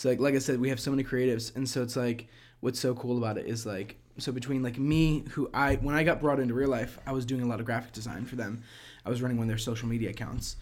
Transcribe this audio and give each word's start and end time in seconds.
So 0.00 0.08
like 0.08 0.18
like 0.18 0.34
I 0.34 0.38
said, 0.38 0.58
we 0.58 0.70
have 0.70 0.80
so 0.80 0.90
many 0.90 1.04
creatives, 1.04 1.54
and 1.54 1.68
so 1.68 1.82
it's 1.82 1.94
like 1.94 2.26
what's 2.60 2.80
so 2.80 2.94
cool 2.94 3.18
about 3.18 3.36
it 3.36 3.44
is 3.44 3.66
like 3.66 3.96
so 4.16 4.32
between 4.32 4.62
like 4.62 4.78
me 4.78 5.24
who 5.32 5.50
I 5.52 5.74
when 5.74 5.94
I 5.94 6.04
got 6.04 6.22
brought 6.22 6.40
into 6.40 6.54
real 6.54 6.70
life, 6.70 6.98
I 7.06 7.12
was 7.12 7.26
doing 7.26 7.42
a 7.42 7.46
lot 7.46 7.60
of 7.60 7.66
graphic 7.66 7.92
design 7.92 8.24
for 8.24 8.36
them. 8.36 8.62
I 9.04 9.10
was 9.10 9.20
running 9.20 9.36
one 9.36 9.44
of 9.44 9.48
their 9.48 9.58
social 9.58 9.88
media 9.88 10.08
accounts. 10.08 10.56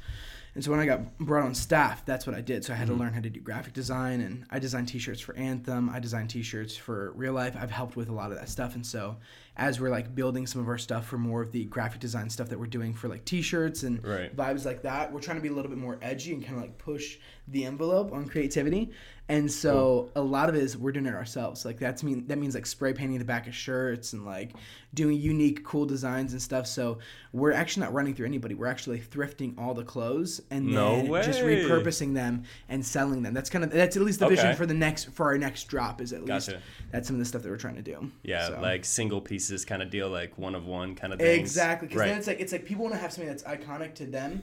And 0.57 0.65
so 0.65 0.73
when 0.73 0.81
I 0.81 0.87
got 0.87 1.17
brought 1.19 1.45
on 1.45 1.55
staff, 1.55 2.05
that's 2.05 2.27
what 2.27 2.35
I 2.35 2.41
did. 2.41 2.65
So 2.65 2.73
I 2.73 2.77
had 2.77 2.89
Mm-hmm. 2.89 2.97
to 2.97 3.03
learn 3.05 3.13
how 3.13 3.21
to 3.21 3.31
do 3.31 3.39
graphic 3.39 3.75
design, 3.75 4.23
and 4.23 4.45
I 4.51 4.59
designed 4.59 4.89
T-shirts 4.89 5.21
for 5.21 5.37
Anthem. 5.37 5.89
I 5.89 6.01
designed 6.01 6.31
T-shirts 6.31 6.77
for 6.77 7.13
Real 7.13 7.33
Life. 7.33 7.57
I've 7.57 7.71
helped 7.71 7.95
with 7.95 8.09
a 8.09 8.13
lot 8.13 8.33
of 8.33 8.39
that 8.39 8.49
stuff, 8.49 8.75
and 8.75 8.85
so 8.85 9.19
as 9.59 9.81
we're 9.81 9.91
like 9.91 10.15
building 10.15 10.47
some 10.47 10.61
of 10.63 10.69
our 10.69 10.79
stuff 10.79 11.05
for 11.07 11.19
more 11.19 11.43
of 11.43 11.51
the 11.53 11.65
graphic 11.65 12.01
design 12.01 12.31
stuff 12.31 12.49
that 12.49 12.59
we're 12.59 12.67
doing 12.67 12.95
for 12.95 13.09
like 13.09 13.25
T-shirts 13.25 13.83
and 13.83 14.03
Right. 14.07 14.35
vibes 14.35 14.65
like 14.65 14.83
that, 14.83 15.13
we're 15.13 15.21
trying 15.21 15.37
to 15.37 15.43
be 15.43 15.49
a 15.49 15.53
little 15.53 15.71
bit 15.71 15.79
more 15.79 15.99
edgy 16.01 16.33
and 16.33 16.43
kind 16.43 16.57
of 16.57 16.63
like 16.63 16.79
push 16.79 17.19
the 17.49 17.65
envelope 17.65 18.13
on 18.13 18.29
creativity. 18.29 18.93
And 19.31 19.51
so 19.53 20.11
a 20.17 20.23
lot 20.23 20.49
of 20.49 20.55
it 20.55 20.63
is 20.63 20.77
we're 20.79 20.93
doing 20.93 21.05
it 21.07 21.15
ourselves. 21.15 21.65
Like 21.67 21.79
that's 21.79 22.03
mean 22.03 22.27
that 22.29 22.39
means 22.39 22.55
like 22.55 22.65
spray 22.65 22.95
painting 22.95 23.19
the 23.19 23.27
back 23.27 23.47
of 23.47 23.55
shirts 23.55 24.15
and 24.15 24.25
like 24.25 24.53
doing 24.95 25.19
unique, 25.19 25.65
cool 25.65 25.85
designs 25.85 26.33
and 26.33 26.41
stuff. 26.41 26.67
So 26.67 26.99
we're 27.35 27.53
actually 27.53 27.83
not 27.85 27.93
running 27.93 28.15
through 28.15 28.25
anybody. 28.25 28.55
We're 28.55 28.69
actually 28.69 29.01
thrifting 29.01 29.59
all 29.59 29.75
the 29.75 29.85
clothes 29.85 30.41
and 30.51 30.69
No 30.69 30.97
then 31.03 31.25
just 31.25 31.41
repurposing 31.41 32.15
them 32.15 32.45
and 32.71 32.85
selling 32.85 33.23
them. 33.23 33.35
That's 33.35 33.51
kind 33.51 33.65
of 33.65 33.71
that's 33.71 33.97
at 33.97 34.03
least 34.03 34.21
the 34.21 34.29
vision 34.29 34.57
for 34.57 34.65
the 34.65 34.73
next 34.73 35.11
for 35.13 35.27
our 35.27 35.37
next 35.37 35.65
drop. 35.65 36.01
Is 36.01 36.15
at 36.15 36.25
least 36.25 36.51
that's 36.91 37.07
some 37.07 37.17
of 37.17 37.21
the 37.21 37.27
stuff 37.27 37.43
that 37.43 37.51
we're 37.51 37.59
trying 37.59 37.77
to 37.77 37.83
do. 37.83 38.11
Yeah, 38.23 38.49
So. 38.49 38.61
like 38.63 38.87
single 38.87 39.21
pieces 39.49 39.65
kind 39.65 39.83
of 39.83 39.91
deal, 39.91 40.09
like 40.11 40.37
one 40.39 40.55
of 40.55 40.67
one 40.67 40.95
kind 40.95 41.13
of 41.13 41.19
thing. 41.19 41.41
Exactly, 41.41 41.89
because 41.89 42.01
Right. 42.01 42.09
then 42.09 42.19
it's 42.19 42.27
like 42.27 42.41
it's 42.41 42.53
like 42.53 42.65
people 42.65 42.85
want 42.85 42.95
to 42.95 43.01
have 43.01 43.13
something 43.13 43.29
that's 43.29 43.43
iconic 43.45 43.95
to 43.97 44.05
them 44.07 44.43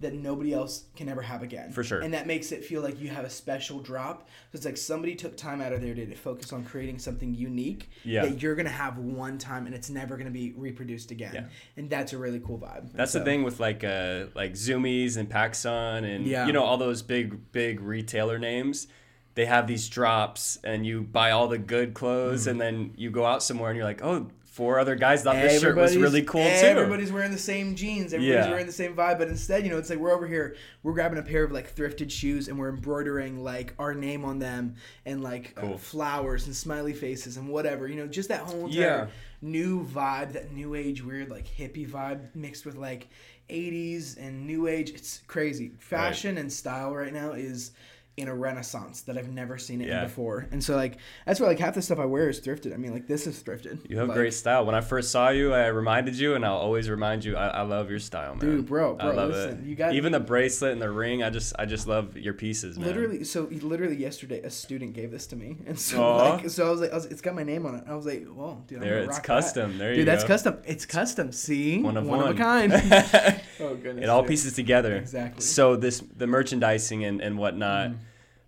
that 0.00 0.14
nobody 0.14 0.54
else 0.54 0.84
can 0.96 1.10
ever 1.10 1.20
have 1.20 1.42
again. 1.42 1.70
For 1.72 1.84
sure. 1.84 2.00
and 2.00 2.14
that 2.14 2.26
makes 2.26 2.52
it 2.52 2.64
feel 2.64 2.80
like 2.80 2.98
you 2.98 3.08
have 3.10 3.24
a 3.26 3.30
special 3.30 3.80
drop. 3.80 4.28
So 4.50 4.56
it's 4.56 4.64
like 4.64 4.78
somebody 4.78 5.14
took 5.14 5.36
time 5.36 5.60
out 5.60 5.74
of 5.74 5.82
their 5.82 5.92
day 5.94 6.06
to 6.06 6.14
focus 6.14 6.54
on 6.54 6.64
creating 6.64 6.98
something 6.98 7.34
unique 7.34 7.90
Yeah. 8.02 8.22
that 8.24 8.40
you're 8.40 8.54
gonna 8.54 8.70
have 8.70 8.96
one 8.96 9.36
time 9.36 9.66
and 9.66 9.74
it's 9.74 9.90
never 9.90 10.16
gonna 10.16 10.30
be 10.30 10.54
reproduced 10.56 11.10
again. 11.10 11.32
Yeah. 11.34 11.44
And 11.76 11.90
that's 11.90 12.14
a 12.14 12.18
really 12.18 12.40
cool 12.40 12.58
vibe. 12.58 12.92
That's 12.94 13.12
so- 13.12 13.18
the 13.18 13.24
thing 13.26 13.42
with 13.42 13.60
like 13.60 13.84
uh 13.84 14.26
like 14.34 14.54
Zumiez 14.54 15.16
and 15.18 15.28
PacSun 15.28 16.02
and 16.04 16.26
Yeah. 16.26 16.46
you 16.46 16.52
know 16.54 16.64
all 16.64 16.78
those 16.78 17.02
big 17.02 17.52
big 17.52 17.80
retailer 17.80 18.38
names. 18.38 18.86
They 19.34 19.44
have 19.46 19.66
these 19.68 19.88
drops 19.88 20.58
and 20.64 20.84
you 20.86 21.02
buy 21.02 21.30
all 21.30 21.46
the 21.46 21.58
good 21.58 21.92
clothes 21.94 22.42
Mm-hmm. 22.42 22.50
and 22.50 22.60
then 22.60 22.90
you 22.96 23.10
go 23.10 23.24
out 23.26 23.42
somewhere 23.42 23.68
and 23.70 23.76
you're 23.76 23.86
like, 23.86 24.02
"Oh, 24.02 24.28
four 24.60 24.78
other 24.78 24.94
guys 24.94 25.22
thought 25.22 25.36
this 25.36 25.62
shirt 25.62 25.74
was 25.74 25.96
really 25.96 26.22
cool 26.22 26.42
too." 26.44 26.48
Everybody's 26.48 27.10
wearing 27.10 27.32
the 27.32 27.38
same 27.38 27.74
jeans. 27.74 28.12
Everybody's 28.12 28.44
Yeah. 28.44 28.50
wearing 28.50 28.66
the 28.66 28.72
same 28.72 28.94
vibe. 28.94 29.18
But 29.18 29.28
instead, 29.28 29.64
you 29.64 29.70
know, 29.70 29.78
it's 29.78 29.88
like 29.88 29.98
we're 29.98 30.12
over 30.12 30.26
here, 30.26 30.54
we're 30.82 30.92
grabbing 30.92 31.18
a 31.18 31.22
pair 31.22 31.44
of 31.44 31.50
like 31.52 31.74
thrifted 31.74 32.10
shoes 32.10 32.48
and 32.48 32.58
we're 32.58 32.68
embroidering 32.68 33.42
like 33.42 33.72
our 33.78 33.94
name 33.94 34.24
on 34.24 34.38
them 34.38 34.74
and 35.06 35.22
like 35.22 35.54
uh, 35.56 35.76
flowers 35.78 36.46
and 36.46 36.54
smiley 36.54 36.92
faces 36.92 37.38
and 37.38 37.48
whatever. 37.48 37.88
You 37.88 37.96
know, 37.96 38.06
just 38.06 38.28
that 38.28 38.40
whole 38.40 38.66
entire 38.66 38.80
Yeah. 38.80 39.06
new 39.40 39.86
vibe, 39.86 40.32
that 40.34 40.52
new 40.52 40.74
age 40.74 41.02
weird 41.02 41.30
like 41.30 41.46
hippie 41.46 41.88
vibe 41.88 42.34
mixed 42.34 42.66
with 42.66 42.76
like 42.76 43.08
80s 43.48 44.16
and 44.18 44.46
new 44.46 44.66
age. 44.68 44.90
It's 44.90 45.22
crazy. 45.26 45.72
Fashion 45.78 46.38
and 46.38 46.52
style 46.52 46.94
right 46.94 47.12
now 47.12 47.32
is 47.32 47.72
in 48.20 48.28
a 48.28 48.34
renaissance 48.34 49.02
that 49.02 49.18
I've 49.18 49.32
never 49.32 49.58
seen 49.58 49.80
it 49.80 49.88
Yeah. 49.88 50.02
in 50.02 50.08
before. 50.08 50.46
And 50.52 50.62
so 50.62 50.76
like 50.76 50.98
that's 51.26 51.40
why 51.40 51.46
like 51.48 51.58
half 51.58 51.74
the 51.74 51.82
stuff 51.82 51.98
I 51.98 52.04
wear 52.04 52.28
is 52.28 52.40
thrifted. 52.40 52.72
I 52.72 52.76
mean 52.76 52.92
like 52.92 53.06
this 53.06 53.26
is 53.26 53.42
thrifted. 53.42 53.88
You 53.90 53.98
have 53.98 54.08
Like, 54.08 54.16
great 54.16 54.34
style. 54.34 54.64
When 54.66 54.74
I 54.74 54.80
first 54.80 55.10
saw 55.10 55.30
you, 55.30 55.52
I 55.52 55.66
reminded 55.66 56.16
you, 56.18 56.34
and 56.34 56.44
I'll 56.44 56.54
always 56.56 56.88
remind 56.88 57.24
you. 57.24 57.36
I, 57.36 57.48
I 57.48 57.62
love 57.62 57.90
your 57.90 57.98
style, 57.98 58.34
man. 58.36 58.40
Dude, 58.40 58.66
bro, 58.66 58.96
I 59.00 59.06
bro, 59.06 59.14
love 59.14 59.30
listen, 59.30 59.64
it. 59.64 59.66
you 59.68 59.74
got- 59.74 59.94
even 59.94 60.12
the 60.12 60.20
bracelet 60.20 60.72
and 60.72 60.80
the 60.82 60.90
ring. 60.90 61.22
I 61.22 61.30
just, 61.30 61.54
I 61.58 61.64
just 61.66 61.86
love 61.88 62.16
your 62.16 62.34
pieces, 62.34 62.78
man. 62.78 62.86
Literally, 62.86 63.24
so 63.24 63.48
literally 63.50 63.96
yesterday, 63.96 64.40
a 64.42 64.50
student 64.50 64.92
gave 64.92 65.10
this 65.10 65.26
to 65.28 65.36
me, 65.36 65.56
and 65.66 65.78
so 65.78 66.16
like, 66.16 66.50
so 66.50 66.66
I 66.66 66.70
was 66.70 66.80
like, 66.80 66.92
I 66.92 66.94
was, 66.96 67.06
it's 67.06 67.20
got 67.20 67.34
my 67.34 67.42
name 67.42 67.66
on 67.66 67.74
it. 67.76 67.84
I 67.88 67.94
was 67.94 68.06
like, 68.06 68.26
well, 68.30 68.62
dude, 68.66 68.78
I'm 68.78 68.84
There, 68.84 68.98
it's 69.04 69.18
custom. 69.20 69.72
That. 69.72 69.78
There 69.78 69.88
you 69.90 69.94
go. 69.96 70.00
dude, 70.00 70.08
that's 70.08 70.24
custom. 70.24 70.58
It's 70.66 70.86
custom. 70.86 71.32
See, 71.32 71.82
One 71.82 71.96
of 71.96 72.06
one, 72.06 72.18
one. 72.20 72.28
of 72.28 72.36
a 72.36 72.38
kind. 72.38 72.72
oh 73.60 73.74
goodness, 73.76 74.04
it 74.04 74.08
all 74.08 74.22
dude. 74.22 74.28
pieces 74.30 74.52
together. 74.54 74.96
Exactly. 74.96 75.42
So 75.42 75.76
this, 75.76 76.02
the 76.16 76.26
merchandising 76.26 77.04
and 77.04 77.20
and 77.20 77.38
whatnot, 77.38 77.90
Mm-hmm. 77.90 78.02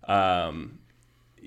Um, 0.07 0.79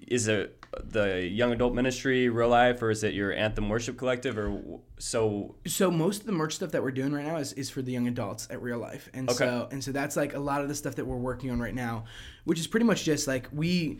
is 0.06 0.28
it 0.28 0.65
the 0.84 1.27
young 1.27 1.53
adult 1.53 1.75
ministry, 1.75 2.28
real 2.28 2.49
life, 2.49 2.83
or 2.83 2.91
is 2.91 3.03
it 3.03 3.15
your 3.15 3.33
Anthem 3.33 3.69
Worship 3.69 3.97
Collective, 3.97 4.37
or 4.37 4.81
so? 4.99 5.55
So 5.67 5.91
most 5.91 6.21
of 6.21 6.27
the 6.27 6.33
merch 6.33 6.55
stuff 6.55 6.72
that 6.72 6.83
we're 6.83 6.91
doing 6.91 7.12
right 7.12 7.25
now 7.25 7.37
is, 7.37 7.53
is 7.55 7.71
for 7.71 7.83
the 7.83 7.93
young 7.93 8.06
adults 8.09 8.47
at 8.50 8.61
real 8.61 8.78
life, 8.78 9.09
and 9.15 9.28
Okay. 9.31 9.39
so 9.39 9.69
and 9.71 9.83
so 9.83 9.93
that's 9.93 10.16
like 10.16 10.34
a 10.34 10.39
lot 10.41 10.61
of 10.62 10.69
the 10.69 10.75
stuff 10.75 10.97
that 10.97 11.06
we're 11.06 11.16
working 11.16 11.50
on 11.50 11.61
right 11.61 11.75
now, 11.75 12.05
which 12.45 12.59
is 12.61 12.66
pretty 12.66 12.84
much 12.87 13.05
just 13.05 13.27
like 13.27 13.49
we, 13.53 13.99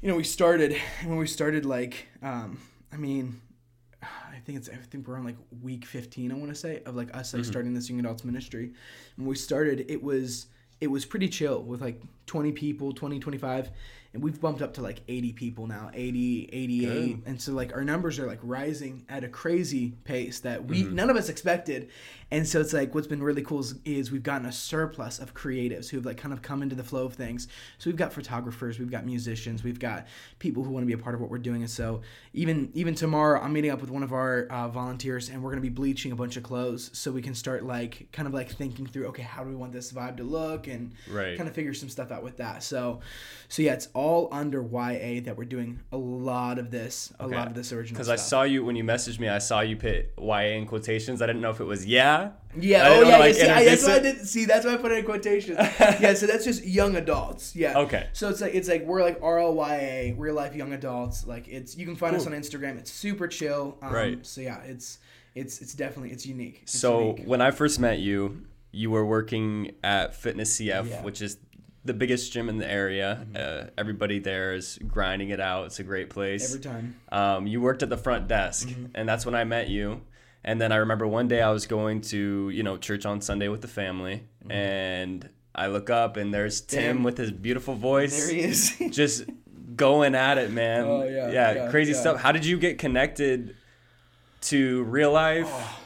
you 0.00 0.08
know, 0.08 0.16
we 0.16 0.24
started 0.24 0.76
when 1.04 1.18
we 1.18 1.26
started 1.26 1.66
like, 1.66 2.06
um, 2.22 2.58
I 2.92 2.96
mean, 2.96 3.40
I 4.02 4.38
think 4.44 4.58
it's 4.58 4.68
I 4.68 4.76
think 4.76 5.06
we're 5.06 5.16
on 5.18 5.24
like 5.24 5.36
week 5.62 5.84
15 5.84 6.30
I 6.32 6.34
want 6.36 6.48
to 6.48 6.54
say 6.54 6.82
of 6.86 6.96
like 6.96 7.14
us 7.14 7.34
like 7.34 7.44
starting 7.44 7.74
this 7.74 7.90
young 7.90 8.00
adults 8.00 8.24
ministry. 8.24 8.72
When 9.16 9.26
we 9.26 9.34
started 9.36 9.84
it 9.90 10.02
was 10.02 10.46
it 10.80 10.88
was 10.88 11.04
pretty 11.04 11.28
chill 11.28 11.62
with 11.62 11.80
like 11.80 12.00
20 12.26 12.52
people, 12.52 12.92
20 12.92 13.18
25 13.18 13.70
and 14.14 14.22
we've 14.22 14.40
bumped 14.40 14.62
up 14.62 14.74
to 14.74 14.82
like 14.82 15.00
80 15.06 15.32
people 15.34 15.66
now, 15.66 15.90
80 15.92 16.48
88 16.52 16.88
Good. 16.88 17.22
and 17.30 17.40
so 17.40 17.52
like 17.52 17.74
our 17.74 17.84
numbers 17.84 18.18
are 18.18 18.26
like 18.26 18.40
rising 18.42 19.04
at 19.08 19.22
a 19.24 19.28
crazy 19.28 19.92
pace 20.04 20.40
that 20.40 20.64
we 20.64 20.82
none 20.84 21.10
of 21.10 21.16
us 21.16 21.28
expected. 21.28 21.90
And 22.30 22.46
so 22.46 22.60
it's 22.60 22.74
like 22.74 22.94
what's 22.94 23.06
been 23.06 23.22
really 23.22 23.40
cool 23.42 23.60
is, 23.60 23.74
is 23.86 24.10
we've 24.12 24.22
gotten 24.22 24.46
a 24.46 24.52
surplus 24.52 25.18
of 25.18 25.32
creatives 25.32 25.88
who 25.88 25.96
have 25.96 26.04
like 26.04 26.18
kind 26.18 26.34
of 26.34 26.42
come 26.42 26.62
into 26.62 26.74
the 26.74 26.84
flow 26.84 27.06
of 27.06 27.14
things. 27.14 27.48
So 27.78 27.88
we've 27.88 27.96
got 27.96 28.12
photographers, 28.12 28.78
we've 28.78 28.90
got 28.90 29.06
musicians, 29.06 29.64
we've 29.64 29.78
got 29.78 30.06
people 30.38 30.62
who 30.62 30.70
want 30.70 30.82
to 30.82 30.86
be 30.86 30.92
a 30.92 31.02
part 31.02 31.14
of 31.14 31.22
what 31.22 31.30
we're 31.30 31.38
doing. 31.38 31.62
And 31.62 31.70
so 31.70 32.02
even 32.34 32.70
even 32.74 32.94
tomorrow, 32.94 33.40
I'm 33.40 33.52
meeting 33.52 33.70
up 33.70 33.80
with 33.80 33.90
one 33.90 34.02
of 34.02 34.12
our 34.12 34.46
uh, 34.50 34.68
volunteers, 34.68 35.30
and 35.30 35.42
we're 35.42 35.50
gonna 35.50 35.62
be 35.62 35.68
bleaching 35.70 36.12
a 36.12 36.16
bunch 36.16 36.36
of 36.36 36.42
clothes 36.42 36.90
so 36.92 37.10
we 37.10 37.22
can 37.22 37.34
start 37.34 37.64
like 37.64 38.08
kind 38.12 38.28
of 38.28 38.34
like 38.34 38.50
thinking 38.50 38.86
through, 38.86 39.06
okay, 39.08 39.22
how 39.22 39.42
do 39.42 39.48
we 39.48 39.56
want 39.56 39.72
this 39.72 39.90
vibe 39.92 40.16
to 40.18 40.24
look, 40.24 40.66
and 40.66 40.92
Right. 41.10 41.36
kind 41.36 41.48
of 41.48 41.54
figure 41.54 41.72
some 41.72 41.88
stuff 41.88 42.10
out 42.12 42.22
with 42.22 42.36
that. 42.38 42.62
So, 42.62 43.00
so 43.48 43.62
yeah, 43.62 43.72
it's 43.72 43.88
all 43.98 44.28
under 44.30 44.62
YA 44.62 45.20
that 45.24 45.34
we're 45.36 45.44
doing 45.44 45.80
a 45.90 45.96
lot 45.96 46.60
of 46.60 46.70
this, 46.70 47.12
a 47.18 47.26
lot 47.26 47.48
of 47.48 47.54
this 47.54 47.72
original. 47.72 47.96
Because 47.96 48.08
I 48.08 48.14
saw 48.14 48.42
you 48.44 48.64
when 48.64 48.76
you 48.76 48.84
messaged 48.84 49.18
me, 49.18 49.28
I 49.28 49.38
saw 49.38 49.58
you 49.58 49.76
put 49.76 50.10
YA 50.16 50.54
in 50.56 50.66
quotations. 50.66 51.20
I 51.20 51.26
didn't 51.26 51.42
know 51.42 51.50
if 51.50 51.58
it 51.58 51.64
was 51.64 51.84
yeah. 51.84 52.30
Yeah, 52.56 52.88
oh 52.90 53.02
yeah, 53.02 53.26
yeah. 53.26 53.32
See, 53.32 53.48
I, 53.48 53.64
that's 53.64 53.84
why 53.86 53.94
I 53.94 53.98
didn't 53.98 54.26
see. 54.26 54.44
That's 54.44 54.64
why 54.64 54.74
I 54.74 54.76
put 54.76 54.92
it 54.92 54.98
in 54.98 55.04
quotations. 55.04 55.58
yeah, 55.80 56.14
so 56.14 56.26
that's 56.26 56.44
just 56.44 56.64
young 56.64 56.94
adults. 56.94 57.56
Yeah. 57.56 57.76
Okay. 57.80 58.06
So 58.12 58.28
it's 58.28 58.40
like 58.40 58.54
it's 58.54 58.68
like 58.68 58.84
we're 58.84 59.02
like 59.02 59.20
RLYA, 59.20 60.14
real 60.16 60.34
life 60.34 60.54
young 60.54 60.72
adults. 60.72 61.26
Like 61.26 61.48
it's 61.48 61.76
you 61.76 61.84
can 61.84 61.96
find 61.96 62.14
us 62.14 62.24
on 62.26 62.32
Instagram. 62.32 62.78
It's 62.78 62.92
super 62.92 63.26
chill. 63.26 63.78
Um, 63.82 63.92
Right. 63.92 64.24
So 64.24 64.40
yeah, 64.40 64.60
it's 64.62 64.98
it's 65.34 65.60
it's 65.60 65.74
definitely 65.74 66.12
it's 66.12 66.24
unique. 66.24 66.60
It's 66.62 66.78
So 66.78 67.00
unique. 67.00 67.26
when 67.26 67.40
I 67.40 67.50
first 67.50 67.80
met 67.80 67.98
you, 67.98 68.42
you 68.70 68.90
were 68.90 69.04
working 69.04 69.72
at 69.82 70.14
Fitness 70.14 70.56
CF, 70.58 70.88
Yeah. 70.88 71.02
Which 71.02 71.20
is 71.20 71.38
the 71.84 71.94
biggest 71.94 72.32
gym 72.32 72.48
in 72.48 72.58
the 72.58 72.70
area. 72.70 73.26
Uh, 73.34 73.70
everybody 73.78 74.18
there 74.18 74.54
is 74.54 74.78
grinding 74.86 75.30
it 75.30 75.40
out. 75.40 75.66
It's 75.66 75.78
a 75.78 75.84
great 75.84 76.10
place. 76.10 76.54
every 76.54 76.60
time. 76.62 77.00
um, 77.10 77.46
you 77.46 77.60
worked 77.60 77.82
at 77.82 77.88
the 77.88 77.96
front 77.96 78.28
desk, 78.28 78.68
Mm-hmm. 78.68 78.86
and 78.94 79.08
that's 79.08 79.24
when 79.24 79.34
I 79.34 79.44
met 79.44 79.68
you. 79.68 80.02
And 80.44 80.60
then 80.60 80.70
I 80.72 80.76
remember 80.76 81.06
one 81.06 81.28
day 81.28 81.42
I 81.42 81.50
was 81.50 81.66
going 81.66 82.00
to 82.12 82.50
you 82.50 82.62
know 82.62 82.76
church 82.76 83.04
on 83.06 83.20
Sunday 83.20 83.48
with 83.48 83.60
the 83.62 83.68
family, 83.68 84.24
and 84.50 85.28
I 85.54 85.66
look 85.68 85.90
up 85.90 86.16
and 86.16 86.32
there's 86.32 86.60
Tim 86.60 86.80
Mm-hmm. 86.82 86.88
Tim. 86.98 87.02
with 87.04 87.18
his 87.18 87.30
beautiful 87.32 87.74
voice, 87.74 88.26
There 88.26 88.34
he 88.34 88.40
is. 88.42 88.76
just 88.90 89.24
going 89.76 90.14
at 90.14 90.38
it, 90.38 90.50
man. 90.52 90.84
Oh, 90.84 91.02
yeah, 91.04 91.30
yeah, 91.30 91.52
yeah, 91.54 91.70
crazy 91.70 91.92
yeah. 91.92 92.00
stuff. 92.00 92.20
How 92.20 92.32
did 92.32 92.44
you 92.46 92.58
get 92.58 92.78
connected 92.78 93.54
to 94.42 94.82
real 94.84 95.12
life? 95.12 95.48
Oh. 95.48 95.78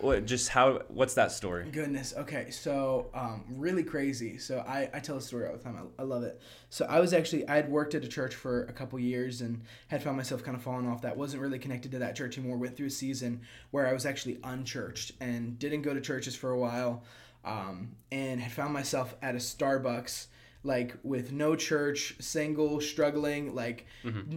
What 0.00 0.24
just 0.24 0.48
how? 0.48 0.82
What's 0.88 1.14
that 1.14 1.32
story? 1.32 1.70
Goodness. 1.70 2.14
Okay. 2.16 2.50
So, 2.50 3.10
um, 3.14 3.44
really 3.50 3.84
crazy. 3.84 4.38
So 4.38 4.64
I, 4.66 4.88
I 4.94 5.00
tell 5.00 5.16
a 5.16 5.20
story 5.20 5.46
all 5.46 5.56
the 5.56 5.62
time. 5.62 5.76
I, 5.76 6.02
I 6.02 6.04
love 6.04 6.22
it. 6.22 6.40
So 6.70 6.86
I 6.86 7.00
was 7.00 7.12
actually 7.12 7.46
I 7.48 7.56
had 7.56 7.68
worked 7.68 7.94
at 7.94 8.04
a 8.04 8.08
church 8.08 8.34
for 8.34 8.64
a 8.64 8.72
couple 8.72 8.98
years 8.98 9.40
and 9.40 9.62
had 9.88 10.02
found 10.02 10.16
myself 10.16 10.42
kind 10.42 10.56
of 10.56 10.62
falling 10.62 10.88
off. 10.88 11.02
That 11.02 11.16
wasn't 11.16 11.42
really 11.42 11.58
connected 11.58 11.90
to 11.92 11.98
that 11.98 12.16
church 12.16 12.38
anymore. 12.38 12.56
Went 12.56 12.76
through 12.76 12.86
a 12.86 12.90
season 12.90 13.42
where 13.70 13.86
I 13.86 13.92
was 13.92 14.06
actually 14.06 14.38
unchurched 14.42 15.12
and 15.20 15.58
didn't 15.58 15.82
go 15.82 15.92
to 15.92 16.00
churches 16.00 16.34
for 16.34 16.50
a 16.50 16.58
while, 16.58 17.04
um, 17.44 17.96
and 18.10 18.40
had 18.40 18.52
found 18.52 18.72
myself 18.72 19.14
at 19.22 19.34
a 19.34 19.38
Starbucks 19.38 20.26
like 20.62 20.94
with 21.02 21.32
no 21.32 21.56
church, 21.56 22.16
single, 22.20 22.80
struggling, 22.80 23.54
like 23.54 23.86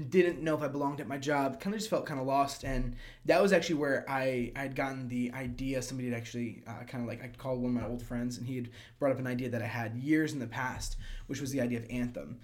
didn't 0.09 0.41
know 0.41 0.55
if 0.55 0.61
I 0.63 0.67
belonged 0.69 1.01
at 1.01 1.07
my 1.07 1.17
job, 1.17 1.59
kind 1.59 1.73
of 1.73 1.79
just 1.79 1.89
felt 1.89 2.05
kind 2.05 2.19
of 2.19 2.25
lost. 2.25 2.63
And 2.63 2.95
that 3.25 3.41
was 3.41 3.51
actually 3.51 3.75
where 3.75 4.05
I 4.07 4.51
I 4.55 4.59
had 4.61 4.75
gotten 4.75 5.07
the 5.09 5.31
idea. 5.33 5.81
Somebody 5.81 6.09
had 6.09 6.17
actually 6.17 6.63
uh, 6.65 6.83
kind 6.87 7.03
of 7.03 7.07
like 7.09 7.21
I 7.23 7.27
called 7.37 7.61
one 7.61 7.75
of 7.75 7.81
my 7.81 7.87
old 7.87 8.01
friends, 8.01 8.37
and 8.37 8.47
he 8.47 8.55
had 8.55 8.69
brought 8.99 9.11
up 9.11 9.19
an 9.19 9.27
idea 9.27 9.49
that 9.49 9.61
I 9.61 9.67
had 9.67 9.95
years 9.97 10.31
in 10.33 10.39
the 10.39 10.47
past, 10.47 10.95
which 11.27 11.41
was 11.41 11.51
the 11.51 11.59
idea 11.61 11.79
of 11.79 11.85
Anthem. 11.89 12.39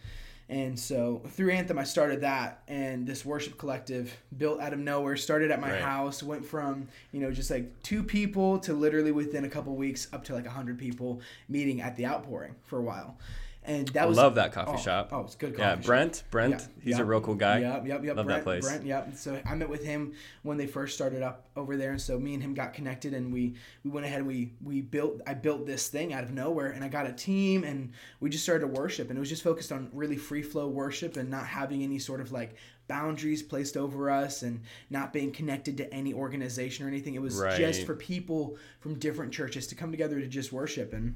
And 0.52 0.80
so 0.80 1.22
through 1.30 1.52
Anthem, 1.52 1.78
I 1.78 1.84
started 1.84 2.22
that, 2.22 2.64
and 2.68 3.06
this 3.06 3.24
worship 3.24 3.60
collective 3.60 4.12
built 4.36 4.60
out 4.60 4.74
of 4.74 4.80
nowhere 4.80 5.16
started 5.16 5.52
at 5.52 5.62
my 5.62 5.70
Right. 5.74 5.82
house. 5.82 6.24
Went 6.24 6.44
from 6.44 6.88
you 7.14 7.22
know 7.22 7.32
just 7.32 7.52
like 7.52 7.82
two 7.84 8.04
people 8.04 8.58
to 8.60 8.74
literally 8.74 9.12
within 9.12 9.46
a 9.46 9.50
couple 9.50 9.76
weeks 9.76 10.08
up 10.12 10.24
to 10.26 10.34
like 10.34 10.48
hundred 10.48 10.80
people 10.80 11.22
meeting 11.48 11.82
at 11.82 11.96
the 11.96 12.06
Outpouring 12.08 12.56
for 12.66 12.80
a 12.80 12.82
while. 12.82 13.16
And 13.64 13.88
that 13.90 14.04
I 14.04 14.06
was 14.06 14.18
love 14.18 14.36
that 14.36 14.54
coffee 14.54 14.72
oh, 14.74 14.78
shop. 14.78 15.10
Oh, 15.12 15.22
it's 15.22 15.36
good. 15.36 15.52
Coffee 15.52 15.62
yeah, 15.62 15.76
shop. 15.76 15.86
Brent. 15.86 16.24
Brent. 16.32 16.52
Yeah, 16.54 16.68
he's 16.82 16.98
yeah. 16.98 17.04
a 17.04 17.06
real 17.06 17.22
cool 17.22 17.36
guy. 17.36 17.60
Yep, 17.60 17.88
yep, 17.88 18.04
yep. 18.04 18.16
Love 18.16 18.26
Brent, 18.26 18.40
that 18.40 18.44
place. 18.44 18.66
Brent, 18.66 18.86
yep. 18.86 19.16
So 19.16 19.40
I 19.46 19.56
met 19.56 19.70
with 19.70 19.84
him 19.84 20.14
when 20.44 20.58
they 20.58 20.66
first 20.66 20.96
started 20.96 21.22
up 21.22 21.50
over 21.56 21.76
there, 21.76 21.92
and 21.92 22.02
so 22.02 22.18
me 22.18 22.34
and 22.34 22.42
him 22.42 22.54
got 22.54 22.74
connected, 22.74 23.14
and 23.14 23.34
we 23.34 23.56
we 23.84 23.92
went 23.92 24.06
ahead 24.06 24.20
and 24.20 24.28
we 24.28 24.54
we 24.64 24.82
built. 24.82 25.22
I 25.28 25.34
built 25.34 25.66
this 25.66 25.88
thing 25.90 26.14
out 26.14 26.24
of 26.24 26.32
nowhere, 26.32 26.72
and 26.72 26.84
I 26.84 26.88
got 26.88 27.06
a 27.06 27.14
team, 27.14 27.64
and 27.64 27.92
we 28.20 28.30
just 28.30 28.44
started 28.44 28.62
to 28.62 28.80
worship, 28.80 29.10
and 29.10 29.18
it 29.18 29.20
was 29.20 29.30
just 29.30 29.44
focused 29.44 29.72
on 29.72 29.90
really 29.94 30.18
free 30.18 30.42
flow 30.42 30.68
worship 30.68 31.18
and 31.18 31.30
not 31.30 31.46
having 31.46 31.84
any 31.84 32.00
sort 32.00 32.22
of 32.22 32.32
like 32.32 32.56
boundaries 32.88 33.44
placed 33.44 33.78
over 33.78 34.10
us 34.10 34.42
and 34.42 34.62
not 34.90 35.14
being 35.14 35.32
connected 35.32 35.78
to 35.78 35.94
any 35.94 36.14
organization 36.14 36.86
or 36.86 36.90
anything. 36.90 37.14
It 37.14 37.22
was 37.22 37.40
just 37.56 37.86
for 37.86 37.96
people 37.96 38.58
from 38.80 38.96
different 38.96 39.32
churches 39.32 39.68
to 39.68 39.76
come 39.76 39.92
together 39.92 40.20
to 40.20 40.28
just 40.28 40.52
worship 40.52 40.92
and 40.92 41.16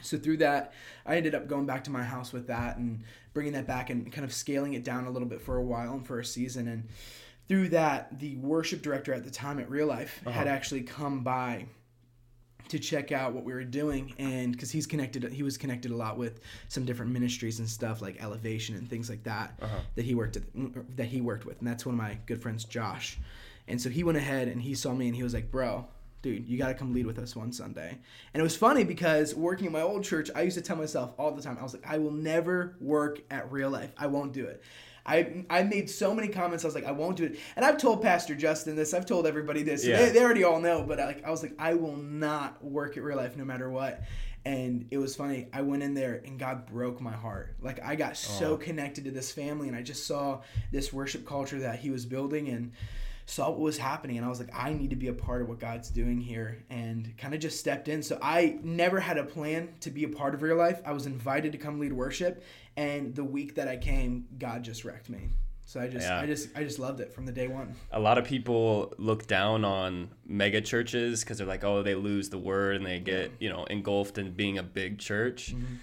so 0.00 0.16
through 0.16 0.36
that 0.36 0.72
i 1.06 1.16
ended 1.16 1.34
up 1.34 1.46
going 1.46 1.66
back 1.66 1.84
to 1.84 1.90
my 1.90 2.02
house 2.02 2.32
with 2.32 2.46
that 2.46 2.76
and 2.76 3.04
bringing 3.34 3.52
that 3.52 3.66
back 3.66 3.90
and 3.90 4.10
kind 4.12 4.24
of 4.24 4.32
scaling 4.32 4.74
it 4.74 4.84
down 4.84 5.06
a 5.06 5.10
little 5.10 5.28
bit 5.28 5.40
for 5.40 5.56
a 5.56 5.62
while 5.62 5.94
and 5.94 6.06
for 6.06 6.18
a 6.18 6.24
season. 6.24 6.68
And 6.68 6.88
through 7.48 7.70
that 7.70 8.18
the 8.18 8.36
worship 8.36 8.82
director 8.82 9.12
at 9.12 9.24
the 9.24 9.30
time 9.30 9.58
at 9.58 9.70
real 9.70 9.86
life 9.86 10.20
uh-huh. 10.26 10.38
had 10.38 10.48
actually 10.48 10.82
come 10.82 11.22
by 11.22 11.66
to 12.68 12.78
check 12.78 13.12
out 13.12 13.32
what 13.32 13.44
we 13.44 13.52
were 13.52 13.64
doing. 13.64 14.14
And 14.18 14.52
because 14.52 14.70
he's 14.70 14.86
connected 14.86 15.24
he 15.32 15.42
was 15.42 15.56
connected 15.56 15.90
a 15.90 15.96
lot 15.96 16.18
with 16.18 16.40
some 16.68 16.84
different 16.84 17.12
ministries 17.12 17.58
and 17.58 17.68
stuff 17.68 18.02
like 18.02 18.22
elevation 18.22 18.76
and 18.76 18.88
things 18.88 19.08
like 19.08 19.22
that 19.24 19.58
uh-huh. 19.60 19.78
that 19.94 20.04
he 20.04 20.14
worked 20.14 20.36
at, 20.36 20.42
that 20.96 21.06
he 21.06 21.20
worked 21.20 21.46
with. 21.46 21.58
And 21.58 21.68
that's 21.68 21.86
one 21.86 21.94
of 21.94 21.98
my 21.98 22.18
good 22.26 22.40
friends 22.40 22.64
josh. 22.64 23.18
And 23.68 23.80
so 23.80 23.88
he 23.88 24.04
went 24.04 24.18
ahead 24.18 24.48
and 24.48 24.60
he 24.60 24.74
saw 24.74 24.92
me 24.92 25.06
and 25.06 25.16
he 25.16 25.22
was 25.22 25.34
like 25.34 25.50
bro 25.50 25.86
dude 26.22 26.48
you 26.48 26.56
got 26.56 26.68
to 26.68 26.74
come 26.74 26.92
lead 26.94 27.06
with 27.06 27.18
us 27.18 27.36
one 27.36 27.52
sunday 27.52 27.98
and 28.32 28.40
it 28.40 28.42
was 28.42 28.56
funny 28.56 28.84
because 28.84 29.34
working 29.34 29.66
at 29.66 29.72
my 29.72 29.82
old 29.82 30.02
church 30.02 30.30
i 30.34 30.42
used 30.42 30.56
to 30.56 30.62
tell 30.62 30.76
myself 30.76 31.12
all 31.18 31.32
the 31.32 31.42
time 31.42 31.56
i 31.58 31.62
was 31.62 31.74
like 31.74 31.84
i 31.86 31.98
will 31.98 32.12
never 32.12 32.76
work 32.80 33.20
at 33.30 33.50
real 33.50 33.70
life 33.70 33.92
i 33.98 34.06
won't 34.06 34.32
do 34.32 34.46
it 34.46 34.62
I, 35.04 35.44
I 35.50 35.62
made 35.64 35.90
so 35.90 36.14
many 36.14 36.28
comments. 36.28 36.64
I 36.64 36.68
was 36.68 36.74
like, 36.74 36.84
I 36.84 36.92
won't 36.92 37.16
do 37.16 37.24
it. 37.24 37.38
And 37.56 37.64
I've 37.64 37.78
told 37.78 38.02
Pastor 38.02 38.34
Justin 38.34 38.76
this. 38.76 38.94
I've 38.94 39.06
told 39.06 39.26
everybody 39.26 39.62
this. 39.62 39.84
Yeah. 39.84 39.98
They, 39.98 40.10
they 40.10 40.22
already 40.22 40.44
all 40.44 40.60
know. 40.60 40.84
But 40.86 40.98
like, 40.98 41.24
I 41.24 41.30
was 41.30 41.42
like, 41.42 41.54
I 41.58 41.74
will 41.74 41.96
not 41.96 42.62
work 42.64 42.96
at 42.96 43.02
real 43.02 43.16
life 43.16 43.36
no 43.36 43.44
matter 43.44 43.68
what. 43.68 44.02
And 44.44 44.86
it 44.90 44.98
was 44.98 45.14
funny. 45.14 45.48
I 45.52 45.62
went 45.62 45.82
in 45.82 45.94
there 45.94 46.20
and 46.24 46.38
God 46.38 46.66
broke 46.66 47.00
my 47.00 47.12
heart. 47.12 47.56
Like 47.60 47.80
I 47.84 47.94
got 47.94 48.16
so 48.16 48.56
connected 48.56 49.04
to 49.04 49.12
this 49.12 49.30
family, 49.30 49.68
and 49.68 49.76
I 49.76 49.82
just 49.82 50.04
saw 50.04 50.40
this 50.72 50.92
worship 50.92 51.24
culture 51.24 51.60
that 51.60 51.78
He 51.78 51.90
was 51.90 52.04
building, 52.04 52.48
and 52.48 52.72
saw 53.32 53.48
what 53.50 53.60
was 53.60 53.78
happening. 53.78 54.18
And 54.18 54.26
I 54.26 54.28
was 54.28 54.38
like, 54.38 54.50
I 54.54 54.74
need 54.74 54.90
to 54.90 54.96
be 54.96 55.08
a 55.08 55.12
part 55.12 55.40
of 55.40 55.48
what 55.48 55.58
God's 55.58 55.88
doing 55.88 56.20
here, 56.20 56.64
and 56.68 57.16
kind 57.16 57.34
of 57.34 57.40
just 57.40 57.58
stepped 57.58 57.88
in. 57.88 58.02
So 58.02 58.18
I 58.20 58.58
never 58.62 59.00
had 59.00 59.16
a 59.16 59.24
plan 59.24 59.70
to 59.80 59.90
be 59.90 60.04
a 60.04 60.08
part 60.08 60.34
of 60.34 60.42
real 60.42 60.56
life. 60.56 60.80
I 60.84 60.92
was 60.92 61.06
invited 61.06 61.52
to 61.52 61.58
come 61.58 61.80
lead 61.80 61.92
worship, 61.92 62.44
and 62.76 63.14
the 63.14 63.24
week 63.24 63.54
that 63.54 63.68
I 63.68 63.76
came, 63.78 64.26
God 64.38 64.62
just 64.62 64.84
wrecked 64.84 65.08
me. 65.08 65.30
So 65.64 65.80
I 65.80 65.88
just, 65.88 66.06
Yeah. 66.06 66.20
I 66.20 66.26
just, 66.26 66.48
I 66.54 66.64
just 66.64 66.78
loved 66.78 67.00
it 67.00 67.14
from 67.14 67.24
the 67.24 67.32
day 67.32 67.48
one. 67.48 67.74
a 67.92 68.00
lot 68.00 68.18
of 68.18 68.24
people 68.24 68.92
look 68.98 69.26
down 69.26 69.64
on 69.64 70.10
mega 70.26 70.60
churches 70.60 71.20
because 71.22 71.38
they're 71.38 71.46
like, 71.46 71.64
oh, 71.64 71.82
they 71.82 71.94
lose 71.94 72.28
the 72.28 72.38
word 72.38 72.76
and 72.76 72.84
they 72.84 72.98
get 72.98 73.32
you 73.40 73.48
know 73.48 73.64
engulfed 73.64 74.18
in 74.18 74.32
being 74.32 74.58
a 74.58 74.62
big 74.62 74.98
church. 74.98 75.54
Mm-hmm. 75.54 75.76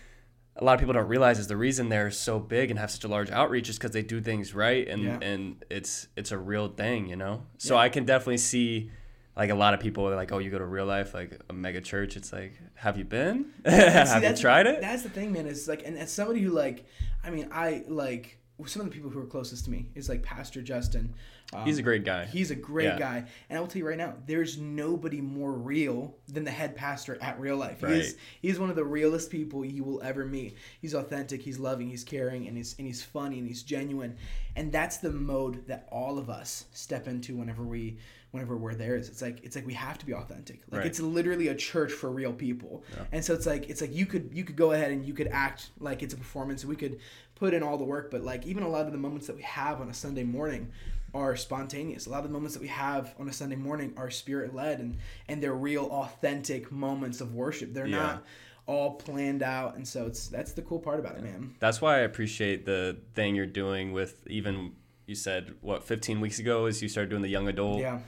A 0.59 0.63
lot 0.65 0.73
of 0.73 0.79
people 0.79 0.93
don't 0.93 1.07
realize 1.07 1.39
is 1.39 1.47
the 1.47 1.55
reason 1.57 1.87
they're 1.89 2.11
so 2.11 2.37
big 2.37 2.69
and 2.69 2.77
have 2.79 2.91
such 2.91 3.05
a 3.05 3.07
large 3.07 3.31
outreach 3.31 3.69
is 3.69 3.77
because 3.77 3.91
they 3.91 4.01
do 4.01 4.19
things 4.21 4.53
right 4.53 4.87
and 4.87 5.01
Yeah. 5.03 5.19
and 5.21 5.63
it's 5.69 6.07
it's 6.17 6.31
a 6.31 6.37
real 6.37 6.67
thing, 6.67 7.07
you 7.07 7.15
know. 7.15 7.43
So 7.57 7.75
Yeah. 7.75 7.81
I 7.81 7.89
can 7.89 8.05
definitely 8.05 8.37
see. 8.37 8.91
Like 9.37 9.51
a 9.51 9.55
lot 9.55 9.73
of 9.73 9.79
people 9.79 10.05
are 10.09 10.17
like, 10.17 10.33
oh, 10.33 10.39
you 10.39 10.49
go 10.51 10.57
to 10.59 10.65
real 10.65 10.85
life, 10.85 11.13
like 11.13 11.39
a 11.49 11.53
mega 11.53 11.79
church. 11.79 12.17
It's 12.17 12.33
like, 12.33 12.59
have 12.75 12.97
you 12.97 13.05
been? 13.05 13.45
See, 13.65 13.71
have 13.71 14.21
you 14.21 14.35
tried 14.35 14.67
it? 14.67 14.81
That's 14.81 15.03
the 15.03 15.09
thing, 15.09 15.31
man. 15.31 15.47
Is 15.47 15.65
like, 15.65 15.81
and 15.85 15.97
as 15.97 16.11
somebody 16.11 16.41
who 16.41 16.49
like, 16.51 16.83
I 17.23 17.29
mean, 17.29 17.47
I 17.53 17.85
like 17.87 18.37
some 18.65 18.81
of 18.81 18.89
the 18.89 18.93
people 18.93 19.09
who 19.09 19.21
are 19.21 19.25
closest 19.25 19.63
to 19.65 19.71
me 19.71 19.87
is 19.95 20.09
like 20.09 20.23
Pastor 20.23 20.61
Justin. 20.61 21.13
Um, 21.51 21.65
He's 21.65 21.79
a 21.79 21.81
great 21.83 22.03
guy. 22.03 22.25
He's 22.25 22.51
a 22.51 22.55
great 22.55 22.85
Yeah. 22.85 22.99
guy, 22.99 23.25
and 23.49 23.57
I 23.57 23.59
will 23.59 23.67
tell 23.67 23.79
you 23.79 23.87
right 23.87 23.97
now, 23.97 24.13
there's 24.27 24.59
nobody 24.59 25.19
more 25.19 25.51
real 25.51 26.15
than 26.27 26.43
the 26.43 26.51
head 26.51 26.75
pastor 26.75 27.17
at 27.21 27.39
Real 27.39 27.57
Life. 27.57 27.81
Right. 27.81 27.93
is, 27.93 28.17
he's 28.41 28.59
one 28.59 28.69
of 28.69 28.75
the 28.75 28.85
realest 28.85 29.31
people 29.31 29.65
you 29.65 29.83
will 29.83 30.01
ever 30.03 30.25
meet. 30.25 30.55
He's 30.79 30.93
authentic, 30.93 31.41
he's 31.41 31.57
loving, 31.57 31.89
he's 31.89 32.03
caring, 32.03 32.47
and 32.47 32.55
he's 32.55 32.75
and 32.77 32.85
he's 32.85 33.01
funny 33.03 33.39
and 33.39 33.47
he's 33.47 33.63
genuine, 33.63 34.15
and 34.55 34.71
that's 34.71 34.97
the 34.97 35.11
mode 35.11 35.65
that 35.67 35.87
all 35.91 36.19
of 36.19 36.29
us 36.29 36.65
step 36.71 37.07
into 37.07 37.35
whenever 37.35 37.63
we 37.63 37.97
whenever 38.31 38.55
we're 38.55 38.75
there. 38.75 38.95
Is 38.95 39.09
it's 39.09 39.23
like 39.23 39.39
it's 39.43 39.55
like 39.55 39.65
we 39.65 39.73
have 39.73 39.97
to 39.97 40.05
be 40.05 40.13
authentic. 40.13 40.61
Like 40.69 40.79
Right. 40.81 40.87
it's 40.87 40.99
literally 40.99 41.47
a 41.47 41.55
church 41.55 41.91
for 41.91 42.11
real 42.11 42.31
people, 42.33 42.83
and 43.11 43.25
so 43.25 43.33
it's 43.33 43.47
like 43.47 43.71
it's 43.71 43.81
like 43.81 43.95
you 43.95 44.05
could 44.05 44.29
you 44.33 44.43
could 44.43 44.55
go 44.55 44.73
ahead 44.73 44.91
and 44.91 45.03
you 45.03 45.15
could 45.15 45.29
act 45.29 45.69
like 45.79 46.03
it's 46.03 46.13
a 46.13 46.17
performance. 46.17 46.63
We 46.63 46.75
could 46.75 46.99
put 47.33 47.55
in 47.55 47.63
all 47.63 47.77
the 47.79 47.85
work, 47.85 48.11
but 48.11 48.21
like 48.21 48.45
even 48.45 48.61
a 48.61 48.69
lot 48.69 48.85
of 48.85 48.91
the 48.91 48.99
moments 48.99 49.25
that 49.25 49.35
we 49.35 49.41
have 49.41 49.81
on 49.81 49.89
a 49.89 49.93
Sunday 49.95 50.23
morning 50.23 50.67
are 51.13 51.35
spontaneous. 51.35 52.05
A 52.05 52.09
lot 52.09 52.19
of 52.19 52.23
the 52.25 52.29
moments 52.33 52.53
that 52.55 52.61
we 52.61 52.67
have 52.67 53.15
on 53.19 53.27
a 53.29 53.33
Sunday 53.33 53.55
morning 53.55 53.93
are 53.97 54.09
spirit 54.09 54.53
led 54.53 54.79
and 54.79 54.97
and 55.27 55.41
they're 55.41 55.53
real 55.55 55.85
authentic 55.85 56.71
moments 56.71 57.21
of 57.21 57.33
worship. 57.33 57.73
They're 57.73 57.87
Yeah. 57.87 57.97
not 57.97 58.23
all 58.67 58.95
planned 58.95 59.41
out 59.41 59.75
and 59.75 59.87
so 59.87 60.05
it's 60.05 60.27
that's 60.27 60.51
the 60.53 60.61
cool 60.61 60.79
part 60.79 60.99
about 60.99 61.15
it, 61.17 61.23
man. 61.23 61.55
That's 61.59 61.81
why 61.81 61.95
I 61.95 61.99
appreciate 62.01 62.65
the 62.65 62.97
thing 63.15 63.35
you're 63.35 63.45
doing 63.47 63.91
with 63.93 64.25
even 64.27 64.73
you 65.07 65.15
said 65.15 65.55
what 65.61 65.83
15 65.83 66.21
weeks 66.21 66.37
ago 66.39 66.67
is 66.67 66.81
you 66.81 66.87
started 66.89 67.09
doing 67.09 67.23
the 67.23 67.29
young 67.29 67.47
adult. 67.47 67.79
Yeah. 67.81 67.99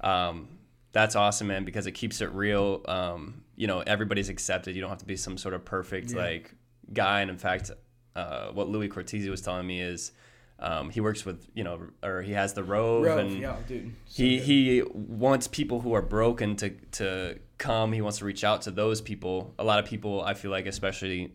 Um, 0.00 0.48
that's 0.92 1.14
awesome, 1.16 1.48
man, 1.48 1.64
because 1.64 1.86
it 1.86 1.92
keeps 1.92 2.20
it 2.22 2.30
real. 2.32 2.82
Um, 2.88 3.42
you 3.56 3.66
know, 3.66 3.80
everybody's 3.80 4.30
accepted. 4.30 4.74
You 4.74 4.80
don't 4.80 4.88
have 4.90 4.98
to 5.00 5.04
be 5.06 5.16
some 5.16 5.36
sort 5.36 5.52
of 5.54 5.64
perfect 5.64 6.12
Yeah. 6.12 6.22
like 6.22 6.54
guy. 6.92 7.20
And 7.20 7.30
in 7.30 7.36
fact, 7.36 7.70
uh, 8.14 8.48
what 8.52 8.68
Louis 8.68 8.88
Cortese 8.88 9.28
was 9.28 9.42
telling 9.42 9.66
me 9.66 9.82
is 9.82 10.12
um, 10.58 10.90
he 10.90 11.00
works 11.00 11.24
with 11.26 11.46
you 11.54 11.64
know, 11.64 11.88
or 12.02 12.22
he 12.22 12.32
has 12.32 12.54
the 12.54 12.64
Rove, 12.64 13.04
and 13.06 13.40
yeah, 13.40 13.56
dude. 13.68 13.94
So 14.06 14.22
he 14.22 14.36
good. 14.38 14.44
he 14.44 14.82
wants 14.92 15.46
people 15.48 15.80
who 15.80 15.92
are 15.92 16.02
broken 16.02 16.56
to 16.56 16.70
to 16.92 17.38
come. 17.58 17.92
He 17.92 18.00
wants 18.00 18.18
to 18.18 18.24
reach 18.24 18.42
out 18.44 18.62
to 18.62 18.70
those 18.70 19.00
people. 19.00 19.54
A 19.58 19.64
lot 19.64 19.78
of 19.78 19.84
people, 19.84 20.22
I 20.22 20.34
feel 20.34 20.50
like, 20.50 20.66
especially, 20.66 21.32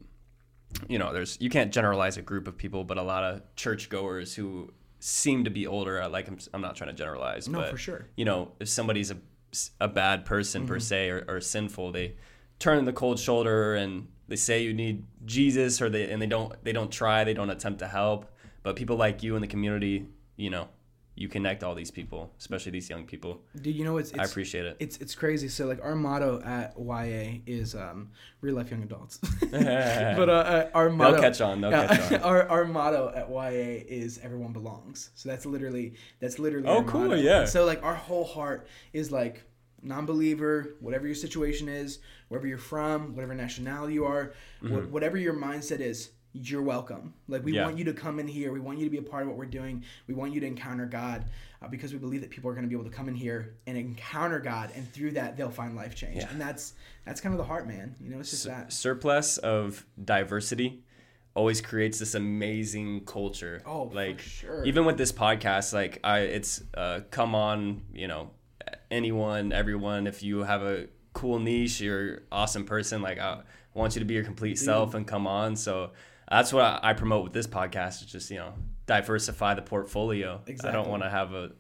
you 0.88 0.98
know, 1.00 1.14
there's 1.14 1.38
you 1.40 1.50
can't 1.50 1.72
generalize 1.72 2.18
a 2.18 2.22
group 2.22 2.48
of 2.48 2.58
people, 2.58 2.84
but 2.84 2.98
a 2.98 3.04
lot 3.04 3.24
of 3.24 3.42
churchgoers 3.56 4.34
who 4.36 4.72
seem 5.00 5.44
to 5.44 5.50
be 5.50 5.68
older. 5.68 6.02
I 6.02 6.08
like 6.08 6.28
I'm, 6.28 6.38
I'm 6.54 6.62
not 6.62 6.76
trying 6.76 6.90
to 6.90 6.96
generalize, 6.96 7.48
No, 7.48 7.60
but 7.60 7.70
for 7.72 7.78
sure. 7.78 8.08
you 8.16 8.26
know, 8.26 8.52
if 8.60 8.70
somebody's 8.70 9.12
a 9.12 9.18
a 9.80 9.88
bad 9.88 10.26
person 10.26 10.62
Mm-hmm. 10.64 10.72
per 10.74 10.80
se 10.80 11.10
or, 11.10 11.26
or 11.28 11.42
sinful, 11.42 11.92
they 11.92 12.16
turn 12.58 12.86
the 12.86 12.94
cold 12.94 13.20
shoulder 13.20 13.76
and 13.76 14.08
they 14.28 14.36
say 14.38 14.64
you 14.64 14.74
need 14.74 15.04
Jesus, 15.26 15.82
or 15.82 15.90
they 15.90 16.10
and 16.10 16.22
they 16.22 16.28
don't 16.28 16.54
they 16.64 16.72
don't 16.72 16.92
try, 16.92 17.24
they 17.24 17.34
don't 17.34 17.50
attempt 17.52 17.80
to 17.80 17.88
help. 17.88 18.26
But 18.64 18.76
people 18.76 18.96
like 18.96 19.24
you 19.24 19.36
in 19.36 19.42
the 19.42 19.48
community, 19.48 20.06
you 20.36 20.50
know, 20.50 20.68
you 21.16 21.28
connect 21.28 21.62
all 21.64 21.76
these 21.76 21.92
people, 21.92 22.32
especially 22.40 22.72
these 22.72 22.90
young 22.90 23.06
people. 23.06 23.42
Dude, 23.62 23.76
you 23.76 23.84
know 23.84 23.98
it's, 23.98 24.14
I 24.18 24.24
appreciate 24.24 24.66
it. 24.66 24.78
it's 24.80 24.98
it's 24.98 25.14
crazy. 25.14 25.50
So 25.50 25.68
like 25.68 25.84
our 25.84 25.94
motto 25.96 26.42
at 26.44 26.74
YA 26.80 27.40
is 27.46 27.76
um, 27.76 28.12
real 28.40 28.56
life 28.56 28.72
young 28.72 28.82
adults. 28.84 29.18
but 29.52 30.30
uh, 30.30 30.32
uh, 30.32 30.70
our 30.74 30.90
motto 30.90 31.20
catch 31.20 31.42
on, 31.42 31.60
they'll 31.62 31.72
catch 31.72 32.14
on. 32.14 32.22
our 32.24 32.48
our 32.50 32.66
motto 32.66 33.12
at 33.14 33.30
YA 33.30 33.84
is 33.88 34.20
everyone 34.24 34.54
belongs. 34.54 35.10
So 35.16 35.28
that's 35.30 35.46
literally 35.46 35.96
that's 36.20 36.40
literally 36.40 36.68
Oh, 36.68 36.84
cool, 36.84 37.02
motto. 37.10 37.16
yeah. 37.16 37.46
So 37.46 37.66
like 37.66 37.84
our 37.84 37.96
whole 37.96 38.24
heart 38.26 38.68
is 38.94 39.12
like 39.12 39.44
non-believer, 39.84 40.76
whatever 40.80 41.08
your 41.08 41.16
situation 41.16 41.68
is, 41.68 42.00
wherever 42.30 42.48
you're 42.48 42.58
from, 42.58 43.16
whatever 43.16 43.34
nationality 43.36 43.96
you 43.96 44.06
are, 44.06 44.34
wh- 44.62 44.92
whatever 44.92 45.18
your 45.18 45.34
mindset 45.34 45.80
is, 45.80 46.12
you're 46.34 46.62
welcome. 46.62 47.14
Like 47.28 47.44
we. 47.44 47.54
Yeah. 47.54 47.66
want 47.66 47.78
you 47.78 47.86
to 47.86 47.94
come 47.94 48.20
in 48.20 48.28
here. 48.28 48.52
We 48.52 48.60
want 48.60 48.80
you 48.80 48.86
to 48.86 48.90
be 48.90 48.98
a 48.98 49.02
part 49.02 49.24
of 49.24 49.30
what 49.30 49.38
we're 49.38 49.46
doing. 49.46 49.84
We 50.08 50.14
want 50.14 50.34
you 50.34 50.40
to 50.42 50.48
encounter 50.48 50.86
God 50.86 51.26
uh, 51.62 51.68
because 51.68 51.94
we 51.94 52.00
believe 52.00 52.22
that 52.22 52.30
people 52.30 52.50
are 52.50 52.54
going 52.54 52.64
to 52.64 52.70
be 52.70 52.76
able 52.76 52.90
to 52.90 52.96
come 52.96 53.10
in 53.10 53.16
here 53.16 53.56
and 53.68 53.78
encounter 53.78 54.40
God, 54.40 54.72
and 54.76 54.92
through 54.92 55.12
that 55.12 55.38
they'll 55.38 55.50
find 55.50 55.76
life 55.76 55.96
change. 55.96 56.18
Yeah. 56.18 56.30
And 56.30 56.40
that's 56.40 56.74
that's 57.06 57.22
kind 57.22 57.34
of 57.34 57.38
the 57.38 57.46
heart, 57.46 57.68
man. 57.68 57.96
You 58.00 58.12
know, 58.12 58.20
it's 58.20 58.30
just 58.30 58.44
Sur- 58.44 58.50
that. 58.50 58.74
surplus 58.74 59.38
of 59.38 59.86
diversity 60.04 60.84
always 61.34 61.62
creates 61.62 62.00
this 62.00 62.16
amazing 62.16 63.06
culture. 63.06 63.62
Oh, 63.66 63.90
for 63.90 63.96
like 63.96 64.20
sure. 64.20 64.66
even 64.66 64.86
with 64.86 64.98
this 64.98 65.12
podcast, 65.12 65.74
like 65.74 66.00
I, 66.04 66.20
it's 66.20 66.62
uh, 66.74 67.02
come 67.10 67.36
on, 67.36 67.84
you 67.94 68.08
know, 68.08 68.32
anyone, 68.90 69.52
everyone. 69.52 70.08
If 70.08 70.24
you 70.24 70.44
have 70.44 70.62
a 70.62 70.88
cool 71.14 71.40
niche, 71.40 71.82
you're 71.82 72.24
awesome 72.32 72.66
person. 72.66 73.02
Like 73.02 73.20
I 73.20 73.42
want 73.74 73.96
you 73.96 74.00
to 74.00 74.06
be 74.06 74.14
your 74.14 74.24
complete 74.24 74.60
self 74.60 74.94
and 74.94 75.08
come 75.08 75.28
on. 75.28 75.56
So 75.56 75.92
that's 76.32 76.54
what 76.54 76.64
I, 76.64 76.80
I 76.82 76.94
promote 76.94 77.24
with 77.24 77.34
this 77.34 77.48
podcast. 77.48 78.04
Is 78.04 78.12
just 78.12 78.32
you 78.32 78.38
know 78.38 78.54
diversify 78.86 79.54
the 79.54 79.62
portfolio. 79.62 80.42
I 80.66 80.72
don't 80.72 80.90
want 80.90 81.04
to 81.04 81.10
have 81.10 81.34
a 81.34 81.52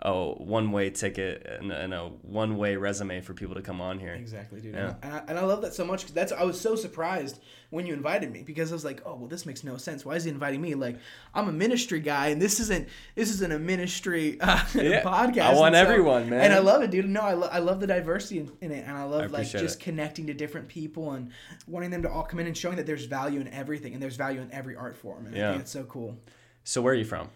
a 0.00 0.12
one 0.32 0.72
way 0.72 0.90
ticket 0.90 1.46
and, 1.60 1.70
and 1.72 1.94
a 1.94 2.08
one 2.22 2.56
way 2.56 2.76
resume 2.76 3.20
for 3.20 3.32
people 3.32 3.54
to 3.54 3.62
come 3.62 3.80
on 3.80 3.98
here. 3.98 4.12
Exactly, 4.14 4.60
dude. 4.60 4.74
Yeah. 4.74 4.94
And, 5.02 5.12
I, 5.14 5.22
and 5.28 5.38
I 5.38 5.44
love 5.44 5.62
that 5.62 5.72
so 5.72 5.84
much 5.84 6.00
because 6.00 6.14
that's 6.14 6.32
I 6.32 6.42
was 6.42 6.60
so 6.60 6.74
surprised 6.74 7.40
when 7.70 7.86
you 7.86 7.94
invited 7.94 8.30
me 8.32 8.42
because 8.42 8.70
I 8.70 8.74
was 8.74 8.84
like, 8.84 9.00
oh 9.06 9.14
well, 9.14 9.28
this 9.28 9.46
makes 9.46 9.62
no 9.64 9.76
sense. 9.76 10.04
Why 10.04 10.16
is 10.16 10.24
he 10.24 10.30
inviting 10.30 10.60
me? 10.60 10.74
Like, 10.74 10.98
I'm 11.32 11.48
a 11.48 11.52
ministry 11.52 12.00
guy, 12.00 12.28
and 12.28 12.42
this 12.42 12.58
isn't 12.60 12.88
this 13.14 13.30
isn't 13.30 13.52
a 13.52 13.58
ministry 13.58 14.38
uh, 14.40 14.62
Yeah. 14.74 15.02
podcast. 15.04 15.42
I 15.42 15.54
want 15.54 15.74
so- 15.76 15.80
everyone, 15.80 16.28
man. 16.28 16.40
And 16.40 16.52
I 16.52 16.58
love 16.58 16.82
it, 16.82 16.90
dude. 16.90 17.08
No, 17.08 17.20
I, 17.20 17.34
lo- 17.34 17.48
I 17.50 17.60
love 17.60 17.80
the 17.80 17.86
diversity 17.86 18.40
in, 18.40 18.50
in 18.60 18.72
it, 18.72 18.84
and 18.86 18.96
I 18.98 19.04
love 19.04 19.30
like 19.30 19.48
just 19.48 19.80
it. 19.80 19.82
connecting 19.84 20.26
to 20.26 20.34
different 20.34 20.68
people 20.68 21.12
and 21.12 21.30
wanting 21.68 21.90
them 21.90 22.02
to 22.02 22.10
all 22.10 22.24
come 22.24 22.40
in 22.40 22.46
and 22.48 22.56
showing 22.56 22.76
that 22.76 22.86
there's 22.86 23.04
value 23.06 23.40
in 23.40 23.48
everything 23.48 23.94
and 23.94 24.02
there's 24.02 24.16
value 24.16 24.40
in 24.40 24.50
every 24.52 24.74
art 24.76 24.96
form. 24.96 25.26
And 25.26 25.34
I 25.34 25.38
Yeah. 25.38 25.50
think 25.52 25.62
it's 25.62 25.70
so 25.70 25.84
cool. 25.84 26.18
So 26.66 26.80
where 26.80 26.94
are 26.94 26.96
you 26.96 27.04
from? 27.04 27.28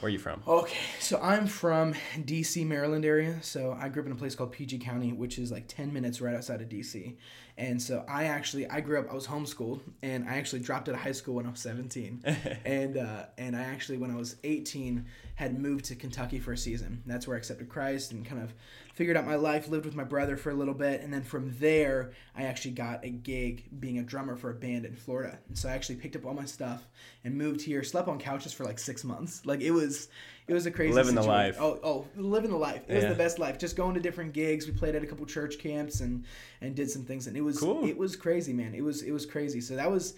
Where 0.00 0.08
are 0.08 0.10
you 0.10 0.18
from? 0.18 0.42
Okay, 0.46 0.76
so 1.00 1.18
I'm 1.22 1.46
from 1.46 1.94
DC, 2.18 2.66
Maryland 2.66 3.06
area. 3.06 3.38
So 3.40 3.76
I 3.80 3.88
grew 3.88 4.02
up 4.02 4.06
in 4.06 4.12
a 4.12 4.16
place 4.16 4.34
called 4.34 4.52
PG 4.52 4.78
County, 4.80 5.12
which 5.12 5.38
is 5.38 5.50
like 5.50 5.68
10 5.68 5.90
minutes 5.90 6.20
right 6.20 6.34
outside 6.34 6.60
of 6.60 6.68
DC. 6.68 7.16
And 7.58 7.80
so 7.80 8.04
I 8.06 8.24
actually 8.24 8.68
I 8.68 8.80
grew 8.80 8.98
up 8.98 9.10
I 9.10 9.14
was 9.14 9.26
homeschooled 9.26 9.80
and 10.02 10.28
I 10.28 10.36
actually 10.36 10.60
dropped 10.60 10.88
out 10.88 10.94
of 10.94 11.00
high 11.00 11.12
school 11.12 11.36
when 11.36 11.46
I 11.46 11.50
was 11.50 11.60
17. 11.60 12.22
and 12.64 12.96
uh, 12.98 13.26
and 13.38 13.56
I 13.56 13.62
actually 13.62 13.98
when 13.98 14.10
I 14.10 14.16
was 14.16 14.36
18 14.44 15.06
had 15.36 15.58
moved 15.58 15.86
to 15.86 15.94
Kentucky 15.94 16.38
for 16.38 16.52
a 16.52 16.58
season. 16.58 17.02
That's 17.06 17.26
where 17.26 17.36
I 17.36 17.38
accepted 17.38 17.68
Christ 17.68 18.12
and 18.12 18.26
kind 18.26 18.42
of 18.42 18.52
figured 18.94 19.16
out 19.16 19.26
my 19.26 19.36
life, 19.36 19.68
lived 19.68 19.84
with 19.84 19.94
my 19.94 20.04
brother 20.04 20.36
for 20.36 20.50
a 20.50 20.54
little 20.54 20.74
bit, 20.74 21.02
and 21.02 21.12
then 21.12 21.22
from 21.22 21.54
there 21.58 22.12
I 22.34 22.44
actually 22.44 22.72
got 22.72 23.04
a 23.04 23.10
gig 23.10 23.64
being 23.80 23.98
a 23.98 24.02
drummer 24.02 24.36
for 24.36 24.50
a 24.50 24.54
band 24.54 24.84
in 24.84 24.94
Florida. 24.94 25.38
And 25.48 25.56
so 25.56 25.68
I 25.68 25.72
actually 25.72 25.96
picked 25.96 26.16
up 26.16 26.26
all 26.26 26.34
my 26.34 26.46
stuff 26.46 26.86
and 27.24 27.36
moved 27.36 27.62
here, 27.62 27.82
slept 27.82 28.08
on 28.08 28.18
couches 28.18 28.52
for 28.52 28.64
like 28.64 28.78
6 28.78 29.04
months. 29.04 29.44
Like 29.46 29.60
it 29.60 29.70
was 29.70 30.08
it 30.48 30.54
was 30.54 30.66
a 30.66 30.70
crazy 30.70 30.92
Living 30.94 31.14
the 31.14 31.22
situation. 31.22 31.46
life. 31.46 31.56
Oh, 31.60 31.80
oh, 31.82 32.06
living 32.16 32.50
the 32.50 32.56
life. 32.56 32.82
It 32.88 32.94
was 32.94 33.02
Yeah. 33.04 33.10
the 33.10 33.16
best 33.16 33.38
life. 33.38 33.58
Just 33.58 33.76
going 33.76 33.94
to 33.94 34.00
different 34.00 34.32
gigs. 34.32 34.66
We 34.66 34.72
played 34.72 34.94
at 34.94 35.02
a 35.02 35.06
couple 35.06 35.26
church 35.26 35.58
camps 35.58 36.00
and 36.00 36.24
and 36.60 36.74
did 36.74 36.90
some 36.90 37.02
things, 37.02 37.26
and 37.26 37.36
it 37.36 37.40
was 37.42 37.58
Cool. 37.58 37.84
it 37.86 37.96
was 37.96 38.14
crazy, 38.16 38.52
man. 38.52 38.74
It 38.74 38.82
was 38.82 39.02
it 39.02 39.10
was 39.12 39.26
crazy. 39.26 39.60
So 39.60 39.76
that 39.76 39.90
was 39.90 40.14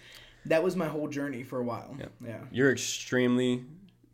that 0.47 0.63
was 0.63 0.77
my 0.77 0.87
whole 0.87 1.09
journey 1.09 1.43
for 1.43 1.59
a 1.59 1.65
while. 1.65 1.97
Yeah. 1.99 2.07
yeah. 2.25 2.39
You're 2.51 2.71
extremely 2.73 3.65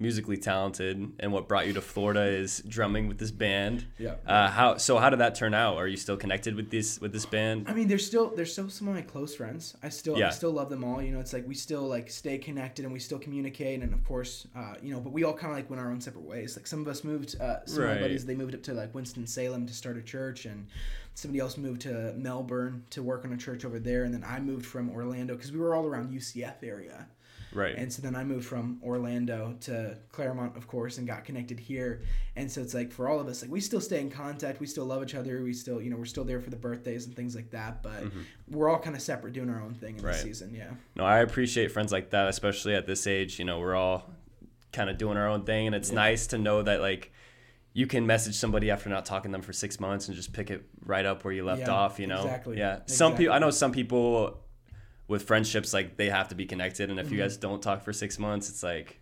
musically 0.05 0.37
talented, 0.37 1.13
and 1.19 1.33
what 1.33 1.49
brought 1.49 1.67
you 1.67 1.73
to 1.73 1.81
Florida 1.81 2.23
is 2.23 2.63
drumming 2.69 3.09
with 3.09 3.19
this 3.19 3.33
band. 3.33 3.87
Yeah. 3.99 4.15
Uh, 4.27 4.49
how 4.49 4.77
so? 4.77 4.99
How 4.99 5.11
did 5.11 5.19
that 5.19 5.35
turn 5.35 5.55
out? 5.55 5.77
Are 5.79 5.89
you 5.89 5.97
still 5.97 6.17
connected 6.17 6.55
with 6.55 6.71
this 6.71 7.01
with 7.01 7.13
this 7.13 7.27
band? 7.27 7.67
I 7.69 7.75
mean, 7.75 7.89
there's 7.89 8.07
still 8.07 8.33
there's 8.37 8.53
still 8.53 8.69
some 8.71 8.87
of 8.89 8.95
my 8.95 9.03
close 9.03 9.35
friends. 9.35 9.77
I 9.83 9.89
still 9.89 10.17
Yeah. 10.17 10.29
I 10.29 10.31
still 10.31 10.53
love 10.53 10.71
them 10.71 10.85
all. 10.85 11.03
You 11.03 11.11
know, 11.13 11.21
it's 11.21 11.33
like 11.33 11.49
we 11.49 11.55
still 11.55 11.83
like 11.83 12.09
stay 12.11 12.39
connected 12.39 12.85
and 12.85 12.93
we 12.93 13.01
still 13.01 13.19
communicate. 13.19 13.83
And 13.83 13.93
of 13.93 14.05
course, 14.05 14.47
uh, 14.55 14.75
you 14.83 14.93
know, 14.95 15.01
but 15.01 15.13
we 15.13 15.25
all 15.25 15.35
kind 15.35 15.51
of 15.51 15.57
like 15.57 15.69
went 15.71 15.81
our 15.81 15.91
own 15.91 16.01
separate 16.01 16.25
ways. 16.25 16.57
Like 16.57 16.67
some 16.67 16.81
of 16.81 16.87
us 16.89 17.03
moved. 17.03 17.41
Uh, 17.41 17.65
some 17.67 17.83
of 17.83 17.89
my 17.89 18.01
buddies 18.01 18.25
they 18.27 18.37
moved 18.37 18.55
up 18.55 18.63
to 18.65 18.75
like 18.75 18.95
Winston 18.95 19.27
Salem 19.27 19.67
to 19.67 19.75
start 19.75 19.97
a 19.97 20.03
church, 20.03 20.45
and 20.45 20.67
somebody 21.15 21.41
else 21.41 21.57
moved 21.57 21.81
to 21.83 22.13
Melbourne 22.17 22.85
to 22.91 23.03
work 23.03 23.25
on 23.25 23.33
a 23.33 23.37
church 23.37 23.65
over 23.65 23.79
there. 23.79 24.05
And 24.05 24.13
then 24.13 24.25
I 24.25 24.39
moved 24.41 24.67
from 24.67 24.91
Orlando 24.91 25.35
because 25.35 25.51
we 25.53 25.59
were 25.59 25.75
all 25.75 25.87
around 25.87 26.13
UCF 26.13 26.63
area. 26.63 27.07
Right. 27.55 27.75
And 27.77 27.93
so 27.93 28.03
then 28.03 28.17
I 28.17 28.25
moved 28.25 28.47
from 28.47 28.81
Orlando 28.83 29.55
to 29.63 29.97
Clermont, 30.13 30.57
of 30.57 30.67
course, 30.67 30.99
and 30.99 31.07
got 31.07 31.25
connected 31.25 31.59
here. 31.61 32.03
And 32.37 32.51
so 32.51 32.61
it's 32.61 32.75
like 32.75 32.91
for 32.93 33.09
all 33.09 33.21
of 33.21 33.29
us, 33.29 33.43
like 33.43 33.51
we 33.51 33.61
still 33.61 33.81
stay 33.81 34.01
in 34.01 34.11
contact. 34.11 34.61
We 34.61 34.67
still 34.67 34.85
love 34.87 35.03
each 35.03 35.15
other. 35.15 35.43
We 35.43 35.53
still, 35.53 35.81
you 35.81 35.91
know, 35.91 35.97
we're 35.97 36.05
still 36.05 36.25
there 36.25 36.41
for 36.41 36.51
the 36.51 36.57
birthdays 36.57 37.07
and 37.07 37.15
things 37.15 37.35
like 37.35 37.51
that. 37.51 37.83
But 37.83 38.05
we're 38.51 38.69
all 38.69 38.79
kind 38.79 38.97
of 38.97 39.03
separate, 39.03 39.33
doing 39.33 39.49
our 39.51 39.61
own 39.61 39.75
thing 39.75 39.97
in 39.97 39.97
Mm-hmm. 39.99 40.07
Right. 40.07 40.17
the 40.17 40.23
season. 40.23 40.55
Yeah. 40.55 40.71
No, 40.97 41.05
I 41.05 41.19
appreciate 41.21 41.71
friends 41.73 41.93
like 41.93 42.11
that, 42.11 42.29
especially 42.29 42.75
at 42.75 42.87
this 42.87 43.07
age. 43.07 43.39
You 43.39 43.45
know, 43.45 43.61
we're 43.61 43.75
all 43.77 44.11
kind 44.73 44.91
of 44.91 44.99
doing 44.99 45.17
our 45.17 45.29
own 45.29 45.45
thing, 45.45 45.67
and 45.69 45.75
it's 45.77 45.93
nice 45.93 46.27
to 46.29 46.39
know 46.39 46.63
that 46.63 46.81
like 46.81 47.13
you 47.73 47.87
can 47.87 48.07
message 48.07 48.35
somebody 48.37 48.71
after 48.71 48.89
not 48.89 49.05
talking 49.05 49.31
to 49.31 49.35
them 49.35 49.43
for 49.43 49.53
six 49.53 49.81
months 49.81 50.07
and 50.09 50.17
just 50.17 50.33
pick 50.33 50.49
it 50.51 50.65
right 50.85 51.05
up 51.05 51.25
where 51.25 51.33
you 51.35 51.45
left 51.45 51.63
Yeah, 51.63 51.71
off. 51.71 51.99
You 51.99 52.07
know, 52.07 52.23
exactly, 52.23 52.57
Yeah. 52.59 52.81
Some 52.87 53.13
exactly. 53.13 53.25
people, 53.25 53.35
I 53.35 53.39
know 53.41 53.51
some 53.51 53.73
people 53.73 54.41
with 55.09 55.23
friendships 55.25 55.73
like 55.75 55.97
they 55.97 56.09
have 56.11 56.29
to 56.29 56.35
be 56.35 56.47
connected, 56.47 56.91
and 56.91 56.99
if 56.99 57.07
Mm-hmm. 57.07 57.15
you 57.17 57.21
guys 57.23 57.37
don't 57.37 57.63
talk 57.63 57.83
for 57.83 57.93
six 57.93 58.19
months, 58.19 58.49
it's 58.49 58.63
like. 58.63 59.01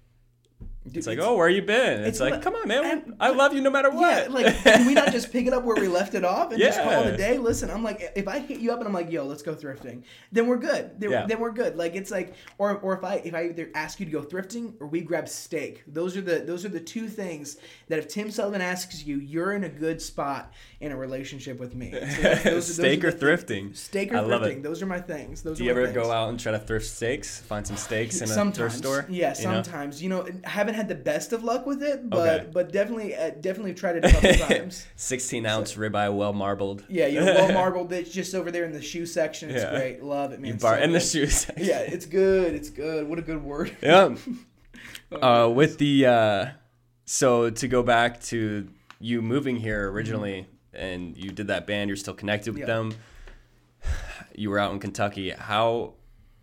Dude, 0.84 0.96
It's 0.96 1.06
like, 1.06 1.20
oh, 1.20 1.36
where 1.36 1.48
you 1.48 1.62
been? 1.62 2.00
It's, 2.00 2.08
it's 2.08 2.20
like, 2.20 2.34
li- 2.34 2.40
come 2.40 2.54
on, 2.56 2.66
man. 2.66 2.84
and- 2.84 3.14
I 3.20 3.30
love 3.30 3.52
you 3.54 3.60
no 3.60 3.70
matter 3.70 3.88
what. 3.90 4.26
Yeah, 4.28 4.34
like 4.34 4.56
can 4.64 4.84
we 4.84 4.94
not 4.94 5.12
just 5.12 5.30
pick 5.32 5.46
it 5.46 5.52
up 5.52 5.62
where 5.62 5.76
we 5.76 5.86
left 5.86 6.14
it 6.14 6.24
off 6.24 6.50
and 6.50 6.60
just 6.60 6.80
call 6.82 7.04
it 7.04 7.14
a 7.14 7.16
day? 7.16 7.38
Listen, 7.38 7.70
I'm 7.70 7.84
like, 7.84 8.12
if 8.16 8.26
I 8.26 8.40
hit 8.40 8.58
you 8.58 8.72
up 8.72 8.78
and 8.80 8.88
I'm 8.88 8.92
like, 8.92 9.08
yo, 9.10 9.24
let's 9.24 9.42
go 9.42 9.54
thrifting, 9.54 10.02
then 10.32 10.48
we're 10.48 10.56
good. 10.56 10.90
Then, 10.98 11.10
Yeah. 11.12 11.26
then 11.26 11.38
we're 11.38 11.52
good. 11.52 11.76
Like 11.76 11.94
it's 11.94 12.10
like, 12.10 12.34
or 12.58 12.78
or 12.78 12.96
if 12.96 13.04
I 13.04 13.16
if 13.24 13.32
I 13.32 13.44
either 13.44 13.70
ask 13.76 14.00
you 14.00 14.06
to 14.06 14.12
go 14.12 14.22
thrifting 14.22 14.72
or 14.80 14.88
we 14.88 15.02
grab 15.02 15.28
steak, 15.28 15.84
those 15.86 16.16
are 16.16 16.20
the 16.20 16.40
those 16.40 16.64
are 16.64 16.68
the 16.70 16.80
two 16.80 17.06
things 17.06 17.58
that 17.88 18.00
if 18.00 18.08
Tim 18.08 18.28
Sullivan 18.32 18.60
asks 18.60 19.04
you, 19.06 19.18
you're 19.20 19.52
in 19.52 19.62
a 19.62 19.68
good 19.68 20.02
spot 20.02 20.52
in 20.80 20.90
a 20.90 20.96
relationship 20.96 21.60
with 21.60 21.76
me. 21.76 21.92
So 21.92 22.22
those 22.22 22.42
those 22.44 22.74
Steak 22.74 23.04
are 23.04 23.08
or 23.08 23.12
thrifting. 23.12 23.76
Steak 23.76 24.12
or 24.12 24.16
I 24.16 24.20
love 24.20 24.42
thrifting. 24.42 24.56
it. 24.56 24.62
Those 24.64 24.82
are 24.82 24.86
my 24.86 25.00
things. 25.00 25.42
Those 25.42 25.58
Do 25.58 25.64
you 25.64 25.70
ever 25.70 25.84
things. 25.84 25.94
go 25.94 26.10
out 26.10 26.28
and 26.30 26.40
try 26.40 26.50
to 26.50 26.58
thrift 26.58 26.86
steaks? 26.86 27.40
Find 27.40 27.64
some 27.64 27.76
steaks 27.76 28.16
in 28.18 28.24
a 28.24 28.26
sometimes, 28.26 28.56
thrift 28.56 28.76
store? 28.78 29.06
Yeah, 29.08 29.34
You 29.38 29.46
know? 29.46 29.62
sometimes. 29.62 30.02
You 30.02 30.08
know, 30.08 30.26
I 30.44 30.71
haven't 30.72 30.88
had 30.88 30.88
the 30.98 31.02
best 31.02 31.32
of 31.32 31.44
luck 31.44 31.66
with 31.66 31.82
it, 31.82 32.08
but 32.08 32.40
Okay. 32.40 32.50
but 32.52 32.72
definitely 32.72 33.14
uh, 33.14 33.30
definitely 33.40 33.74
tried 33.74 33.96
it 33.96 34.04
a 34.04 34.10
couple 34.10 34.32
times. 34.48 34.86
16 34.96 35.44
ounce 35.46 35.74
ribeye, 35.74 36.14
well 36.14 36.32
marbled. 36.32 36.84
Yeah, 36.88 37.06
you 37.06 37.20
know, 37.20 37.26
well 37.26 37.52
marbled 37.62 37.90
that's 37.90 38.10
just 38.10 38.34
over 38.34 38.50
there 38.50 38.64
in 38.64 38.72
the 38.72 38.82
shoe 38.82 39.06
section. 39.06 39.50
It's 39.50 39.62
Yeah. 39.62 39.70
great. 39.70 40.02
Love 40.02 40.32
it, 40.32 40.40
man. 40.40 40.52
You 40.52 40.58
bar 40.58 40.76
So 40.78 40.82
in 40.82 40.92
the 40.92 41.00
shoe 41.00 41.26
section. 41.26 41.64
Yeah, 41.64 41.80
it's 41.80 42.06
good. 42.06 42.54
It's 42.54 42.70
good. 42.70 43.08
What 43.08 43.18
a 43.18 43.22
good 43.22 43.42
word. 43.42 43.76
yeah. 43.82 44.14
Oh, 45.12 45.46
Uh, 45.46 45.48
with 45.50 45.78
the 45.78 46.06
uh, 46.06 46.46
so 47.04 47.50
to 47.50 47.68
go 47.68 47.82
back 47.82 48.20
to 48.22 48.68
you 48.98 49.20
moving 49.20 49.56
here 49.56 49.90
originally, 49.90 50.46
and 50.72 51.16
you 51.16 51.30
did 51.30 51.48
that 51.48 51.66
band. 51.66 51.88
You're 51.88 51.96
still 51.96 52.14
connected 52.14 52.52
with 52.54 52.60
Yeah. 52.60 52.66
them. 52.66 52.94
You 54.34 54.48
were 54.50 54.58
out 54.58 54.72
in 54.72 54.78
Kentucky. 54.78 55.30
How? 55.30 55.94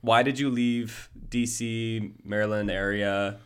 Why 0.02 0.24
did 0.24 0.38
you 0.40 0.50
leave 0.50 1.10
DC, 1.30 2.14
Maryland 2.24 2.70
area? 2.70 3.40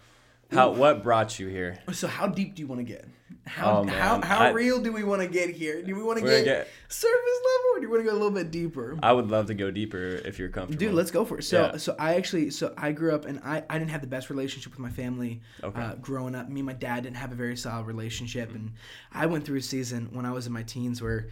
How? 0.51 0.71
What 0.71 1.03
brought 1.03 1.39
you 1.39 1.47
here? 1.47 1.79
So 1.91 2.07
how 2.07 2.27
deep 2.27 2.55
do 2.55 2.61
you 2.61 2.67
want 2.67 2.79
to 2.79 2.83
get? 2.85 3.07
How 3.45 3.79
Oh, 3.79 3.83
how 3.87 4.21
how 4.21 4.39
I- 4.39 4.49
real 4.51 4.79
do 4.81 4.91
we 4.93 5.03
want 5.03 5.21
to 5.21 5.27
get 5.27 5.49
here? 5.49 5.81
Do 5.81 5.95
we 5.95 6.03
want 6.03 6.19
to 6.19 6.25
get, 6.25 6.45
get- 6.45 6.67
surface 6.87 7.17
level, 7.17 7.69
or 7.73 7.79
do 7.79 7.85
you 7.85 7.89
want 7.91 8.01
to 8.01 8.05
go 8.05 8.11
a 8.11 8.13
little 8.13 8.31
bit 8.31 8.51
deeper? 8.51 8.97
I 9.03 9.11
would 9.11 9.29
love 9.29 9.47
to 9.47 9.53
go 9.53 9.69
deeper 9.71 9.97
if 10.23 10.39
you're 10.39 10.47
comfortable. 10.49 10.79
Dude, 10.79 10.93
let's 10.93 11.11
go 11.11 11.25
for 11.25 11.39
it. 11.39 11.43
So, 11.43 11.61
Yeah. 11.73 11.77
so 11.77 11.95
I 11.99 12.15
actually, 12.15 12.51
so 12.51 12.73
I 12.77 12.91
grew 12.93 13.13
up 13.13 13.25
and 13.25 13.41
I, 13.43 13.63
I 13.69 13.79
didn't 13.79 13.91
have 13.91 14.01
the 14.01 14.07
best 14.07 14.29
relationship 14.29 14.71
with 14.71 14.79
my 14.79 14.89
family 14.91 15.41
Okay. 15.61 15.81
uh, 15.81 15.95
growing 15.95 16.35
up. 16.35 16.47
Me 16.49 16.61
and 16.61 16.67
my 16.67 16.73
dad 16.73 17.03
didn't 17.03 17.17
have 17.17 17.31
a 17.33 17.35
very 17.35 17.57
solid 17.57 17.85
relationship, 17.85 18.53
and 18.53 18.71
I 19.11 19.25
went 19.25 19.43
through 19.45 19.57
a 19.57 19.61
season 19.61 20.09
when 20.13 20.25
I 20.25 20.31
was 20.31 20.47
in 20.47 20.53
my 20.53 20.63
teens 20.63 21.01
where, 21.01 21.27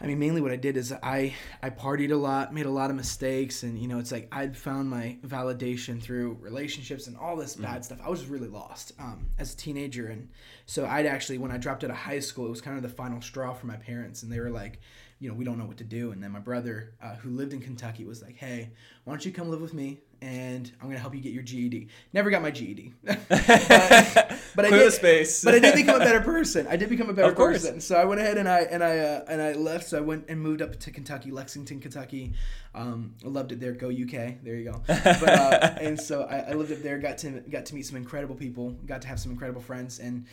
I 0.00 0.06
mean, 0.06 0.18
mainly 0.18 0.40
what 0.42 0.52
I 0.52 0.56
did 0.56 0.76
is 0.76 0.92
I 0.92 1.34
I 1.62 1.70
partied 1.70 2.12
a 2.12 2.16
lot, 2.16 2.52
made 2.52 2.66
a 2.66 2.70
lot 2.70 2.90
of 2.90 2.96
mistakes, 2.96 3.62
and 3.62 3.78
you 3.78 3.88
know, 3.88 3.98
it's 3.98 4.12
like 4.12 4.28
I'd 4.30 4.56
found 4.56 4.90
my 4.90 5.16
validation 5.26 6.02
through 6.02 6.36
relationships 6.40 7.06
and 7.06 7.16
all 7.16 7.36
this 7.36 7.54
Mm-hmm. 7.54 7.62
bad 7.62 7.84
stuff. 7.84 7.98
I 8.04 8.10
was 8.10 8.26
really 8.26 8.48
lost 8.48 8.92
um, 8.98 9.30
as 9.38 9.54
a 9.54 9.56
teenager, 9.56 10.08
and 10.08 10.28
so 10.66 10.84
I'd 10.86 11.06
actually 11.06 11.38
when 11.38 11.50
I 11.50 11.56
dropped 11.56 11.84
out 11.84 11.90
of 11.90 11.96
high 11.96 12.20
school, 12.20 12.46
it 12.46 12.50
was 12.50 12.60
kind 12.60 12.76
of 12.76 12.82
the 12.82 12.88
final 12.88 13.20
straw 13.22 13.54
for 13.54 13.66
my 13.66 13.76
parents, 13.76 14.22
and 14.22 14.30
they 14.30 14.40
were 14.40 14.50
like 14.50 14.80
you 15.18 15.30
know, 15.30 15.34
we 15.34 15.46
don't 15.46 15.56
know 15.56 15.64
what 15.64 15.78
to 15.78 15.84
do. 15.84 16.12
And 16.12 16.22
then 16.22 16.30
my 16.30 16.40
brother, 16.40 16.92
uh, 17.02 17.14
who 17.14 17.30
lived 17.30 17.54
in 17.54 17.60
Kentucky, 17.60 18.04
was 18.04 18.22
like, 18.22 18.36
hey, 18.36 18.68
why 19.04 19.14
don't 19.14 19.24
you 19.24 19.32
come 19.32 19.48
live 19.48 19.62
with 19.62 19.72
me? 19.72 20.02
And 20.22 20.70
I'm 20.80 20.88
gonna 20.88 20.98
help 20.98 21.14
you 21.14 21.20
get 21.20 21.32
your 21.32 21.42
GED. 21.42 21.88
Never 22.12 22.30
got 22.30 22.42
my 22.42 22.50
GED, 22.50 22.94
but, 23.04 23.18
but 23.28 24.64
I 24.64 24.70
did. 24.70 24.92
space. 24.92 25.44
but 25.44 25.54
I 25.54 25.58
did 25.58 25.74
become 25.74 25.96
a 25.96 26.04
better 26.04 26.20
person. 26.24 26.66
I 26.66 26.76
did 26.76 26.88
become 26.88 27.10
a 27.10 27.12
better 27.12 27.34
person. 27.34 27.80
So 27.80 27.96
I 27.96 28.04
went 28.04 28.20
ahead 28.20 28.38
and 28.38 28.48
I 28.48 28.60
and 28.60 28.82
I 28.82 28.98
uh, 28.98 29.24
and 29.28 29.42
I 29.42 29.52
left. 29.52 29.88
So 29.88 29.98
I 29.98 30.00
went 30.00 30.24
and 30.28 30.40
moved 30.40 30.62
up 30.62 30.78
to 30.80 30.90
Kentucky, 30.90 31.30
Lexington, 31.30 31.80
Kentucky. 31.80 32.32
Um, 32.74 33.14
I 33.24 33.28
loved 33.28 33.52
it 33.52 33.60
there. 33.60 33.72
Go 33.72 33.88
UK. 33.88 34.42
There 34.42 34.56
you 34.56 34.72
go. 34.72 34.82
But, 34.86 35.28
uh, 35.28 35.74
and 35.80 36.00
so 36.00 36.22
I, 36.22 36.38
I 36.38 36.52
lived 36.52 36.72
up 36.72 36.78
there. 36.78 36.98
Got 36.98 37.18
to 37.18 37.40
got 37.50 37.66
to 37.66 37.74
meet 37.74 37.86
some 37.86 37.96
incredible 37.96 38.34
people. 38.34 38.70
Got 38.86 39.02
to 39.02 39.08
have 39.08 39.20
some 39.20 39.32
incredible 39.32 39.62
friends 39.62 39.98
and 39.98 40.26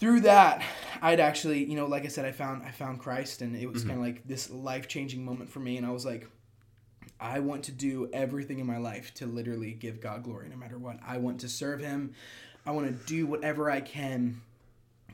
through 0.00 0.20
that 0.20 0.64
i'd 1.02 1.20
actually 1.20 1.62
you 1.62 1.76
know 1.76 1.84
like 1.86 2.06
i 2.06 2.08
said 2.08 2.24
i 2.24 2.32
found 2.32 2.62
i 2.64 2.70
found 2.70 2.98
christ 2.98 3.42
and 3.42 3.54
it 3.54 3.70
was 3.70 3.84
kind 3.84 3.98
of 3.98 4.02
like 4.02 4.26
this 4.26 4.48
life-changing 4.48 5.22
moment 5.22 5.50
for 5.50 5.60
me 5.60 5.76
and 5.76 5.86
i 5.86 5.90
was 5.90 6.06
like 6.06 6.26
i 7.20 7.38
want 7.38 7.62
to 7.64 7.72
do 7.72 8.08
everything 8.12 8.58
in 8.58 8.66
my 8.66 8.78
life 8.78 9.12
to 9.14 9.26
literally 9.26 9.72
give 9.72 10.00
god 10.00 10.22
glory 10.22 10.48
no 10.48 10.56
matter 10.56 10.78
what 10.78 10.98
i 11.06 11.16
want 11.16 11.40
to 11.40 11.48
serve 11.48 11.80
him 11.80 12.12
i 12.66 12.70
want 12.70 12.86
to 12.86 13.06
do 13.06 13.26
whatever 13.26 13.70
i 13.70 13.80
can 13.80 14.40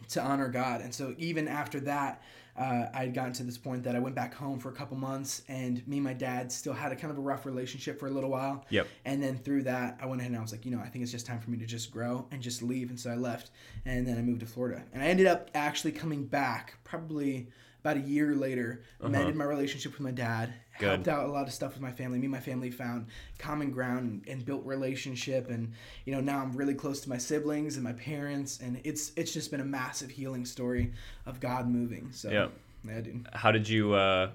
to 0.09 0.21
honor 0.23 0.49
god 0.49 0.81
and 0.81 0.95
so 0.95 1.15
even 1.19 1.49
after 1.49 1.81
that 1.81 2.23
uh, 2.59 2.89
I 2.95 3.01
had 3.01 3.15
gotten 3.15 3.33
to 3.35 3.43
this 3.43 3.59
point 3.59 3.83
that 3.83 3.95
I 3.95 3.99
went 3.99 4.15
back 4.15 4.33
home 4.33 4.59
for 4.59 4.71
a 4.71 4.73
couple 4.73 4.97
months, 4.97 5.43
and 5.49 5.87
me 5.87 5.99
and 5.99 6.05
my 6.05 6.15
dad 6.15 6.51
still 6.51 6.73
had 6.73 6.91
a 6.91 6.97
kind 6.97 7.11
of 7.11 7.19
a 7.19 7.21
rough 7.21 7.45
relationship 7.45 8.01
for 8.01 8.07
a 8.07 8.11
little 8.11 8.31
while. 8.31 8.65
Yep. 8.71 8.89
And 9.05 9.23
then 9.23 9.37
through 9.37 9.65
that, 9.65 9.99
I 10.01 10.07
went 10.07 10.21
ahead 10.21 10.31
and 10.31 10.39
I 10.39 10.43
was 10.43 10.53
like, 10.53 10.65
you 10.65 10.71
know, 10.71 10.81
I 10.81 10.89
think 10.89 11.03
it's 11.03 11.13
just 11.13 11.27
time 11.27 11.39
for 11.39 11.51
me 11.51 11.59
to 11.59 11.67
just 11.67 11.91
grow 11.91 12.27
and 12.31 12.41
just 12.41 12.63
leave. 12.63 12.89
And 12.89 12.99
so 12.99 13.11
I 13.11 13.17
left, 13.17 13.51
and 13.85 14.07
then 14.07 14.17
I 14.17 14.23
moved 14.23 14.41
to 14.41 14.47
Florida, 14.47 14.83
and 14.95 15.03
I 15.03 15.07
ended 15.07 15.27
up 15.27 15.51
actually 15.55 15.93
coming 15.93 16.25
back 16.25 16.79
probably 16.83 17.49
about 17.81 17.99
a 17.99 18.01
year 18.01 18.35
later, 18.35 18.83
mended 19.03 19.37
my 19.37 19.45
relationship 19.45 19.93
with 19.93 20.01
my 20.01 20.11
dad, 20.11 20.49
Uh-huh. 20.49 20.59
Good. 20.79 20.89
helped 20.89 21.09
out 21.09 21.29
a 21.29 21.33
lot 21.33 21.47
of 21.47 21.53
stuff 21.53 21.73
with 21.75 21.83
my 21.83 21.91
family. 21.93 22.19
Me 22.19 22.27
and 22.27 22.33
my 22.33 22.41
family 22.41 22.71
found 22.71 23.07
common 23.39 23.71
ground 23.71 24.01
and, 24.27 24.29
and 24.29 24.45
built 24.45 24.65
relationship, 24.65 25.49
and 25.51 25.73
you 26.05 26.15
know 26.15 26.21
now 26.21 26.39
I'm 26.41 26.57
really 26.57 26.75
close 26.75 27.01
to 27.01 27.09
my 27.09 27.19
siblings 27.19 27.77
and 27.77 27.85
my 27.85 27.93
parents, 27.93 28.61
and 28.61 28.81
it's 28.85 29.13
it's 29.17 29.33
just 29.33 29.51
been 29.51 29.61
a 29.61 29.65
massive 29.65 30.11
healing 30.11 30.45
story 30.45 30.93
of 31.25 31.41
God 31.41 31.69
moving. 31.69 32.11
So 32.13 32.31
Yeah. 32.31 32.49
yeah, 32.85 33.01
dude. 33.01 33.29
How 33.33 33.53
did 33.53 33.69
you 33.69 33.95
uh, 33.95 34.31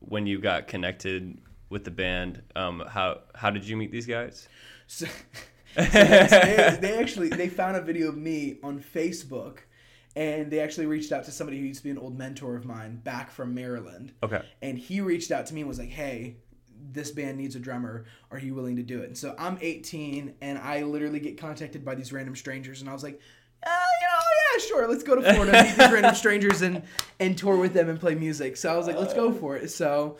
when 0.00 0.26
you 0.26 0.38
got 0.40 0.68
connected 0.68 1.38
with 1.70 1.84
the 1.84 1.90
band? 1.90 2.42
Um, 2.54 2.82
how 2.88 3.20
how 3.34 3.50
did 3.50 3.64
you 3.66 3.76
meet 3.76 3.90
these 3.92 4.06
guys? 4.06 4.48
So, 4.86 5.06
so 5.76 5.82
they, 5.82 6.78
they 6.80 6.98
actually 6.98 7.28
they 7.28 7.48
found 7.48 7.76
a 7.76 7.80
video 7.82 8.08
of 8.08 8.16
me 8.16 8.58
on 8.62 8.80
Facebook, 8.80 9.58
and 10.16 10.50
they 10.50 10.58
actually 10.60 10.86
reached 10.86 11.12
out 11.12 11.24
to 11.26 11.30
somebody 11.30 11.58
who 11.60 11.66
used 11.66 11.78
to 11.78 11.84
be 11.84 11.90
an 11.90 11.98
old 11.98 12.18
mentor 12.18 12.56
of 12.56 12.64
mine 12.64 12.96
back 13.04 13.30
from 13.30 13.54
Maryland, 13.54 14.12
Okay. 14.22 14.42
and 14.62 14.76
he 14.78 15.00
reached 15.00 15.30
out 15.30 15.46
to 15.46 15.54
me 15.54 15.60
and 15.60 15.68
was 15.68 15.78
like, 15.78 15.90
"Hey." 15.90 16.38
This 16.92 17.10
band 17.10 17.36
needs 17.38 17.56
a 17.56 17.58
drummer. 17.58 18.04
Are 18.30 18.38
you 18.38 18.54
willing 18.54 18.76
to 18.76 18.82
do 18.82 19.00
it? 19.00 19.06
And 19.06 19.18
so 19.18 19.34
I'm 19.38 19.58
18, 19.60 20.34
and 20.40 20.58
I 20.58 20.82
literally 20.82 21.20
get 21.20 21.36
contacted 21.38 21.84
by 21.84 21.94
these 21.94 22.12
random 22.12 22.36
strangers, 22.36 22.80
and 22.80 22.88
I 22.88 22.92
was 22.92 23.02
like, 23.02 23.18
uh, 23.66 23.70
you 23.70 24.06
know, 24.06 24.20
yeah, 24.54 24.66
sure, 24.66 24.88
let's 24.88 25.02
go 25.02 25.14
to 25.16 25.22
Florida, 25.22 25.52
meet 25.64 25.76
these 25.76 25.90
random 25.92 26.14
strangers, 26.24 26.60
and 26.62 26.82
and 27.18 27.36
tour 27.36 27.56
with 27.56 27.72
them 27.72 27.88
and 27.88 27.98
play 27.98 28.14
music. 28.14 28.56
So 28.58 28.72
I 28.72 28.76
was 28.76 28.86
like, 28.86 28.96
let's 28.96 29.14
go 29.14 29.32
for 29.32 29.56
it. 29.56 29.70
So 29.70 30.18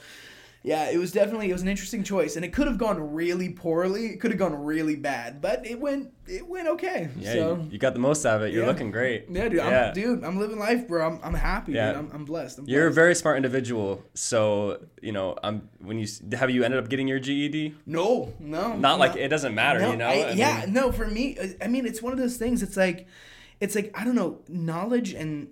yeah, 0.67 0.91
it 0.91 0.99
was 0.99 1.13
definitely 1.13 1.49
it 1.49 1.53
was 1.53 1.63
an 1.63 1.69
interesting 1.69 2.03
choice, 2.03 2.35
and 2.35 2.45
it 2.45 2.53
could 2.53 2.67
have 2.67 2.77
gone 2.77 3.13
really 3.15 3.51
poorly. 3.51 4.07
It 4.07 4.21
could 4.21 4.33
have 4.33 4.39
gone 4.39 4.53
really 4.65 4.97
bad, 4.97 5.41
but 5.41 5.65
it 5.65 5.79
went 5.81 6.13
it 6.27 6.45
went 6.49 6.67
okay. 6.67 7.09
Yeah, 7.17 7.33
so 7.35 7.55
you, 7.63 7.69
you 7.71 7.79
got 7.79 7.93
the 7.93 8.01
most 8.01 8.27
out 8.27 8.39
of 8.39 8.43
it. 8.43 8.53
You're 8.53 8.65
Yeah. 8.65 8.69
looking 8.69 8.91
great. 8.91 9.27
yeah, 9.31 9.45
dude, 9.49 9.59
Yeah. 9.59 9.87
I'm, 9.89 9.95
dude, 9.95 10.25
I'm 10.25 10.39
living 10.41 10.59
life, 10.59 10.89
bro. 10.89 11.07
I'm, 11.07 11.21
I'm 11.23 11.35
happy. 11.35 11.71
Yeah. 11.73 11.93
dude. 11.93 11.97
I'm, 11.99 12.11
I'm 12.13 12.25
blessed. 12.25 12.59
I'm 12.59 12.65
You're 12.69 12.89
a 12.89 12.93
very 12.93 13.15
smart 13.15 13.37
individual. 13.37 14.03
So 14.15 14.85
you 15.01 15.13
know, 15.13 15.37
I'm 15.45 15.69
when 15.79 16.01
you 16.01 16.09
have 16.33 16.51
you 16.51 16.65
ended 16.65 16.83
up 16.83 16.89
getting 16.89 17.07
your 17.07 17.21
GED? 17.21 17.77
no, 17.87 18.35
no, 18.41 18.77
Not 18.77 18.99
like 18.99 19.15
it 19.15 19.29
doesn't 19.29 19.55
matter, 19.55 19.79
No, 19.81 19.91
you 19.93 19.97
know. 19.97 20.09
I- 20.09 20.15
I 20.15 20.31
yeah, 20.33 20.63
mean, 20.65 20.73
no. 20.75 20.91
For 20.91 21.07
me, 21.07 21.39
I 21.63 21.69
mean, 21.69 21.87
it's 21.87 22.03
one 22.03 22.13
of 22.13 22.19
those 22.19 22.39
things. 22.39 22.63
It's 22.65 22.77
like, 22.77 23.07
it's 23.61 23.77
like 23.77 23.93
I 23.95 24.05
don't 24.05 24.17
know, 24.17 24.41
knowledge 24.49 25.15
and 25.15 25.49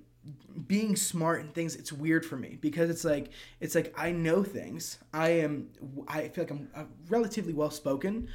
being 0.66 0.96
smart 0.96 1.40
and 1.40 1.54
things. 1.54 1.75
It's 1.76 1.92
weird 1.92 2.25
for 2.25 2.37
me 2.37 2.58
because 2.61 2.90
it's 2.90 3.04
like 3.04 3.30
it's 3.61 3.75
like 3.75 3.92
I 3.99 4.12
know 4.12 4.42
things. 4.42 4.99
I 5.12 5.30
am. 5.30 5.68
I 6.08 6.28
feel 6.28 6.44
like 6.44 6.50
I'm 6.50 6.68
uh, 6.75 6.84
relatively 7.08 7.52
well 7.52 7.70
spoken, 7.70 8.28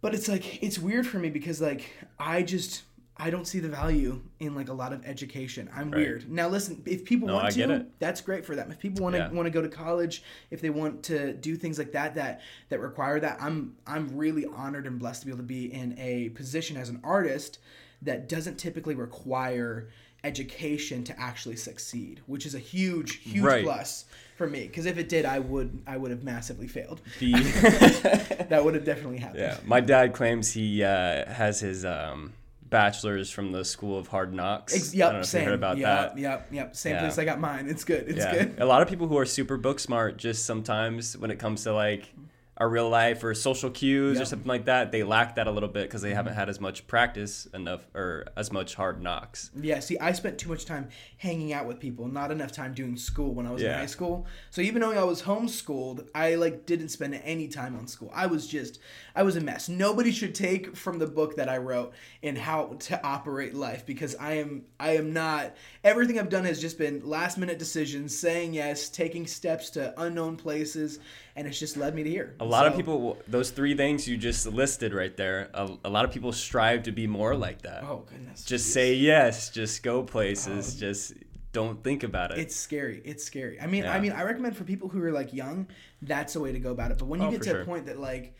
but 0.00 0.14
it's 0.14 0.28
like 0.28 0.62
it's 0.62 0.78
weird 0.78 1.06
for 1.06 1.18
me 1.18 1.30
because 1.30 1.60
like 1.60 1.90
I 2.18 2.42
just. 2.42 2.82
I 3.14 3.28
don't 3.28 3.46
see 3.46 3.60
the 3.60 3.68
value 3.68 4.22
in 4.40 4.54
like 4.54 4.70
a 4.70 4.72
lot 4.72 4.92
of 4.94 5.04
education. 5.04 5.68
I'm 5.72 5.90
Right. 5.90 5.98
weird. 6.00 6.30
Now 6.32 6.48
listen, 6.48 6.82
if 6.86 7.04
people 7.04 7.28
No, 7.28 7.34
want 7.34 7.46
I 7.46 7.50
to, 7.50 7.86
that's 7.98 8.22
great 8.22 8.44
for 8.44 8.56
them. 8.56 8.72
If 8.72 8.78
people 8.78 9.02
want 9.02 9.14
to 9.14 9.18
Yeah. 9.20 9.30
want 9.30 9.44
to 9.46 9.50
go 9.50 9.60
to 9.60 9.68
college, 9.68 10.24
if 10.50 10.62
they 10.62 10.70
want 10.70 11.02
to 11.04 11.34
do 11.34 11.54
things 11.54 11.78
like 11.78 11.92
that 11.92 12.14
that 12.14 12.40
that 12.70 12.80
require 12.80 13.20
that, 13.20 13.36
I'm 13.40 13.76
I'm 13.86 14.16
really 14.16 14.46
honored 14.46 14.86
and 14.86 14.98
blessed 14.98 15.20
to 15.20 15.26
be 15.26 15.30
able 15.30 15.40
to 15.40 15.44
be 15.44 15.72
in 15.72 15.94
a 15.98 16.30
position 16.30 16.76
as 16.78 16.88
an 16.88 17.00
artist 17.04 17.58
that 18.00 18.30
doesn't 18.30 18.56
typically 18.56 18.94
require 18.94 19.90
education 20.24 21.02
to 21.04 21.20
actually 21.20 21.56
succeed, 21.56 22.20
which 22.26 22.46
is 22.46 22.54
a 22.54 22.58
huge 22.58 23.16
huge 23.22 23.44
Right. 23.44 23.64
plus 23.64 24.04
for 24.36 24.46
me 24.48 24.66
because 24.66 24.86
if 24.86 24.98
it 24.98 25.08
did, 25.08 25.24
I 25.24 25.38
would 25.38 25.82
I 25.86 25.96
would 25.96 26.10
have 26.10 26.22
massively 26.24 26.68
failed. 26.68 27.00
the 27.18 27.32
That 28.48 28.64
would 28.64 28.74
have 28.74 28.84
definitely 28.84 29.18
happened. 29.18 29.40
yeah, 29.40 29.56
my 29.66 29.80
dad 29.80 30.12
claims 30.14 30.52
he 30.52 30.82
uh, 30.84 31.30
has 31.32 31.60
his 31.60 31.84
um, 31.84 32.32
bachelor's 32.68 33.30
from 33.30 33.52
the 33.52 33.64
School 33.64 33.98
of 33.98 34.08
Hard 34.08 34.32
Knocks. 34.32 34.74
Ex- 34.74 34.94
I 34.94 34.98
don't 34.98 34.98
know 34.98 35.06
yep, 35.06 35.14
if 35.14 35.18
you 35.20 35.24
same. 35.24 35.44
heard 35.44 35.54
about 35.54 35.76
yep, 35.78 36.14
that. 36.14 36.18
yep, 36.18 36.48
yep. 36.52 36.76
Same 36.76 36.94
Yeah. 36.94 37.00
place 37.00 37.18
I 37.18 37.24
got 37.24 37.40
mine. 37.40 37.66
It's 37.68 37.84
good. 37.84 38.08
It's 38.08 38.18
yeah, 38.18 38.32
good. 38.44 38.54
a 38.58 38.66
lot 38.66 38.80
of 38.82 38.88
people 38.88 39.08
who 39.08 39.18
are 39.18 39.26
super 39.26 39.56
book 39.56 39.78
smart 39.80 40.16
just 40.16 40.46
sometimes 40.46 41.16
when 41.18 41.30
it 41.30 41.38
comes 41.38 41.64
to 41.64 41.72
like 41.74 42.12
our 42.58 42.68
real 42.68 42.88
life 42.88 43.24
or 43.24 43.34
social 43.34 43.70
cues 43.70 44.16
Yeah. 44.16 44.22
or 44.22 44.26
something 44.26 44.46
like 44.46 44.66
that, 44.66 44.92
they 44.92 45.02
lack 45.02 45.36
that 45.36 45.46
a 45.46 45.50
little 45.50 45.70
bit 45.70 45.84
because 45.84 46.02
they 46.02 46.12
haven't 46.12 46.32
mm-hmm. 46.32 46.40
had 46.40 46.48
as 46.50 46.60
much 46.60 46.86
practice 46.86 47.46
enough 47.46 47.80
or 47.94 48.26
as 48.36 48.52
much 48.52 48.74
hard 48.74 49.02
knocks. 49.02 49.50
Yeah, 49.58 49.80
see, 49.80 49.98
I 49.98 50.12
spent 50.12 50.38
too 50.38 50.50
much 50.50 50.66
time 50.66 50.90
hanging 51.16 51.54
out 51.54 51.66
with 51.66 51.80
people, 51.80 52.08
not 52.08 52.30
enough 52.30 52.52
time 52.52 52.74
doing 52.74 52.96
school 52.96 53.34
when 53.34 53.46
I 53.46 53.52
was 53.52 53.62
in 53.62 53.72
high 53.72 53.86
school. 53.86 54.26
So 54.50 54.60
even 54.60 54.82
though 54.82 54.92
I 54.92 55.02
was 55.04 55.22
homeschooled, 55.22 56.08
I 56.14 56.34
like 56.34 56.66
didn't 56.66 56.90
spend 56.90 57.14
any 57.24 57.48
time 57.48 57.74
on 57.74 57.86
school. 57.86 58.10
I 58.14 58.26
was 58.26 58.46
just, 58.46 58.80
I 59.16 59.22
was 59.22 59.36
a 59.36 59.40
mess. 59.40 59.70
Nobody 59.70 60.12
should 60.12 60.34
take 60.34 60.76
from 60.76 60.98
the 60.98 61.06
book 61.06 61.36
that 61.36 61.48
I 61.48 61.56
wrote 61.56 61.94
in 62.20 62.36
how 62.36 62.76
to 62.80 63.02
operate 63.04 63.54
life 63.54 63.86
because 63.86 64.14
I 64.16 64.34
am, 64.34 64.64
I 64.78 64.96
am 64.96 65.14
not. 65.14 65.56
Everything 65.84 66.18
I've 66.18 66.28
done 66.28 66.44
has 66.44 66.60
just 66.60 66.76
been 66.76 67.00
last 67.08 67.38
minute 67.38 67.58
decisions, 67.58 68.16
saying 68.16 68.52
yes, 68.52 68.90
taking 68.90 69.26
steps 69.26 69.70
to 69.70 69.98
unknown 70.00 70.36
places, 70.36 70.98
and 71.36 71.46
it's 71.46 71.58
just 71.58 71.76
led 71.76 71.94
me 71.94 72.02
to 72.02 72.10
here. 72.10 72.34
A 72.40 72.44
lot 72.44 72.66
of 72.66 72.76
people, 72.76 73.18
those 73.28 73.50
three 73.50 73.74
things 73.76 74.06
you 74.06 74.16
just 74.16 74.46
listed 74.46 74.92
right 74.94 75.16
there, 75.16 75.50
a, 75.54 75.70
a 75.84 75.90
lot 75.90 76.04
of 76.04 76.12
people 76.12 76.32
strive 76.32 76.82
to 76.84 76.92
be 76.92 77.06
more 77.06 77.34
like 77.34 77.62
that. 77.62 77.84
Oh 77.84 78.04
goodness. 78.08 78.44
just 78.44 78.68
Jeez. 78.68 78.72
say 78.72 78.94
yes, 78.94 79.50
just 79.50 79.82
go 79.82 80.02
places, 80.02 80.74
oh. 80.76 80.80
just 80.80 81.14
don't 81.52 81.82
think 81.84 82.02
about 82.02 82.32
it. 82.32 82.38
It's 82.38 82.56
scary. 82.56 83.02
It's 83.04 83.24
scary. 83.24 83.60
I 83.60 83.66
mean, 83.66 83.84
Yeah. 83.84 83.92
I 83.92 84.00
mean, 84.00 84.12
I 84.12 84.22
recommend 84.22 84.56
for 84.56 84.64
people 84.64 84.88
who 84.88 85.02
are 85.02 85.12
like 85.12 85.34
young, 85.34 85.68
that's 86.00 86.34
a 86.36 86.40
way 86.40 86.52
to 86.52 86.58
go 86.58 86.70
about 86.70 86.90
it. 86.90 86.98
But 86.98 87.06
when 87.08 87.20
you 87.20 87.28
Oh, 87.28 87.30
get 87.30 87.42
to 87.42 87.50
sure. 87.50 87.60
a 87.60 87.64
point 87.64 87.86
that 87.86 87.98
like, 88.00 88.34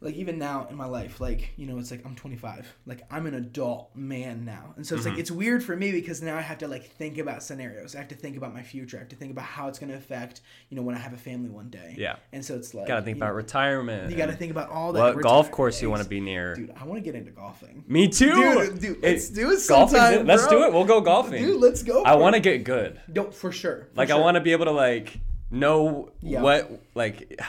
like 0.00 0.14
even 0.14 0.38
now 0.38 0.66
in 0.70 0.76
my 0.76 0.86
life, 0.86 1.20
like 1.20 1.50
you 1.56 1.66
know, 1.66 1.78
it's 1.78 1.90
like 1.90 2.04
I'm 2.06 2.14
25. 2.14 2.66
Like 2.86 3.02
I'm 3.10 3.26
an 3.26 3.34
adult 3.34 3.90
man 3.96 4.44
now, 4.44 4.74
and 4.76 4.86
so 4.86 4.94
it's 4.94 5.02
Mm-hmm. 5.04 5.10
like 5.14 5.18
it's 5.20 5.30
weird 5.30 5.62
for 5.64 5.74
me 5.76 5.90
because 5.90 6.22
now 6.22 6.36
I 6.36 6.40
have 6.40 6.58
to 6.58 6.68
like 6.68 6.84
think 6.92 7.18
about 7.18 7.42
scenarios. 7.42 7.94
I 7.96 7.98
have 7.98 8.08
to 8.08 8.14
think 8.14 8.36
about 8.36 8.54
my 8.54 8.62
future. 8.62 8.96
I 8.96 9.00
have 9.00 9.08
to 9.08 9.16
think 9.16 9.32
about 9.32 9.44
how 9.44 9.66
it's 9.68 9.78
going 9.78 9.90
to 9.90 9.96
affect 9.98 10.40
you 10.68 10.76
know 10.76 10.82
when 10.82 10.94
I 10.94 10.98
have 10.98 11.12
a 11.14 11.16
family 11.16 11.50
one 11.50 11.68
day. 11.68 11.94
Yeah. 11.98 12.16
And 12.32 12.44
so 12.44 12.54
it's 12.54 12.74
like 12.74 12.86
gotta 12.86 13.02
think 13.02 13.16
about 13.16 13.30
know, 13.30 13.34
retirement. 13.34 14.10
You 14.10 14.16
got 14.16 14.26
to 14.26 14.32
think 14.36 14.52
about 14.52 14.70
all 14.70 14.92
that. 14.92 15.16
What 15.16 15.22
golf 15.22 15.50
course 15.50 15.82
you 15.82 15.90
want 15.90 16.02
to 16.02 16.08
be 16.08 16.20
near? 16.20 16.54
Dude, 16.54 16.72
I 16.80 16.84
want 16.84 16.98
to 16.98 17.04
get 17.04 17.16
into 17.16 17.32
golfing. 17.32 17.84
Me 17.88 18.06
too. 18.08 18.34
Dude, 18.34 18.80
dude, 18.80 18.96
It- 18.98 19.02
let's 19.02 19.28
do 19.30 19.50
it 19.50 19.58
sometime, 19.58 20.20
it. 20.20 20.26
Let's 20.26 20.46
do 20.46 20.62
it. 20.64 20.72
We'll 20.72 20.84
go 20.84 21.00
golfing. 21.00 21.42
Dude, 21.42 21.60
let's 21.60 21.82
go. 21.82 22.04
I 22.04 22.14
want 22.14 22.34
to 22.34 22.40
get 22.40 22.64
good. 22.64 23.00
Don't 23.12 23.34
for 23.34 23.50
sure. 23.50 23.88
for 23.92 23.96
Like 23.96 24.10
I 24.10 24.14
want 24.16 24.36
to 24.36 24.40
be 24.40 24.52
able 24.52 24.66
to 24.66 24.70
like 24.72 25.18
know 25.50 26.12
Yeah. 26.20 26.42
what 26.42 26.70
like. 26.94 27.40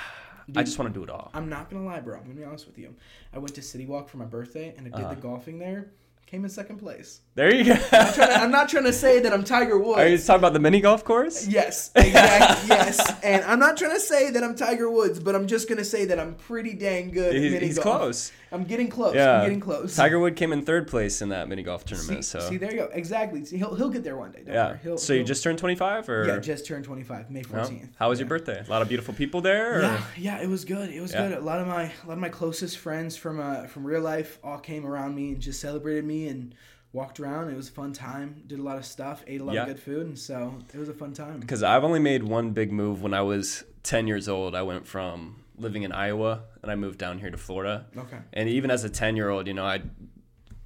I 0.56 0.64
just 0.64 0.78
want 0.80 0.94
to 0.94 1.00
do 1.00 1.04
it 1.04 1.10
all. 1.10 1.32
I'm 1.34 1.50
not 1.50 1.70
gonna 1.70 1.86
lie, 1.86 2.00
bro. 2.00 2.18
I'm 2.18 2.24
gonna 2.24 2.36
be 2.36 2.44
honest 2.44 2.66
with 2.68 2.78
you. 2.78 2.96
I 3.34 3.38
went 3.40 3.56
to 3.56 3.62
City 3.62 3.86
Walk 3.86 4.10
for 4.10 4.18
my 4.18 4.26
birthday, 4.26 4.74
and 4.78 4.88
I 4.88 4.90
did 4.98 5.06
Uh-huh. 5.06 5.14
the 5.16 5.22
golfing 5.22 5.60
there. 5.60 5.92
Came 6.26 6.44
in 6.44 6.50
second 6.52 6.78
place. 6.78 7.22
There 7.34 7.52
you 7.52 7.64
go. 7.64 7.72
I'm, 7.92 8.14
trying 8.14 8.28
to, 8.28 8.36
I'm 8.42 8.52
not 8.52 8.70
trying 8.70 8.84
to 8.84 8.94
say 8.94 9.20
that 9.20 9.34
I'm 9.34 9.44
Tiger 9.44 9.80
Woods. 9.80 10.00
Are 10.00 10.08
you 10.08 10.18
talking 10.20 10.36
about 10.40 10.54
the 10.54 10.60
mini 10.60 10.80
golf 10.80 11.04
course? 11.04 11.48
Yes, 11.48 11.90
exactly. 11.96 12.70
yes, 12.70 13.14
and 13.24 13.44
I'm 13.46 13.58
not 13.58 13.78
trying 13.78 13.96
to 13.96 14.00
say 14.00 14.30
that 14.30 14.44
I'm 14.44 14.54
Tiger 14.56 14.92
Woods, 14.92 15.20
but 15.20 15.34
I'm 15.36 15.48
just 15.48 15.68
gonna 15.68 15.84
say 15.84 16.06
that 16.06 16.20
I'm 16.20 16.36
pretty 16.36 16.74
dang 16.74 17.10
good. 17.10 17.36
at 17.36 17.42
mini 17.42 17.66
he's 17.66 17.80
golf. 17.80 18.00
close. 18.02 18.32
I'm 18.52 18.64
getting 18.64 18.88
close. 18.90 19.14
Yeah, 19.16 19.38
I'm 19.40 19.44
getting 19.46 19.60
close. 19.60 19.96
Tiger 19.96 20.20
Wood 20.20 20.36
came 20.36 20.52
in 20.54 20.64
third 20.64 20.88
place 20.88 21.22
in 21.22 21.30
that 21.30 21.48
mini 21.48 21.62
golf 21.64 21.88
See, 21.88 21.96
tournament. 21.96 22.26
so 22.26 22.40
see, 22.40 22.58
there 22.58 22.72
you 22.72 22.78
go. 22.78 22.90
Exactly. 22.94 23.46
See, 23.46 23.58
he'll 23.58 23.76
he'll 23.76 23.90
get 23.90 24.04
there 24.04 24.18
one 24.18 24.32
day. 24.32 24.44
Don't 24.44 24.54
yeah. 24.56 24.78
He'll, 24.82 24.98
so 24.98 25.14
you 25.14 25.20
he'll- 25.20 25.28
just 25.28 25.44
turned 25.44 25.60
25 25.60 26.10
or? 26.10 26.26
yeah 26.28 26.40
just 26.40 26.66
turned 26.66 26.84
25, 26.86 27.30
May 27.30 27.42
No? 27.42 27.48
14th. 27.60 27.90
How 27.98 28.10
was 28.10 28.20
Yeah. 28.20 28.24
your 28.24 28.30
birthday? 28.30 28.64
A 28.66 28.70
lot 28.70 28.82
of 28.82 28.88
beautiful 28.88 29.14
people 29.14 29.42
there. 29.42 29.78
Or? 29.80 29.82
Yeah, 29.82 30.02
yeah, 30.18 30.42
it 30.42 30.48
was 30.50 30.66
good. 30.66 30.90
It 30.90 31.02
was 31.02 31.12
Yeah. 31.14 31.30
good. 31.30 31.38
A 31.38 31.42
lot 31.42 31.60
of 31.60 31.68
my 31.68 31.84
a 31.84 32.08
lot 32.08 32.14
of 32.14 32.20
my 32.20 32.30
closest 32.30 32.78
friends 32.80 33.16
from 33.16 33.40
uh 33.40 33.68
from 33.68 33.86
real 33.86 34.02
life 34.02 34.40
all 34.44 34.58
came 34.58 34.86
around 34.86 35.16
me 35.16 35.30
and 35.34 35.40
just 35.42 35.60
celebrated 35.60 36.06
me 36.06 36.28
and 36.28 36.56
walked 36.92 37.20
around. 37.20 37.50
It 37.52 37.56
was 37.56 37.70
a 37.70 37.72
fun 37.72 37.94
time. 37.94 38.42
Did 38.48 38.58
a 38.58 38.64
lot 38.64 38.78
of 38.78 38.86
stuff. 38.86 39.24
Ate 39.28 39.42
a 39.42 39.44
lot 39.44 39.54
Yeah. 39.54 39.62
of 39.62 39.68
good 39.68 39.80
food, 39.80 40.08
and 40.08 40.18
so 40.18 40.56
it 40.74 40.78
was 40.80 40.90
a 40.90 40.94
fun 40.94 41.14
time. 41.14 41.40
Because 41.40 41.62
I've 41.62 41.84
only 41.84 42.00
made 42.00 42.24
one 42.24 42.50
big 42.50 42.72
move 42.72 43.04
when 43.04 43.14
I 43.14 43.22
was 43.22 43.64
10 43.84 44.08
years 44.08 44.28
old. 44.28 44.56
I 44.56 44.64
went 44.64 44.88
from 44.88 45.44
living 45.60 45.84
in 45.84 45.92
Iowa 45.92 46.44
and 46.62 46.72
I 46.72 46.76
moved 46.76 46.98
down 46.98 47.20
here 47.20 47.32
to 47.32 47.38
Florida. 47.38 47.86
Okay. 47.98 48.18
And 48.34 48.50
even 48.50 48.72
as 48.72 48.84
a 48.84 48.90
10 48.90 49.16
year 49.16 49.30
old, 49.30 49.48
you 49.48 49.54
know, 49.54 49.66
I 49.66 49.82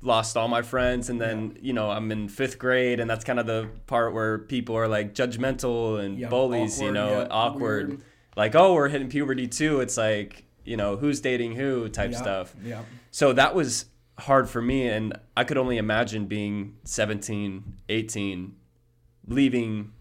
lost 0.01 0.37
all 0.37 0.47
my 0.47 0.61
friends. 0.61 1.09
And 1.09 1.19
then, 1.19 1.57
you 1.61 1.73
know, 1.73 1.89
I'm 1.89 2.11
in 2.11 2.27
fifth 2.27 2.59
grade. 2.59 2.99
And 2.99 3.09
that's 3.09 3.23
kind 3.23 3.39
of 3.39 3.45
the 3.45 3.69
part 3.87 4.13
where 4.13 4.39
people 4.39 4.75
are 4.75 4.87
like 4.87 5.13
judgmental 5.13 6.03
and 6.03 6.17
Yeah, 6.17 6.29
bullies, 6.29 6.81
you 6.81 6.91
know, 6.91 7.21
yeah, 7.21 7.27
awkward. 7.29 7.87
weird. 7.87 8.03
Like, 8.35 8.55
oh, 8.55 8.73
we're 8.73 8.89
hitting 8.89 9.09
puberty 9.09 9.47
too. 9.47 9.79
It's 9.79 9.97
like, 9.97 10.45
you 10.65 10.77
know, 10.77 10.97
who's 10.97 11.21
dating 11.21 11.55
who 11.55 11.89
type 11.89 12.11
Yeah, 12.11 12.17
stuff. 12.17 12.55
Yeah. 12.63 12.81
So 13.11 13.33
that 13.33 13.53
was 13.53 13.85
hard 14.19 14.49
for 14.49 14.61
me. 14.61 14.87
And 14.87 15.17
I 15.37 15.43
could 15.43 15.57
only 15.57 15.77
imagine 15.77 16.25
being 16.25 16.77
17, 16.83 17.77
18, 17.89 18.55
leaving 19.27 19.91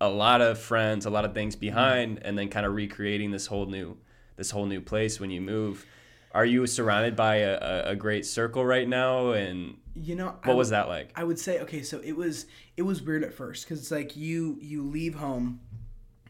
a 0.00 0.08
lot 0.08 0.40
of 0.40 0.58
friends, 0.58 1.04
a 1.04 1.10
lot 1.10 1.24
of 1.24 1.34
things 1.34 1.54
mm-hmm. 1.54 1.60
behind, 1.60 2.18
and 2.22 2.38
then 2.38 2.48
kind 2.48 2.64
of 2.64 2.74
recreating 2.74 3.30
this 3.30 3.46
whole 3.46 3.66
new, 3.66 3.96
this 4.40 4.50
whole 4.50 4.64
new 4.64 4.80
place 4.80 5.20
when 5.20 5.30
you 5.30 5.38
move. 5.42 5.84
Are 6.32 6.46
you 6.46 6.66
surrounded 6.66 7.14
by 7.14 7.36
a, 7.36 7.90
a, 7.90 7.94
great 7.96 8.24
circle 8.24 8.64
right 8.64 8.88
now? 8.88 9.32
And 9.32 9.76
You 9.94 10.14
know, 10.14 10.26
what 10.28 10.38
I 10.44 10.54
was 10.54 10.68
would- 10.68 10.72
that 10.76 10.88
like? 10.88 11.12
I 11.14 11.24
would 11.24 11.38
say 11.38 11.60
okay, 11.60 11.82
so 11.82 12.00
it 12.02 12.16
was 12.16 12.46
it 12.78 12.82
was 12.82 13.02
weird 13.02 13.22
at 13.22 13.34
first 13.34 13.64
because 13.66 13.80
it's 13.80 13.90
like 13.90 14.16
you 14.16 14.56
you 14.62 14.82
leave 14.82 15.14
home, 15.14 15.60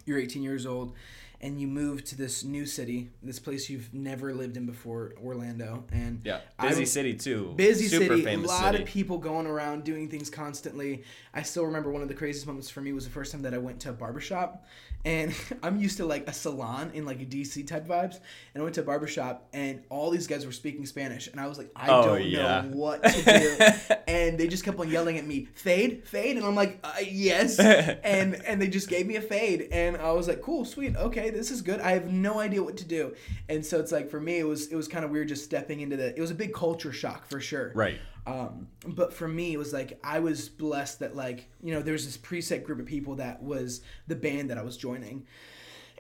you're 0.06 0.18
18 0.18 0.42
years 0.42 0.66
old, 0.66 0.94
and 1.42 1.58
you 1.60 1.66
move 1.66 2.04
to 2.04 2.16
this 2.16 2.44
new 2.44 2.66
city, 2.66 3.10
this 3.22 3.38
place 3.38 3.70
you've 3.70 3.92
never 3.94 4.34
lived 4.34 4.56
in 4.58 4.66
before, 4.66 5.14
Orlando, 5.24 5.84
and 5.90 6.20
Yeah, 6.24 6.40
I 6.58 6.68
busy 6.68 6.82
was- 6.82 6.92
city 6.92 7.14
too. 7.14 7.54
busy 7.56 7.86
Super 7.88 8.16
city, 8.18 8.34
a 8.34 8.36
lot 8.38 8.72
city. 8.72 8.82
of 8.82 8.88
people 8.88 9.16
going 9.18 9.46
around 9.46 9.84
doing 9.84 10.08
things 10.08 10.28
constantly. 10.28 11.02
I 11.32 11.42
still 11.42 11.64
remember 11.64 11.90
one 11.90 12.02
of 12.02 12.08
the 12.08 12.14
craziest 12.14 12.46
moments 12.46 12.68
for 12.68 12.80
me 12.82 12.92
was 12.92 13.04
the 13.04 13.10
first 13.10 13.32
time 13.32 13.42
that 13.42 13.54
I 13.54 13.58
went 13.58 13.80
to 13.80 13.90
a 13.90 13.92
barbershop, 13.92 14.66
and 15.04 15.34
I'm 15.62 15.80
used 15.80 15.96
to 15.96 16.04
like 16.04 16.28
a 16.28 16.32
salon 16.34 16.90
in 16.92 17.06
like 17.06 17.22
a 17.22 17.24
DC 17.24 17.66
type 17.66 17.86
vibes, 17.86 18.16
and 18.54 18.60
I 18.60 18.62
went 18.62 18.74
to 18.74 18.82
a 18.82 18.84
barbershop 18.84 19.48
and 19.54 19.82
all 19.88 20.10
these 20.10 20.26
guys 20.26 20.44
were 20.44 20.52
speaking 20.52 20.84
Spanish, 20.84 21.26
and 21.28 21.40
I 21.40 21.46
was 21.46 21.56
like, 21.56 21.70
I 21.74 21.88
Oh, 21.88 22.06
don't 22.06 22.24
yeah. 22.24 22.60
know 22.62 22.76
what 22.76 23.02
to 23.02 23.22
do, 23.22 23.94
and 24.08 24.38
they 24.38 24.46
just 24.46 24.64
kept 24.64 24.78
on 24.78 24.90
yelling 24.90 25.16
at 25.16 25.26
me, 25.26 25.46
fade, 25.54 26.06
fade, 26.06 26.36
and 26.36 26.44
I'm 26.44 26.54
like, 26.54 26.78
uh, 26.84 26.92
yes, 27.02 27.58
and 28.04 28.34
and 28.44 28.60
they 28.60 28.68
just 28.68 28.88
gave 28.88 29.06
me 29.06 29.16
a 29.16 29.22
fade, 29.22 29.68
and 29.72 29.96
I 29.96 30.12
was 30.12 30.28
like, 30.28 30.42
cool, 30.42 30.64
sweet, 30.66 30.96
okay, 30.96 31.29
this 31.30 31.50
is 31.50 31.62
good. 31.62 31.80
I 31.80 31.92
have 31.92 32.10
no 32.12 32.38
idea 32.40 32.62
what 32.62 32.76
to 32.78 32.84
do, 32.84 33.14
and 33.48 33.64
so 33.64 33.80
it's 33.80 33.92
like 33.92 34.10
for 34.10 34.20
me, 34.20 34.38
it 34.38 34.46
was 34.46 34.68
it 34.68 34.76
was 34.76 34.88
kind 34.88 35.04
of 35.04 35.10
weird 35.10 35.28
just 35.28 35.44
stepping 35.44 35.80
into 35.80 35.96
the. 35.96 36.16
It 36.16 36.20
was 36.20 36.30
a 36.30 36.34
big 36.34 36.52
culture 36.52 36.92
shock 36.92 37.26
for 37.28 37.40
sure. 37.40 37.72
Right. 37.74 37.98
Um, 38.26 38.68
but 38.86 39.12
for 39.14 39.26
me, 39.26 39.54
it 39.54 39.58
was 39.58 39.72
like 39.72 39.98
I 40.04 40.20
was 40.20 40.48
blessed 40.48 41.00
that 41.00 41.16
like 41.16 41.48
you 41.62 41.72
know 41.74 41.82
there 41.82 41.92
was 41.94 42.04
this 42.06 42.18
preset 42.18 42.64
group 42.64 42.78
of 42.78 42.86
people 42.86 43.14
that 43.16 43.42
was 43.42 43.80
the 44.08 44.16
band 44.16 44.50
that 44.50 44.58
I 44.58 44.62
was 44.62 44.76
joining, 44.76 45.26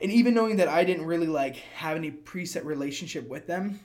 and 0.02 0.10
even 0.12 0.34
knowing 0.34 0.56
that 0.56 0.68
I 0.68 0.84
didn't 0.84 1.06
really 1.06 1.26
like 1.28 1.56
have 1.56 1.96
any 1.96 2.10
preset 2.10 2.64
relationship 2.64 3.26
with 3.28 3.46
them, 3.46 3.80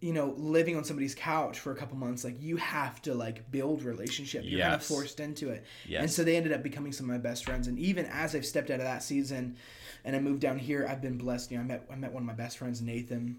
you 0.00 0.12
know, 0.12 0.34
living 0.36 0.76
on 0.76 0.84
somebody's 0.84 1.14
couch 1.14 1.58
for 1.58 1.72
a 1.72 1.76
couple 1.76 1.96
months, 1.96 2.24
like 2.24 2.40
you 2.42 2.56
have 2.58 3.00
to 3.02 3.14
like 3.14 3.50
build 3.50 3.82
relationship. 3.82 4.42
You're 4.44 4.60
kind 4.60 4.74
of 4.74 4.84
forced 4.84 5.18
into 5.18 5.48
it, 5.48 5.64
Yes. 5.86 6.02
and 6.02 6.10
so 6.10 6.22
they 6.24 6.36
ended 6.36 6.52
up 6.52 6.62
becoming 6.62 6.92
some 6.92 7.08
of 7.08 7.16
my 7.16 7.18
best 7.18 7.44
friends. 7.46 7.68
And 7.68 7.78
even 7.78 8.04
as 8.06 8.34
I've 8.36 8.46
stepped 8.46 8.70
out 8.70 8.80
of 8.80 8.86
that 8.86 9.02
season, 9.02 9.56
and 10.04 10.16
I 10.16 10.20
moved 10.20 10.40
down 10.40 10.58
here, 10.58 10.86
I've 10.88 11.02
been 11.02 11.18
blessed. 11.18 11.50
You 11.50 11.58
know, 11.58 11.64
I 11.64 11.66
met 11.66 11.86
I 11.92 11.96
met 11.96 12.12
one 12.12 12.22
of 12.22 12.26
my 12.26 12.34
best 12.34 12.58
friends, 12.58 12.80
Nathan 12.80 13.38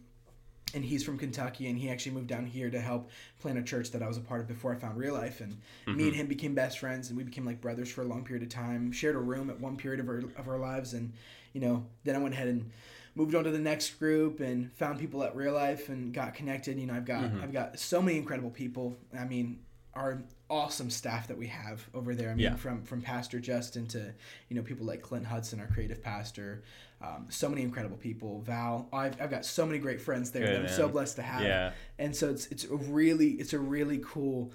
and 0.74 0.86
he's 0.86 1.04
from 1.04 1.18
Kentucky, 1.18 1.68
and 1.68 1.78
he 1.78 1.90
actually 1.90 2.14
moved 2.14 2.28
down 2.28 2.46
here 2.46 2.70
to 2.70 2.80
help 2.80 3.10
plant 3.40 3.58
a 3.58 3.64
church 3.64 3.92
that 3.92 4.04
I 4.04 4.08
was 4.08 4.18
a 4.18 4.22
part 4.22 4.42
of 4.42 4.48
before 4.48 4.74
I 4.74 4.76
found 4.76 4.98
real 4.98 5.14
life. 5.14 5.42
And 5.42 5.54
mm-hmm. 5.54 5.96
me 5.96 6.08
and 6.08 6.16
him 6.16 6.28
became 6.28 6.54
best 6.54 6.80
friends, 6.80 7.10
and 7.10 7.18
we 7.18 7.24
became 7.24 7.46
like 7.46 7.62
brothers 7.62 7.90
for 7.90 8.02
a 8.02 8.06
long 8.06 8.24
period 8.24 8.44
of 8.44 8.50
time. 8.50 8.92
Shared 8.92 9.16
a 9.16 9.20
room 9.20 9.50
at 9.50 9.60
one 9.60 9.78
period 9.78 10.00
of 10.00 10.08
our 10.08 10.24
of 10.38 10.48
our 10.48 10.60
lives, 10.60 10.94
and 10.94 11.14
you 11.54 11.62
know, 11.62 11.86
then 12.04 12.16
I 12.16 12.20
went 12.20 12.34
ahead 12.34 12.48
and 12.48 12.70
moved 13.16 13.36
on 13.36 13.44
to 13.44 13.52
the 13.52 13.60
next 13.60 13.92
group 14.00 14.40
and 14.40 14.72
found 14.74 15.00
people 15.00 15.24
at 15.24 15.36
real 15.36 15.54
life 15.54 15.90
and 15.90 16.14
got 16.14 16.36
connected. 16.36 16.80
You 16.80 16.88
know, 16.88 16.94
I've 16.94 17.06
got 17.06 17.24
mm-hmm. 17.24 17.42
I've 17.42 17.54
got 17.54 17.80
so 17.80 18.02
many 18.02 18.18
incredible 18.18 18.52
people. 18.52 18.96
I 19.18 19.26
mean, 19.26 19.60
our 19.94 20.22
awesome 20.50 20.90
staff 20.90 21.28
that 21.28 21.38
we 21.38 21.48
have 21.48 21.88
over 21.94 22.16
there. 22.16 22.30
I 22.30 22.34
mean, 22.34 22.44
Yeah. 22.46 22.56
from 22.56 22.84
from 22.84 23.02
Pastor 23.02 23.40
Justin 23.40 23.88
to 23.88 24.14
you 24.50 24.56
know 24.56 24.62
people 24.62 24.86
like 24.86 25.02
Clint 25.02 25.26
Hudson, 25.26 25.60
our 25.60 25.68
creative 25.68 26.02
pastor. 26.04 26.64
Um, 27.02 27.28
so 27.30 27.48
many 27.48 27.62
incredible 27.62 27.96
people. 27.96 28.42
Val, 28.42 28.90
I've, 28.92 29.22
I've 29.22 29.30
got 29.32 29.46
so 29.46 29.66
many 29.66 29.80
great 29.80 30.02
friends 30.02 30.32
there. 30.32 30.46
Good, 30.46 30.56
that 30.66 30.70
I'm 30.70 30.76
so 30.76 30.90
blessed 30.90 31.16
to 31.16 31.22
have. 31.22 31.42
Yeah. 31.42 31.72
And 31.98 32.14
so 32.16 32.30
it's 32.30 32.48
it's 32.48 32.66
a 32.66 32.76
really 32.76 33.30
it's 33.32 33.54
a 33.54 33.60
really 33.60 34.02
cool 34.04 34.52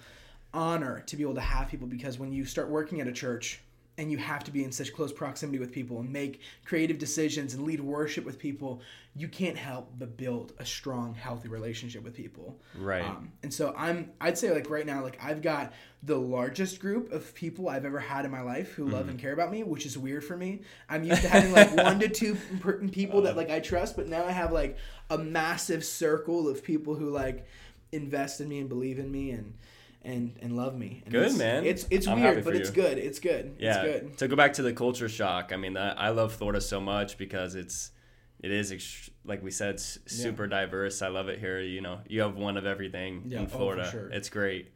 honor 0.52 1.02
to 1.06 1.16
be 1.16 1.22
able 1.22 1.34
to 1.34 1.40
have 1.40 1.68
people 1.68 1.86
because 1.86 2.18
when 2.18 2.32
you 2.32 2.44
start 2.44 2.68
working 2.68 3.00
at 3.00 3.08
a 3.08 3.12
church 3.12 3.60
and 3.96 4.10
you 4.10 4.18
have 4.18 4.42
to 4.44 4.50
be 4.50 4.64
in 4.64 4.72
such 4.72 4.92
close 4.92 5.12
proximity 5.12 5.58
with 5.58 5.70
people 5.70 6.00
and 6.00 6.12
make 6.12 6.40
creative 6.64 6.98
decisions 6.98 7.54
and 7.54 7.64
lead 7.64 7.80
worship 7.80 8.24
with 8.24 8.38
people, 8.38 8.80
you 9.14 9.28
can't 9.28 9.56
help 9.56 9.92
but 9.98 10.16
build 10.16 10.52
a 10.58 10.66
strong, 10.66 11.14
healthy 11.14 11.48
relationship 11.48 12.02
with 12.02 12.14
people. 12.14 12.58
Right. 12.76 13.04
Um, 13.04 13.30
and 13.44 13.54
so 13.54 13.72
I'm 13.76 14.10
I'd 14.20 14.36
say 14.36 14.52
like 14.52 14.68
right 14.68 14.84
now 14.84 15.02
like 15.02 15.18
I've 15.22 15.42
got 15.42 15.72
the 16.02 16.16
largest 16.16 16.80
group 16.80 17.12
of 17.12 17.34
people 17.34 17.68
I've 17.68 17.84
ever 17.84 18.00
had 18.00 18.24
in 18.24 18.30
my 18.30 18.42
life 18.42 18.72
who 18.72 18.88
love 18.88 19.08
and 19.08 19.18
care 19.18 19.32
about 19.32 19.52
me, 19.52 19.62
which 19.62 19.86
is 19.86 19.96
weird 19.96 20.24
for 20.24 20.36
me. 20.36 20.62
I'm 20.88 21.04
used 21.04 21.22
to 21.22 21.28
having 21.28 21.52
like 21.52 21.74
one 21.76 22.00
to 22.00 22.08
two 22.08 22.36
people 22.90 23.22
that 23.22 23.36
like 23.36 23.50
I 23.50 23.60
trust, 23.60 23.96
but 23.96 24.08
now 24.08 24.24
I 24.24 24.32
have 24.32 24.52
like 24.52 24.76
a 25.08 25.16
massive 25.16 25.84
circle 25.84 26.48
of 26.48 26.64
people 26.64 26.96
who 26.96 27.10
like 27.10 27.46
invest 27.92 28.40
in 28.40 28.48
me 28.48 28.58
and 28.58 28.68
believe 28.68 28.98
in 28.98 29.10
me 29.10 29.30
and 29.30 29.54
and 30.04 30.36
and 30.40 30.56
love 30.56 30.76
me. 30.76 31.02
And 31.04 31.12
Good, 31.12 31.26
it's, 31.26 31.38
man. 31.38 31.64
It's 31.64 31.86
it's 31.90 32.06
I'm 32.06 32.20
weird, 32.20 32.44
but 32.44 32.54
it's 32.54 32.70
good. 32.70 32.98
It's 32.98 33.18
good. 33.18 33.56
yeah. 33.58 33.82
It's 33.82 34.00
good. 34.02 34.18
To 34.18 34.28
go 34.28 34.36
back 34.36 34.52
to 34.54 34.62
the 34.62 34.72
culture 34.72 35.08
shock, 35.08 35.50
I 35.52 35.56
mean, 35.56 35.76
I, 35.76 35.92
I 35.92 36.08
love 36.10 36.32
Florida 36.34 36.60
so 36.60 36.80
much 36.80 37.16
because 37.18 37.54
it's 37.54 37.90
it 38.42 38.50
is 38.50 39.10
like 39.24 39.42
we 39.42 39.50
said 39.50 39.80
super 39.80 40.46
diverse. 40.46 41.00
I 41.00 41.08
love 41.08 41.28
it 41.28 41.38
here. 41.38 41.60
You 41.60 41.80
know, 41.80 42.00
you 42.08 42.20
have 42.20 42.36
one 42.36 42.56
of 42.56 42.66
everything 42.66 43.24
Yeah, 43.28 43.38
in 43.38 43.44
oh, 43.44 43.48
for 43.48 43.56
Florida. 43.56 43.90
sure. 43.90 44.08
It's 44.10 44.28
great. 44.28 44.73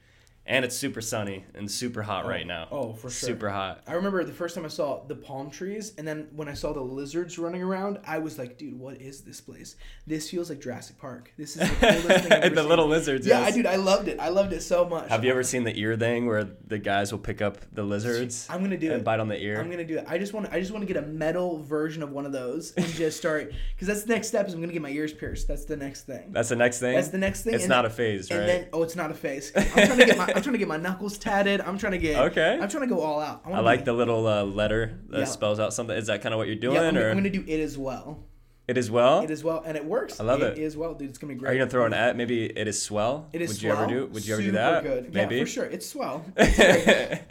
And 0.48 0.64
it's 0.64 0.74
super 0.74 1.02
sunny 1.02 1.44
and 1.54 1.70
super 1.70 2.00
hot 2.02 2.24
oh, 2.24 2.28
right 2.28 2.46
now. 2.46 2.68
oh, 2.70 2.94
for 2.94 3.10
sure. 3.10 3.28
Super 3.28 3.50
hot. 3.50 3.82
I 3.86 3.92
remember 3.92 4.24
the 4.24 4.32
first 4.32 4.54
time 4.54 4.64
I 4.64 4.68
saw 4.68 5.04
the 5.04 5.14
palm 5.14 5.50
trees, 5.50 5.92
and 5.98 6.08
then 6.08 6.28
when 6.34 6.48
I 6.48 6.54
saw 6.54 6.72
the 6.72 6.80
lizards 6.80 7.38
running 7.38 7.62
around, 7.62 7.98
I 8.06 8.16
was 8.16 8.38
like, 8.38 8.56
"Dude, 8.56 8.78
what 8.78 8.96
is 8.96 9.20
this 9.20 9.42
place? 9.42 9.76
This 10.06 10.30
feels 10.30 10.48
like 10.48 10.58
Jurassic 10.60 10.96
Park. 10.96 11.32
This 11.36 11.56
is 11.56 11.68
the 11.68 11.76
coolest 11.76 12.24
thing 12.24 12.32
I've 12.32 12.32
ever 12.44 12.54
the 12.54 12.60
seen." 12.62 12.68
little 12.70 12.86
lizards. 12.86 13.26
Yeah, 13.26 13.40
yes. 13.40 13.52
I 13.52 13.56
dude, 13.56 13.66
I 13.66 13.76
loved 13.76 14.08
it. 14.08 14.18
I 14.18 14.30
loved 14.30 14.54
it 14.54 14.62
so 14.62 14.88
much. 14.88 15.10
Have 15.10 15.22
you 15.22 15.30
ever 15.30 15.42
seen 15.42 15.64
the 15.64 15.78
ear 15.78 15.96
thing 15.96 16.26
where 16.26 16.44
the 16.66 16.78
guys 16.78 17.12
will 17.12 17.18
pick 17.18 17.42
up 17.42 17.58
the 17.74 17.82
lizards 17.82 18.46
I'm 18.48 18.62
gonna 18.62 18.78
do 18.78 18.90
and 18.90 19.02
it. 19.02 19.04
bite 19.04 19.20
on 19.20 19.28
the 19.28 19.38
ear? 19.38 19.60
I'm 19.60 19.70
gonna 19.70 19.84
do 19.84 19.98
it. 19.98 20.06
I 20.08 20.16
just 20.16 20.32
want. 20.32 20.50
I 20.50 20.60
just 20.60 20.72
want 20.72 20.80
to 20.80 20.90
get 20.90 21.02
a 21.02 21.06
metal 21.06 21.62
version 21.62 22.02
of 22.02 22.12
one 22.12 22.24
of 22.24 22.32
those 22.32 22.72
and 22.72 22.86
just 22.86 23.18
start. 23.18 23.52
Because 23.74 23.88
that's 23.88 24.02
the 24.02 24.14
next 24.14 24.28
step. 24.28 24.48
Is 24.48 24.54
I'm 24.54 24.60
gonna 24.60 24.72
get 24.72 24.82
my 24.82 24.90
ears 24.90 25.12
pierced. 25.12 25.46
That's 25.46 25.64
the 25.64 25.76
next 25.76 26.02
thing. 26.02 26.32
That's 26.32 26.48
the 26.48 26.56
next 26.56 26.80
thing. 26.80 26.94
That's 26.94 27.08
the 27.08 27.18
next 27.18 27.42
thing. 27.42 27.54
It's 27.54 27.64
and 27.64 27.68
not 27.68 27.84
a 27.84 27.90
phase, 27.90 28.30
right? 28.30 28.40
And 28.40 28.48
then, 28.48 28.66
oh, 28.72 28.82
it's 28.82 28.96
not 28.96 29.10
a 29.10 29.14
phase. 29.14 29.52
I'm 29.54 29.66
trying 29.66 29.98
to 29.98 30.06
get 30.06 30.18
my. 30.18 30.32
I'm 30.38 30.42
trying 30.42 30.52
to 30.54 30.58
get 30.58 30.68
my 30.68 30.76
knuckles 30.76 31.18
tatted. 31.18 31.60
I'm 31.60 31.76
trying 31.78 31.92
to 31.92 31.98
get. 31.98 32.18
Okay. 32.30 32.58
I'm 32.60 32.68
trying 32.68 32.88
to 32.88 32.94
go 32.94 33.00
all 33.00 33.20
out. 33.20 33.42
I 33.44 33.50
wanna 33.50 33.62
like 33.62 33.84
the 33.84 33.92
little 33.92 34.26
uh, 34.26 34.44
letter 34.44 34.98
that 35.10 35.18
Yeah. 35.20 35.24
spells 35.24 35.60
out 35.60 35.74
something. 35.74 35.96
Is 35.96 36.06
that 36.06 36.22
kind 36.22 36.32
of 36.32 36.38
what 36.38 36.46
you're 36.46 36.56
doing, 36.56 36.74
Yeah, 36.76 36.82
I'm, 36.88 36.96
or 36.96 37.00
gonna- 37.00 37.10
I'm 37.10 37.16
gonna 37.18 37.30
do 37.30 37.44
it 37.46 37.60
as 37.60 37.76
well. 37.78 38.24
it 38.66 38.76
is 38.78 38.90
well? 38.90 39.20
It 39.22 39.30
is 39.30 39.42
well, 39.44 39.62
and 39.66 39.76
it 39.76 39.84
works. 39.84 40.20
I 40.20 40.24
love 40.24 40.42
it. 40.42 40.58
It 40.58 40.62
is 40.62 40.76
well, 40.76 40.94
dude. 40.94 41.08
It's 41.10 41.18
gonna 41.18 41.32
be 41.34 41.38
great. 41.38 41.50
Are 41.50 41.52
you 41.54 41.58
gonna 41.60 41.70
throw 41.70 41.86
an 41.86 41.94
at? 41.94 42.16
Maybe 42.16 42.44
it 42.46 42.68
is 42.68 42.80
swell. 42.82 43.28
It 43.32 43.40
is 43.40 43.50
Would 43.50 43.58
swell. 43.60 43.76
you 43.76 43.82
ever 43.82 43.92
do? 43.92 44.06
Would 44.12 44.26
you 44.26 44.34
ever 44.34 44.42
do 44.42 44.52
that? 44.52 44.82
Good. 44.82 45.14
Maybe. 45.14 45.36
Yeah, 45.36 45.42
for 45.44 45.48
sure. 45.50 45.64
It's 45.64 45.86
swell. 45.86 46.24
It's 46.36 47.22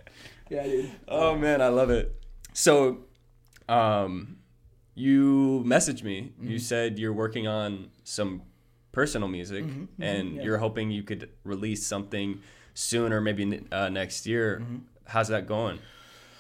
yeah, 0.50 0.64
dude. 0.64 0.92
oh 1.10 1.36
man, 1.38 1.62
I 1.62 1.68
love 1.68 1.90
it. 1.90 2.16
So, 2.54 3.00
um, 3.68 4.38
you 4.96 5.64
messaged 5.68 6.04
me. 6.04 6.34
Mm-hmm. 6.40 6.52
You 6.52 6.60
said 6.60 6.98
you're 7.00 7.14
working 7.14 7.48
on 7.48 7.90
some 8.04 8.42
personal 8.94 9.28
music, 9.28 9.66
Mm-hmm, 9.66 10.02
and 10.02 10.36
yeah. 10.36 10.42
you're 10.44 10.58
hoping 10.58 10.90
you 10.90 11.04
could 11.04 11.30
release 11.44 11.86
something 11.86 12.40
soon 12.78 13.12
or 13.12 13.20
maybe 13.20 13.62
uh, 13.72 13.90
next 13.90 14.28
year. 14.28 14.60
Mm-hmm. 14.62 14.78
How's 15.06 15.30
that 15.30 15.48
going? 15.48 15.80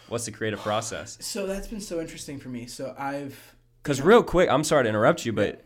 What's 0.07 0.25
the 0.25 0.31
creative 0.31 0.59
process? 0.59 1.17
So 1.21 1.47
that's 1.47 1.67
been 1.67 1.81
so 1.81 1.99
interesting 1.99 2.39
for 2.39 2.49
me. 2.49 2.67
So 2.67 2.93
I've 2.97 3.55
Because 3.81 4.01
real 4.01 4.21
quick, 4.23 4.49
I'm 4.49 4.63
sorry 4.63 4.83
to 4.83 4.89
interrupt 4.89 5.25
you, 5.25 5.33
but 5.33 5.63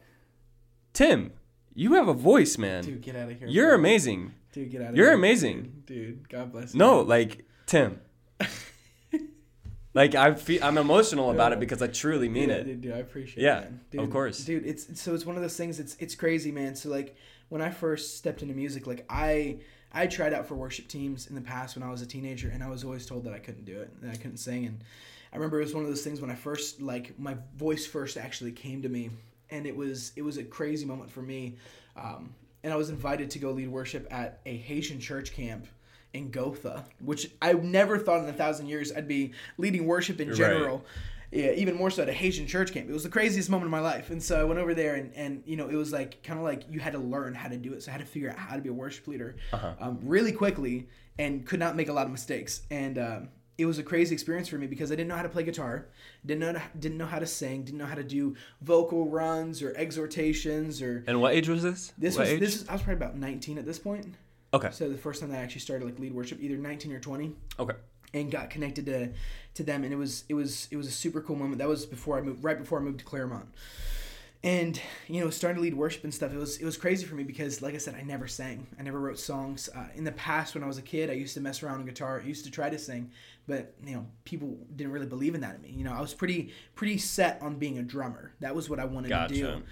Tim, 0.94 1.34
you 1.74 1.94
have 1.94 2.08
a 2.08 2.14
voice, 2.14 2.58
man. 2.58 2.84
dude, 2.84 3.02
get 3.02 3.16
out 3.16 3.30
of 3.30 3.38
here. 3.38 3.48
You're 3.48 3.70
bro. 3.70 3.80
amazing. 3.80 4.34
Dude, 4.54 4.72
get 4.72 4.82
out 4.82 4.90
of 4.90 4.96
here. 4.96 5.04
You're 5.04 5.12
here. 5.12 5.18
amazing. 5.20 5.84
dude. 5.86 5.86
Dude, 5.86 6.30
God 6.30 6.52
bless 6.52 6.74
you. 6.74 6.80
No, 6.80 7.02
like 7.02 7.46
Tim. 7.66 8.00
like 9.94 10.16
I 10.16 10.34
feel, 10.36 10.64
I'm 10.64 10.78
emotional 10.78 11.32
about 11.32 11.52
it 11.54 11.60
because 11.60 11.82
I 11.82 11.88
truly 11.88 12.30
mean 12.30 12.50
yeah, 12.50 12.56
it. 12.56 12.64
Dude, 12.66 12.82
dude, 12.82 12.94
I 12.94 12.98
appreciate 12.98 13.44
Yeah, 13.44 13.60
it. 13.60 13.72
man. 13.94 14.06
of 14.06 14.12
course. 14.12 14.40
Dude, 14.40 14.66
it's 14.66 15.00
so 15.02 15.14
it's 15.14 15.26
one 15.26 15.36
of 15.36 15.42
those 15.42 15.58
things. 15.58 15.80
It's 15.80 15.96
it's 16.00 16.16
crazy, 16.16 16.52
man. 16.52 16.76
So 16.76 16.90
like 16.90 17.16
when 17.50 17.62
I 17.62 17.70
first 17.70 18.18
stepped 18.18 18.42
into 18.42 18.54
music, 18.56 18.88
like 18.88 19.06
I 19.10 19.60
I 19.94 20.08
tried 20.08 20.34
out 20.34 20.48
for 20.48 20.56
worship 20.56 20.88
teams 20.88 21.28
in 21.28 21.36
the 21.36 21.42
past 21.42 21.76
when 21.76 21.84
I 21.84 21.92
was 21.92 22.02
a 22.02 22.06
teenager, 22.06 22.50
and 22.50 22.64
I 22.64 22.70
was 22.70 22.84
always 22.84 23.06
told 23.06 23.24
that 23.26 23.34
I 23.34 23.40
couldn't 23.40 23.66
do 23.66 23.80
it, 23.82 24.02
that 24.02 24.12
I 24.12 24.16
couldn't 24.16 24.38
sing. 24.38 24.66
And 24.66 24.84
I 25.34 25.36
remember 25.36 25.60
it 25.60 25.66
was 25.66 25.74
one 25.74 25.84
of 25.84 25.90
those 25.90 26.04
things 26.04 26.22
when 26.22 26.30
I 26.32 26.36
first 26.36 26.82
like 26.82 27.18
my 27.20 27.36
voice 27.58 27.86
first 27.86 28.18
actually 28.18 28.52
came 28.52 28.82
to 28.82 28.90
me, 28.90 29.10
and 29.50 29.66
it 29.66 29.76
was 29.76 30.14
it 30.16 30.22
was 30.22 30.38
a 30.38 30.44
crazy 30.44 30.86
moment 30.86 31.12
for 31.12 31.22
me. 31.22 31.58
Um, 31.98 32.34
and 32.64 32.72
I 32.72 32.76
was 32.76 32.90
invited 32.90 33.32
to 33.32 33.40
go 33.40 33.52
lead 33.52 33.70
worship 33.70 34.08
at 34.12 34.40
a 34.46 34.56
Haitian 34.56 35.00
church 35.00 35.34
camp 35.34 35.68
in 36.14 36.30
Gotha, 36.30 36.86
which 37.00 37.32
I 37.42 37.54
never 37.54 37.98
thought 37.98 38.24
in 38.24 38.30
a 38.30 38.34
thousand 38.34 38.68
years 38.68 38.92
I'd 38.92 39.08
be 39.08 39.32
leading 39.58 39.88
worship 39.88 40.20
in 40.22 40.28
Right. 40.30 40.38
general. 40.38 40.86
Yeah, 41.32 41.52
even 41.52 41.76
more 41.76 41.90
so 41.90 42.02
at 42.04 42.10
a 42.10 42.14
Haitian 42.14 42.46
church 42.46 42.74
camp. 42.74 42.90
It 42.90 42.94
was 42.94 43.04
the 43.04 43.10
craziest 43.10 43.50
moment 43.50 43.66
of 43.68 43.72
my 43.72 43.80
life. 43.80 44.10
And 44.10 44.22
so 44.22 44.40
I 44.40 44.44
went 44.44 44.60
over 44.60 44.74
there 44.74 44.96
and, 44.96 45.14
and 45.16 45.44
you 45.46 45.56
know, 45.56 45.70
it 45.70 45.76
was 45.76 45.94
like 45.94 46.22
kind 46.24 46.38
of 46.38 46.44
like 46.44 46.64
you 46.70 46.80
had 46.82 46.92
to 46.94 47.00
learn 47.00 47.34
how 47.34 47.48
to 47.48 47.56
do 47.58 47.74
it. 47.74 47.84
So 47.84 47.92
I 47.92 47.94
had 47.94 48.02
to 48.02 48.08
figure 48.08 48.30
out 48.30 48.38
how 48.38 48.56
to 48.56 48.62
be 48.62 48.70
a 48.70 48.74
worship 48.74 49.08
leader 49.08 49.38
Uh-huh. 49.54 49.74
um, 49.80 50.00
really 50.04 50.34
quickly 50.34 50.90
and 51.18 51.46
could 51.46 51.60
not 51.60 51.76
make 51.78 51.88
a 51.88 51.94
lot 51.94 52.06
of 52.06 52.12
mistakes. 52.12 52.64
And 52.70 52.98
um, 52.98 53.30
it 53.58 53.66
was 53.66 53.80
a 53.80 53.84
crazy 53.84 54.14
experience 54.14 54.50
for 54.50 54.58
me 54.58 54.68
because 54.68 54.92
I 54.92 54.96
didn't 54.96 55.08
know 55.08 55.16
how 55.16 55.22
to 55.24 55.30
play 55.30 55.44
guitar, 55.44 55.88
didn't 56.26 56.40
know 56.54 56.60
didn't 56.80 56.98
know 56.98 57.06
how 57.06 57.20
to 57.20 57.28
sing, 57.28 57.64
didn't 57.64 57.78
know 57.78 57.86
how 57.86 57.96
to 57.96 58.04
do 58.04 58.36
vocal 58.62 59.08
runs 59.08 59.62
or 59.62 59.74
exhortations 59.78 60.82
or 60.82 61.04
And 61.08 61.22
what 61.22 61.34
age 61.34 61.48
was 61.48 61.64
this? 61.64 61.94
this 61.98 62.16
what 62.16 62.22
was 62.24 62.30
age? 62.30 62.40
this 62.40 62.56
is, 62.62 62.68
I 62.68 62.74
was 62.74 62.82
probably 62.82 63.04
about 63.06 63.18
19 63.18 63.58
at 63.58 63.66
this 63.66 63.80
point. 63.80 64.16
okay. 64.54 64.70
So 64.72 64.90
the 64.90 64.98
first 64.98 65.22
time 65.22 65.30
that 65.30 65.40
I 65.40 65.44
actually 65.44 65.62
started 65.62 65.86
like 65.86 66.00
lead 66.00 66.14
worship, 66.14 66.40
either 66.42 66.58
19 66.58 66.92
or 66.92 67.00
20 67.00 67.34
Okay. 67.60 67.76
And 68.14 68.30
got 68.30 68.50
connected 68.50 68.86
to 68.88 69.10
to 69.54 69.64
them 69.64 69.84
and 69.84 69.92
it 69.94 69.98
was 69.98 70.24
it 70.30 70.34
was 70.34 70.68
it 70.72 70.78
was 70.78 70.88
a 70.88 70.92
super 70.92 71.22
cool 71.22 71.36
moment. 71.36 71.60
That 71.60 71.68
was 71.68 71.86
before 71.86 72.18
i 72.18 72.22
moved 72.22 72.44
right 72.44 72.58
before 72.58 72.80
i 72.80 72.82
moved 72.82 73.00
to 73.00 73.06
Clermont. 73.06 73.48
And 74.44 74.82
you 75.08 75.22
know 75.24 75.30
starting 75.30 75.58
to 75.58 75.62
lead 75.62 75.76
worship 75.76 76.04
and 76.04 76.14
stuff 76.14 76.34
it 76.34 76.38
was 76.38 76.58
it 76.58 76.66
was 76.66 76.76
crazy 76.76 77.06
for 77.06 77.16
me 77.16 77.24
because 77.24 77.62
like 77.62 77.76
i 77.76 77.78
said 77.78 77.96
i 77.96 78.02
never 78.02 78.28
sang. 78.28 78.68
I 78.80 78.84
never 78.84 79.00
wrote 79.00 79.20
songs. 79.20 79.70
Uh, 79.76 79.88
in 79.96 80.04
the 80.04 80.12
past 80.14 80.56
when 80.56 80.64
i 80.64 80.68
was 80.68 80.78
a 80.78 80.82
kid 80.82 81.10
i 81.10 81.14
used 81.14 81.36
to 81.36 81.42
mess 81.42 81.62
around 81.64 81.80
on 81.80 81.86
guitar 81.86 82.22
i 82.24 82.28
used 82.28 82.46
to 82.46 82.52
try 82.52 82.70
to 82.70 82.80
sing 82.80 83.12
but 83.48 83.74
you 83.86 83.96
know 83.96 84.08
people 84.24 84.58
didn't 84.76 84.94
really 84.94 85.06
believe 85.06 85.36
in 85.36 85.42
that 85.42 85.56
in 85.56 85.62
me. 85.62 85.70
You 85.70 85.84
know 85.84 85.94
i 85.94 86.02
was 86.02 86.14
pretty 86.14 86.54
pretty 86.76 86.98
set 86.98 87.42
on 87.42 87.56
being 87.56 87.78
a 87.78 87.84
drummer. 87.84 88.34
That 88.40 88.56
was 88.56 88.70
what 88.70 88.80
i 88.80 88.86
wanted 88.86 89.10
Gotcha. 89.10 89.34
to 89.34 89.40
do 89.40 89.64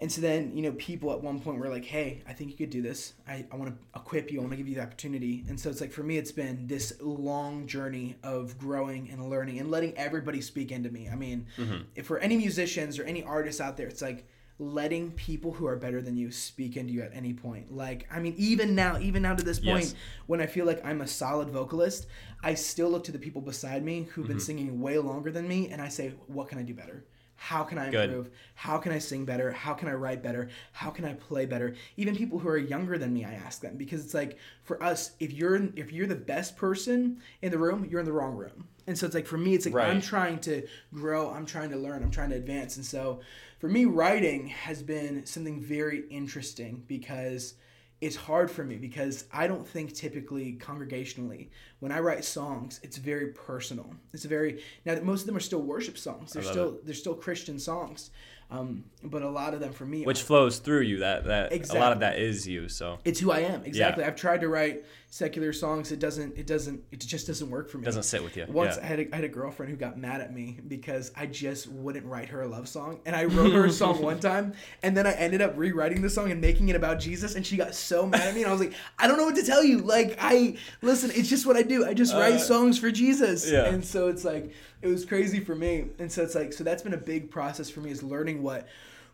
and 0.00 0.10
so 0.10 0.20
then, 0.20 0.56
you 0.56 0.62
know, 0.62 0.72
people 0.72 1.12
at 1.12 1.22
one 1.22 1.40
point 1.40 1.58
were 1.58 1.68
like, 1.68 1.84
hey, 1.84 2.22
I 2.28 2.32
think 2.32 2.50
you 2.50 2.56
could 2.56 2.70
do 2.70 2.82
this. 2.82 3.14
I, 3.28 3.46
I 3.52 3.56
want 3.56 3.70
to 3.70 3.98
equip 4.00 4.30
you. 4.32 4.38
I 4.38 4.42
want 4.42 4.52
to 4.52 4.56
give 4.56 4.68
you 4.68 4.74
the 4.74 4.82
opportunity. 4.82 5.44
And 5.48 5.58
so 5.58 5.70
it's 5.70 5.80
like, 5.80 5.92
for 5.92 6.02
me, 6.02 6.16
it's 6.18 6.32
been 6.32 6.66
this 6.66 6.92
long 7.00 7.66
journey 7.66 8.16
of 8.22 8.58
growing 8.58 9.08
and 9.10 9.30
learning 9.30 9.60
and 9.60 9.70
letting 9.70 9.96
everybody 9.96 10.40
speak 10.40 10.72
into 10.72 10.90
me. 10.90 11.08
I 11.08 11.14
mean, 11.14 11.46
if 11.94 12.06
for 12.06 12.18
any 12.18 12.36
musicians 12.36 12.98
or 12.98 13.04
any 13.04 13.22
artists 13.22 13.60
out 13.60 13.76
there, 13.76 13.86
it's 13.86 14.02
like, 14.02 14.26
letting 14.60 15.10
people 15.12 15.50
who 15.52 15.66
are 15.66 15.74
better 15.74 16.00
than 16.00 16.16
you 16.16 16.30
speak 16.30 16.76
into 16.76 16.92
you 16.92 17.02
at 17.02 17.10
any 17.12 17.32
point. 17.32 17.74
Like, 17.74 18.06
I 18.08 18.20
mean, 18.20 18.34
even 18.36 18.76
now, 18.76 19.00
even 19.00 19.20
now 19.20 19.34
to 19.34 19.42
this 19.42 19.58
point, 19.58 19.82
Yes. 19.82 19.94
when 20.26 20.40
I 20.40 20.46
feel 20.46 20.64
like 20.64 20.80
I'm 20.86 21.00
a 21.00 21.08
solid 21.08 21.50
vocalist, 21.50 22.06
I 22.40 22.54
still 22.54 22.88
look 22.88 23.02
to 23.04 23.12
the 23.12 23.18
people 23.18 23.42
beside 23.42 23.84
me 23.84 24.04
who've 24.12 24.22
Mm-hmm. 24.26 24.32
been 24.34 24.40
singing 24.40 24.80
way 24.80 24.96
longer 24.98 25.32
than 25.32 25.48
me, 25.48 25.70
and 25.70 25.82
I 25.82 25.88
say, 25.88 26.12
what 26.28 26.46
can 26.48 26.58
I 26.58 26.62
do 26.62 26.72
better? 26.72 27.04
How 27.36 27.64
can 27.64 27.78
I 27.78 27.90
Good. 27.90 28.10
improve? 28.10 28.30
How 28.54 28.78
can 28.78 28.92
I 28.92 28.98
sing 28.98 29.24
better? 29.24 29.50
How 29.50 29.74
can 29.74 29.88
I 29.88 29.92
write 29.92 30.22
better? 30.22 30.48
How 30.72 30.90
can 30.90 31.04
I 31.04 31.14
play 31.14 31.46
better? 31.46 31.74
Even 31.96 32.16
people 32.16 32.38
who 32.38 32.48
are 32.48 32.58
younger 32.58 32.96
than 32.96 33.12
me, 33.12 33.24
I 33.24 33.34
ask 33.34 33.60
them 33.60 33.76
because 33.76 34.04
it's 34.04 34.14
like 34.14 34.38
for 34.62 34.82
us, 34.82 35.12
if 35.20 35.32
you're 35.32 35.56
if 35.76 35.92
you're 35.92 36.06
the 36.06 36.14
best 36.14 36.56
person 36.56 37.20
in 37.42 37.50
the 37.50 37.58
room, 37.58 37.86
you're 37.90 38.00
in 38.00 38.06
the 38.06 38.12
wrong 38.12 38.36
room. 38.36 38.68
And 38.86 38.98
so 38.98 39.06
it's 39.06 39.14
like 39.14 39.26
for 39.26 39.38
me, 39.38 39.54
it's 39.54 39.66
like 39.66 39.74
I'm 39.74 40.00
trying 40.00 40.38
to 40.40 40.66
grow, 40.92 41.30
I'm 41.30 41.46
trying 41.46 41.70
to 41.70 41.76
learn, 41.76 42.02
I'm 42.02 42.10
trying 42.10 42.30
to 42.30 42.36
advance. 42.36 42.76
And 42.76 42.84
so 42.84 43.20
for 43.58 43.68
me, 43.68 43.84
writing 43.84 44.48
has 44.48 44.82
been 44.82 45.26
something 45.26 45.60
very 45.60 46.04
interesting 46.10 46.84
because 46.86 47.54
it's 48.00 48.16
hard 48.16 48.50
for 48.50 48.64
me 48.64 48.76
because 48.76 49.24
I 49.32 49.46
don't 49.46 49.66
think 49.66 49.94
typically 49.94 50.58
congregationally 50.60 51.48
when 51.80 51.92
I 51.92 52.00
write 52.00 52.24
songs, 52.24 52.80
it's 52.82 52.96
very 52.96 53.28
personal. 53.28 53.94
It's 54.12 54.24
very 54.24 54.62
now 54.84 54.94
that 54.94 55.04
most 55.04 55.22
of 55.22 55.26
them 55.26 55.36
are 55.36 55.40
still 55.40 55.62
worship 55.62 55.96
songs. 55.96 56.32
They're 56.32 56.42
still 56.42 56.78
they're 56.84 56.94
still 56.94 57.14
Christian 57.14 57.58
songs, 57.58 58.10
um, 58.50 58.84
but 59.02 59.22
a 59.22 59.28
lot 59.28 59.54
of 59.54 59.60
them 59.60 59.72
for 59.72 59.86
me 59.86 60.04
Which 60.04 60.20
are- 60.22 60.24
flows 60.26 60.58
through 60.58 60.82
you. 60.82 60.98
That 60.98 61.24
that 61.24 61.52
a 61.52 61.78
lot 61.78 61.92
of 61.92 62.00
that 62.00 62.18
is 62.18 62.46
you. 62.46 62.68
So 62.68 62.98
it's 63.04 63.20
who 63.20 63.30
I 63.30 63.40
am 63.40 63.64
exactly. 63.64 64.04
I've 64.04 64.16
tried 64.16 64.40
to 64.42 64.48
write 64.48 64.84
secular 65.14 65.52
songs. 65.52 65.92
It 65.92 66.00
doesn't. 66.00 66.36
It 66.36 66.44
doesn't. 66.44 66.82
It 66.90 66.98
just 66.98 67.28
doesn't 67.28 67.48
work 67.48 67.70
for 67.70 67.78
me. 67.78 67.82
it 67.82 67.86
doesn't 67.86 68.02
sit 68.02 68.24
with 68.24 68.36
you. 68.36 68.46
Once 68.48 68.76
yeah. 68.76 68.82
I, 68.82 68.86
had 68.86 68.98
a, 68.98 69.12
I 69.12 69.16
had 69.16 69.24
a 69.24 69.28
girlfriend 69.28 69.70
who 69.70 69.76
got 69.76 69.96
mad 69.96 70.20
at 70.20 70.34
me 70.34 70.58
because 70.66 71.12
I 71.16 71.26
just 71.26 71.68
wouldn't 71.68 72.04
write 72.04 72.30
her 72.30 72.42
a 72.42 72.48
love 72.48 72.68
song, 72.68 72.98
and 73.06 73.14
I 73.14 73.26
wrote 73.26 73.52
her 73.52 73.66
a 73.66 73.70
song 73.70 74.02
one 74.02 74.18
time, 74.30 74.54
and 74.82 74.96
then 74.96 75.06
I 75.06 75.12
ended 75.12 75.40
up 75.40 75.52
rewriting 75.56 76.02
the 76.02 76.10
song 76.10 76.32
and 76.32 76.40
making 76.40 76.68
it 76.68 76.74
about 76.74 76.98
Jesus, 76.98 77.36
and 77.36 77.46
she 77.46 77.56
got 77.56 77.76
so 77.76 78.06
mad 78.06 78.22
at 78.22 78.34
me, 78.34 78.42
and 78.42 78.48
I 78.48 78.52
was 78.52 78.60
like, 78.60 78.74
I 78.98 79.06
don't 79.06 79.16
know 79.16 79.24
what 79.24 79.36
to 79.36 79.44
tell 79.44 79.62
you. 79.62 79.78
Like, 79.78 80.16
I 80.20 80.56
listen, 80.82 81.12
it's 81.14 81.28
just 81.28 81.46
what 81.46 81.56
I 81.56 81.62
do. 81.62 81.86
I 81.86 81.94
just 81.94 82.12
write 82.12 82.34
Uh, 82.34 82.38
songs 82.38 82.76
for 82.80 82.90
Jesus, 82.90 83.48
yeah. 83.48 83.66
and 83.66 83.84
so 83.84 84.08
it's 84.08 84.24
like 84.24 84.52
it 84.82 84.88
was 84.88 85.04
crazy 85.04 85.38
for 85.38 85.54
me, 85.54 85.90
and 86.00 86.10
so 86.10 86.24
it's 86.24 86.34
like 86.34 86.52
so 86.52 86.64
that's 86.64 86.82
been 86.82 86.94
a 86.94 86.98
big 86.98 87.30
process 87.30 87.70
for 87.70 87.78
me 87.78 87.92
is 87.92 88.02
learning 88.02 88.42
what 88.42 88.66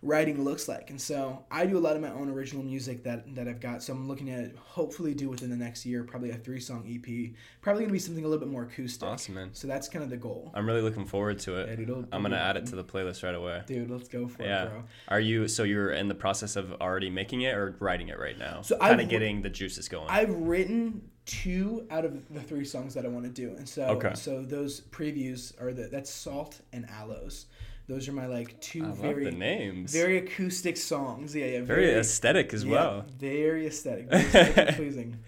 writing 0.03 0.43
looks 0.43 0.67
like 0.67 0.89
and 0.89 0.99
so 0.99 1.45
i 1.51 1.67
do 1.67 1.77
a 1.77 1.79
lot 1.79 1.95
of 1.95 2.01
my 2.01 2.11
own 2.13 2.31
original 2.31 2.63
music 2.63 3.05
that 3.05 3.35
that 3.35 3.47
i've 3.47 3.61
got 3.61 3.83
so 3.83 3.93
i'm 3.93 4.09
looking 4.09 4.31
at 4.31 4.55
hopefully 4.57 5.13
do 5.13 5.29
within 5.29 5.51
the 5.51 5.57
next 5.57 5.85
year 5.85 6.03
probably 6.05 6.31
a 6.31 6.35
three 6.37 6.59
song 6.59 6.83
ep 6.89 7.35
probably 7.61 7.83
gonna 7.83 7.93
be 7.93 7.99
something 7.99 8.25
a 8.25 8.27
little 8.27 8.43
bit 8.43 8.51
more 8.51 8.63
acoustic 8.63 9.07
Awesome, 9.07 9.35
man. 9.35 9.51
so 9.53 9.69
that's 9.69 9.91
kind 9.91 10.03
of 10.03 10.09
the 10.09 10.17
goal 10.17 10.51
I'm 10.55 10.67
really 10.67 10.81
looking 10.81 11.05
forward 11.05 11.39
to 11.41 11.53
Yeah, 11.53 11.59
it. 11.65 11.77
dude, 11.85 12.09
I'm 12.13 12.23
gonna 12.23 12.37
add 12.37 12.57
it 12.57 12.65
to 12.67 12.77
the 12.77 12.85
playlist 12.85 13.23
right 13.23 13.35
away. 13.35 13.63
dude 13.67 13.91
let's 13.91 14.09
go 14.09 14.27
for 14.27 14.43
Yeah. 14.43 14.65
it 14.65 14.71
bro 14.71 14.85
Are 15.09 15.21
you 15.21 15.47
so 15.49 15.65
you're 15.65 15.91
in 15.91 16.09
the 16.09 16.15
process 16.15 16.57
of 16.57 16.73
already 16.81 17.11
making 17.11 17.43
it 17.43 17.55
or 17.55 17.77
writing 17.81 18.09
it 18.09 18.19
right 18.19 18.39
now? 18.39 18.63
So 18.63 18.79
kind 18.79 19.01
of 19.03 19.09
getting 19.11 19.43
the 19.43 19.51
juices 19.51 19.87
going. 19.89 20.09
i've 20.09 20.31
written 20.35 21.03
two 21.27 21.87
out 21.91 22.07
of 22.07 22.27
the 22.33 22.41
three 22.41 22.65
songs 22.65 22.95
that 22.95 23.05
i 23.05 23.09
want 23.09 23.25
to 23.27 23.31
do 23.31 23.55
and 23.57 23.69
so 23.69 23.83
Okay. 23.89 24.15
so 24.15 24.43
those 24.43 24.81
previews 24.81 25.53
are 25.61 25.73
the 25.75 25.89
that's 25.89 26.11
salt 26.11 26.61
and 26.73 26.89
aloes 26.89 27.47
those 27.91 28.09
are 28.09 28.13
my 28.13 28.27
like 28.27 28.59
two 28.61 28.85
I 28.85 28.93
very 28.93 29.31
names. 29.31 29.93
very 29.93 30.17
acoustic 30.19 30.77
songs 30.77 31.35
yeah 31.35 31.47
yeah 31.47 31.61
very 31.63 31.91
aesthetic 31.93 32.55
as 32.55 32.65
yeah, 32.65 32.71
well. 32.71 33.05
very 33.19 33.67
aesthetic 33.67 34.09
very 34.11 34.73
pleasing 34.73 35.19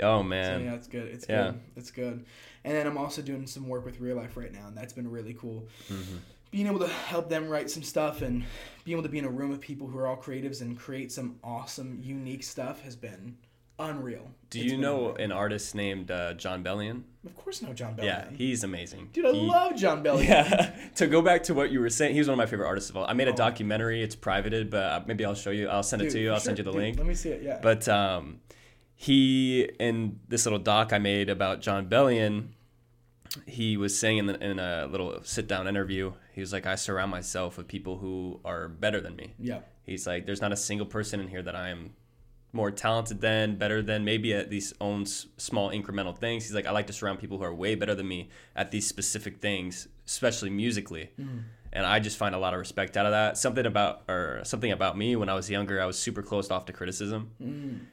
Oh 0.00 0.18
So 0.20 0.22
man. 0.22 0.64
yeah, 0.64 0.74
it's 0.74 0.86
good. 0.86 1.08
It's 1.08 1.26
Yeah. 1.28 1.42
good. 1.50 1.60
It's 1.76 1.90
good. 1.90 2.24
And 2.64 2.72
then 2.76 2.86
I'm 2.86 2.96
also 2.96 3.20
doing 3.20 3.48
some 3.48 3.66
work 3.68 3.84
with 3.84 3.98
Real 3.98 4.14
Life 4.16 4.36
right 4.36 4.52
now, 4.52 4.68
and 4.68 4.76
that's 4.76 4.92
been 4.92 5.10
really 5.10 5.34
cool. 5.34 5.66
Mm-hmm. 5.90 6.16
Being 6.52 6.66
able 6.68 6.78
to 6.78 6.86
help 6.88 7.28
them 7.28 7.48
write 7.48 7.68
some 7.68 7.82
stuff 7.82 8.22
and 8.22 8.44
being 8.84 8.96
able 8.96 9.02
to 9.02 9.08
be 9.08 9.18
in 9.18 9.24
a 9.24 9.28
room 9.30 9.50
with 9.50 9.60
people 9.60 9.88
who 9.88 9.98
are 9.98 10.06
all 10.06 10.16
creatives 10.16 10.60
and 10.62 10.78
create 10.78 11.10
some 11.10 11.40
awesome, 11.42 11.98
unique 12.00 12.44
stuff 12.44 12.80
has 12.82 12.94
been 12.94 13.36
unreal. 13.78 14.30
Do 14.50 14.60
It's 14.60 14.72
you 14.72 14.78
know 14.78 15.14
an 15.14 15.30
artist 15.30 15.74
named 15.74 16.10
uh, 16.10 16.32
Jon 16.34 16.64
Bellion? 16.64 17.02
Of 17.26 17.36
course, 17.36 17.62
I 17.62 17.66
know 17.66 17.74
Jon 17.74 17.94
Bellion. 17.94 18.04
Yeah, 18.04 18.24
he's 18.34 18.64
amazing. 18.64 19.10
Dude, 19.12 19.26
I 19.26 19.32
He- 19.32 19.40
love 19.46 19.76
Jon 19.76 20.02
Bellion. 20.04 20.24
Yeah. 20.28 20.74
to 20.96 21.06
go 21.06 21.20
back 21.20 21.42
to 21.44 21.54
what 21.54 21.70
you 21.70 21.80
were 21.80 21.90
saying, 21.90 22.14
he's 22.14 22.26
one 22.28 22.32
of 22.32 22.38
my 22.38 22.46
favorite 22.46 22.66
artists 22.66 22.88
of 22.90 22.96
all. 22.96 23.04
I 23.06 23.12
made 23.12 23.28
a 23.28 23.32
Oh. 23.32 23.36
documentary. 23.36 24.02
It's 24.02 24.16
privated, 24.16 24.70
but 24.70 24.82
uh, 24.84 25.02
maybe 25.06 25.24
I'll 25.24 25.34
show 25.34 25.50
you. 25.50 25.68
I'll 25.68 25.82
send 25.82 26.00
it 26.02 26.10
to 26.12 26.18
you. 26.18 26.32
I'll 26.32 26.40
send 26.40 26.56
you 26.58 26.64
the 26.64 26.70
Dude, 26.72 26.80
link. 26.80 26.98
Let 26.98 27.06
me 27.06 27.14
see 27.14 27.28
it. 27.30 27.42
Yeah. 27.42 27.58
But 27.62 27.86
um, 27.88 28.40
he 28.96 29.68
in 29.78 30.20
this 30.28 30.44
little 30.46 30.58
doc 30.58 30.92
I 30.92 30.98
made 30.98 31.28
about 31.28 31.60
Jon 31.60 31.88
Bellion, 31.88 32.48
he 33.46 33.76
was 33.76 33.98
saying 33.98 34.18
in, 34.18 34.26
the, 34.26 34.42
in 34.42 34.58
a 34.58 34.86
little 34.86 35.20
sit 35.22 35.46
down 35.46 35.68
interview, 35.68 36.14
he 36.32 36.40
was 36.40 36.52
like, 36.52 36.66
"I 36.66 36.74
surround 36.76 37.10
myself 37.10 37.58
with 37.58 37.68
people 37.68 37.98
who 37.98 38.40
are 38.44 38.68
better 38.68 39.00
than 39.00 39.14
me." 39.16 39.34
yeah. 39.38 39.60
He's 39.84 40.06
like, 40.06 40.26
"There's 40.26 40.40
not 40.40 40.52
a 40.52 40.56
single 40.56 40.86
person 40.86 41.20
in 41.20 41.28
here 41.28 41.42
that 41.42 41.54
I 41.54 41.68
am 41.68 41.94
more 42.52 42.70
talented 42.70 43.20
than, 43.20 43.56
better 43.56 43.82
than, 43.82 44.04
maybe 44.04 44.32
at 44.34 44.48
these 44.50 44.72
own 44.80 45.04
small 45.06 45.70
incremental 45.70 46.16
things." 46.16 46.44
He's 46.44 46.54
like, 46.54 46.66
"I 46.66 46.70
like 46.72 46.86
to 46.88 46.92
surround 46.92 47.18
people 47.18 47.38
who 47.38 47.44
are 47.44 47.54
way 47.54 47.74
better 47.74 47.94
than 47.94 48.08
me 48.08 48.28
at 48.56 48.70
these 48.70 48.86
specific 48.86 49.40
things, 49.40 49.88
especially 50.06 50.50
musically." 50.50 51.10
And 51.70 51.84
I 51.84 52.00
just 52.00 52.16
find 52.16 52.34
a 52.34 52.38
lot 52.38 52.54
of 52.54 52.58
respect 52.60 52.96
out 52.96 53.04
of 53.04 53.12
that. 53.12 53.36
Something 53.36 53.66
about 53.66 54.00
or 54.08 54.40
something 54.44 54.72
about 54.72 54.96
me 54.96 55.16
when 55.16 55.28
I 55.28 55.34
was 55.34 55.50
younger, 55.50 55.82
I 55.82 55.84
was 55.84 55.98
super 55.98 56.22
closed 56.22 56.50
off 56.50 56.64
to 56.64 56.72
criticism 56.72 57.30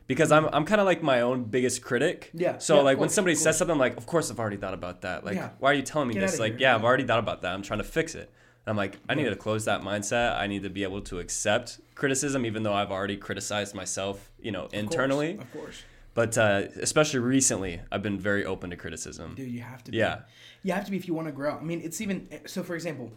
because 0.07 0.31
I'm 0.31 0.45
I'm 0.53 0.63
kind 0.63 0.79
of 0.79 0.85
like 0.85 1.03
my 1.03 1.19
own 1.21 1.43
biggest 1.43 1.81
critic. 1.81 2.31
Yeah, 2.33 2.57
So 2.57 2.77
yeah, 2.77 2.81
like 2.83 2.97
when 2.99 3.09
somebody 3.09 3.35
says 3.35 3.57
something, 3.57 3.73
I'm 3.73 3.79
like, 3.79 3.97
of 3.97 4.05
course 4.05 4.31
I've 4.31 4.39
already 4.39 4.55
thought 4.55 4.73
about 4.73 5.01
that. 5.01 5.25
Like, 5.25 5.35
Yeah. 5.35 5.49
why 5.59 5.71
are 5.71 5.73
you 5.73 5.81
telling 5.81 6.07
me 6.07 6.13
Get 6.13 6.21
this? 6.21 6.39
Like, 6.39 6.53
here, 6.53 6.61
yeah, 6.61 6.75
I've 6.75 6.85
already 6.85 7.03
thought 7.03 7.19
about 7.19 7.41
that. 7.41 7.53
I'm 7.53 7.63
trying 7.63 7.79
to 7.79 7.83
fix 7.85 8.15
it. 8.15 8.31
And 8.65 8.71
I'm 8.71 8.77
like, 8.77 8.97
I 9.07 9.13
need 9.13 9.25
to 9.25 9.35
close 9.35 9.65
that 9.65 9.81
mindset. 9.81 10.37
I 10.37 10.47
need 10.47 10.63
to 10.63 10.69
be 10.69 10.83
able 10.83 11.01
to 11.01 11.19
accept 11.19 11.79
criticism, 11.93 12.45
even 12.45 12.63
though 12.63 12.73
I've 12.73 12.91
already 12.91 13.15
criticized 13.17 13.75
myself, 13.75 14.31
you 14.39 14.51
know, 14.51 14.63
Of 14.65 14.71
course, 14.71 14.81
internally. 14.83 15.37
Of 15.37 15.51
course. 15.53 15.83
But 16.15 16.37
uh, 16.37 16.63
especially 16.81 17.19
recently, 17.19 17.81
I've 17.91 18.01
been 18.01 18.17
very 18.19 18.45
open 18.45 18.69
to 18.71 18.75
criticism. 18.77 19.35
Dude, 19.35 19.51
you 19.51 19.61
have 19.61 19.83
to 19.83 19.91
be. 19.91 19.97
Yeah. 19.97 20.19
You 20.63 20.73
have 20.73 20.85
to 20.85 20.91
be 20.91 20.97
if 20.97 21.07
you 21.07 21.13
want 21.13 21.27
to 21.27 21.31
grow. 21.33 21.57
I 21.57 21.61
mean, 21.61 21.81
it's 21.81 22.01
even 22.01 22.27
so. 22.47 22.63
For 22.63 22.73
example, 22.73 23.11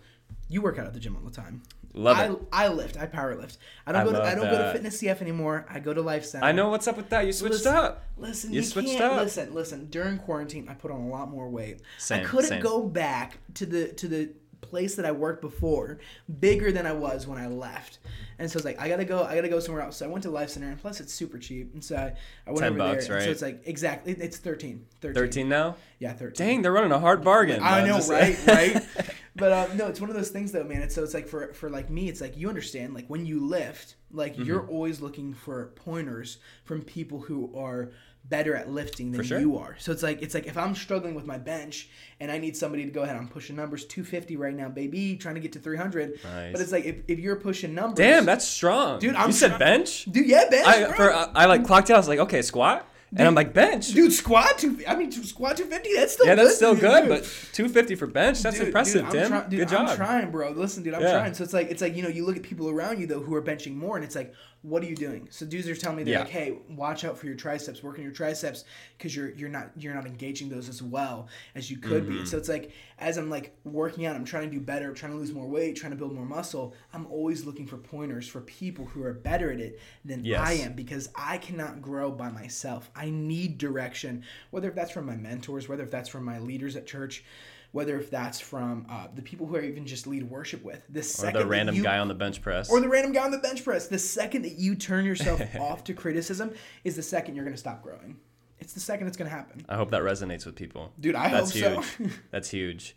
you 0.48 0.61
work 0.61 0.78
out 0.78 0.87
at 0.87 0.92
the 0.92 1.00
gym 1.00 1.16
all 1.16 1.22
the 1.22 1.30
time. 1.34 1.62
Love 1.94 2.18
I, 2.18 2.26
it. 2.26 2.38
I 2.52 2.68
lift. 2.68 2.96
I 2.98 3.06
power 3.06 3.34
lift. 3.34 3.56
I 3.87 3.92
don't 3.92 4.02
I 4.02 4.04
go 4.04 4.12
to 4.12 4.22
I 4.22 4.34
don't 4.34 4.50
go 4.50 4.58
to. 4.58 4.72
Fitness 4.72 5.00
CF 5.00 5.22
anymore. 5.22 5.64
I 5.70 5.78
go 5.78 5.94
to 5.94 6.02
Life 6.02 6.24
Center. 6.26 6.44
I 6.44 6.52
know 6.52 6.68
what's 6.68 6.87
up 6.88 6.96
with 6.96 7.08
that. 7.11 7.24
You 7.24 7.32
switched 7.32 7.54
Listen- 7.54 7.74
up. 7.74 8.04
Listen, 8.18 8.52
You 8.52 8.61
you, 8.61 8.66
switched 8.66 9.00
up. 9.00 9.16
listen. 9.16 9.54
Listen, 9.54 9.87
during 9.90 10.18
quarantine, 10.18 10.68
I 10.68 10.74
put 10.74 10.90
on 10.90 11.00
a 11.00 11.08
lot 11.08 11.30
more 11.30 11.48
weight. 11.48 11.80
Same, 11.98 12.24
I 12.24 12.28
couldn't 12.28 12.48
same. 12.48 12.62
go 12.62 12.82
back 12.82 13.38
to 13.54 13.64
the 13.64 13.88
to 13.94 14.08
the 14.08 14.30
place 14.68 14.94
that 14.96 15.04
I 15.07 15.12
worked 15.12 15.40
before, 15.40 15.98
bigger 16.40 16.70
than 16.72 16.87
I 16.87 16.92
was 16.92 17.26
when 17.26 17.38
I 17.38 17.46
left. 17.46 17.98
And 18.38 18.50
so 18.50 18.57
it's 18.59 18.64
like 18.64 18.81
I 18.81 18.88
gotta 18.88 19.04
go. 19.04 19.24
I 19.24 19.35
gotta 19.35 19.48
go 19.48 19.61
somewhere 19.61 19.83
else. 19.83 19.96
So 19.96 20.07
I 20.07 20.09
went 20.09 20.22
to 20.22 20.31
Life 20.31 20.50
Center, 20.50 20.68
and 20.68 20.78
plus 20.78 21.00
it's 21.00 21.12
super 21.12 21.38
cheap. 21.38 21.74
And 21.74 21.83
so 21.83 21.96
I, 21.96 22.14
I 22.46 22.50
went 22.50 22.61
10 22.61 22.68
over 22.68 22.78
bucks, 22.78 23.09
there. 23.09 23.16
And 23.16 23.22
so 23.24 23.26
right? 23.26 23.33
it's 23.33 23.42
like 23.42 23.62
exactly. 23.66 24.12
It's 24.12 24.37
13. 24.37 24.85
13. 25.00 25.14
13 25.14 25.48
now? 25.48 25.76
Yeah, 25.98 26.12
13. 26.12 26.46
Dang, 26.46 26.62
they're 26.62 26.72
running 26.72 26.92
a 26.92 27.00
hard 27.00 27.24
bargain. 27.24 27.61
I 27.62 27.85
know, 27.87 27.98
right? 28.07 28.38
right. 28.46 28.87
But 29.38 29.52
um, 29.52 29.76
no, 29.76 29.87
it's 29.87 30.00
one 30.00 30.11
of 30.11 30.16
those 30.16 30.31
things 30.31 30.50
though, 30.50 30.64
man. 30.64 30.83
It's 30.83 30.96
so 30.96 31.04
it's 31.04 31.14
like 31.14 31.28
for 31.28 31.52
for 31.54 31.70
like 31.70 31.90
me, 31.90 32.09
it's 32.09 32.20
like 32.20 32.37
you 32.37 32.48
understand, 32.48 32.92
like 32.92 33.07
when 33.07 33.24
you 33.24 33.38
lift, 33.46 33.94
like 34.11 34.33
Mm-hmm. 34.35 34.42
you're 34.42 34.66
always 34.66 35.00
looking 35.00 35.33
for 35.33 35.66
pointers 35.76 36.38
from 36.64 36.83
people 36.83 37.20
who 37.20 37.57
are 37.57 37.92
better 38.28 38.54
at 38.54 38.70
lifting 38.70 39.10
than 39.12 39.22
sure. 39.22 39.40
you 39.40 39.56
are. 39.56 39.76
So 39.78 39.90
it's 39.92 40.02
like 40.02 40.20
it's 40.22 40.34
like 40.34 40.46
if 40.46 40.56
I'm 40.58 40.74
struggling 40.74 41.14
with 41.14 41.24
my 41.26 41.38
bench 41.38 41.88
and 42.20 42.30
I 42.30 42.38
need 42.38 42.56
somebody 42.56 42.84
to 42.84 42.90
go 42.90 43.02
ahead, 43.02 43.16
I'm 43.16 43.28
pushing 43.28 43.56
numbers 43.56 43.84
250 43.86 44.36
right 44.36 44.54
now, 44.54 44.68
baby, 44.68 45.16
trying 45.16 45.34
to 45.36 45.40
get 45.40 45.52
to 45.52 45.58
300. 45.58 46.20
Nice. 46.24 46.52
But 46.52 46.60
it's 46.60 46.72
like 46.72 46.84
if, 46.84 46.96
if 47.08 47.18
you're 47.18 47.36
pushing 47.36 47.74
numbers, 47.74 47.96
Damn, 47.98 48.26
that's 48.26 48.46
strong. 48.46 48.98
Dude, 48.98 49.14
I'm 49.14 49.28
you 49.28 49.32
said 49.32 49.58
bench? 49.58 50.04
dude, 50.04 50.26
yeah, 50.28 50.44
bench, 50.50 50.66
I, 50.66 50.92
for, 50.92 51.12
I, 51.12 51.30
I 51.34 51.46
like 51.46 51.64
clocked 51.64 51.90
it. 51.90 51.94
I 51.94 51.96
was 51.96 52.08
like, 52.08 52.18
okay, 52.20 52.42
squat. 52.42 52.86
and 53.16 53.26
I'm 53.26 53.34
like, 53.34 53.54
bench. 53.54 53.92
dude, 53.94 54.12
squat 54.12 54.58
two. 54.58 54.82
I 54.86 54.94
mean, 54.94 55.10
squat 55.10 55.56
250. 55.56 55.94
That's 55.96 56.12
still 56.12 56.26
yeah, 56.26 56.34
good 56.34 56.44
that's 56.44 56.56
still 56.56 56.74
dude. 56.74 56.82
good, 56.82 57.08
but 57.08 57.22
250 57.54 57.94
for 57.94 58.06
bench, 58.06 58.42
that's 58.42 58.58
Dude, 58.58 58.66
impressive, 58.66 59.04
dude, 59.04 59.12
Tim. 59.12 59.22
I'm 59.22 59.28
try- 59.40 59.48
dude, 59.48 59.60
Good 59.60 59.68
job. 59.70 59.88
I'm 59.88 59.96
trying, 59.96 60.30
bro. 60.30 60.50
Listen, 60.50 60.82
dude, 60.82 60.92
I'm 60.92 61.00
Yeah. 61.00 61.12
trying. 61.12 61.32
So 61.32 61.42
it's 61.44 61.54
like 61.54 61.70
it's 61.70 61.80
like 61.80 61.96
you 61.96 62.02
know 62.02 62.10
you 62.10 62.26
look 62.26 62.36
at 62.36 62.42
people 62.42 62.68
around 62.68 63.00
you 63.00 63.06
though 63.06 63.20
who 63.20 63.34
are 63.34 63.40
benching 63.42 63.74
more, 63.76 63.96
and 63.96 64.04
it's 64.04 64.14
like 64.14 64.34
what 64.62 64.83
are 64.83 64.87
you 64.87 64.97
doing? 64.97 65.29
So 65.31 65.47
dudes 65.47 65.68
are 65.68 65.75
telling 65.77 65.99
me 65.99 66.03
they're 66.03 66.14
Yeah. 66.14 66.18
like, 66.21 66.29
hey, 66.29 66.59
watch 66.68 67.05
out 67.05 67.16
for 67.16 67.27
your 67.27 67.37
triceps, 67.37 67.83
work 67.83 67.97
on 67.97 68.03
your 68.03 68.12
triceps 68.12 68.64
because 68.97 69.14
you're 69.14 69.31
you're 69.31 69.49
not 69.49 69.71
you're 69.77 69.94
not 69.94 70.05
engaging 70.07 70.49
those 70.49 70.68
as 70.68 70.83
well 70.83 71.29
as 71.55 71.71
you 71.71 71.77
could 71.77 72.05
Mm-hmm. 72.05 72.18
be. 72.21 72.25
So 72.27 72.37
it's 72.37 72.49
like 72.49 72.73
as 72.99 73.16
I'm 73.18 73.31
like 73.31 73.57
working 73.64 74.05
out, 74.05 74.16
I'm 74.16 74.25
trying 74.25 74.51
to 74.51 74.55
do 74.55 74.61
better, 74.61 74.92
trying 74.92 75.12
to 75.12 75.18
lose 75.18 75.33
more 75.33 75.47
weight, 75.47 75.77
trying 75.77 75.92
to 75.92 75.97
build 75.97 76.12
more 76.12 76.27
muscle. 76.27 76.75
I'm 76.92 77.07
always 77.07 77.44
looking 77.44 77.66
for 77.66 77.77
pointers 77.79 78.27
for 78.27 78.40
people 78.40 78.85
who 78.87 79.03
are 79.05 79.12
better 79.12 79.53
at 79.53 79.61
it 79.61 79.81
than 80.05 80.25
Yes. 80.25 80.40
I 80.47 80.53
am 80.55 80.73
because 80.73 81.09
I 81.14 81.38
cannot 81.38 81.81
grow 81.81 82.11
by 82.11 82.31
myself. 82.31 82.90
I 82.97 83.11
need 83.11 83.59
direction, 83.59 84.25
whether 84.51 84.68
if 84.68 84.75
that's 84.75 84.90
from 84.90 85.07
my 85.07 85.16
mentors, 85.16 85.68
whether 85.68 85.85
if 85.85 85.90
that's 85.90 86.09
from 86.09 86.25
my 86.25 86.38
leaders 86.40 86.75
at 86.75 86.87
church. 86.87 87.23
Whether 87.72 87.98
if 87.98 88.11
that's 88.11 88.40
from 88.40 88.87
uh, 88.90 89.09
the 89.14 89.20
people 89.22 89.46
who 89.46 89.57
I 89.59 89.62
even 89.62 89.87
just 89.87 90.07
lead 90.07 90.22
worship 90.24 90.64
with, 90.64 90.83
the 90.88 91.02
second 91.02 91.37
Or 91.37 91.44
the 91.44 91.46
random 91.50 91.74
you 91.74 91.83
guy 91.83 91.98
on 91.98 92.09
the 92.09 92.14
bench 92.14 92.40
press. 92.40 92.70
or 92.70 92.81
the 92.81 92.88
random 92.88 93.12
guy 93.12 93.24
on 93.24 93.31
the 93.31 93.38
bench 93.38 93.62
press. 93.62 93.88
The 93.88 93.98
second 93.98 94.42
that 94.42 94.59
you 94.59 94.74
turn 94.74 95.04
yourself 95.04 95.42
off 95.61 95.85
to 95.85 95.92
criticism 95.94 96.52
is 96.85 96.96
the 96.96 97.02
second 97.02 97.35
you're 97.37 97.44
going 97.44 97.54
to 97.54 97.61
stop 97.61 97.83
growing. 97.83 98.16
It's 98.59 98.72
the 98.72 98.81
second 98.81 99.07
it's 99.07 99.16
going 99.18 99.31
to 99.31 99.37
happen. 99.37 99.64
I 99.68 99.76
hope 99.76 99.90
that 99.90 100.00
resonates 100.02 100.46
with 100.46 100.57
people. 100.57 100.92
Dude, 100.98 101.14
I 101.14 101.28
That's 101.31 101.52
hope 101.61 101.85
huge. 101.85 102.11
so. 102.12 102.16
That's 102.31 102.50
huge. 102.50 102.96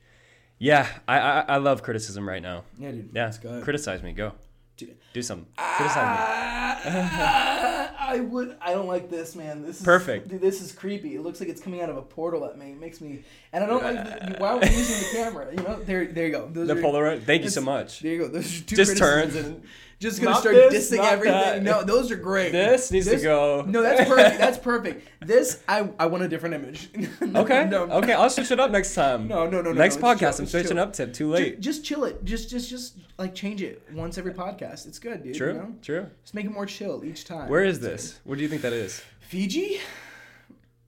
Yeah, 0.57 0.87
I, 1.07 1.19
I 1.19 1.39
I 1.49 1.57
love 1.57 1.83
criticism 1.83 2.27
right 2.27 2.41
now. 2.41 2.63
yeah, 2.79 2.91
dude. 2.91 3.09
Yeah, 3.13 3.25
That's 3.25 3.39
good. 3.39 3.63
criticize 3.63 4.01
me. 4.01 4.13
Go. 4.13 4.31
Dude. 4.77 4.95
Do 5.13 5.21
something. 5.21 5.47
Criticize 5.57 6.85
me. 6.85 6.91
I 8.11 8.19
would. 8.19 8.57
I 8.61 8.73
don't 8.73 8.87
like 8.87 9.09
this, 9.09 9.35
man. 9.35 9.61
This 9.63 9.79
is 9.79 9.85
Perfect. 9.85 10.27
Dude, 10.27 10.41
this 10.41 10.61
is 10.61 10.71
creepy. 10.73 11.15
It 11.15 11.21
looks 11.21 11.39
like 11.39 11.47
it's 11.49 11.61
coming 11.61 11.81
out 11.81 11.89
of 11.89 11.95
a 11.95 12.01
portal 12.01 12.45
at 12.45 12.57
me. 12.57 12.71
It 12.71 12.79
makes 12.79 12.99
me, 12.99 13.23
and 13.53 13.63
I 13.63 13.67
don't 13.67 13.81
like. 13.81 14.39
Why 14.39 14.49
are 14.49 14.59
we 14.59 14.67
using 14.67 14.99
the 14.99 15.23
camera? 15.23 15.47
You 15.51 15.63
know, 15.63 15.81
there, 15.81 16.05
there 16.05 16.25
you 16.25 16.31
go. 16.31 16.49
Those 16.51 16.67
The 16.67 16.77
are, 16.77 16.81
Polaroid. 16.81 17.23
Thank 17.23 17.43
you 17.43 17.49
so 17.49 17.61
much. 17.61 18.01
There 18.01 18.11
you 18.11 18.19
go. 18.19 18.27
Those 18.27 18.61
are 18.61 18.63
two 18.65 18.75
Just 18.75 18.97
turns 18.97 19.35
and 19.35 19.63
Just 20.01 20.19
gonna 20.19 20.31
Not 20.31 20.41
start 20.41 20.55
this, 20.55 20.89
dissing 20.91 20.97
everything. 21.03 21.31
that. 21.31 21.61
No, 21.61 21.83
those 21.83 22.09
are 22.09 22.15
great. 22.15 22.51
This 22.51 22.91
needs 22.91 23.07
to 23.07 23.17
go. 23.19 23.63
No, 23.67 23.83
that's 23.83 24.09
perfect. 24.09 24.39
That's 24.39 24.57
perfect. 24.71 25.07
This, 25.23 25.61
I, 25.69 25.87
I 25.99 26.07
want 26.07 26.23
a 26.23 26.27
different 26.27 26.55
image. 26.55 26.89
No, 27.21 27.41
Okay. 27.41 27.65
No, 27.69 27.83
Okay. 27.83 28.13
I'll 28.13 28.31
switch 28.31 28.49
it 28.49 28.59
up 28.59 28.71
next 28.71 28.95
time. 28.95 29.27
No, 29.27 29.45
no, 29.45 29.61
no, 29.61 29.71
no, 29.71 29.73
Next 29.73 29.97
no, 29.97 30.07
podcast, 30.07 30.17
chill, 30.37 30.41
I'm 30.41 30.45
switching 30.47 30.69
chill. 30.71 30.79
up 30.79 30.93
to 30.93 31.05
too 31.05 31.29
late. 31.29 31.59
Just, 31.59 31.85
chill 31.85 32.03
it. 32.05 32.25
Just, 32.25 32.49
just, 32.49 32.67
just 32.67 32.97
like 33.19 33.35
change 33.35 33.61
it 33.61 33.83
once 33.93 34.17
every 34.17 34.33
podcast. 34.33 34.87
It's 34.87 34.97
good, 34.97 35.21
dude. 35.21 35.35
True. 35.35 35.53
You 35.53 35.59
know? 35.59 35.75
True. 35.83 36.07
Just 36.23 36.33
make 36.33 36.45
it 36.47 36.51
more 36.51 36.65
chill 36.65 37.05
each 37.05 37.23
time. 37.25 37.47
Where 37.47 37.63
is 37.63 37.79
this? 37.79 38.19
Where 38.23 38.35
do 38.35 38.41
you 38.41 38.49
think 38.49 38.63
that 38.63 38.73
is? 38.73 39.03
Fiji? 39.19 39.79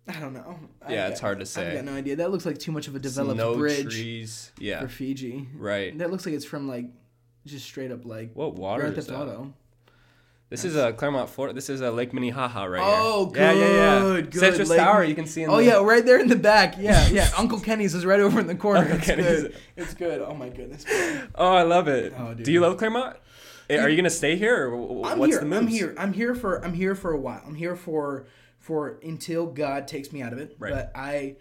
I 0.07 0.19
don't 0.19 0.33
know. 0.33 0.59
I 0.85 0.91
Yeah, 0.93 1.07
it's 1.09 1.19
hard 1.19 1.39
to 1.39 1.45
say. 1.45 1.67
I've 1.67 1.73
got 1.75 1.85
no 1.85 1.93
idea. 1.93 2.15
That 2.15 2.31
looks 2.31 2.45
like 2.47 2.57
too 2.57 2.71
much 2.71 2.87
of 2.87 2.95
a 2.95 2.99
developed 2.99 3.37
no 3.37 3.55
bridge 3.55 3.83
trees. 3.93 4.51
Yeah. 4.57 4.81
for 4.81 4.87
Fiji. 4.89 5.47
Right. 5.55 5.95
That 5.99 6.09
looks 6.09 6.25
like 6.25 6.33
it's 6.35 6.45
from 6.45 6.67
like 6.67 6.85
just 7.45 7.65
straight 7.65 7.91
up 7.91 8.05
like 8.05 8.31
What 8.33 8.55
water 8.55 8.81
Grand 8.83 8.97
is 8.97 9.07
Theft 9.07 9.17
that? 9.19 9.25
Auto. 9.25 9.53
This 10.49 10.65
is 10.65 10.75
a 10.75 10.93
Clermont, 10.93 11.31
Florida. 11.31 11.55
This 11.55 11.67
is 11.67 11.81
a 11.81 11.89
Lake 11.89 12.13
Minnehaha 12.13 12.65
right 12.65 12.83
here. 12.83 12.93
Oh, 12.95 13.31
here. 13.33 13.41
Yeah, 13.41 13.51
yeah, 13.53 13.67
yeah. 13.73 13.99
good, 13.99 14.31
good. 14.31 14.39
Citrus 14.39 14.69
Lake 14.69 14.79
Tower. 14.79 15.03
You 15.03 15.15
can 15.15 15.25
see. 15.25 15.41
In 15.41 15.49
Oh 15.49 15.57
the, 15.57 15.63
yeah, 15.65 15.83
right 15.83 16.05
there 16.05 16.19
in 16.19 16.27
the 16.27 16.35
back. 16.35 16.75
Yeah, 16.77 17.07
yeah. 17.07 17.27
Uncle 17.37 17.59
Kenny's 17.59 17.95
is 17.95 18.05
right 18.05 18.19
over 18.19 18.39
in 18.39 18.45
the 18.45 18.53
corner. 18.53 18.81
Uncle 18.81 18.97
it's 18.97 19.05
Kenny's. 19.07 19.25
good. 19.25 19.55
It's 19.75 19.93
good. 19.95 20.21
Oh 20.21 20.35
my 20.35 20.49
goodness. 20.49 20.85
Oh, 21.33 21.53
I 21.55 21.63
love 21.63 21.87
it. 21.87 22.13
Oh, 22.15 22.35
dude. 22.35 22.45
Do 22.45 22.51
you 22.51 22.59
love 22.59 22.77
Clermont? 22.77 23.17
Eh, 23.67 23.79
Are 23.81 23.89
you 23.89 23.95
gonna 23.95 24.09
stay 24.11 24.35
here, 24.35 24.67
or 24.67 25.07
I'm 25.07 25.17
what's 25.17 25.33
here. 25.33 25.43
the 25.43 25.55
I'm 25.57 25.67
here. 25.67 25.95
I'm 25.97 26.13
here 26.13 26.35
for. 26.35 26.63
I'm 26.63 26.73
here 26.73 26.93
for 26.93 27.11
a 27.11 27.17
while. 27.19 27.41
I'm 27.47 27.55
here 27.55 27.75
for 27.75 28.27
for 28.59 28.99
until 29.01 29.47
God 29.47 29.87
takes 29.87 30.11
me 30.11 30.21
out 30.21 30.33
of 30.33 30.39
it. 30.39 30.55
Right. 30.59 30.71
But 30.71 30.91
I 30.93 31.37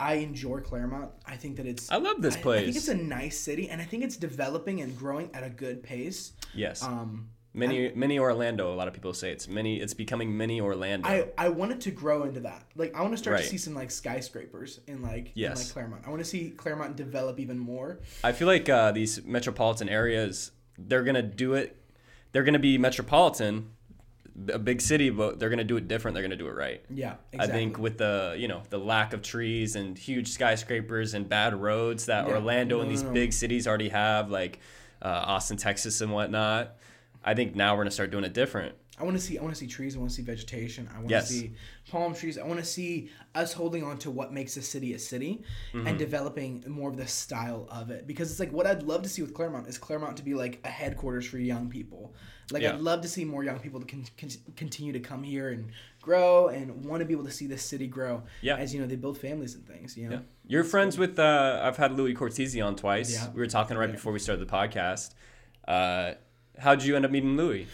I 0.00 0.14
enjoy 0.14 0.60
Clermont. 0.60 1.10
I 1.26 1.36
think 1.36 1.56
that 1.56 1.66
it's. 1.66 1.90
I 1.90 1.96
love 1.96 2.22
this 2.22 2.36
I- 2.36 2.40
I, 2.50 2.64
think 2.64 2.76
it's 2.76 2.88
a 2.88 2.94
nice 2.94 3.38
city, 3.38 3.68
and 3.68 3.80
I 3.80 3.84
think 3.84 4.02
it's 4.02 4.16
developing 4.16 4.80
and 4.80 4.96
growing 4.96 5.30
at 5.34 5.42
a 5.44 5.50
good 5.50 5.82
pace. 5.82 6.32
yes. 6.54 6.82
Um, 6.82 7.28
mini, 7.52 7.92
mini 7.94 8.18
Orlando. 8.18 8.72
A 8.72 8.76
lot 8.76 8.88
of 8.88 8.94
people 8.94 9.12
say 9.12 9.30
it's 9.30 9.46
mini. 9.48 9.80
It's 9.80 9.92
becoming 9.94 10.34
mini 10.36 10.60
Orlando. 10.60 11.08
I, 11.08 11.26
I 11.36 11.48
want 11.50 11.72
it 11.72 11.80
to 11.82 11.90
grow 11.90 12.22
into 12.24 12.40
that. 12.40 12.62
Like 12.76 12.94
I 12.96 13.02
want 13.02 13.12
to 13.12 13.18
start 13.18 13.34
Right. 13.34 13.42
to 13.44 13.48
see 13.48 13.58
some 13.58 13.74
like 13.74 13.90
skyscrapers 13.90 14.80
in 14.86 15.02
like 15.02 15.26
in 15.26 15.32
Yes. 15.34 15.58
like 15.58 15.72
Clermont. 15.74 16.02
I 16.06 16.10
want 16.10 16.20
to 16.22 16.28
see 16.28 16.50
Clermont 16.50 16.96
develop 16.96 17.38
even 17.38 17.58
more. 17.58 17.98
I 18.24 18.32
feel 18.32 18.46
like 18.48 18.68
uh, 18.68 18.92
these 18.92 19.22
metropolitan 19.24 19.88
areas, 19.88 20.52
they're 20.78 21.04
gonna 21.04 21.22
do 21.22 21.54
it. 21.54 21.76
They're 22.32 22.44
gonna 22.44 22.58
be 22.60 22.78
metropolitan, 22.78 23.72
a 24.52 24.58
big 24.58 24.80
city, 24.80 25.10
but 25.10 25.38
they're 25.38 25.50
gonna 25.50 25.64
do 25.64 25.76
it 25.76 25.88
different. 25.88 26.14
They're 26.14 26.22
gonna 26.22 26.36
do 26.36 26.46
it 26.48 26.54
right. 26.54 26.82
Yeah, 26.88 27.14
exactly. 27.32 27.38
I 27.38 27.46
think 27.58 27.78
with 27.78 27.98
the 27.98 28.34
you 28.38 28.48
know 28.48 28.62
the 28.70 28.78
lack 28.78 29.12
of 29.12 29.22
trees 29.22 29.76
and 29.76 29.96
huge 29.98 30.28
skyscrapers 30.28 31.14
and 31.14 31.28
bad 31.28 31.54
roads 31.54 32.06
that 32.06 32.26
Yeah. 32.26 32.34
Orlando 32.34 32.76
No, 32.76 32.82
and 32.82 32.90
these 32.90 33.02
no. 33.02 33.12
big 33.12 33.32
cities 33.32 33.66
already 33.66 33.88
have, 33.90 34.30
like 34.30 34.60
uh, 35.02 35.08
Austin, 35.08 35.56
Texas, 35.56 36.00
and 36.00 36.12
whatnot. 36.12 36.76
I 37.24 37.34
think 37.34 37.54
now 37.54 37.74
we're 37.76 37.82
gonna 37.84 37.90
start 37.90 38.10
doing 38.10 38.24
it 38.24 38.32
different. 38.32 38.74
I 38.98 39.02
want 39.04 39.16
to 39.16 39.22
see 39.22 39.38
I 39.38 39.42
want 39.42 39.54
to 39.54 39.58
see 39.58 39.66
trees. 39.66 39.96
I 39.96 39.98
want 39.98 40.10
to 40.10 40.16
see 40.16 40.22
vegetation. 40.22 40.86
I 40.94 40.98
want 40.98 41.08
Yes. 41.08 41.28
to 41.28 41.32
see 41.34 41.52
palm 41.90 42.14
trees. 42.14 42.36
I 42.36 42.42
want 42.44 42.60
to 42.60 42.66
see 42.66 43.08
us 43.34 43.54
holding 43.54 43.82
on 43.82 43.96
to 44.00 44.10
what 44.10 44.30
makes 44.34 44.58
a 44.58 44.62
city 44.62 44.92
a 44.92 44.98
city 44.98 45.42
Mm-hmm. 45.72 45.86
and 45.86 45.98
developing 45.98 46.62
more 46.66 46.90
of 46.90 46.98
the 46.98 47.06
style 47.06 47.66
of 47.70 47.90
it. 47.90 48.06
Because 48.06 48.30
it's 48.30 48.38
like 48.40 48.52
what 48.52 48.66
I'd 48.66 48.82
love 48.82 49.00
to 49.04 49.08
see 49.08 49.22
with 49.22 49.32
Clermont 49.32 49.68
is 49.68 49.78
Clermont 49.78 50.18
to 50.18 50.22
be 50.22 50.34
like 50.34 50.60
a 50.64 50.68
headquarters 50.68 51.24
for 51.24 51.38
young 51.38 51.70
people. 51.70 52.12
Like 52.52 52.62
Yeah. 52.62 52.74
I'd 52.74 52.80
love 52.80 53.00
to 53.02 53.08
see 53.08 53.24
more 53.24 53.44
young 53.44 53.58
people 53.58 53.80
to 53.80 53.86
con- 53.86 54.04
con- 54.18 54.30
continue 54.56 54.92
to 54.92 55.00
come 55.00 55.22
here 55.22 55.50
and 55.50 55.70
grow 56.02 56.48
and 56.48 56.84
want 56.84 57.00
to 57.00 57.04
be 57.06 57.12
able 57.12 57.24
to 57.24 57.30
see 57.30 57.46
this 57.46 57.62
city 57.62 57.86
grow. 57.86 58.22
Yeah. 58.42 58.56
As 58.56 58.72
you 58.74 58.80
know, 58.80 58.86
they 58.86 58.96
build 58.96 59.18
families 59.18 59.54
and 59.54 59.66
things. 59.66 59.96
You 59.96 60.08
know. 60.08 60.14
Yeah. 60.16 60.20
You're 60.46 60.64
friends 60.64 60.98
with 60.98 61.18
uh 61.18 61.60
I've 61.62 61.76
had 61.76 61.92
Louis 61.96 62.14
Cortese 62.14 62.60
on 62.60 62.74
twice. 62.76 63.12
Yeah. 63.12 63.28
We 63.32 63.40
were 63.40 63.46
talking 63.46 63.76
right 63.76 63.88
Yeah. 63.88 63.94
before 63.96 64.12
we 64.12 64.18
started 64.18 64.46
the 64.46 64.52
podcast. 64.52 65.14
Uh 65.68 66.14
how'd 66.58 66.82
you 66.82 66.96
end 66.96 67.04
up 67.04 67.10
meeting 67.10 67.36
Louis? 67.36 67.66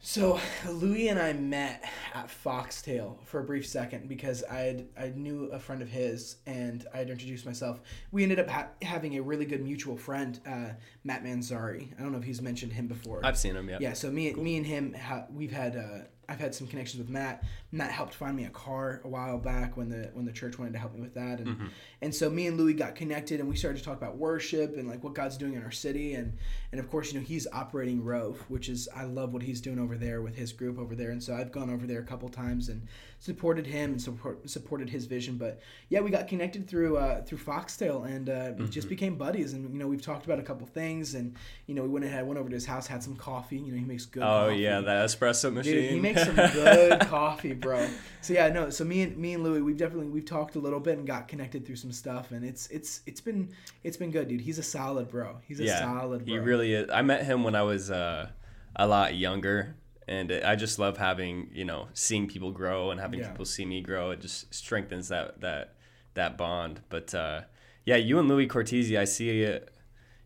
So 0.00 0.40
Louis 0.68 1.08
and 1.08 1.18
I 1.18 1.32
met 1.32 1.84
at 2.14 2.30
Foxtail 2.30 3.18
for 3.24 3.40
a 3.40 3.44
brief 3.44 3.66
second 3.66 4.08
because 4.08 4.44
I 4.44 4.58
had 4.60 4.86
I 4.98 5.08
knew 5.08 5.46
a 5.46 5.58
friend 5.58 5.82
of 5.82 5.88
his 5.88 6.36
and 6.46 6.86
I 6.94 6.98
had 6.98 7.10
introduced 7.10 7.44
myself. 7.44 7.80
We 8.12 8.22
ended 8.22 8.38
up 8.38 8.48
ha- 8.48 8.68
having 8.82 9.16
a 9.18 9.22
really 9.22 9.44
good 9.44 9.62
mutual 9.62 9.96
friend, 9.96 10.38
uh, 10.46 10.70
Matt 11.04 11.24
Manzari. 11.24 11.88
I 11.98 12.02
don't 12.02 12.12
know 12.12 12.18
if 12.18 12.24
he's 12.24 12.40
mentioned 12.40 12.72
him 12.72 12.86
before. 12.86 13.20
I've 13.24 13.36
seen 13.38 13.56
him, 13.56 13.68
yeah. 13.68 13.78
yeah, 13.80 13.92
so 13.92 14.10
me 14.10 14.32
me 14.34 14.56
and 14.56 14.66
him 14.66 14.94
ha- 14.94 15.26
we've 15.34 15.52
had 15.52 15.76
uh, 15.76 16.04
I've 16.28 16.38
had 16.38 16.54
some 16.54 16.68
connections 16.68 16.98
with 17.00 17.08
Matt. 17.08 17.42
Matt 17.72 17.90
helped 17.90 18.14
find 18.14 18.36
me 18.36 18.44
a 18.44 18.50
car 18.50 19.00
a 19.04 19.08
while 19.08 19.38
back 19.38 19.76
when 19.76 19.88
the 19.88 20.10
when 20.14 20.24
the 20.26 20.32
church 20.32 20.58
wanted 20.60 20.74
to 20.74 20.78
help 20.78 20.94
me 20.94 21.00
with 21.00 21.14
that, 21.14 21.40
and 21.40 21.48
Mm-hmm. 21.48 21.66
And 22.00 22.14
so 22.14 22.30
me 22.30 22.46
and 22.46 22.56
Louis 22.56 22.74
got 22.74 22.94
connected, 22.94 23.40
and 23.40 23.48
we 23.48 23.56
started 23.56 23.78
to 23.78 23.84
talk 23.84 23.96
about 23.96 24.16
worship 24.16 24.76
and 24.76 24.88
like 24.88 25.02
what 25.02 25.14
God's 25.14 25.36
doing 25.36 25.54
in 25.54 25.62
our 25.62 25.70
city, 25.70 26.14
and 26.14 26.36
and 26.70 26.80
of 26.80 26.90
course 26.90 27.12
you 27.12 27.18
know 27.18 27.26
he's 27.26 27.46
operating 27.52 28.04
Rove, 28.04 28.44
which 28.48 28.68
is 28.68 28.88
I 28.94 29.04
love 29.04 29.32
what 29.32 29.42
he's 29.42 29.60
doing 29.60 29.78
over 29.78 29.96
there 29.96 30.22
with 30.22 30.36
his 30.36 30.52
group 30.52 30.78
over 30.78 30.94
there, 30.94 31.10
and 31.10 31.22
so 31.22 31.34
I've 31.34 31.50
gone 31.50 31.70
over 31.70 31.86
there 31.86 32.00
a 32.00 32.04
couple 32.04 32.28
times 32.28 32.68
and 32.68 32.86
supported 33.20 33.66
him 33.66 33.92
and 33.92 34.00
support 34.00 34.48
supported 34.48 34.88
his 34.88 35.06
vision, 35.06 35.36
but 35.36 35.60
yeah 35.88 36.00
we 36.00 36.10
got 36.10 36.28
connected 36.28 36.68
through 36.68 36.96
uh, 36.96 37.22
through 37.22 37.38
Foxtail 37.38 38.04
and 38.04 38.28
uh, 38.28 38.52
we 38.56 38.68
just 38.68 38.88
became 38.88 39.16
buddies, 39.16 39.52
and 39.52 39.72
you 39.72 39.78
know 39.78 39.88
we've 39.88 40.02
talked 40.02 40.24
about 40.24 40.38
a 40.38 40.42
couple 40.42 40.66
things, 40.66 41.14
and 41.14 41.34
you 41.66 41.74
know 41.74 41.82
we 41.82 41.88
went 41.88 42.04
ahead 42.04 42.26
went 42.26 42.38
over 42.38 42.48
to 42.48 42.54
his 42.54 42.66
house 42.66 42.86
had 42.86 43.02
some 43.02 43.16
coffee, 43.16 43.56
you 43.56 43.72
know 43.72 43.78
he 43.78 43.84
makes 43.84 44.06
good. 44.06 44.22
Oh 44.22 44.48
coffee. 44.48 44.56
yeah, 44.58 44.80
that 44.80 45.08
espresso 45.08 45.52
machine. 45.52 45.74
Dude, 45.74 45.90
he 45.90 46.00
makes 46.00 46.24
some 46.24 46.36
good 46.36 47.00
coffee, 47.08 47.54
bro. 47.54 47.88
So 48.20 48.34
yeah, 48.34 48.48
no. 48.48 48.70
So 48.70 48.84
me 48.84 49.02
and 49.02 49.16
me 49.16 49.34
and 49.34 49.42
Louis, 49.42 49.62
we've 49.62 49.76
definitely 49.76 50.08
we've 50.08 50.24
talked 50.24 50.56
a 50.56 50.60
little 50.60 50.80
bit 50.80 50.98
and 50.98 51.06
got 51.06 51.28
connected 51.28 51.66
through 51.66 51.76
some 51.76 51.87
stuff, 51.92 52.30
and 52.32 52.44
it's 52.44 52.66
it's 52.68 53.00
it's 53.06 53.20
been 53.20 53.48
it's 53.84 53.96
been 53.96 54.10
good, 54.10 54.28
dude. 54.28 54.40
He's 54.40 54.58
a 54.58 54.62
solid 54.62 55.10
bro. 55.10 55.38
He's 55.46 55.60
a 55.60 55.64
yeah, 55.64 55.80
solid 55.80 56.24
bro. 56.24 56.34
he 56.34 56.38
really 56.38 56.74
is. 56.74 56.90
I 56.90 57.02
met 57.02 57.24
him 57.24 57.44
when 57.44 57.54
I 57.54 57.62
was 57.62 57.90
uh, 57.90 58.28
a 58.76 58.86
lot 58.86 59.14
younger, 59.16 59.76
and 60.06 60.30
I 60.32 60.56
just 60.56 60.78
love 60.78 60.96
having 60.98 61.50
you 61.52 61.64
know 61.64 61.88
seeing 61.94 62.26
people 62.28 62.50
grow 62.52 62.90
and 62.90 63.00
having 63.00 63.20
Yeah. 63.20 63.30
people 63.30 63.44
see 63.44 63.64
me 63.64 63.80
grow. 63.80 64.10
It 64.10 64.20
just 64.20 64.52
strengthens 64.54 65.08
that 65.08 65.40
that 65.40 65.74
that 66.14 66.36
bond. 66.38 66.80
But 66.88 67.14
uh, 67.14 67.42
yeah, 67.84 67.96
you 67.96 68.18
and 68.18 68.28
Louis 68.28 68.46
Cortese, 68.46 68.96
I 68.96 69.04
see 69.04 69.42
it. 69.42 69.72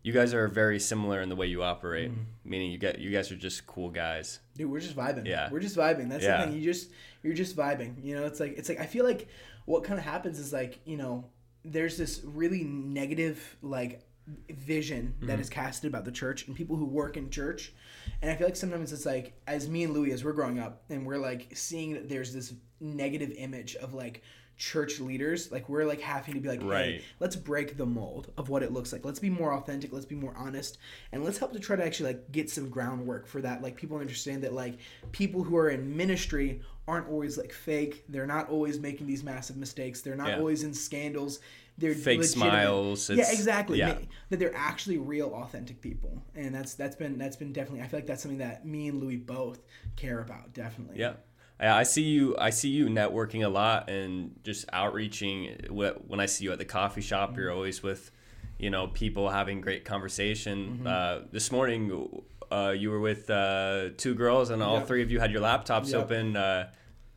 You 0.05 0.11
guys 0.11 0.33
are 0.33 0.49
very 0.49 0.81
similar 0.81 1.21
in 1.21 1.29
the 1.29 1.35
way 1.37 1.47
you 1.47 1.63
operate. 1.63 2.11
Mm-hmm. 2.11 2.21
Meaning 2.43 2.71
you 2.71 2.77
get 2.77 2.99
you 2.99 3.09
guys 3.09 3.31
are 3.31 3.37
just 3.37 3.65
cool 3.65 3.89
guys. 3.89 4.41
Dude, 4.57 4.69
we're 4.69 4.81
just 4.81 4.97
vibing. 4.97 5.25
Yeah. 5.25 5.49
We're 5.49 5.61
just 5.61 5.77
vibing. 5.77 6.09
That's 6.09 6.25
Yeah. 6.25 6.45
the 6.45 6.51
thing. 6.51 6.59
You 6.59 6.61
just 6.73 6.89
you're 7.23 7.33
just 7.33 7.55
vibing. 7.55 8.03
You 8.03 8.15
know, 8.17 8.25
it's 8.25 8.41
like 8.41 8.57
it's 8.57 8.67
like 8.67 8.81
I 8.81 8.85
feel 8.85 9.05
like 9.05 9.29
what 9.65 9.85
kind 9.85 9.97
of 9.97 10.03
happens 10.03 10.39
is 10.39 10.51
like, 10.51 10.81
you 10.83 10.97
know, 10.97 11.23
there's 11.65 11.97
this 11.97 12.21
really 12.23 12.63
negative 12.63 13.57
like 13.61 14.05
vision 14.49 15.15
that 15.21 15.33
mm-hmm. 15.33 15.41
is 15.41 15.49
casted 15.49 15.89
about 15.89 16.05
the 16.05 16.11
church 16.11 16.47
and 16.47 16.55
people 16.55 16.75
who 16.75 16.85
work 16.85 17.17
in 17.17 17.29
church. 17.29 17.73
And 18.21 18.31
I 18.31 18.35
feel 18.35 18.47
like 18.47 18.55
sometimes 18.55 18.93
it's 18.93 19.05
like 19.05 19.39
as 19.47 19.67
me 19.67 19.83
and 19.83 19.93
Louis 19.93 20.11
as 20.11 20.23
we're 20.23 20.33
growing 20.33 20.59
up 20.59 20.83
and 20.89 21.05
we're 21.05 21.17
like 21.17 21.51
seeing 21.55 21.93
that 21.93 22.09
there's 22.09 22.33
this 22.33 22.53
negative 22.79 23.31
image 23.37 23.75
of 23.75 23.93
like 23.93 24.23
church 24.57 24.99
leaders 24.99 25.51
like 25.51 25.67
we're 25.67 25.83
like 25.83 25.99
having 25.99 26.35
to 26.35 26.39
be 26.39 26.47
like 26.47 26.61
hey, 26.61 26.67
Right. 26.67 27.01
let's 27.19 27.35
break 27.35 27.75
the 27.75 27.85
mold 27.85 28.31
of 28.37 28.49
what 28.49 28.61
it 28.63 28.71
looks 28.71 28.93
like 28.93 29.03
let's 29.03 29.19
be 29.19 29.29
more 29.29 29.53
authentic 29.53 29.91
let's 29.91 30.05
be 30.05 30.15
more 30.15 30.33
honest 30.37 30.77
and 31.11 31.23
let's 31.23 31.37
help 31.39 31.53
to 31.53 31.59
try 31.59 31.75
to 31.75 31.83
actually 31.83 32.13
like 32.13 32.31
get 32.31 32.49
some 32.49 32.69
groundwork 32.69 33.25
for 33.27 33.41
that 33.41 33.61
like 33.63 33.75
people 33.75 33.97
understand 33.97 34.43
that 34.43 34.53
like 34.53 34.77
people 35.11 35.43
who 35.43 35.57
are 35.57 35.69
in 35.69 35.97
ministry 35.97 36.61
aren't 36.87 37.07
always 37.09 37.37
like 37.37 37.51
fake 37.51 38.03
they're 38.09 38.27
not 38.27 38.47
always 38.49 38.79
making 38.79 39.07
these 39.07 39.23
massive 39.23 39.57
mistakes 39.57 40.01
they're 40.01 40.15
not 40.15 40.27
Yeah. 40.29 40.37
always 40.37 40.63
in 40.63 40.73
scandals 40.73 41.39
they're 41.75 41.95
Fake 41.95 42.19
legitimate. 42.19 42.45
smiles, 42.49 43.09
Yeah, 43.09 43.31
exactly. 43.31 43.79
yeah. 43.79 43.97
That 44.29 44.37
they're 44.37 44.55
actually 44.55 44.99
real, 44.99 45.29
authentic 45.33 45.81
people, 45.81 46.21
and 46.35 46.53
that's 46.53 46.75
that's 46.75 46.95
been 46.95 47.17
that's 47.17 47.35
been 47.35 47.51
definitely. 47.51 47.81
I 47.81 47.87
feel 47.87 47.97
like 47.97 48.05
that's 48.05 48.21
something 48.21 48.37
that 48.37 48.63
me 48.63 48.89
and 48.89 49.01
Louis 49.01 49.15
both 49.17 49.59
care 49.95 50.19
about. 50.19 50.53
Definitely. 50.53 50.99
Yeah. 50.99 51.13
Yeah, 51.59 51.75
I 51.77 51.83
see 51.83 52.03
you. 52.03 52.35
I 52.37 52.49
see 52.49 52.69
you 52.69 52.87
networking 52.87 53.45
a 53.45 53.49
lot 53.49 53.89
and 53.89 54.35
just 54.43 54.65
outreaching. 54.73 55.67
When 55.69 56.19
I 56.19 56.25
see 56.25 56.45
you 56.45 56.51
at 56.51 56.57
the 56.57 56.65
coffee 56.65 57.01
shop, 57.01 57.31
Mm-hmm. 57.31 57.39
you're 57.39 57.51
always 57.51 57.81
with, 57.83 58.11
you 58.59 58.69
know, 58.69 58.87
people 58.87 59.29
having 59.29 59.61
great 59.61 59.85
conversation. 59.85 60.79
Mm-hmm. 60.83 60.87
Uh, 60.87 61.19
this 61.31 61.51
morning, 61.51 62.23
uh, 62.51 62.73
you 62.77 62.89
were 62.91 62.99
with 62.99 63.29
uh, 63.29 63.89
two 63.97 64.13
girls, 64.15 64.49
and 64.49 64.61
all 64.61 64.77
Yep. 64.79 64.87
three 64.87 65.01
of 65.03 65.11
you 65.11 65.19
had 65.19 65.31
your 65.31 65.41
laptops 65.41 65.91
Yep. 65.91 66.03
open. 66.03 66.35
Uh, 66.35 66.69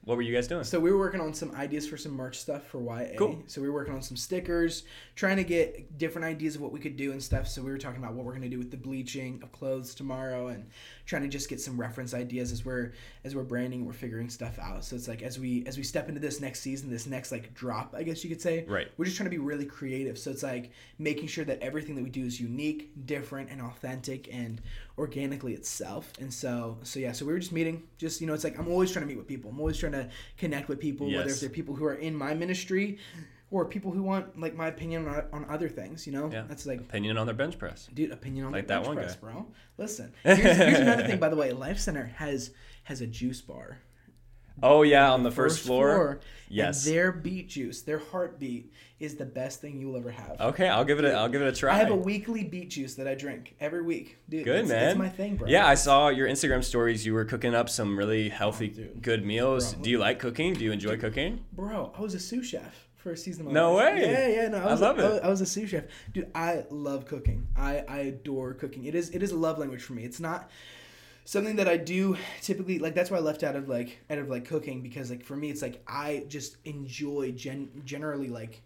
what 0.04 0.16
were 0.16 0.22
you 0.22 0.32
guys 0.32 0.46
doing? 0.46 0.62
So 0.62 0.78
we 0.78 0.92
were 0.92 0.98
working 0.98 1.20
on 1.20 1.34
some 1.34 1.52
ideas 1.56 1.88
for 1.88 1.96
some 1.96 2.12
merch 2.12 2.38
stuff 2.38 2.64
for 2.68 2.80
YA. 2.80 3.16
Cool. 3.16 3.42
So 3.48 3.60
we 3.60 3.68
were 3.68 3.74
working 3.74 3.94
on 3.94 4.02
some 4.02 4.16
stickers, 4.16 4.84
trying 5.16 5.38
to 5.38 5.44
get 5.44 5.96
different 5.96 6.26
ideas 6.26 6.56
of 6.56 6.60
what 6.60 6.70
we 6.72 6.78
could 6.78 6.94
do 6.94 7.10
and 7.10 7.22
stuff. 7.22 7.48
So 7.48 7.62
we 7.62 7.70
were 7.70 7.78
talking 7.78 8.02
about 8.02 8.12
what 8.14 8.26
we're 8.26 8.32
going 8.32 8.42
to 8.42 8.50
do 8.50 8.58
with 8.58 8.70
the 8.70 8.76
bleaching 8.76 9.40
of 9.42 9.50
clothes 9.50 9.94
tomorrow, 9.94 10.48
and 10.48 10.68
trying 11.06 11.22
to 11.22 11.28
just 11.28 11.48
get 11.48 11.58
some 11.58 11.80
reference 11.80 12.12
ideas 12.12 12.52
as 12.52 12.64
we're 12.64 12.92
as 13.24 13.34
we're 13.34 13.42
branding, 13.42 13.86
we're 13.86 13.94
figuring 13.94 14.28
stuff 14.28 14.58
out. 14.58 14.84
So 14.84 14.94
it's 14.94 15.08
like 15.08 15.22
as 15.22 15.38
we 15.38 15.64
as 15.66 15.78
we 15.78 15.82
step 15.82 16.08
into 16.08 16.20
this 16.20 16.40
next 16.40 16.60
season, 16.60 16.90
this 16.90 17.06
next 17.06 17.32
like 17.32 17.54
drop, 17.54 17.94
I 17.96 18.02
guess 18.02 18.22
you 18.22 18.30
could 18.30 18.42
say. 18.42 18.66
Right. 18.68 18.88
We're 18.98 19.06
just 19.06 19.16
trying 19.16 19.30
to 19.30 19.30
be 19.30 19.38
really 19.38 19.64
creative. 19.64 20.18
So 20.18 20.30
it's 20.30 20.42
like 20.42 20.70
making 20.98 21.28
sure 21.28 21.46
that 21.46 21.60
everything 21.60 21.96
that 21.96 22.04
we 22.04 22.10
do 22.10 22.24
is 22.24 22.38
unique, 22.38 22.92
different, 23.06 23.50
and 23.50 23.62
authentic, 23.62 24.28
and 24.32 24.60
organically 24.98 25.54
itself. 25.54 26.12
And 26.20 26.32
so 26.32 26.76
so 26.82 27.00
yeah. 27.00 27.12
So 27.12 27.24
we 27.24 27.32
were 27.32 27.38
just 27.38 27.52
meeting. 27.52 27.84
Just 27.96 28.20
you 28.20 28.26
know, 28.26 28.34
it's 28.34 28.44
like 28.44 28.58
I'm 28.58 28.68
always 28.68 28.92
trying 28.92 29.04
to 29.04 29.08
meet 29.08 29.16
with 29.16 29.26
people. 29.26 29.50
I'm 29.50 29.58
always 29.60 29.78
trying 29.78 29.92
to 29.92 30.10
connect 30.36 30.68
with 30.68 30.78
people, 30.78 31.06
whether 31.06 31.24
Yes. 31.28 31.36
if 31.36 31.40
they're 31.40 31.48
people 31.48 31.74
who 31.74 31.86
are 31.86 31.94
in 31.94 32.14
my 32.14 32.34
ministry 32.34 32.98
or 33.50 33.64
people 33.64 33.90
who 33.92 34.02
want 34.02 34.38
like 34.40 34.54
my 34.54 34.68
opinion 34.68 35.06
on, 35.08 35.24
on 35.32 35.46
other 35.48 35.68
things. 35.68 36.06
You 36.06 36.12
know, 36.12 36.30
Yeah. 36.32 36.44
that's 36.48 36.66
like. 36.66 36.80
Opinion 36.80 37.16
on 37.18 37.26
their 37.26 37.34
bench 37.34 37.58
press. 37.58 37.88
Dude, 37.94 38.10
opinion 38.12 38.46
on 38.46 38.52
Like 38.52 38.64
the 38.66 38.74
that 38.74 38.78
bench 38.78 38.86
one 38.88 38.96
press, 38.96 39.14
guy. 39.14 39.20
bro. 39.20 39.46
Listen, 39.78 40.12
here's, 40.22 40.38
here's 40.38 40.78
another 40.80 41.04
thing. 41.06 41.18
By 41.18 41.28
the 41.28 41.36
way, 41.36 41.52
Life 41.52 41.78
Center 41.78 42.06
has 42.16 42.50
has 42.84 43.00
a 43.00 43.06
juice 43.06 43.40
bar. 43.40 43.78
Oh 44.62 44.82
yeah, 44.82 45.12
on 45.12 45.22
the 45.22 45.30
first, 45.30 45.60
floor. 45.60 46.18
Yes. 46.48 46.86
And 46.86 46.94
their 46.94 47.12
beet 47.12 47.50
juice, 47.50 47.82
their 47.82 47.98
heartbeat, 47.98 48.72
is 48.98 49.16
the 49.16 49.26
best 49.26 49.60
thing 49.60 49.78
you 49.78 49.88
will 49.88 49.98
ever 49.98 50.10
have. 50.10 50.40
Okay, 50.40 50.66
I'll 50.66 50.84
give 50.86 50.98
it. 50.98 51.04
A, 51.04 51.12
I'll 51.12 51.28
give 51.28 51.42
it 51.42 51.46
a 51.48 51.52
try. 51.52 51.74
I 51.74 51.76
have 51.78 51.90
a 51.90 51.94
weekly 51.96 52.42
beet 52.42 52.70
juice 52.70 52.94
that 52.94 53.06
I 53.06 53.14
drink 53.14 53.54
every 53.60 53.82
week. 53.82 54.16
Dude, 54.30 54.44
Good 54.46 54.60
it's, 54.60 54.68
man. 54.70 54.88
It's 54.88 54.98
my 54.98 55.10
thing, 55.10 55.36
bro. 55.36 55.46
Yeah, 55.46 55.66
I 55.66 55.74
saw 55.74 56.08
your 56.08 56.26
Instagram 56.26 56.64
stories. 56.64 57.04
You 57.04 57.12
were 57.12 57.26
cooking 57.26 57.54
up 57.54 57.68
some 57.68 57.98
really 57.98 58.30
healthy, 58.30 58.74
Oh, 58.78 58.98
good 59.02 59.26
meals. 59.26 59.74
Bro. 59.74 59.82
Do 59.84 59.90
you 59.90 59.98
like 59.98 60.18
cooking? 60.20 60.54
Do 60.54 60.64
you 60.64 60.72
enjoy 60.72 60.96
cooking? 60.96 61.44
Bro, 61.52 61.92
I 61.96 62.00
was 62.00 62.14
a 62.14 62.18
sous 62.18 62.46
chef 62.46 62.88
season 63.14 63.42
of 63.42 63.46
my 63.48 63.52
No 63.52 63.74
life. 63.74 63.94
way. 63.94 64.00
Yeah, 64.10 64.42
yeah, 64.42 64.48
no. 64.48 64.58
I, 64.58 64.62
I 64.62 64.72
was 64.72 64.80
love 64.80 64.98
a, 64.98 65.16
it. 65.16 65.22
I 65.22 65.28
was- 65.28 65.40
a 65.40 65.46
sous 65.46 65.68
chef. 65.70 65.84
Dude, 66.12 66.30
I 66.34 66.64
love 66.70 67.06
cooking. 67.06 67.46
I, 67.56 67.84
I 67.88 67.98
adore 67.98 68.54
cooking. 68.54 68.86
It 68.86 68.94
is 68.94 69.10
it 69.10 69.22
is 69.22 69.30
a 69.32 69.36
love 69.36 69.58
language 69.58 69.82
for 69.82 69.92
me. 69.92 70.02
It's 70.04 70.18
not 70.20 70.50
something 71.24 71.56
that 71.56 71.68
I 71.68 71.76
do 71.76 72.16
typically 72.40 72.78
like 72.78 72.94
that's 72.94 73.10
why 73.10 73.16
I 73.18 73.20
left 73.20 73.42
out 73.42 73.54
of 73.56 73.68
like 73.68 73.98
out 74.10 74.18
of 74.18 74.28
like 74.28 74.44
cooking 74.44 74.80
because 74.82 75.10
like 75.10 75.24
for 75.24 75.36
me 75.36 75.50
it's 75.50 75.60
like 75.62 75.82
I 75.86 76.24
just 76.28 76.56
enjoy 76.64 77.32
gen 77.32 77.68
generally 77.84 78.28
like 78.28 78.62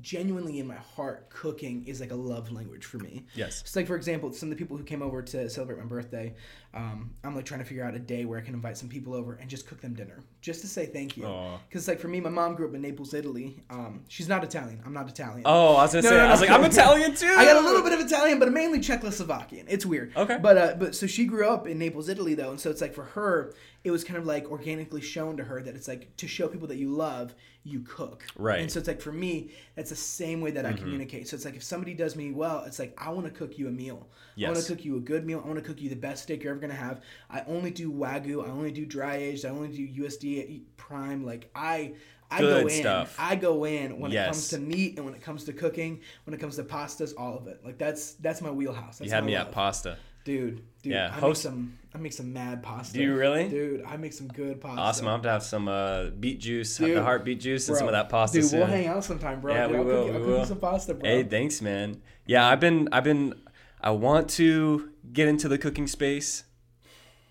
genuinely 0.00 0.58
in 0.58 0.66
my 0.66 0.74
heart 0.76 1.28
cooking 1.30 1.86
is 1.86 2.00
like 2.00 2.10
a 2.10 2.16
love 2.16 2.50
language 2.50 2.84
for 2.84 2.98
me. 2.98 3.24
Yes. 3.34 3.62
So 3.64 3.80
like 3.80 3.86
for 3.86 3.96
example, 3.96 4.32
some 4.32 4.50
of 4.50 4.56
the 4.56 4.62
people 4.62 4.76
who 4.76 4.82
came 4.84 5.02
over 5.02 5.22
to 5.22 5.48
celebrate 5.48 5.78
my 5.78 5.84
birthday, 5.84 6.34
um, 6.74 7.10
I'm 7.22 7.36
like 7.36 7.44
trying 7.44 7.60
to 7.60 7.66
figure 7.66 7.84
out 7.84 7.94
a 7.94 8.00
day 8.00 8.24
where 8.24 8.36
I 8.36 8.42
can 8.42 8.52
invite 8.52 8.76
some 8.76 8.88
people 8.88 9.14
over 9.14 9.34
and 9.34 9.48
just 9.48 9.66
cook 9.66 9.80
them 9.80 9.94
dinner, 9.94 10.18
just 10.40 10.60
to 10.62 10.66
say 10.66 10.86
thank 10.86 11.16
you. 11.16 11.22
Because 11.68 11.86
like 11.86 12.00
for 12.00 12.08
me, 12.08 12.20
my 12.20 12.30
mom 12.30 12.56
grew 12.56 12.68
up 12.68 12.74
in 12.74 12.82
Naples, 12.82 13.14
Italy. 13.14 13.62
Um, 13.70 14.02
she's 14.08 14.28
not 14.28 14.42
Italian. 14.42 14.80
I'm 14.84 14.92
not 14.92 15.08
Italian. 15.08 15.42
Oh, 15.44 15.76
I 15.76 15.82
was 15.82 15.92
gonna 15.92 16.02
No, 16.02 16.08
say. 16.10 16.16
no, 16.16 16.24
I 16.24 16.30
was 16.32 16.40
no. 16.40 16.46
like, 16.48 16.58
I'm 16.58 16.64
Italian 16.64 17.14
too. 17.14 17.34
I 17.38 17.44
got 17.44 17.56
a 17.56 17.60
little 17.64 17.82
bit 17.82 17.92
of 17.92 18.00
Italian, 18.00 18.40
but 18.40 18.50
mainly 18.52 18.80
Czechoslovakian. 18.80 19.66
It's 19.68 19.86
weird. 19.86 20.16
Okay. 20.16 20.38
But 20.42 20.58
uh, 20.58 20.74
but 20.76 20.94
so 20.96 21.06
she 21.06 21.26
grew 21.26 21.48
up 21.48 21.68
in 21.68 21.78
Naples, 21.78 22.08
Italy, 22.08 22.34
though, 22.34 22.50
and 22.50 22.58
so 22.58 22.70
it's 22.70 22.80
like 22.80 22.92
for 22.92 23.04
her, 23.04 23.54
it 23.84 23.92
was 23.92 24.02
kind 24.02 24.18
of 24.18 24.26
like 24.26 24.50
organically 24.50 25.00
shown 25.00 25.36
to 25.36 25.44
her 25.44 25.62
that 25.62 25.76
it's 25.76 25.86
like 25.86 26.16
to 26.16 26.26
show 26.26 26.48
people 26.48 26.66
that 26.68 26.76
you 26.76 26.88
love, 26.90 27.34
you 27.62 27.80
cook. 27.80 28.24
Right. 28.36 28.54
Mm-hmm. 28.54 28.62
And 28.62 28.72
so 28.72 28.78
it's 28.80 28.88
like 28.88 29.00
for 29.00 29.12
me, 29.12 29.52
that's 29.76 29.90
the 29.90 29.96
same 29.96 30.40
way 30.40 30.50
that 30.52 30.66
I 30.66 30.72
communicate. 30.72 31.28
So 31.28 31.36
it's 31.36 31.44
like 31.44 31.54
if 31.54 31.62
somebody 31.62 31.94
does 31.94 32.16
me 32.16 32.32
well, 32.32 32.64
it's 32.66 32.78
like 32.78 32.94
I 32.98 33.10
want 33.10 33.26
to 33.26 33.30
cook 33.30 33.58
you 33.58 33.68
a 33.68 33.70
meal. 33.70 34.08
Yes. 34.36 34.48
I 34.48 34.52
want 34.52 34.64
to 34.66 34.74
cook 34.74 34.84
you 34.84 34.96
a 34.96 35.00
good 35.00 35.24
meal. 35.24 35.40
I 35.44 35.46
want 35.46 35.58
to 35.58 35.64
cook 35.64 35.80
you 35.80 35.88
the 35.88 35.96
best 35.96 36.24
steak 36.24 36.42
you're 36.42 36.52
ever 36.52 36.60
gonna 36.66 36.78
have. 36.78 37.02
I 37.30 37.42
only 37.46 37.70
do 37.70 37.90
wagyu. 37.92 38.44
I 38.46 38.50
only 38.50 38.70
do 38.72 38.84
dry 38.86 39.16
aged. 39.16 39.44
I 39.44 39.50
only 39.50 39.68
do 39.68 40.02
USDA 40.02 40.62
prime. 40.76 41.24
Like 41.24 41.50
I. 41.54 41.94
I 42.30 42.40
Good 42.40 42.62
go 42.62 42.68
in. 42.68 42.80
stuff. 42.80 43.14
I 43.18 43.36
go 43.36 43.64
in 43.64 44.00
when 44.00 44.10
it 44.10 44.24
comes 44.24 44.48
to 44.48 44.58
meat 44.58 44.96
and 44.96 45.04
when 45.04 45.14
it 45.14 45.20
comes 45.22 45.44
to 45.44 45.52
cooking, 45.52 46.00
when 46.24 46.34
it 46.34 46.40
comes 46.40 46.56
to 46.56 46.64
pastas, 46.64 47.12
all 47.16 47.36
of 47.36 47.46
it. 47.46 47.60
Like 47.64 47.78
that's 47.78 48.12
that's 48.14 48.40
my 48.40 48.50
wheelhouse. 48.50 48.98
That's 48.98 49.08
You 49.10 49.14
had 49.14 49.24
me 49.24 49.36
love. 49.36 49.48
at 49.48 49.52
pasta. 49.52 49.98
dude. 50.24 50.62
Dude, 50.82 50.92
Yeah, 50.94 51.08
I 51.14 51.20
host- 51.20 51.44
make 51.44 51.52
some. 51.52 51.78
I 51.94 51.98
make 51.98 52.12
some 52.12 52.32
mad 52.32 52.62
pasta. 52.62 52.94
Do 52.94 53.02
you 53.04 53.14
really? 53.14 53.48
Dude, 53.48 53.84
I 53.84 53.96
make 53.98 54.12
some 54.14 54.26
good 54.28 54.60
pasta. 54.60 54.80
Awesome. 54.80 55.06
I'll 55.06 55.12
have 55.14 55.22
to 55.22 55.30
have 55.30 55.42
some 55.44 55.68
uh, 55.68 56.06
beet 56.18 56.40
juice, 56.40 56.76
have 56.78 56.88
Dude, 56.88 56.96
the 56.96 57.02
heart 57.04 57.24
beet 57.24 57.38
juice, 57.40 57.68
and 57.68 57.76
some 57.76 57.86
of 57.86 57.92
that 57.92 58.08
pasta 58.08 58.40
Dude, 58.40 58.50
soon. 58.50 58.60
we'll 58.60 58.68
hang 58.68 58.86
out 58.88 59.04
sometime, 59.04 59.40
bro. 59.40 59.54
Yeah, 59.54 59.66
Dude, 59.68 59.72
we 59.72 59.78
I'll 59.78 59.84
will, 59.84 59.94
Cook 59.94 60.06
you, 60.06 60.12
I'll 60.14 60.20
we 60.20 60.26
cook 60.26 60.38
you 60.40 60.46
some 60.46 60.58
pasta, 60.60 60.94
bro. 60.94 61.08
Hey, 61.08 61.22
thanks, 61.22 61.62
man. 61.62 62.00
Yeah, 62.26 62.48
I've 62.48 62.58
been, 62.58 62.88
I've 62.90 63.04
been, 63.04 63.34
I 63.80 63.90
want 63.90 64.28
to 64.30 64.90
get 65.12 65.28
into 65.28 65.46
the 65.46 65.58
cooking 65.58 65.86
space. 65.86 66.44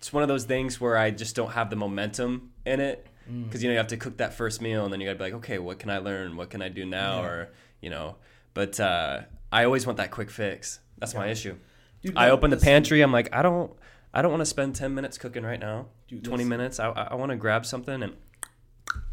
It's 0.04 0.12
one 0.12 0.22
of 0.22 0.28
those 0.28 0.44
things 0.44 0.78
where 0.78 0.98
I 0.98 1.10
just 1.10 1.34
don't 1.34 1.52
have 1.52 1.70
the 1.70 1.76
momentum 1.76 2.50
in 2.66 2.78
it 2.78 3.06
Mm. 3.26 3.44
because 3.44 3.62
you 3.62 3.70
know 3.70 3.72
you 3.72 3.78
have 3.78 3.86
to 3.86 3.96
cook 3.96 4.18
that 4.18 4.34
first 4.34 4.60
meal 4.60 4.84
and 4.84 4.92
then 4.92 5.00
you 5.00 5.06
gotta 5.06 5.16
be 5.16 5.24
like, 5.24 5.32
okay, 5.32 5.58
what 5.58 5.78
can 5.78 5.88
I 5.88 5.96
learn? 5.96 6.36
What 6.36 6.50
can 6.50 6.60
I 6.60 6.68
do 6.68 6.84
now? 6.84 7.22
Yeah. 7.22 7.26
Or 7.26 7.48
you 7.80 7.88
know, 7.88 8.16
but 8.52 8.78
uh, 8.78 9.22
I 9.50 9.64
always 9.64 9.86
want 9.86 9.96
that 9.96 10.10
quick 10.10 10.28
fix. 10.30 10.80
That's 10.98 11.14
my 11.14 11.28
issue. 11.28 11.56
Dude, 12.02 12.18
I 12.18 12.28
open 12.28 12.50
the 12.50 12.58
pantry. 12.58 13.00
I'm 13.00 13.12
like, 13.12 13.34
I 13.34 13.40
don't, 13.40 13.72
I 14.12 14.20
don't 14.20 14.30
want 14.30 14.42
to 14.42 14.44
spend 14.46 14.74
ten 14.76 14.94
minutes 14.94 15.16
cooking 15.16 15.42
right 15.42 15.58
now. 15.58 15.86
Dude, 16.06 16.22
Twenty 16.22 16.44
minutes. 16.44 16.78
I, 16.78 16.90
I 16.90 17.14
want 17.14 17.30
to 17.30 17.36
grab 17.36 17.64
something 17.64 18.02
and 18.02 18.12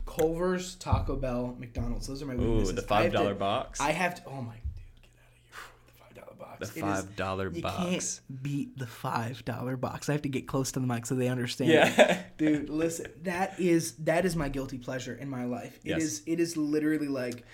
Culver's, 0.06 0.76
Taco 0.76 1.16
Bell, 1.16 1.56
McDonald's. 1.58 2.06
Those 2.06 2.22
are 2.22 2.26
my 2.26 2.34
ooh, 2.34 2.52
weaknesses. 2.56 2.76
the 2.76 2.84
I 2.84 2.86
five 2.88 3.14
dollar 3.14 3.34
box. 3.34 3.80
I 3.80 3.92
have 3.92 4.16
to. 4.16 4.24
Oh 4.28 4.42
my, 4.42 4.56
dude, 4.56 5.04
get 5.04 5.12
out 5.22 5.32
of 5.32 5.38
here 5.40 6.26
with 6.28 6.38
the 6.62 6.80
five 6.82 7.16
dollar 7.16 7.50
box. 7.50 7.78
the 7.78 7.88
It 7.92 7.98
is- 7.98 8.22
You 8.30 8.36
can't 8.36 8.44
beat 8.44 8.78
the 8.78 8.88
five 8.88 9.44
dollar 9.46 9.78
box. 9.78 10.10
I 10.10 10.14
have 10.14 10.22
to 10.24 10.30
get 10.30 10.48
close 10.48 10.72
to 10.74 10.80
the 10.80 10.88
mic 10.88 11.06
so 11.06 11.16
they 11.16 11.28
understand. 11.28 11.72
Yeah. 11.72 12.22
dude. 12.38 12.70
Listen, 12.70 13.08
that 13.24 13.60
is 13.60 13.94
that 13.98 14.26
is 14.26 14.36
my 14.36 14.50
guilty 14.50 14.78
pleasure 14.78 15.14
in 15.16 15.30
my 15.30 15.46
life. 15.46 15.80
It 15.84 15.90
Yes. 15.90 16.02
is 16.04 16.22
it 16.26 16.40
is 16.40 16.58
literally 16.58 17.08
like 17.08 17.46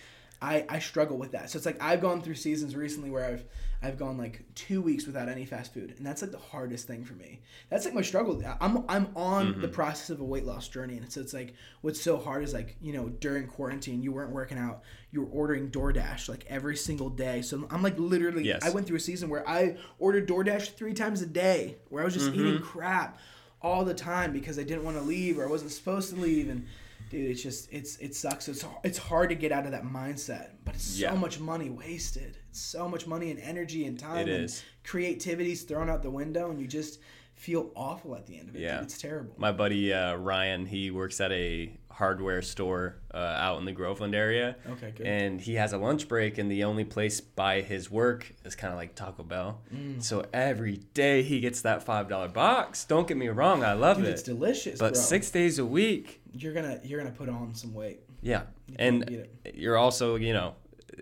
I 0.42 0.66
I 0.70 0.80
struggle 0.80 1.18
with 1.18 1.32
that. 1.32 1.50
So 1.50 1.58
it's 1.58 1.66
like 1.66 1.82
I've 1.82 2.02
gone 2.02 2.22
through 2.22 2.36
seasons 2.36 2.76
recently 2.76 3.10
where 3.10 3.26
I've 3.26 3.44
I've 3.82 3.98
gone 3.98 4.18
like 4.18 4.44
two 4.56 4.82
weeks 4.82 5.06
without 5.06 5.30
any 5.30 5.46
fast 5.46 5.74
food, 5.74 5.94
and 5.98 6.06
that's 6.06 6.22
like 6.22 6.32
the 6.32 6.38
hardest 6.38 6.88
thing 6.88 7.04
for 7.04 7.14
me. 7.14 7.42
That's 7.70 7.86
like 7.86 7.94
my 7.94 8.02
struggle. 8.02 8.42
I'm 8.62 8.84
I'm 8.90 9.10
on 9.16 9.48
Mm-hmm. 9.54 9.62
the 9.62 9.68
process 9.68 10.10
of 10.10 10.20
a 10.20 10.24
weight 10.24 10.46
loss 10.46 10.68
journey, 10.68 10.98
and 10.98 11.12
so 11.12 11.22
it's 11.22 11.34
like 11.34 11.54
what's 11.82 12.02
so 12.02 12.18
hard 12.18 12.44
is 12.44 12.54
like 12.54 12.76
you 12.82 12.94
know 12.94 13.10
during 13.10 13.48
quarantine 13.48 14.02
you 14.02 14.12
weren't 14.12 14.32
working 14.32 14.58
out, 14.58 14.82
you 15.12 15.22
were 15.22 15.30
ordering 15.32 15.70
DoorDash 15.70 16.28
like 16.30 16.46
every 16.50 16.76
single 16.76 17.10
day. 17.10 17.42
So 17.42 17.68
I'm 17.72 17.82
like 17.84 17.98
literally 17.98 18.44
Yes. 18.46 18.64
I 18.64 18.70
went 18.72 18.88
through 18.88 18.98
a 18.98 19.00
season 19.02 19.30
where 19.30 19.48
I 19.48 19.78
ordered 20.00 20.28
DoorDash 20.28 20.74
three 20.76 20.94
times 20.94 21.22
a 21.22 21.28
day, 21.28 21.78
where 21.90 22.02
I 22.02 22.06
was 22.06 22.14
just 22.14 22.28
Mm-hmm. 22.32 22.40
eating 22.40 22.62
crap 22.62 23.20
all 23.62 23.84
the 23.86 23.94
time 23.94 24.32
because 24.34 24.60
I 24.60 24.64
didn't 24.64 24.84
want 24.84 24.98
to 24.98 25.04
leave 25.04 25.40
or 25.40 25.44
I 25.46 25.50
wasn't 25.50 25.72
supposed 25.72 26.14
to 26.14 26.20
leave 26.22 26.48
and 26.50 26.68
dude 27.10 27.30
it's 27.32 27.42
just 27.42 27.72
it's 27.72 27.98
it 27.98 28.14
sucks 28.16 28.48
it's 28.48 28.66
it's 28.84 28.98
hard 28.98 29.30
to 29.30 29.36
get 29.36 29.52
out 29.52 29.66
of 29.66 29.72
that 29.72 29.84
mindset 29.84 30.50
but 30.66 30.76
it's 30.76 30.84
so 30.84 31.02
Yeah. 31.08 31.14
much 31.16 31.40
money 31.40 31.70
wasted 31.70 32.38
it's 32.50 32.60
so 32.62 32.88
much 32.90 33.08
money 33.08 33.32
and 33.32 33.40
energy 33.40 33.86
and 33.86 33.98
time 34.00 34.28
It 34.28 34.30
and 34.34 34.44
is. 34.46 34.64
creativity's 34.84 35.64
thrown 35.64 35.90
out 35.90 36.04
the 36.04 36.10
window 36.12 36.50
and 36.50 36.60
you 36.60 36.68
just 36.68 37.00
feel 37.38 37.72
awful 37.76 38.16
at 38.16 38.26
the 38.26 38.38
end 38.38 38.50
of 38.50 38.56
it 38.56 38.62
Yeah. 38.62 38.78
dude. 38.78 38.84
it's 38.86 38.98
terrible 38.98 39.34
My 39.38 39.52
buddy 39.52 39.94
uh, 39.94 40.16
Ryan, 40.16 40.66
he 40.66 40.92
works 40.92 41.22
at 41.22 41.32
a 41.32 41.72
hardware 41.92 42.42
store 42.44 42.98
uh, 43.14 43.18
out 43.18 43.58
in 43.58 43.66
the 43.66 43.72
Groveland 43.72 44.14
area. 44.14 44.56
Okay, 44.70 44.94
good. 44.96 45.08
And 45.08 45.42
he 45.42 45.56
has 45.56 45.74
a 45.74 45.80
lunch 45.80 46.08
break, 46.08 46.38
and 46.38 46.52
the 46.52 46.64
only 46.64 46.84
place 46.86 47.20
by 47.22 47.62
his 47.62 47.90
work 47.90 48.34
is 48.46 48.56
kind 48.56 48.72
of 48.72 48.78
like 48.78 48.94
Taco 48.94 49.24
Bell. 49.24 49.62
Mm. 49.74 50.04
So 50.04 50.24
every 50.32 50.78
day 50.94 51.24
he 51.24 51.40
gets 51.40 51.62
that 51.62 51.82
five 51.84 52.08
dollar 52.08 52.28
box. 52.28 52.86
Don't 52.86 53.08
get 53.08 53.18
me 53.18 53.30
wrong, 53.30 53.64
I 53.64 53.74
love 53.74 53.98
dude 53.98 54.08
it. 54.08 54.10
it's 54.12 54.22
delicious 54.24 54.78
but 54.80 54.94
bro. 54.94 55.02
six 55.02 55.32
days 55.32 55.58
a 55.58 55.66
week, 55.66 56.22
you're 56.34 56.54
gonna 56.54 56.80
you're 56.84 57.00
gonna 57.00 57.16
put 57.16 57.30
on 57.30 57.56
some 57.56 57.74
weight 57.74 58.02
yeah. 58.22 58.44
can't 58.68 58.80
And 58.80 59.28
you're 59.56 59.78
also, 59.78 60.16
you 60.16 60.34
know, 60.34 60.54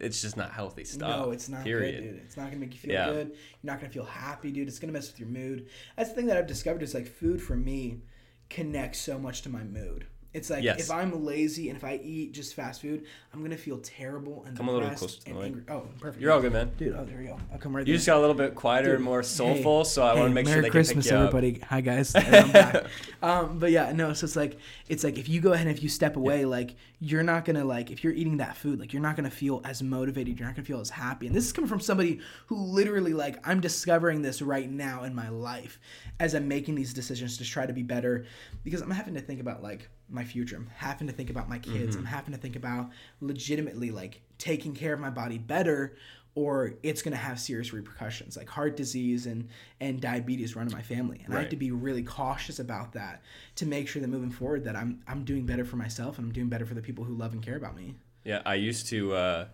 it's 0.01 0.21
just 0.21 0.37
not 0.37 0.51
healthy 0.51 0.83
stuff. 0.83 1.09
No, 1.25 1.31
it's 1.31 1.49
not 1.49 1.63
Period. 1.63 2.03
good, 2.03 2.11
dude. 2.11 2.21
It's 2.25 2.37
not 2.37 2.45
gonna 2.45 2.57
make 2.57 2.73
you 2.73 2.79
feel 2.79 2.91
Yeah. 2.93 3.11
good. 3.11 3.27
You're 3.29 3.37
not 3.73 3.79
gonna 3.79 3.91
feel 3.91 4.05
happy, 4.05 4.51
dude. 4.51 4.67
It's 4.67 4.79
gonna 4.79 4.93
mess 4.93 5.09
with 5.11 5.19
your 5.19 5.29
mood. 5.29 5.67
That's 5.95 6.09
the 6.09 6.15
thing 6.15 6.25
that 6.27 6.37
I've 6.37 6.47
discovered 6.47 6.83
is 6.83 6.93
like 6.93 7.07
food 7.07 7.41
for 7.41 7.55
me 7.55 8.01
connects 8.49 8.99
so 8.99 9.17
much 9.17 9.41
to 9.43 9.49
my 9.49 9.63
mood. 9.63 10.05
It's 10.35 10.49
like 10.49 10.63
Yes. 10.63 10.81
if 10.81 10.91
I'm 10.91 11.23
lazy 11.23 11.69
and 11.69 11.77
if 11.77 11.83
I 11.85 11.95
eat 12.03 12.33
just 12.33 12.53
fast 12.55 12.81
food, 12.81 13.05
I'm 13.33 13.41
gonna 13.41 13.55
feel 13.57 13.77
terrible 13.79 14.43
and 14.45 14.55
Come 14.57 14.67
a 14.67 14.71
little 14.73 14.89
depressed 14.89 14.99
closer 14.99 15.17
to 15.19 15.23
the 15.25 15.29
and 15.31 15.39
mic. 15.39 15.45
angry. 15.45 15.63
Oh, 15.69 15.87
perfect. 16.01 16.21
You're 16.21 16.31
all 16.33 16.41
good, 16.41 16.51
man. 16.53 16.71
dude. 16.77 16.93
Oh, 16.93 17.05
there 17.05 17.17
we 17.17 17.25
go. 17.25 17.37
I'll 17.53 17.57
come 17.57 17.73
right 17.75 17.85
there. 17.85 17.87
You 17.87 17.93
there. 17.93 17.97
just 17.97 18.07
got 18.07 18.17
a 18.17 18.19
little 18.19 18.35
bit 18.35 18.53
quieter 18.53 18.87
Dude, 18.89 18.95
and 18.97 19.05
more 19.05 19.21
hey, 19.21 19.27
soulful, 19.27 19.85
so 19.85 20.03
I 20.03 20.13
hey, 20.13 20.19
want 20.19 20.29
to 20.31 20.35
make 20.35 20.45
Merry 20.45 20.55
sure 20.57 20.61
they 20.63 20.69
Christmas, 20.69 21.07
can 21.07 21.17
pick 21.17 21.19
you 21.21 21.27
up. 21.27 21.33
everybody. 21.35 21.65
Hi 21.69 21.81
guys. 21.81 22.13
I'm 22.15 22.51
back. 22.51 22.85
um, 23.23 23.59
but 23.59 23.71
yeah, 23.71 23.91
no. 23.93 24.11
So 24.13 24.25
it's 24.25 24.35
like 24.35 24.57
it's 24.89 25.03
like 25.05 25.17
if 25.17 25.29
you 25.29 25.39
go 25.39 25.53
ahead 25.53 25.67
and 25.67 25.75
if 25.77 25.81
you 25.81 25.87
step 25.89 26.17
away, 26.17 26.43
like 26.45 26.75
you're 26.99 27.23
not 27.23 27.45
gonna 27.45 27.63
like 27.63 27.89
if 27.89 28.03
you're 28.03 28.13
eating 28.13 28.37
that 28.37 28.57
food, 28.57 28.77
like 28.79 28.91
you're 28.91 29.01
not 29.01 29.15
gonna 29.15 29.29
feel 29.31 29.61
as 29.63 29.81
motivated. 29.81 30.37
You're 30.37 30.47
not 30.49 30.55
gonna 30.55 30.65
feel 30.65 30.81
as 30.81 30.89
happy. 30.89 31.27
And 31.27 31.35
this 31.35 31.45
is 31.45 31.53
coming 31.53 31.69
from 31.69 31.79
somebody 31.79 32.19
who 32.47 32.57
literally 32.57 33.13
like 33.13 33.37
I'm 33.47 33.61
discovering 33.61 34.21
this 34.21 34.41
right 34.41 34.69
now 34.69 35.03
in 35.03 35.15
my 35.15 35.29
life 35.29 35.79
as 36.19 36.33
I'm 36.35 36.47
making 36.49 36.75
these 36.75 36.93
decisions 36.93 37.37
to 37.37 37.45
try 37.45 37.65
to 37.65 37.73
be 37.73 37.83
better 37.83 38.25
because 38.65 38.81
I'm 38.81 38.91
having 38.91 39.13
to 39.13 39.21
think 39.21 39.39
about 39.39 39.63
like 39.63 39.89
my 40.09 40.23
future. 40.23 40.55
I'm 40.57 40.69
having 40.75 41.07
to 41.07 41.13
think 41.13 41.29
about 41.29 41.49
my 41.49 41.59
kids. 41.59 41.95
I'm 41.95 42.05
having 42.05 42.33
to 42.33 42.39
think 42.39 42.55
about 42.55 42.89
legitimately 43.21 43.91
like 43.91 44.21
taking 44.37 44.73
care 44.73 44.93
of 44.93 44.99
my 44.99 45.09
body 45.09 45.37
better 45.37 45.95
or 46.35 46.73
it's 46.83 47.01
going 47.01 47.13
to 47.13 47.17
have 47.17 47.39
serious 47.39 47.71
repercussions 47.71 48.35
like 48.35 48.49
heart 48.49 48.75
disease 48.75 49.25
and 49.25 49.47
and 49.79 50.01
diabetes 50.01 50.53
run 50.53 50.67
in 50.67 50.73
my 50.73 50.81
family 50.81 51.21
and 51.25 51.33
i 51.33 51.39
have 51.39 51.49
to 51.49 51.55
be 51.55 51.71
really 51.71 52.03
cautious 52.03 52.59
about 52.59 52.91
that 52.91 53.21
to 53.55 53.65
make 53.65 53.87
sure 53.87 54.01
that 54.01 54.09
moving 54.09 54.29
forward 54.29 54.65
that 54.65 54.75
i'm 54.75 54.99
i'm 55.07 55.23
doing 55.23 55.45
better 55.45 55.63
for 55.63 55.77
myself 55.77 56.17
and 56.17 56.27
i'm 56.27 56.33
doing 56.33 56.49
better 56.49 56.65
for 56.65 56.73
the 56.73 56.81
people 56.81 57.05
who 57.05 57.13
love 57.15 57.31
and 57.31 57.41
care 57.41 57.55
about 57.55 57.73
me 57.73 57.95
Yeah, 58.25 58.41
I 58.45 58.55
used 58.55 58.87
to. 58.87 59.13
Uh, 59.13 59.45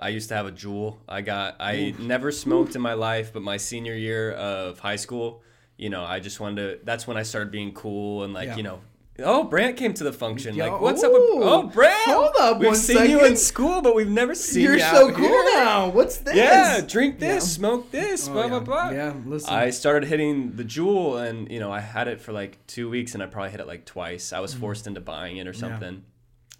I 0.00 0.08
used 0.08 0.28
to 0.30 0.34
have 0.34 0.46
a 0.46 0.52
Juul. 0.52 0.96
I 1.08 1.20
got. 1.22 1.56
I 1.60 1.94
never 1.98 2.32
smoked 2.32 2.74
in 2.74 2.82
my 2.82 2.94
life, 2.94 3.32
but 3.32 3.42
my 3.42 3.56
senior 3.56 3.94
year 3.94 4.32
of 4.32 4.80
high 4.80 4.96
school, 4.96 5.42
you 5.78 5.88
know, 5.88 6.02
I 6.04 6.18
just 6.18 6.40
wanted 6.40 6.56
to. 6.80 6.84
That's 6.84 7.06
when 7.06 7.16
I 7.16 7.22
started 7.22 7.52
being 7.52 7.72
cool 7.72 8.24
and 8.24 8.34
like, 8.34 8.48
Yeah. 8.48 8.56
you 8.56 8.64
know. 8.64 8.80
Oh, 9.18 9.44
Brant 9.44 9.76
came 9.76 9.92
to 9.94 10.04
the 10.04 10.12
function. 10.12 10.54
Yo, 10.54 10.72
like, 10.72 10.80
what's 10.80 11.02
up? 11.04 11.12
With, 11.12 11.20
ooh. 11.20 11.42
oh, 11.42 11.62
Brant! 11.64 11.94
Hold 12.06 12.32
up 12.40 12.58
We've 12.58 12.74
seen 12.76 13.10
you 13.10 13.24
in 13.24 13.36
school, 13.36 13.82
but 13.82 13.94
we've 13.94 14.08
never 14.08 14.34
seen 14.34 14.62
you're 14.62 14.78
you. 14.78 14.82
are 14.82 14.94
so 14.94 15.12
cool 15.12 15.26
here. 15.28 15.54
now 15.54 15.90
what's 15.90 16.16
this 16.18 16.34
Yeah, 16.34 16.80
drink 16.80 17.18
this, 17.18 17.44
Yeah. 17.44 17.48
smoke 17.50 17.90
this, 17.90 18.26
Oh, 18.26 18.32
blah 18.32 18.42
yeah. 18.44 18.48
blah 18.48 18.60
blah. 18.60 18.90
yeah 18.90 19.12
listen 19.26 19.52
I 19.52 19.68
started 19.70 20.08
hitting 20.08 20.56
the 20.56 20.64
Juul, 20.64 21.22
and 21.28 21.50
you 21.50 21.60
know, 21.60 21.70
I 21.70 21.80
had 21.80 22.08
it 22.08 22.22
for 22.22 22.32
like 22.32 22.66
two 22.66 22.88
weeks, 22.88 23.12
and 23.12 23.22
I 23.22 23.26
probably 23.26 23.50
hit 23.50 23.60
it 23.60 23.66
like 23.66 23.84
twice. 23.84 24.32
I 24.32 24.40
was 24.40 24.54
forced 24.54 24.86
into 24.86 25.00
buying 25.00 25.36
it 25.36 25.46
or 25.46 25.52
Mm-hmm. 25.52 25.64
Yeah. 25.64 25.70
something 25.72 26.04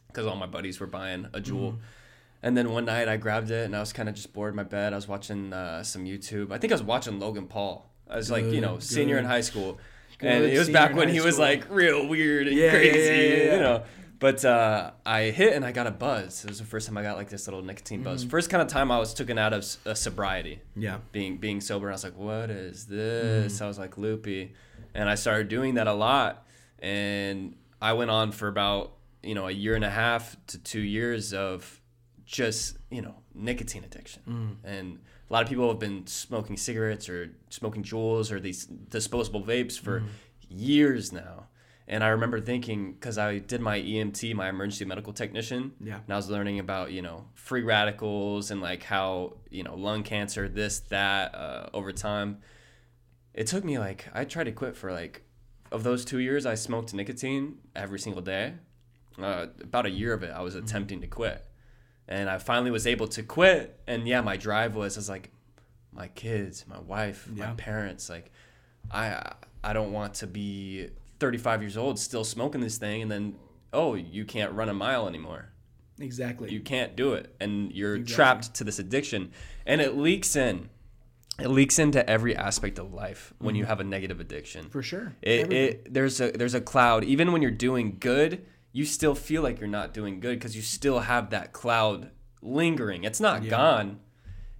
because 0.08 0.26
all 0.26 0.36
my 0.36 0.46
buddies 0.46 0.78
were 0.78 0.86
buying 0.86 1.26
a 1.32 1.40
Juul. 1.40 1.70
Mm-hmm. 1.72 1.76
And 2.44 2.56
then 2.56 2.70
one 2.72 2.84
night 2.84 3.08
I 3.08 3.16
grabbed 3.16 3.50
it, 3.50 3.64
and 3.64 3.74
I 3.74 3.80
was 3.80 3.92
kind 3.94 4.08
of 4.10 4.14
just 4.14 4.32
bored 4.34 4.50
in 4.52 4.56
my 4.56 4.62
bed. 4.64 4.92
I 4.92 4.96
was 4.96 5.08
watching 5.08 5.52
uh, 5.54 5.82
some 5.84 6.04
YouTube. 6.04 6.52
I 6.52 6.58
think 6.58 6.70
I 6.72 6.74
was 6.74 6.82
watching 6.82 7.18
Logan 7.18 7.46
Paul. 7.46 7.88
I 8.10 8.16
was 8.16 8.30
like, 8.30 8.44
you 8.44 8.60
know, 8.60 8.74
Good, 8.74 8.82
senior 8.82 9.16
in 9.16 9.24
high 9.24 9.40
school, 9.40 9.78
and 10.22 10.44
it 10.44 10.58
was 10.58 10.70
back 10.70 10.94
when 10.94 11.08
he 11.08 11.20
was 11.20 11.34
school. 11.34 11.46
like 11.46 11.66
real 11.70 12.06
weird 12.06 12.48
and 12.48 12.56
Yeah, 12.56 12.70
crazy, 12.70 13.44
yeah, 13.46 13.54
you 13.54 13.60
know. 13.60 13.82
But 14.18 14.44
uh, 14.44 14.92
I 15.04 15.24
hit 15.30 15.54
and 15.54 15.64
I 15.64 15.72
got 15.72 15.88
a 15.88 15.90
buzz. 15.90 16.44
It 16.44 16.48
was 16.50 16.58
the 16.60 16.64
first 16.64 16.86
time 16.86 16.96
I 16.96 17.02
got 17.02 17.16
like 17.16 17.28
this 17.28 17.48
little 17.48 17.60
nicotine 17.62 18.00
Mm-hmm. 18.00 18.04
buzz. 18.10 18.24
First 18.24 18.50
kind 18.50 18.62
of 18.62 18.68
time 18.68 18.92
I 18.92 18.98
was 19.00 19.12
taken 19.14 19.36
out 19.36 19.52
of 19.52 19.64
uh, 19.84 19.94
sobriety 19.94 20.60
yeah 20.76 20.98
being 21.10 21.38
being 21.38 21.60
sober. 21.60 21.88
I 21.88 21.92
was 21.92 22.04
like, 22.04 22.16
what 22.16 22.48
is 22.50 22.84
Mm-hmm. 22.84 22.96
this? 22.96 23.60
I 23.60 23.66
was 23.66 23.78
like 23.80 23.98
loopy, 23.98 24.52
and 24.94 25.08
I 25.08 25.16
started 25.16 25.48
doing 25.48 25.74
that 25.74 25.86
a 25.88 25.92
lot. 25.94 26.46
And 26.78 27.56
I 27.80 27.94
went 27.94 28.10
on 28.10 28.30
for 28.32 28.46
about 28.48 28.92
you 29.24 29.34
know 29.34 29.48
a 29.48 29.52
year 29.52 29.74
and 29.74 29.84
a 29.84 29.90
half 29.90 30.36
to 30.48 30.58
two 30.58 30.80
years 30.80 31.32
of 31.34 31.80
just 32.24 32.76
you 32.90 33.02
know 33.02 33.14
nicotine 33.34 33.82
addiction. 33.84 34.22
Mm. 34.28 34.56
And 34.64 34.98
a 35.32 35.34
lot 35.34 35.42
of 35.42 35.48
people 35.48 35.66
have 35.68 35.78
been 35.78 36.06
smoking 36.06 36.58
cigarettes 36.58 37.08
or 37.08 37.30
smoking 37.48 37.82
Juuls 37.82 38.30
or 38.30 38.38
these 38.38 38.66
disposable 38.66 39.42
vapes 39.42 39.80
for 39.80 40.00
Mm. 40.00 40.06
years 40.50 41.10
now. 41.10 41.46
And 41.88 42.04
I 42.04 42.08
remember 42.08 42.38
thinking, 42.38 42.92
because 42.92 43.16
I 43.16 43.38
did 43.38 43.62
my 43.62 43.78
EMT, 43.78 44.34
my 44.34 44.50
emergency 44.50 44.84
medical 44.84 45.14
technician, 45.14 45.72
Yeah. 45.80 46.00
and 46.04 46.12
I 46.12 46.16
was 46.16 46.28
learning 46.28 46.58
about 46.58 46.92
you 46.92 47.00
know 47.00 47.28
free 47.34 47.62
radicals 47.62 48.50
and 48.50 48.60
like 48.60 48.82
how 48.82 49.38
you 49.50 49.62
know 49.62 49.74
lung 49.74 50.02
cancer, 50.02 50.48
this 50.50 50.80
that 50.90 51.34
uh, 51.34 51.70
over 51.72 51.92
time. 51.92 52.38
It 53.32 53.46
took 53.46 53.64
me 53.64 53.78
like 53.78 54.08
I 54.12 54.26
tried 54.26 54.44
to 54.44 54.52
quit 54.52 54.76
for 54.76 54.92
like 54.92 55.22
of 55.70 55.82
those 55.82 56.04
two 56.04 56.18
years 56.18 56.44
I 56.44 56.54
smoked 56.56 56.92
nicotine 56.92 57.56
every 57.74 57.98
single 57.98 58.20
day. 58.22 58.54
Uh, 59.18 59.46
about 59.62 59.86
a 59.86 59.90
year 59.90 60.12
of 60.12 60.22
it 60.22 60.30
I 60.30 60.42
was 60.42 60.54
Mm-hmm. 60.54 60.66
attempting 60.66 61.00
to 61.00 61.06
quit, 61.06 61.42
and 62.08 62.28
I 62.28 62.38
finally 62.38 62.70
was 62.70 62.86
able 62.86 63.08
to 63.08 63.22
quit. 63.22 63.78
And 63.86 64.06
yeah, 64.06 64.20
my 64.20 64.36
drive 64.36 64.74
was 64.74 64.96
I 64.96 65.00
was 65.00 65.08
like, 65.08 65.30
my 65.92 66.08
kids, 66.08 66.64
my 66.66 66.80
wife, 66.80 67.28
Yeah. 67.34 67.48
my 67.48 67.54
parents, 67.54 68.08
like 68.08 68.30
I 68.90 69.32
I 69.64 69.72
don't 69.72 69.92
want 69.92 70.14
to 70.14 70.26
be 70.26 70.88
35 71.20 71.62
years 71.62 71.76
old 71.76 71.98
still 71.98 72.24
smoking 72.24 72.60
this 72.60 72.78
thing 72.78 73.02
and 73.02 73.10
then 73.10 73.36
oh 73.72 73.94
you 73.94 74.24
can't 74.24 74.52
run 74.52 74.68
a 74.68 74.74
mile 74.74 75.06
anymore. 75.06 75.50
Exactly. 76.00 76.50
You 76.50 76.60
can't 76.60 76.96
do 76.96 77.14
it. 77.14 77.34
And 77.40 77.72
you're 77.72 77.96
Exactly. 77.96 78.14
trapped 78.14 78.54
to 78.54 78.64
this 78.64 78.78
addiction. 78.78 79.30
And 79.66 79.80
it 79.80 79.96
leaks 79.96 80.34
in. 80.34 80.68
It 81.38 81.48
leaks 81.48 81.78
into 81.78 82.08
every 82.08 82.36
aspect 82.36 82.78
of 82.78 82.92
life 82.92 83.32
when 83.38 83.54
you 83.54 83.62
mm-hmm. 83.62 83.68
have 83.70 83.80
a 83.80 83.84
negative 83.84 84.20
addiction. 84.20 84.68
For 84.68 84.82
sure. 84.82 85.14
It, 85.22 85.40
Everything. 85.44 85.68
it 85.68 85.94
there's 85.94 86.20
a 86.20 86.30
there's 86.32 86.54
a 86.54 86.60
cloud. 86.60 87.04
Even 87.04 87.32
when 87.32 87.40
you're 87.40 87.50
doing 87.50 87.96
good 88.00 88.44
you 88.72 88.84
still 88.84 89.14
feel 89.14 89.42
like 89.42 89.60
you're 89.60 89.68
not 89.68 89.92
doing 89.92 90.20
good 90.20 90.38
because 90.38 90.56
you 90.56 90.62
still 90.62 91.00
have 91.00 91.30
that 91.30 91.52
cloud 91.52 92.10
lingering. 92.40 93.04
It's 93.04 93.20
not 93.20 93.42
Yeah. 93.42 93.50
gone. 93.50 94.00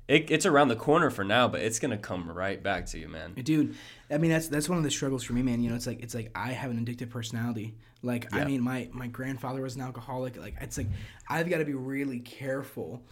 It, 0.09 0.31
it's 0.31 0.45
around 0.45 0.69
the 0.69 0.77
corner 0.77 1.11
for 1.11 1.25
now 1.25 1.49
but 1.49 1.61
it's 1.63 1.79
gonna 1.79 1.97
come 1.97 2.31
right 2.31 2.63
back 2.63 2.87
to 2.87 2.99
you 2.99 3.09
man. 3.09 3.33
Dude 3.35 3.75
i 4.11 4.19
mean 4.19 4.31
that's 4.31 4.49
that's 4.49 4.69
one 4.69 4.77
of 4.77 4.85
the 4.85 4.91
struggles 4.91 5.23
for 5.25 5.33
me 5.33 5.43
man. 5.43 5.63
You 5.63 5.71
know 5.71 5.77
it's 5.77 5.87
like 5.87 6.03
it's 6.03 6.15
like 6.15 6.31
i 6.35 6.53
have 6.53 6.71
an 6.71 6.85
addictive 6.85 7.09
personality. 7.11 7.75
Like 8.03 8.35
i 8.35 8.45
mean 8.45 8.61
my 8.63 8.89
my 8.93 9.07
grandfather 9.07 9.63
was 9.63 9.77
an 9.77 9.81
alcoholic. 9.83 10.37
Like 10.37 10.57
it's 10.61 10.77
like 10.77 10.89
i've 11.29 11.49
got 11.49 11.59
to 11.59 11.65
be 11.65 11.75
really 11.75 12.19
careful 12.19 13.03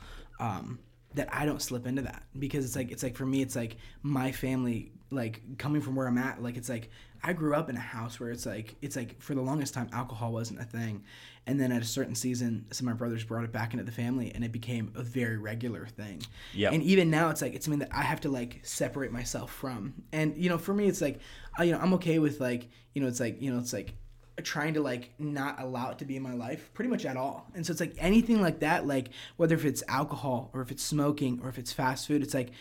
um 0.40 0.78
that 1.14 1.32
i 1.34 1.46
don't 1.46 1.62
slip 1.62 1.86
into 1.86 2.02
that 2.02 2.22
because 2.38 2.64
it's 2.64 2.76
like 2.76 2.90
it's 2.90 3.02
like 3.02 3.16
for 3.16 3.24
me 3.26 3.40
it's 3.40 3.56
like 3.56 3.76
my 4.02 4.30
family 4.32 4.92
like 5.10 5.42
coming 5.58 5.80
from 5.82 5.94
where 5.96 6.06
i'm 6.06 6.18
at 6.18 6.42
like 6.42 6.56
it's 6.56 6.68
like 6.68 6.88
i 7.22 7.32
grew 7.32 7.54
up 7.54 7.68
in 7.68 7.76
a 7.76 7.80
house 7.80 8.18
where 8.18 8.30
it's 8.30 8.46
like 8.46 8.76
it's 8.82 8.96
like 8.96 9.20
for 9.20 9.34
the 9.34 9.40
longest 9.40 9.74
time 9.74 9.88
alcohol 9.92 10.32
wasn't 10.32 10.60
a 10.60 10.64
thing. 10.64 11.04
And 11.46 11.58
then 11.58 11.72
at 11.72 11.82
a 11.82 11.86
certain 11.86 12.14
season 12.14 12.66
some 12.70 12.86
of 12.86 12.94
my 12.94 12.98
brothers 12.98 13.24
brought 13.24 13.44
it 13.44 13.52
back 13.52 13.72
into 13.72 13.84
the 13.84 13.92
family 13.92 14.30
and 14.34 14.44
it 14.44 14.52
became 14.52 14.92
a 14.94 15.02
very 15.02 15.36
regular 15.36 15.86
thing. 15.86 16.22
Yep. 16.54 16.72
and 16.72 16.82
even 16.82 17.10
now 17.10 17.30
it's 17.30 17.42
like 17.42 17.54
it's 17.54 17.64
something 17.64 17.80
that 17.80 17.90
i 17.92 18.02
have 18.02 18.20
to 18.22 18.28
like 18.28 18.60
separate 18.62 19.12
myself 19.12 19.52
from. 19.52 19.94
And 20.12 20.36
you 20.36 20.48
know 20.48 20.58
for 20.58 20.74
me 20.74 20.86
it's 20.86 21.00
like 21.00 21.20
I, 21.58 21.64
you 21.64 21.72
know 21.72 21.78
i'm 21.78 21.94
okay 21.94 22.18
with 22.18 22.40
like 22.40 22.68
you 22.94 23.02
know 23.02 23.08
it's 23.08 23.20
like 23.20 23.40
you 23.42 23.52
know 23.52 23.58
it's 23.58 23.72
like 23.72 23.94
trying 24.40 24.74
to 24.74 24.80
like 24.80 25.12
not 25.18 25.60
allow 25.60 25.90
it 25.90 25.98
to 25.98 26.04
be 26.04 26.16
in 26.16 26.22
my 26.22 26.34
life 26.34 26.72
pretty 26.74 26.90
much 26.90 27.04
at 27.04 27.16
all. 27.16 27.46
And 27.54 27.64
so 27.64 27.72
it's 27.72 27.80
like 27.80 27.94
anything 27.98 28.40
like 28.40 28.60
that 28.60 28.86
like 28.86 29.10
whether 29.36 29.54
if 29.54 29.64
it's 29.64 29.82
alcohol 29.88 30.50
or 30.52 30.60
if 30.62 30.70
it's 30.70 30.82
smoking 30.82 31.40
or 31.42 31.48
if 31.48 31.58
it's 31.58 31.72
fast 31.72 32.06
food 32.06 32.22
it's 32.22 32.34
like 32.34 32.52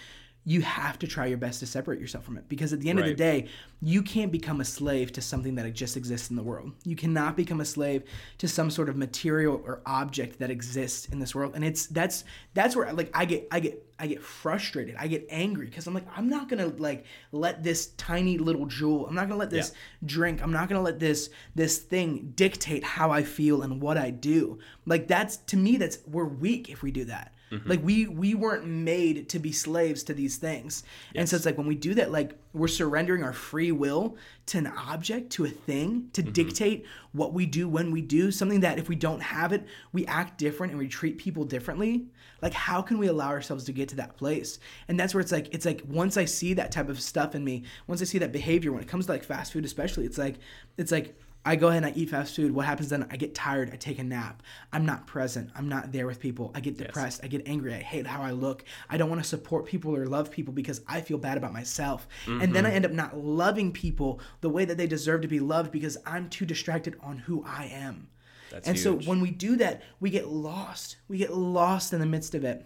you 0.46 0.62
have 0.62 0.98
to 0.98 1.08
try 1.08 1.26
your 1.26 1.38
best 1.38 1.60
to 1.60 1.68
separate 1.68 2.00
yourself 2.00 2.24
from 2.24 2.38
it. 2.38 2.48
Because 2.48 2.74
at 2.74 2.80
the 2.80 2.90
end 2.90 3.00
of 3.00 3.06
the 3.06 3.14
day 3.14 3.48
you 3.82 4.02
can't 4.02 4.32
become 4.32 4.62
a 4.62 4.66
slave 4.66 5.12
to 5.14 5.22
something 5.22 5.56
that 5.56 5.72
just 5.74 5.96
exists 5.96 6.30
in 6.30 6.36
the 6.36 6.44
world. 6.44 6.72
You 6.86 6.96
cannot 6.96 7.38
become 7.38 7.62
a 7.62 7.66
slave 7.66 8.04
to 8.40 8.48
some 8.48 8.72
sort 8.72 8.90
of 8.90 8.98
material 8.98 9.62
or 9.66 9.82
object 9.86 10.40
that 10.40 10.50
exists 10.50 11.06
in 11.08 11.20
this 11.20 11.36
world. 11.36 11.54
And 11.56 11.64
it's 11.64 11.88
that's 11.88 12.24
that's 12.54 12.76
where 12.76 12.92
like 12.94 13.10
i 13.14 13.26
get 13.26 13.48
i 13.52 13.60
get 13.60 13.86
i 14.00 14.08
get 14.08 14.24
frustrated. 14.24 14.96
I 14.98 15.08
get 15.08 15.28
angry 15.30 15.68
because 15.68 15.88
i'm 15.88 15.94
like 15.94 16.08
i'm 16.16 16.30
not 16.30 16.50
gonna 16.50 16.68
like 16.68 17.06
let 17.32 17.64
this 17.64 17.88
tiny 17.98 18.38
little 18.38 18.66
Juul 18.66 19.08
i'm 19.08 19.16
not 19.16 19.28
gonna 19.28 19.40
let 19.40 19.50
this 19.50 19.74
drink 20.06 20.42
i'm 20.42 20.52
not 20.52 20.68
gonna 20.68 20.82
let 20.82 21.00
this 21.00 21.30
this 21.54 21.78
thing 21.78 22.34
dictate 22.36 22.84
how 22.84 23.12
i 23.12 23.24
feel 23.24 23.62
and 23.62 23.82
what 23.82 23.98
i 23.98 24.10
do. 24.10 24.60
Like 24.86 25.08
that's 25.08 25.38
to 25.38 25.58
me 25.58 25.78
that's 25.78 26.00
we're 26.08 26.26
weak 26.26 26.70
if 26.70 26.82
we 26.82 26.92
do 26.92 27.06
that 27.06 27.34
Mm-hmm. 27.52 27.70
like 27.70 27.84
we 27.84 28.06
we 28.06 28.36
weren't 28.36 28.68
made 28.68 29.30
to 29.30 29.40
be 29.40 29.52
slaves 29.52 30.04
to 30.04 30.14
these 30.14 30.38
things. 30.38 30.84
And 31.16 31.28
so 31.28 31.36
it's 31.36 31.46
like 31.46 31.58
when 31.58 31.68
we 31.68 31.76
do 31.76 31.96
that 31.96 32.12
like 32.12 32.38
we're 32.54 32.68
surrendering 32.68 33.24
our 33.24 33.34
free 33.34 33.72
will 33.72 34.18
to 34.48 34.60
an 34.60 34.68
object 34.68 35.32
to 35.32 35.46
a 35.46 35.50
thing 35.50 36.10
to 36.14 36.22
mm-hmm. 36.22 36.32
dictate 36.32 36.86
what 37.12 37.34
we 37.34 37.46
do 37.46 37.68
when 37.68 37.92
we 37.92 38.02
do 38.02 38.32
something 38.32 38.60
that 38.60 38.78
if 38.78 38.88
we 38.88 38.96
don't 38.96 39.22
have 39.22 39.52
it 39.52 39.66
we 39.92 40.06
act 40.06 40.38
different 40.38 40.72
and 40.72 40.80
we 40.80 40.88
treat 40.88 41.18
people 41.18 41.44
differently. 41.44 42.06
Like 42.42 42.54
how 42.54 42.82
can 42.82 43.00
we 43.00 43.08
allow 43.08 43.30
ourselves 43.30 43.64
to 43.66 43.72
get 43.72 43.90
to 43.90 43.96
that 43.98 44.16
place? 44.16 44.60
And 44.88 45.00
that's 45.00 45.14
where 45.14 45.22
it's 45.22 45.32
like 45.32 45.54
it's 45.54 45.66
like 45.66 45.82
once 45.88 46.18
i 46.18 46.26
see 46.26 46.54
that 46.54 46.72
type 46.72 46.90
of 46.90 47.02
stuff 47.02 47.36
in 47.36 47.44
me 47.44 47.64
once 47.88 48.02
i 48.02 48.06
see 48.06 48.20
that 48.20 48.32
behavior 48.32 48.72
when 48.72 48.82
it 48.82 48.88
comes 48.88 49.06
to 49.08 49.12
like 49.12 49.24
fast 49.24 49.54
food 49.54 49.66
especially 49.66 50.06
it's 50.06 50.18
like 50.18 50.36
it's 50.78 50.92
like 50.92 51.16
I 51.46 51.56
go 51.56 51.70
ahead 51.70 51.84
and 51.84 51.94
I 51.94 51.98
eat 51.98 52.10
fast 52.10 52.36
food. 52.36 52.54
What 52.54 52.66
happens 52.66 52.90
then? 52.90 53.08
I 53.10 53.16
get 53.16 53.34
tired. 53.34 53.72
I 53.74 53.78
take 53.78 53.98
a 53.98 54.04
nap. 54.04 54.44
I'm 54.74 54.86
not 54.86 55.08
present. 55.08 55.50
I'm 55.56 55.70
not 55.70 55.92
there 55.92 56.06
with 56.06 56.20
people. 56.20 56.52
I 56.54 56.60
get 56.60 56.78
depressed. 56.78 57.22
I 57.24 57.28
get 57.28 57.48
angry. 57.48 57.74
I 57.74 57.80
hate 57.80 58.06
how 58.06 58.22
I 58.22 58.32
look. 58.32 58.66
I 58.90 58.98
don't 58.98 59.10
want 59.10 59.22
to 59.22 59.28
support 59.28 59.66
people 59.66 59.96
or 59.96 60.06
love 60.06 60.32
people 60.32 60.54
because 60.54 60.82
I 60.88 61.02
feel 61.02 61.18
bad 61.18 61.38
about 61.38 61.54
myself. 61.54 62.08
And 62.28 62.54
then 62.54 62.66
I 62.66 62.70
mm-hmm. 62.70 62.76
end 62.76 62.86
up 62.86 62.92
not 62.92 63.18
loving 63.18 63.72
people 63.72 64.20
the 64.42 64.50
way 64.50 64.66
that 64.66 64.78
they 64.78 64.88
deserve 64.88 65.22
to 65.22 65.28
be 65.28 65.40
loved 65.40 65.72
because 65.72 65.98
I'm 66.06 66.30
too 66.30 66.46
distracted 66.46 66.98
on 67.02 67.20
who 67.20 67.44
I 67.48 67.66
am. 67.66 68.10
That's 68.52 68.68
and 68.68 68.78
so 68.78 68.96
when 68.96 69.22
we 69.22 69.32
do 69.32 69.56
that, 69.58 69.84
we 70.00 70.10
get 70.10 70.28
lost. 70.28 70.98
We 71.08 71.18
get 71.18 71.34
lost 71.34 71.94
in 71.94 72.00
the 72.00 72.06
midst 72.06 72.36
of 72.36 72.44
it. 72.44 72.66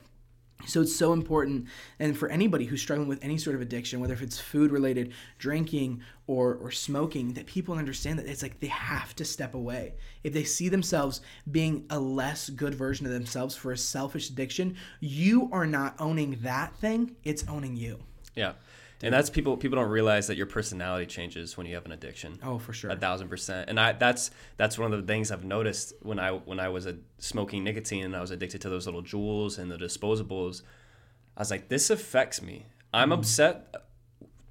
So 0.66 0.82
it's 0.82 0.96
so 0.96 1.14
important, 1.14 1.68
and 2.00 2.18
for 2.18 2.30
anybody 2.30 2.66
who's 2.66 2.82
struggling 2.82 3.10
with 3.10 3.24
any 3.24 3.38
sort 3.38 3.56
of 3.56 3.62
addiction, 3.62 4.00
whether 4.00 4.14
if 4.14 4.22
it's 4.22 4.40
food 4.40 4.72
related, 4.72 5.14
drinking, 5.38 6.02
or 6.28 6.56
or 6.56 6.72
smoking, 6.72 7.34
that 7.34 7.46
people 7.46 7.76
understand 7.76 8.18
that 8.20 8.26
it's 8.28 8.42
like 8.42 8.60
they 8.60 8.68
have 8.68 9.16
to 9.18 9.26
step 9.26 9.54
away. 9.54 9.94
If 10.24 10.34
they 10.34 10.44
see 10.44 10.70
themselves 10.70 11.22
being 11.52 11.86
a 11.90 12.00
less 12.00 12.50
good 12.50 12.76
version 12.76 13.06
of 13.06 13.12
themselves 13.12 13.56
for 13.56 13.72
a 13.72 13.78
selfish 13.78 14.30
addiction, 14.30 14.78
you 15.00 15.50
are 15.52 15.66
not 15.68 15.96
owning 16.00 16.40
that 16.42 16.76
thing; 16.76 17.16
it's 17.24 17.44
owning 17.48 17.76
you. 17.76 18.00
Yeah. 18.36 18.54
And 19.04 19.14
that's 19.14 19.30
people 19.30 19.58
people 19.58 19.78
don't 19.78 19.90
realize 19.90 20.28
that 20.28 20.38
your 20.38 20.46
personality 20.46 21.06
changes 21.06 21.58
when 21.58 21.68
you 21.68 21.76
have 21.76 21.86
an 21.86 21.92
addiction. 21.92 22.40
Oh, 22.44 22.58
for 22.58 22.74
sure. 22.74 22.90
A 22.92 22.96
thousand 22.96 23.28
percent. 23.30 23.70
And 23.70 23.80
I 23.80 23.92
that's 23.94 24.32
that's 24.58 24.78
one 24.80 24.94
of 24.94 25.02
the 25.02 25.06
things 25.12 25.32
I've 25.32 25.44
noticed 25.44 25.94
when 26.02 26.20
I 26.20 26.32
when 26.32 26.60
I 26.60 26.70
was 26.70 26.86
a, 26.86 26.96
smoking 27.18 27.64
nicotine 27.64 28.06
and 28.06 28.16
I 28.16 28.22
was 28.22 28.32
addicted 28.32 28.62
to 28.62 28.70
those 28.70 28.86
little 28.86 29.04
Juuls 29.04 29.60
and 29.60 29.70
the 29.70 29.78
disposables. 29.78 30.62
I 31.36 31.42
was 31.42 31.52
like, 31.52 31.68
this 31.70 31.90
affects 31.90 32.42
me. 32.42 32.66
I'm 32.94 33.10
Mm-hmm. 33.10 33.20
upset 33.20 33.76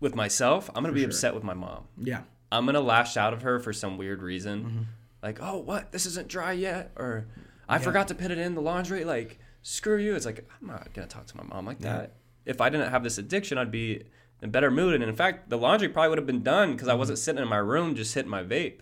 with 0.01 0.15
myself. 0.15 0.69
I'm 0.75 0.83
gonna 0.83 0.93
be 0.93 1.01
sure. 1.01 1.09
upset 1.09 1.35
with 1.35 1.45
my 1.45 1.55
mom. 1.55 1.85
Yeah. 1.97 2.23
I'm 2.51 2.67
gonna 2.67 2.81
lash 2.81 3.17
out 3.17 3.33
of 3.33 3.43
her 3.43 3.59
for 3.61 3.73
some 3.73 3.97
weird 3.97 4.21
reason. 4.23 4.65
Mm-hmm. 4.65 4.83
Like, 5.23 5.39
oh 5.41 5.59
what? 5.59 5.93
This 5.93 6.07
isn't 6.07 6.29
dry 6.29 6.53
yet 6.53 6.93
or 6.97 7.27
I 7.69 7.79
forgot 7.79 8.09
to 8.09 8.15
put 8.15 8.31
it 8.31 8.37
in 8.39 8.55
the 8.55 8.61
laundry, 8.61 9.05
like, 9.05 9.39
screw 9.63 9.97
you. 9.97 10.15
It's 10.15 10.27
like, 10.27 10.47
I'm 10.61 10.67
not 10.67 10.93
gonna 10.93 11.07
talk 11.07 11.27
to 11.27 11.37
my 11.39 11.45
mom 11.45 11.65
like 11.65 11.79
that. 11.79 12.17
If 12.45 12.61
I 12.61 12.69
didn't 12.69 12.91
have 12.91 13.03
this 13.05 13.17
addiction, 13.17 13.57
I'd 13.57 13.71
be 13.71 14.03
in 14.43 14.51
better 14.51 14.71
mood. 14.71 14.95
And 14.95 15.05
in 15.05 15.15
fact, 15.17 15.49
the 15.49 15.57
laundry 15.57 15.89
probably 15.89 16.11
would 16.11 16.19
have 16.19 16.27
been 16.27 16.43
done 16.43 16.73
because 16.73 16.89
I 16.89 16.95
wasn't 16.95 17.19
sitting 17.19 17.41
in 17.41 17.49
my 17.49 17.57
room 17.59 17.95
just 17.95 18.13
hitting 18.15 18.31
my 18.31 18.43
vape. 18.43 18.81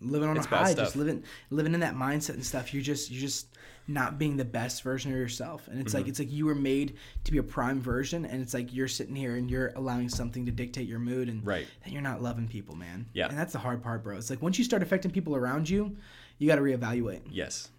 living 0.00 0.28
on 0.28 0.36
It's 0.36 0.46
a 0.46 0.48
high, 0.50 0.70
stuff. 0.72 0.86
just 0.86 0.96
living 0.96 1.24
living 1.50 1.74
in 1.74 1.80
that 1.80 1.94
mindset 1.94 2.30
and 2.34 2.44
stuff. 2.44 2.72
You're 2.72 2.82
just 2.82 3.10
you're 3.10 3.20
just 3.20 3.48
not 3.88 4.18
being 4.18 4.36
the 4.36 4.44
best 4.44 4.82
version 4.82 5.12
of 5.12 5.16
yourself, 5.18 5.68
and 5.68 5.80
it's 5.80 5.90
Mm-hmm. 5.92 5.98
like 6.02 6.08
it's 6.08 6.18
like 6.18 6.30
you 6.32 6.44
were 6.46 6.54
made 6.56 6.96
to 7.24 7.32
be 7.32 7.38
a 7.38 7.42
prime 7.42 7.80
version, 7.80 8.24
and 8.24 8.42
it's 8.42 8.52
like 8.52 8.74
you're 8.74 8.88
sitting 8.88 9.14
here 9.14 9.36
and 9.36 9.50
you're 9.50 9.72
allowing 9.76 10.08
something 10.08 10.44
to 10.46 10.52
dictate 10.52 10.86
your 10.88 10.98
mood, 10.98 11.28
and 11.28 11.46
Right. 11.46 11.66
then 11.84 11.92
you're 11.92 12.02
not 12.02 12.20
loving 12.22 12.48
people, 12.48 12.74
man. 12.76 13.06
Yeah. 13.14 13.28
and 13.28 13.38
that's 13.38 13.52
the 13.52 13.58
hard 13.60 13.82
part, 13.82 14.02
bro. 14.02 14.16
It's 14.16 14.28
like 14.30 14.42
once 14.42 14.58
you 14.58 14.64
start 14.64 14.82
affecting 14.82 15.10
people 15.12 15.36
around 15.36 15.68
you, 15.70 15.96
you 16.38 16.48
got 16.48 16.56
to 16.56 16.62
reevaluate. 16.62 17.22
Yes. 17.30 17.70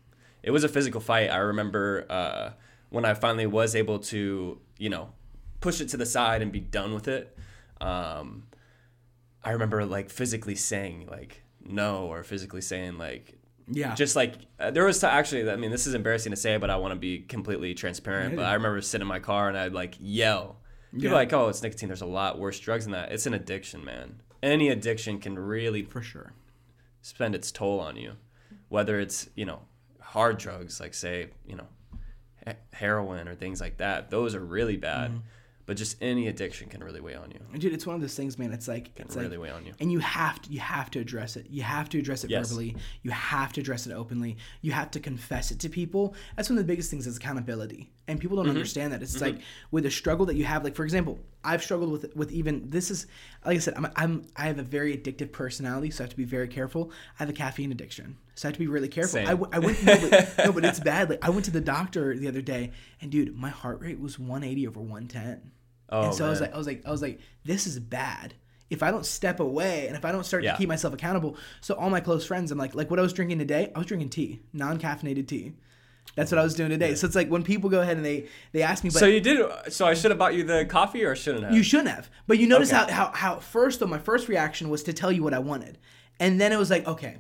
It 0.43 0.51
was 0.51 0.63
a 0.63 0.70
physical 0.70 1.01
fight. 1.01 1.30
I 1.30 1.38
remember 1.38 2.05
uh, 2.09 2.51
when 2.89 3.03
I 3.03 3.13
finally 3.13 3.45
was 3.47 3.76
able 3.76 3.99
to, 3.99 4.59
you 4.78 4.89
know, 4.89 5.09
push 5.59 5.81
it 5.81 5.89
to 5.89 5.97
the 5.97 6.05
side 6.05 6.41
and 6.41 6.51
be 6.51 6.59
done 6.59 6.93
with 6.93 7.07
it. 7.07 7.37
Um, 7.81 8.43
I 9.43 9.51
remember 9.51 9.85
like 9.85 10.09
physically 10.09 10.55
saying 10.55 11.07
like 11.09 11.43
no 11.65 12.05
or 12.07 12.23
physically 12.23 12.61
saying 12.61 12.97
like 12.97 13.37
Yeah, 13.67 13.93
just 13.95 14.15
like 14.15 14.33
uh, 14.59 14.71
there 14.71 14.85
was 14.85 14.99
t- 14.99 15.07
actually 15.07 15.49
I 15.49 15.55
mean 15.57 15.71
this 15.71 15.85
is 15.87 15.93
embarrassing 15.93 16.31
to 16.31 16.35
say 16.35 16.57
but 16.57 16.69
I 16.69 16.77
want 16.77 16.93
to 16.93 16.99
be 16.99 17.19
completely 17.19 17.73
transparent 17.73 18.35
but 18.35 18.45
I 18.45 18.53
remember 18.55 18.81
sitting 18.81 19.03
in 19.03 19.07
my 19.07 19.19
car 19.19 19.47
and 19.49 19.57
I'd 19.57 19.73
like 19.73 19.95
yell 19.99 20.57
people 20.91 21.05
Yeah. 21.05 21.11
are 21.11 21.15
like 21.15 21.33
oh 21.33 21.49
it's 21.49 21.61
nicotine 21.61 21.87
there's 21.89 22.01
a 22.01 22.05
lot 22.05 22.39
worse 22.39 22.59
drugs 22.59 22.85
than 22.85 22.93
that 22.93 23.11
it's 23.11 23.25
an 23.25 23.33
addiction 23.33 23.83
man 23.85 24.21
any 24.41 24.69
addiction 24.69 25.19
can 25.19 25.37
really 25.37 25.83
for 25.83 26.01
sure. 26.01 26.33
spend 27.01 27.35
its 27.35 27.51
toll 27.51 27.79
on 27.79 27.95
you 27.97 28.13
whether 28.69 28.99
it's 28.99 29.29
you 29.35 29.45
know 29.45 29.61
hard 30.01 30.37
drugs 30.37 30.79
like 30.79 30.93
say 30.93 31.29
you 31.45 31.55
know 31.55 31.67
he- 32.45 32.53
heroin 32.73 33.27
or 33.27 33.35
things 33.35 33.61
like 33.61 33.77
that 33.77 34.09
those 34.09 34.33
are 34.35 34.43
really 34.43 34.77
bad 34.77 35.11
Mm-hmm. 35.11 35.19
But 35.68 35.78
just 35.78 36.01
any 36.01 36.28
addiction 36.28 36.68
can 36.70 36.84
really 36.84 36.99
weigh 37.01 37.13
on 37.15 37.30
you 37.30 37.39
And 37.53 37.61
dude, 37.61 37.74
it's 37.74 37.86
one 37.86 37.95
of 37.95 38.01
those 38.01 38.15
things, 38.15 38.39
man. 38.39 38.51
It's 38.53 38.68
like 38.68 38.95
can 38.95 39.05
it's 39.05 39.15
really 39.15 39.30
like, 39.30 39.39
weigh 39.39 39.49
on 39.51 39.65
you 39.68 39.74
and 39.80 39.91
you 39.91 39.99
have 39.99 40.41
to 40.41 40.51
you 40.51 40.59
have 40.59 40.89
to 40.91 40.99
address 40.99 41.36
it. 41.36 41.45
You 41.51 41.61
have 41.61 41.88
to 41.89 41.99
address 41.99 42.24
it 42.24 42.32
Yes. 42.32 42.49
verbally. 42.49 42.76
You 43.03 43.11
have 43.11 43.53
to 43.53 43.61
address 43.61 43.86
it 43.86 43.91
openly. 43.93 44.38
You 44.61 44.72
have 44.72 44.89
to 44.91 44.99
confess 44.99 45.51
it 45.51 45.59
to 45.59 45.70
people. 45.70 46.15
That's 46.36 46.49
one 46.49 46.57
of 46.57 46.63
the 46.65 46.72
biggest 46.74 46.89
things 46.89 47.05
is 47.05 47.18
accountability. 47.18 47.91
And 48.07 48.20
people 48.20 48.38
don't 48.38 48.45
Mm-hmm. 48.45 48.55
understand 48.55 48.93
that. 48.93 49.03
It's 49.03 49.20
like 49.22 49.39
with 49.70 49.86
a 49.86 49.91
struggle 49.91 50.26
that 50.28 50.36
you 50.36 50.45
have. 50.45 50.63
Like 50.63 50.76
for 50.76 50.86
example, 50.86 51.20
I've 51.43 51.61
struggled 51.61 51.91
with 51.91 52.15
with 52.15 52.32
even 52.32 52.70
this 52.70 52.89
is 52.89 53.05
like 53.45 53.57
I 53.57 53.59
said. 53.59 53.74
I'm, 53.76 53.88
I'm 53.97 54.24
I 54.38 54.47
have 54.47 54.59
a 54.59 54.63
very 54.63 54.97
addictive 54.97 55.32
personality, 55.34 55.91
so 55.91 56.01
I 56.01 56.05
have 56.05 56.11
to 56.11 56.18
be 56.18 56.24
very 56.24 56.47
careful. 56.47 56.91
I 57.15 57.24
have 57.24 57.30
a 57.30 57.34
caffeine 57.34 57.72
addiction, 57.74 58.15
so 58.36 58.47
I 58.47 58.49
have 58.49 58.53
to 58.53 58.59
be 58.59 58.68
really 58.68 58.88
careful. 58.88 59.20
I, 59.20 59.32
w- 59.32 59.49
I 59.51 59.59
went 59.59 59.84
no 59.84 59.97
but, 60.09 60.38
no, 60.45 60.51
but 60.53 60.63
it's 60.65 60.80
bad. 60.80 61.09
Like 61.09 61.20
I 61.24 61.30
went 61.30 61.43
to 61.45 61.51
the 61.51 61.61
doctor 61.61 62.18
the 62.18 62.28
other 62.30 62.41
day, 62.41 62.72
and 63.01 63.11
dude, 63.11 63.36
my 63.38 63.49
heart 63.49 63.82
rate 63.82 63.99
was 63.99 64.18
180 64.18 64.68
over 64.68 64.80
110. 64.80 65.51
Oh 65.89 66.03
and 66.03 66.13
so 66.13 66.25
I 66.25 66.29
was 66.29 66.41
like, 66.41 66.53
I 66.53 66.57
was 66.57 66.67
like, 66.67 66.85
I 66.85 66.91
was 66.91 67.01
like, 67.01 67.19
this 67.43 67.67
is 67.67 67.79
bad. 67.79 68.33
If 68.69 68.83
I 68.83 68.91
don't 68.91 69.05
step 69.05 69.39
away 69.39 69.88
and 69.88 69.95
if 69.95 70.03
I 70.03 70.11
don't 70.11 70.25
start 70.25 70.43
Yeah. 70.43 70.51
to 70.51 70.57
keep 70.57 70.67
myself 70.67 70.93
accountable, 70.93 71.38
so 71.61 71.73
all 71.75 71.89
my 71.89 72.01
close 72.01 72.25
friends, 72.25 72.51
I'm 72.51 72.57
like, 72.57 72.75
like 72.75 72.89
what 72.89 72.99
I 72.99 73.01
was 73.01 73.13
drinking 73.13 73.39
today, 73.39 73.71
I 73.73 73.77
was 73.79 73.88
drinking 73.88 74.09
tea, 74.09 74.41
non-caffeinated 74.51 75.27
tea. 75.27 75.53
That's 76.15 76.31
what 76.31 76.39
I 76.39 76.43
was 76.43 76.55
doing 76.55 76.69
today. 76.69 76.95
So 76.95 77.05
it's 77.05 77.15
like 77.15 77.29
when 77.29 77.43
people 77.43 77.69
go 77.69 77.79
ahead 77.81 77.95
and 77.97 78.05
they 78.05 78.27
they 78.51 78.63
ask 78.63 78.83
me, 78.83 78.89
but 78.89 78.99
so 78.99 79.05
you 79.05 79.21
did 79.21 79.45
so 79.69 79.85
I 79.85 79.93
should 79.93 80.09
have 80.11 80.17
bought 80.17 80.33
you 80.33 80.43
the 80.43 80.65
coffee 80.65 81.03
or 81.05 81.15
shouldn't 81.15 81.43
have 81.45 81.53
you 81.53 81.61
shouldn't 81.63 81.89
have. 81.89 82.09
But 82.25 82.39
you 82.39 82.47
notice 82.47 82.73
Okay. 82.73 82.91
how, 82.91 83.05
how 83.11 83.11
how 83.13 83.39
first 83.39 83.79
though 83.79 83.88
my 83.88 83.99
first 83.99 84.27
reaction 84.27 84.69
was 84.69 84.83
to 84.83 84.93
tell 84.93 85.11
you 85.11 85.21
what 85.23 85.33
I 85.33 85.39
wanted, 85.39 85.77
and 86.19 86.41
then 86.41 86.51
it 86.51 86.57
was 86.57 86.69
like, 86.71 86.88
okay, 86.88 87.17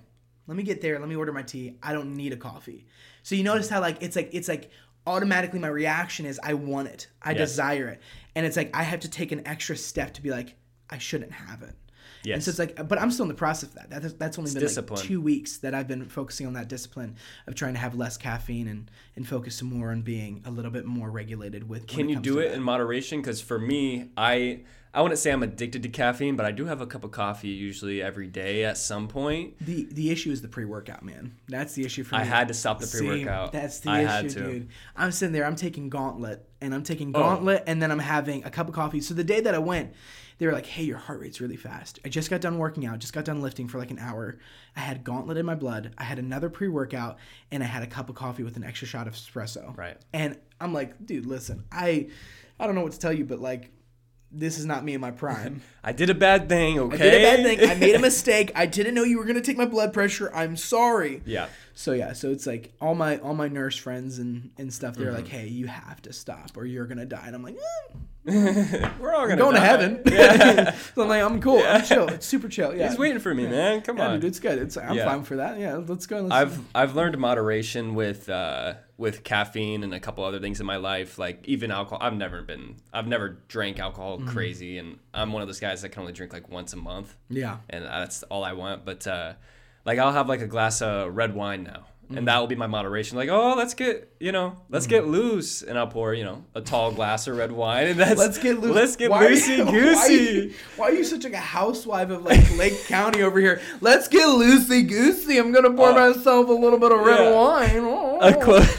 let 0.47 0.57
me 0.57 0.63
get 0.63 0.81
there, 0.81 0.97
let 0.99 1.07
me 1.07 1.15
order 1.15 1.31
my 1.31 1.43
tea. 1.43 1.77
I 1.83 1.93
don't 1.93 2.15
need 2.15 2.33
a 2.33 2.37
coffee. 2.37 2.87
So 3.23 3.35
you 3.35 3.43
notice 3.43 3.69
how 3.69 3.81
like 3.81 3.97
it's 4.01 4.15
like 4.15 4.29
it's 4.33 4.47
like 4.47 4.71
automatically 5.05 5.59
my 5.59 5.67
reaction 5.67 6.25
is 6.25 6.39
I 6.43 6.53
want 6.55 6.87
it, 6.87 7.07
I 7.21 7.31
Yes. 7.31 7.39
desire 7.49 7.87
it, 7.89 8.01
and 8.37 8.45
it's 8.45 8.55
like 8.55 8.69
I 8.71 8.83
have 8.83 8.99
to 8.99 9.09
take 9.09 9.31
an 9.31 9.41
extra 9.47 9.75
step 9.75 10.13
to 10.13 10.21
be 10.21 10.29
like 10.29 10.53
I 10.91 10.99
shouldn't 10.99 11.31
have 11.31 11.63
it. 11.63 11.73
And 12.25 12.43
so 12.43 12.49
it's 12.49 12.59
like, 12.59 12.87
but 12.87 12.99
I'm 12.99 13.11
still 13.11 13.23
in 13.23 13.29
the 13.29 13.35
process 13.35 13.69
of 13.69 13.75
that. 13.75 13.89
That's, 13.89 14.13
that's 14.13 14.37
only 14.37 14.51
been 14.51 14.61
discipline. 14.61 14.99
like 14.99 15.07
two 15.07 15.21
weeks 15.21 15.57
that 15.57 15.73
I've 15.73 15.87
been 15.87 16.07
focusing 16.09 16.47
on 16.47 16.53
that 16.53 16.67
discipline 16.67 17.15
of 17.47 17.55
trying 17.55 17.73
to 17.73 17.79
have 17.79 17.95
less 17.95 18.17
caffeine 18.17 18.67
and 18.67 18.91
and 19.15 19.27
focus 19.27 19.61
more 19.61 19.91
on 19.91 20.01
being 20.01 20.41
a 20.45 20.51
little 20.51 20.71
bit 20.71 20.85
more 20.85 21.09
regulated 21.09 21.67
with. 21.67 21.87
Can 21.87 22.09
you 22.09 22.17
do 22.17 22.39
it 22.39 22.49
that. 22.49 22.55
in 22.55 22.63
moderation? 22.63 23.21
Because 23.21 23.41
for 23.41 23.59
me, 23.59 24.09
I 24.17 24.61
I 24.93 25.01
wouldn't 25.01 25.19
say 25.19 25.31
I'm 25.31 25.43
addicted 25.43 25.83
to 25.83 25.89
caffeine, 25.89 26.35
but 26.35 26.45
I 26.45 26.51
do 26.51 26.65
have 26.65 26.81
a 26.81 26.87
cup 26.87 27.03
of 27.03 27.11
coffee 27.11 27.49
usually 27.49 28.01
every 28.01 28.27
day 28.27 28.63
at 28.65 28.77
some 28.77 29.07
point. 29.07 29.53
The 29.63 29.87
the 29.91 30.09
issue 30.09 30.31
is 30.31 30.41
the 30.41 30.47
pre 30.47 30.65
workout, 30.65 31.03
man. 31.03 31.35
That's 31.47 31.73
the 31.73 31.85
issue 31.85 32.03
for 32.03 32.15
me. 32.15 32.21
I 32.21 32.23
had 32.23 32.47
to 32.47 32.53
stop 32.55 32.79
the 32.79 32.87
pre-workout. 32.87 33.51
That's 33.51 33.79
the 33.79 33.91
I 33.91 34.21
issue, 34.21 34.29
dude. 34.29 34.69
I'm 34.95 35.11
sitting 35.11 35.33
there. 35.33 35.45
I'm 35.45 35.55
taking 35.55 35.89
Gauntlet, 35.89 36.47
and 36.61 36.73
I'm 36.73 36.83
taking 36.83 37.09
Oh. 37.15 37.19
Gauntlet, 37.19 37.63
and 37.67 37.81
then 37.81 37.91
I'm 37.91 37.99
having 37.99 38.43
a 38.43 38.49
cup 38.49 38.69
of 38.69 38.73
coffee. 38.73 39.01
So 39.01 39.13
the 39.13 39.23
day 39.23 39.39
that 39.41 39.53
I 39.53 39.59
went, 39.59 39.93
they 40.37 40.45
were 40.45 40.51
like, 40.53 40.65
"Hey, 40.65 40.83
your 40.83 40.97
heart 40.97 41.19
rate's 41.19 41.41
really 41.41 41.55
fast." 41.55 41.99
I 42.05 42.09
just 42.09 42.29
got 42.29 42.41
done 42.41 42.57
working 42.57 42.85
out. 42.85 42.99
Just 42.99 43.13
got 43.13 43.25
done 43.25 43.41
lifting 43.41 43.67
for 43.67 43.77
like 43.79 43.91
an 43.91 43.99
hour. 43.99 44.37
I 44.75 44.81
had 44.81 45.03
Gauntlet 45.03 45.37
in 45.37 45.45
my 45.45 45.55
blood. 45.55 45.93
I 45.97 46.03
had 46.03 46.19
another 46.19 46.49
pre 46.49 46.67
workout, 46.67 47.17
and 47.51 47.63
I 47.63 47.65
had 47.65 47.83
a 47.83 47.87
cup 47.87 48.09
of 48.09 48.15
coffee 48.15 48.43
with 48.43 48.57
an 48.57 48.63
extra 48.63 48.87
shot 48.87 49.07
of 49.07 49.13
espresso. 49.13 49.75
Right. 49.77 49.97
And 50.13 50.37
I'm 50.61 50.73
like, 50.73 51.05
dude, 51.05 51.25
listen, 51.25 51.63
I, 51.71 52.09
I 52.59 52.65
don't 52.65 52.75
know 52.75 52.81
what 52.81 52.91
to 52.93 52.99
tell 52.99 53.13
you, 53.13 53.25
but 53.25 53.39
like, 53.39 53.71
this 54.31 54.59
is 54.59 54.65
not 54.65 54.83
me 54.83 54.93
in 54.93 54.99
my 55.01 55.11
prime. 55.11 55.61
I 55.83 55.93
did 55.93 56.09
a 56.09 56.13
bad 56.13 56.49
thing. 56.49 56.77
Okay. 56.79 56.95
I 56.95 56.97
did 56.97 57.13
a 57.21 57.23
bad 57.25 57.45
thing. 57.59 57.69
I 57.69 57.75
made 57.75 57.95
a 57.95 57.99
mistake. 58.11 58.51
I 58.55 58.65
didn't 58.65 58.93
know 58.93 59.03
you 59.03 59.17
were 59.17 59.25
gonna 59.25 59.39
take 59.41 59.57
my 59.57 59.65
blood 59.65 59.93
pressure. 59.93 60.29
I'm 60.35 60.57
sorry. 60.57 61.21
yeah. 61.25 61.47
So 61.73 61.93
yeah, 61.93 62.13
so 62.13 62.31
it's 62.31 62.45
like 62.47 62.73
all 62.81 62.93
my 62.95 63.17
all 63.19 63.33
my 63.35 63.47
nurse 63.47 63.77
friends 63.77 64.17
and 64.19 64.51
and 64.57 64.73
stuff. 64.73 64.95
They're 64.95 65.07
Mm-hmm. 65.07 65.15
like, 65.15 65.27
"Hey, 65.27 65.47
you 65.47 65.67
have 65.67 66.01
to 66.03 66.11
stop, 66.13 66.57
or 66.57 66.65
you're 66.65 66.87
gonna 66.87 67.05
die." 67.05 67.23
And 67.27 67.35
I'm 67.35 67.43
like, 67.43 67.55
eh, 67.55 67.95
We're 68.99 69.13
all 69.15 69.25
gonna 69.27 69.37
"Going 69.37 69.55
to 69.55 69.61
heaven." 69.61 70.01
Yeah. 70.05 70.71
so 70.95 71.03
I'm 71.03 71.07
like, 71.09 71.23
"I'm 71.23 71.39
cool. 71.41 71.61
I'm 71.65 71.83
chill. 71.83 72.07
It's 72.09 72.25
super 72.25 72.49
chill." 72.49 72.75
Yeah, 72.75 72.89
He's 72.89 72.97
waiting 72.99 73.19
for 73.19 73.33
me, 73.33 73.47
man. 73.47 73.81
Come 73.81 73.97
Yeah, 73.97 74.07
on. 74.09 74.19
dude, 74.19 74.25
it's 74.25 74.39
good. 74.39 74.57
It's 74.59 74.75
I'm 74.77 74.95
Yeah. 74.95 75.05
fine 75.05 75.23
for 75.23 75.37
that. 75.37 75.57
Yeah, 75.59 75.77
let's 75.77 76.05
go. 76.07 76.21
Let's, 76.21 76.33
I've 76.33 76.59
I've 76.75 76.95
learned 76.95 77.17
moderation 77.17 77.95
with 77.95 78.27
uh, 78.29 78.73
with 78.97 79.23
caffeine 79.23 79.83
and 79.83 79.93
a 79.93 79.99
couple 79.99 80.23
other 80.25 80.39
things 80.39 80.59
in 80.59 80.65
my 80.65 80.75
life, 80.77 81.17
like 81.17 81.47
even 81.47 81.71
alcohol. 81.71 81.99
I've 82.01 82.15
never 82.17 82.41
been 82.41 82.75
I've 82.93 83.07
never 83.07 83.37
drank 83.47 83.79
alcohol 83.79 84.17
Mm-hmm. 84.17 84.27
crazy, 84.29 84.77
and 84.77 84.99
I'm 85.13 85.31
one 85.31 85.41
of 85.41 85.47
those 85.47 85.59
guys 85.59 85.81
that 85.83 85.89
can 85.89 86.01
only 86.01 86.13
drink 86.13 86.33
like 86.33 86.49
once 86.49 86.73
a 86.73 86.77
month, 86.77 87.15
yeah. 87.29 87.57
and 87.69 87.85
that's 87.85 88.23
all 88.23 88.43
I 88.43 88.53
want. 88.53 88.83
But 88.83 89.07
uh, 89.07 89.33
like 89.85 89.99
I'll 89.99 90.11
have 90.11 90.27
like 90.27 90.41
a 90.41 90.47
glass 90.47 90.81
of 90.81 91.15
red 91.15 91.33
wine 91.33 91.63
now. 91.63 91.85
Mm-hmm. 92.07 92.17
And 92.19 92.27
that 92.29 92.39
will 92.39 92.47
be 92.47 92.55
my 92.55 92.67
moderation. 92.67 93.17
Like, 93.17 93.27
oh, 93.27 93.53
let's 93.57 93.73
get, 93.73 94.09
you 94.17 94.31
know, 94.31 94.55
let's 94.69 94.87
get 94.87 95.07
loose, 95.07 95.61
and 95.61 95.77
I'll 95.77 95.87
pour, 95.87 96.13
you 96.13 96.23
know, 96.23 96.45
a 96.55 96.61
tall 96.61 96.93
glass 96.93 97.27
of 97.27 97.35
red 97.35 97.51
wine, 97.51 97.87
and 97.87 97.99
that's 97.99 98.17
Let's 98.17 98.37
get 98.37 98.61
loose. 98.61 98.73
Let's 98.73 98.95
get 98.95 99.11
Why 99.11 99.27
loosey 99.27 99.57
you, 99.57 99.65
goosey. 99.71 100.55
why 100.77 100.85
are 100.87 100.93
you 100.93 101.03
such 101.03 101.25
like 101.25 101.33
a 101.33 101.37
housewife 101.37 102.09
of 102.09 102.23
like 102.23 102.55
Lake 102.57 102.81
County 102.85 103.21
over 103.23 103.41
here? 103.41 103.59
Let's 103.81 104.07
get 104.07 104.25
loosey 104.25 104.87
goosey. 104.87 105.37
I'm 105.37 105.51
gonna 105.51 105.73
pour 105.73 105.89
Oh. 105.89 106.13
myself 106.13 106.47
a 106.47 106.53
little 106.53 106.79
bit 106.79 106.93
of 106.93 106.99
red 107.01 107.19
Yeah. 107.19 107.31
wine. 107.35 107.71
Oh. 107.79 108.19
A 108.21 108.67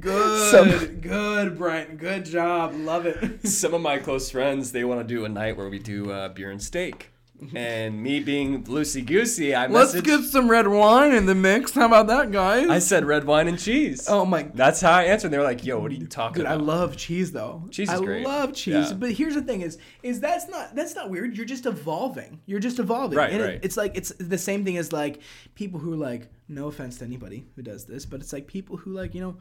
Good, 0.00 0.50
Some- 0.50 1.00
good, 1.00 1.58
Brian. 1.58 1.96
Good 1.96 2.24
job. 2.24 2.74
Love 2.74 3.06
it. 3.06 3.46
some 3.46 3.74
of 3.74 3.80
my 3.82 3.98
close 3.98 4.30
friends 4.30 4.72
they 4.72 4.84
want 4.84 5.00
to 5.00 5.04
do 5.06 5.24
a 5.24 5.28
night 5.28 5.56
where 5.56 5.68
we 5.68 5.78
do 5.80 6.10
uh, 6.12 6.28
beer 6.28 6.50
and 6.50 6.62
steak 6.62 7.10
and 7.54 8.02
me 8.02 8.20
being 8.20 8.62
loosey 8.64 9.04
goosey 9.04 9.54
i 9.54 9.66
Let's 9.66 9.98
get 10.02 10.24
some 10.24 10.50
red 10.50 10.68
wine 10.68 11.12
in 11.12 11.24
the 11.26 11.34
mix. 11.34 11.72
How 11.72 11.86
about 11.86 12.06
that, 12.08 12.30
guys? 12.30 12.68
i 12.68 12.78
said 12.78 13.04
red 13.04 13.24
wine 13.24 13.48
and 13.48 13.58
cheese 13.58 14.06
oh 14.08 14.24
my 14.26 14.42
that's 14.54 14.80
how 14.80 14.92
i 14.92 15.04
answered 15.04 15.30
they 15.30 15.38
were 15.38 15.44
like 15.44 15.64
yo 15.64 15.78
what 15.78 15.90
are 15.90 15.94
you 15.94 16.06
talking 16.06 16.42
Dude, 16.42 16.46
I 16.46 16.54
love 16.54 16.96
cheese 16.96 17.32
though. 17.32 17.64
Cheese 17.70 17.88
is 17.90 18.00
I 18.00 18.04
great. 18.04 18.24
love 18.26 18.52
cheese, 18.52 18.90
Yeah. 18.90 18.94
but 18.94 19.12
here's 19.12 19.34
the 19.34 19.42
thing: 19.42 19.62
is 19.62 19.78
is 20.02 20.20
that's 20.20 20.48
not 20.48 20.74
that's 20.74 20.94
not 20.94 21.08
weird. 21.10 21.36
You're 21.36 21.46
just 21.46 21.66
evolving. 21.66 22.40
You're 22.46 22.60
just 22.60 22.78
evolving. 22.78 23.16
Right, 23.18 23.32
And 23.32 23.40
it- 23.42 23.44
right. 23.44 23.60
it's 23.62 23.76
like 23.76 23.96
it's 23.96 24.12
the 24.18 24.38
same 24.38 24.64
thing 24.64 24.76
as 24.76 24.92
like 24.92 25.20
people 25.54 25.80
who 25.80 25.94
like. 25.94 26.28
No 26.48 26.66
offense 26.66 26.98
to 26.98 27.04
anybody 27.04 27.46
who 27.54 27.62
does 27.62 27.84
this, 27.84 28.04
but 28.04 28.20
it's 28.20 28.32
like 28.32 28.48
people 28.48 28.76
who 28.76 28.90
like 28.92 29.14
you 29.14 29.20
know 29.20 29.36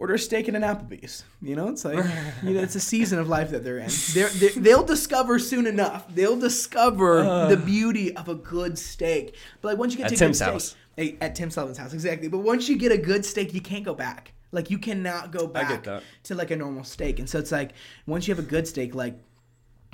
order 0.00 0.14
a 0.14 0.18
steak 0.18 0.48
and 0.48 0.56
an 0.56 0.62
Applebee's. 0.62 1.24
You 1.42 1.54
know, 1.54 1.68
it's 1.68 1.84
like 1.84 2.02
you 2.42 2.54
know, 2.54 2.60
it's 2.60 2.74
a 2.74 2.80
season 2.80 3.18
of 3.18 3.28
life 3.28 3.50
that 3.50 3.62
they're 3.62 3.78
in. 3.78 3.90
They're, 4.14 4.30
they're, 4.30 4.50
they'll 4.50 4.82
discover 4.82 5.38
soon 5.38 5.66
enough. 5.66 6.12
They'll 6.12 6.38
discover 6.38 7.20
uh. 7.20 7.48
the 7.48 7.58
beauty 7.58 8.16
of 8.16 8.28
a 8.28 8.34
good 8.34 8.78
steak. 8.78 9.36
But 9.60 9.68
like 9.68 9.78
once 9.78 9.92
you 9.92 9.98
get 9.98 10.08
to 10.08 10.14
a 10.14 10.18
Tim's 10.18 10.38
good 10.38 10.44
steak, 10.44 10.52
house. 10.52 10.76
Hey, 10.96 11.18
at 11.20 11.34
Tim 11.34 11.50
Sullivan's 11.50 11.78
house, 11.78 11.92
exactly. 11.92 12.28
But 12.28 12.38
once 12.38 12.68
you 12.68 12.78
get 12.78 12.92
a 12.92 12.98
good 12.98 13.24
steak, 13.24 13.52
you 13.54 13.60
can't 13.60 13.84
go 13.84 13.94
back. 13.94 14.32
Like 14.52 14.70
you 14.70 14.78
cannot 14.78 15.30
go 15.30 15.46
back 15.46 15.86
to 16.24 16.34
like 16.34 16.50
a 16.50 16.56
normal 16.56 16.82
steak. 16.82 17.18
And 17.18 17.28
so 17.28 17.38
it's 17.38 17.52
like 17.52 17.72
once 18.06 18.26
you 18.26 18.34
have 18.34 18.44
a 18.44 18.48
good 18.48 18.66
steak, 18.66 18.94
like 18.94 19.14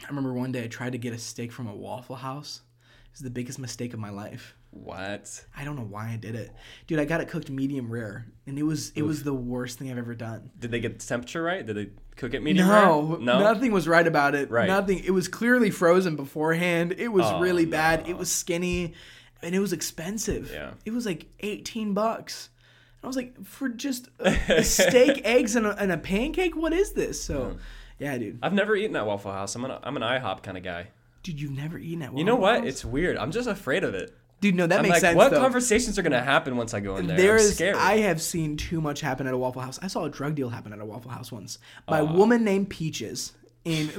I 0.04 0.08
remember 0.08 0.32
one 0.32 0.52
day 0.52 0.64
I 0.64 0.68
tried 0.68 0.92
to 0.92 0.98
get 0.98 1.14
a 1.14 1.18
steak 1.18 1.50
from 1.50 1.66
a 1.66 1.74
Waffle 1.74 2.16
House. 2.16 2.62
It 3.06 3.12
was 3.12 3.20
the 3.20 3.30
biggest 3.30 3.58
mistake 3.58 3.92
of 3.92 3.98
my 3.98 4.10
life. 4.10 4.54
What? 4.84 5.44
I 5.56 5.64
don't 5.64 5.76
know 5.76 5.82
why 5.88 6.10
I 6.12 6.16
did 6.16 6.34
it, 6.34 6.50
dude. 6.86 6.98
I 6.98 7.04
got 7.04 7.20
it 7.20 7.28
cooked 7.28 7.50
medium 7.50 7.90
rare, 7.90 8.26
and 8.46 8.58
it 8.58 8.62
was 8.62 8.92
it 8.94 9.02
was 9.02 9.22
the 9.22 9.34
worst 9.34 9.78
thing 9.78 9.90
I've 9.90 9.98
ever 9.98 10.14
done. 10.14 10.50
Did 10.58 10.70
they 10.70 10.80
get 10.80 10.98
the 10.98 11.06
temperature 11.06 11.42
right? 11.42 11.64
Did 11.64 11.76
they 11.76 11.88
cook 12.16 12.34
it 12.34 12.42
medium 12.42 12.68
No, 12.68 13.02
rare? 13.02 13.18
No. 13.20 13.38
nothing 13.40 13.72
was 13.72 13.86
right 13.88 14.06
about 14.06 14.34
it. 14.34 14.50
Right. 14.50 14.66
Nothing. 14.68 15.02
It 15.04 15.10
was 15.10 15.28
clearly 15.28 15.70
frozen 15.70 16.16
beforehand. 16.16 16.94
It 16.98 17.08
was 17.08 17.26
Oh, 17.26 17.40
really 17.40 17.66
bad. 17.66 18.04
no. 18.04 18.10
It 18.10 18.16
was 18.18 18.30
skinny, 18.30 18.94
and 19.42 19.54
it 19.54 19.60
was 19.60 19.72
expensive. 19.72 20.50
Yeah. 20.52 20.72
It 20.84 20.92
was 20.92 21.06
like 21.06 21.26
eighteen 21.40 21.94
bucks. 21.94 22.50
And 23.02 23.04
I 23.04 23.06
was 23.08 23.16
like, 23.16 23.44
for 23.44 23.68
just 23.68 24.08
a, 24.20 24.36
a 24.58 24.62
steak, 24.64 25.20
eggs, 25.24 25.56
and 25.56 25.66
a, 25.66 25.76
and 25.76 25.92
a 25.92 25.98
pancake. 25.98 26.56
What 26.56 26.72
is 26.72 26.92
this? 26.92 27.22
So, 27.22 27.56
yeah, 27.98 28.16
dude. 28.18 28.38
I've 28.42 28.52
never 28.54 28.74
eaten 28.76 28.96
at 28.96 29.06
Waffle 29.06 29.32
House. 29.32 29.54
I'm 29.54 29.64
an 29.64 29.72
I'm 29.82 29.96
an 29.96 30.02
IHOP 30.02 30.42
kind 30.42 30.56
of 30.56 30.62
guy. 30.62 30.88
Dude, 31.22 31.40
you've 31.40 31.50
never 31.50 31.76
eaten 31.76 32.02
at. 32.02 32.12
Waffle 32.12 32.14
House. 32.14 32.18
You 32.20 32.24
know 32.24 32.36
what? 32.36 32.58
House? 32.60 32.68
It's 32.68 32.84
weird. 32.84 33.16
I'm 33.16 33.32
just 33.32 33.48
afraid 33.48 33.82
of 33.84 33.94
it. 33.94 34.14
Dude. 34.40 34.54
No, 34.54 34.66
that 34.66 34.78
I'm 34.78 34.82
makes 34.82 34.94
like, 34.94 35.00
sense. 35.00 35.16
what 35.16 35.30
though. 35.30 35.40
conversations 35.40 35.98
are 35.98 36.02
gonna 36.02 36.22
happen 36.22 36.56
once 36.56 36.74
I 36.74 36.80
go 36.80 36.96
in 36.96 37.06
there? 37.06 37.16
There 37.16 37.34
I'm 37.34 37.40
is. 37.40 37.54
scared. 37.54 37.76
I 37.76 37.98
have 37.98 38.20
seen 38.20 38.56
too 38.56 38.80
much 38.80 39.00
happen 39.00 39.26
at 39.26 39.34
a 39.34 39.38
Waffle 39.38 39.62
House. 39.62 39.78
I 39.82 39.88
saw 39.88 40.04
a 40.04 40.10
drug 40.10 40.34
deal 40.34 40.50
happen 40.50 40.72
at 40.72 40.80
a 40.80 40.84
Waffle 40.84 41.10
House 41.10 41.32
once 41.32 41.58
by 41.86 41.98
a 41.98 42.04
uh. 42.04 42.12
woman 42.12 42.44
named 42.44 42.70
Peaches. 42.70 43.32
In 43.64 43.90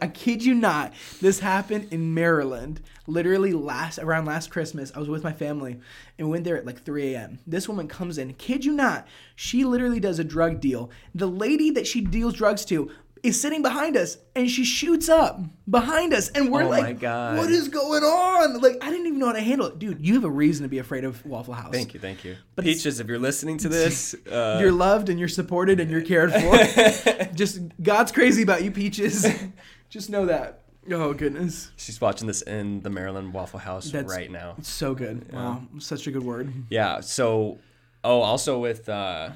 I 0.00 0.06
kid 0.06 0.44
you 0.44 0.54
not, 0.54 0.94
this 1.20 1.40
happened 1.40 1.88
in 1.90 2.14
Maryland. 2.14 2.80
Literally 3.08 3.52
last 3.52 3.98
around 3.98 4.26
last 4.26 4.48
Christmas, 4.48 4.92
I 4.94 5.00
was 5.00 5.08
with 5.08 5.24
my 5.24 5.32
family 5.32 5.80
and 6.20 6.30
went 6.30 6.44
there 6.44 6.56
at 6.56 6.64
like 6.64 6.84
3 6.84 7.14
a.m. 7.14 7.40
This 7.44 7.68
woman 7.68 7.88
comes 7.88 8.16
in. 8.16 8.34
Kid 8.34 8.64
you 8.64 8.72
not, 8.72 9.08
she 9.34 9.64
literally 9.64 9.98
does 9.98 10.20
a 10.20 10.24
drug 10.24 10.60
deal. 10.60 10.92
The 11.16 11.26
lady 11.26 11.70
that 11.70 11.84
she 11.84 12.00
deals 12.00 12.34
drugs 12.34 12.64
to 12.66 12.92
is 13.22 13.40
sitting 13.40 13.62
behind 13.62 13.96
us 13.96 14.18
and 14.36 14.48
she 14.50 14.64
shoots 14.64 15.08
up 15.08 15.40
behind 15.68 16.12
us 16.14 16.28
and 16.30 16.50
we're 16.52 16.62
Oh 16.62 16.68
like 16.68 16.82
my 16.82 16.92
God. 16.92 17.38
what 17.38 17.50
is 17.50 17.68
going 17.68 18.02
on 18.02 18.60
like 18.60 18.76
i 18.82 18.90
didn't 18.90 19.06
even 19.06 19.18
know 19.18 19.26
how 19.26 19.32
to 19.32 19.40
handle 19.40 19.66
it 19.66 19.78
dude 19.78 20.04
you 20.04 20.14
have 20.14 20.24
a 20.24 20.30
reason 20.30 20.62
to 20.64 20.68
be 20.68 20.78
afraid 20.78 21.04
of 21.04 21.24
waffle 21.26 21.54
house 21.54 21.72
Thank 21.72 21.94
you, 21.94 22.00
thank 22.00 22.24
you. 22.24 22.36
But 22.54 22.64
Peaches, 22.64 23.00
if 23.00 23.06
you're 23.08 23.18
listening 23.18 23.58
to 23.58 23.68
this, 23.68 24.14
uh, 24.30 24.58
you're 24.60 24.72
loved 24.72 25.08
and 25.08 25.18
you're 25.18 25.28
supported 25.28 25.80
and 25.80 25.90
you're 25.90 26.02
cared 26.02 26.32
for. 26.32 27.24
Just 27.34 27.60
God's 27.82 28.12
crazy 28.12 28.42
about 28.42 28.62
you, 28.64 28.70
Peaches. 28.70 29.26
Just 29.90 30.10
know 30.10 30.26
that. 30.26 30.62
Oh 30.90 31.12
goodness, 31.12 31.70
she's 31.76 32.00
watching 32.00 32.26
this 32.26 32.40
in 32.42 32.80
the 32.80 32.90
Maryland 32.90 33.32
Waffle 33.34 33.58
House 33.60 33.90
That's- 33.90 34.10
right 34.10 34.30
now. 34.30 34.54
it's 34.58 34.68
so 34.70 34.94
good. 34.94 35.30
Wow, 35.32 35.62
such 35.78 36.06
a 36.06 36.10
good 36.10 36.22
word. 36.24 36.50
Yeah. 36.70 37.00
So, 37.00 37.58
oh, 38.04 38.20
also 38.22 38.58
with 38.58 38.88
uh, 38.88 39.30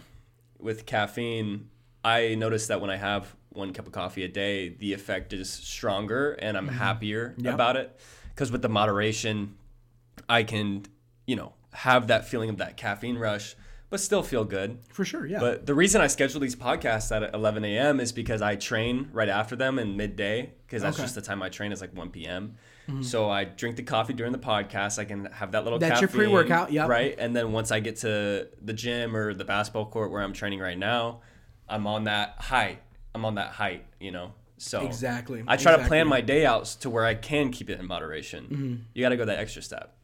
with 0.58 0.86
caffeine, 0.86 1.68
I 2.04 2.34
noticed 2.36 2.68
that 2.68 2.80
when 2.80 2.90
I 2.90 2.96
have 2.96 3.34
one 3.54 3.72
cup 3.72 3.86
of 3.86 3.92
coffee 3.92 4.24
a 4.24 4.28
day, 4.28 4.68
the 4.70 4.92
effect 4.92 5.32
is 5.32 5.50
stronger 5.50 6.32
and 6.32 6.56
I'm 6.56 6.68
happier 6.68 7.34
Yep. 7.38 7.54
about 7.54 7.76
it. 7.76 7.98
Because 8.34 8.50
with 8.50 8.62
the 8.62 8.68
moderation, 8.68 9.56
I 10.28 10.42
can, 10.42 10.84
you 11.26 11.36
know, 11.36 11.52
have 11.72 12.06
that 12.08 12.26
feeling 12.28 12.48
of 12.50 12.58
that 12.58 12.76
caffeine 12.76 13.16
rush, 13.18 13.54
but 13.90 14.00
still 14.00 14.22
feel 14.22 14.44
good. 14.44 14.78
For 14.90 15.04
sure, 15.04 15.26
yeah. 15.26 15.38
But 15.38 15.66
the 15.66 15.74
reason 15.74 16.00
I 16.00 16.06
schedule 16.06 16.40
these 16.40 16.56
podcasts 16.56 17.14
at 17.14 17.34
11 17.34 17.64
a.m. 17.64 18.00
is 18.00 18.10
because 18.12 18.40
I 18.40 18.56
train 18.56 19.08
right 19.12 19.28
after 19.28 19.54
them 19.54 19.78
in 19.78 19.96
midday 19.96 20.52
because 20.66 20.82
that's 20.82 20.96
Okay. 20.96 21.02
Mm-hmm. 21.02 21.04
just 21.04 21.14
the 21.14 21.20
time 21.22 21.42
I 21.42 21.48
train 21.50 21.72
is 21.72 21.80
like 21.80 21.94
1 21.94 22.10
p.m. 22.10 22.56
So 23.00 23.30
I 23.30 23.44
drink 23.44 23.76
the 23.76 23.82
coffee 23.84 24.12
during 24.12 24.32
the 24.32 24.38
podcast. 24.38 24.98
I 24.98 25.04
can 25.04 25.26
have 25.26 25.52
that 25.52 25.62
little 25.64 25.78
That's 25.78 26.00
your 26.00 26.08
caffeine, 26.08 26.24
pre-workout, 26.26 26.72
yeah. 26.72 26.86
Right. 26.86 27.14
And 27.16 27.34
then 27.34 27.52
once 27.52 27.70
I 27.70 27.80
get 27.80 27.96
to 27.98 28.48
the 28.60 28.72
gym 28.72 29.16
or 29.16 29.32
the 29.34 29.44
basketball 29.44 29.86
court 29.86 30.10
where 30.10 30.20
I'm 30.20 30.32
training 30.34 30.58
right 30.58 30.76
now, 30.76 31.20
I'm 31.68 31.86
on 31.86 32.04
that 32.04 32.34
height. 32.38 32.80
I'm 33.14 33.24
on 33.24 33.34
that 33.36 33.52
height, 33.52 33.84
you 34.00 34.10
know. 34.10 34.32
So 34.58 34.86
Exactly, 34.86 35.40
I 35.40 35.42
try 35.42 35.46
to 35.46 35.54
exactly. 35.54 35.80
Mm-hmm. 35.82 35.88
plan 35.88 36.08
my 36.08 36.20
day 36.20 36.46
out 36.46 36.66
to 36.80 36.90
where 36.90 37.04
I 37.04 37.14
can 37.14 37.50
keep 37.50 37.68
it 37.68 37.80
in 37.80 37.86
moderation. 37.86 38.86
You 38.94 39.02
got 39.02 39.08
to 39.08 39.16
go 39.16 39.24
that 39.24 39.38
extra 39.40 39.60
step. 39.62 39.94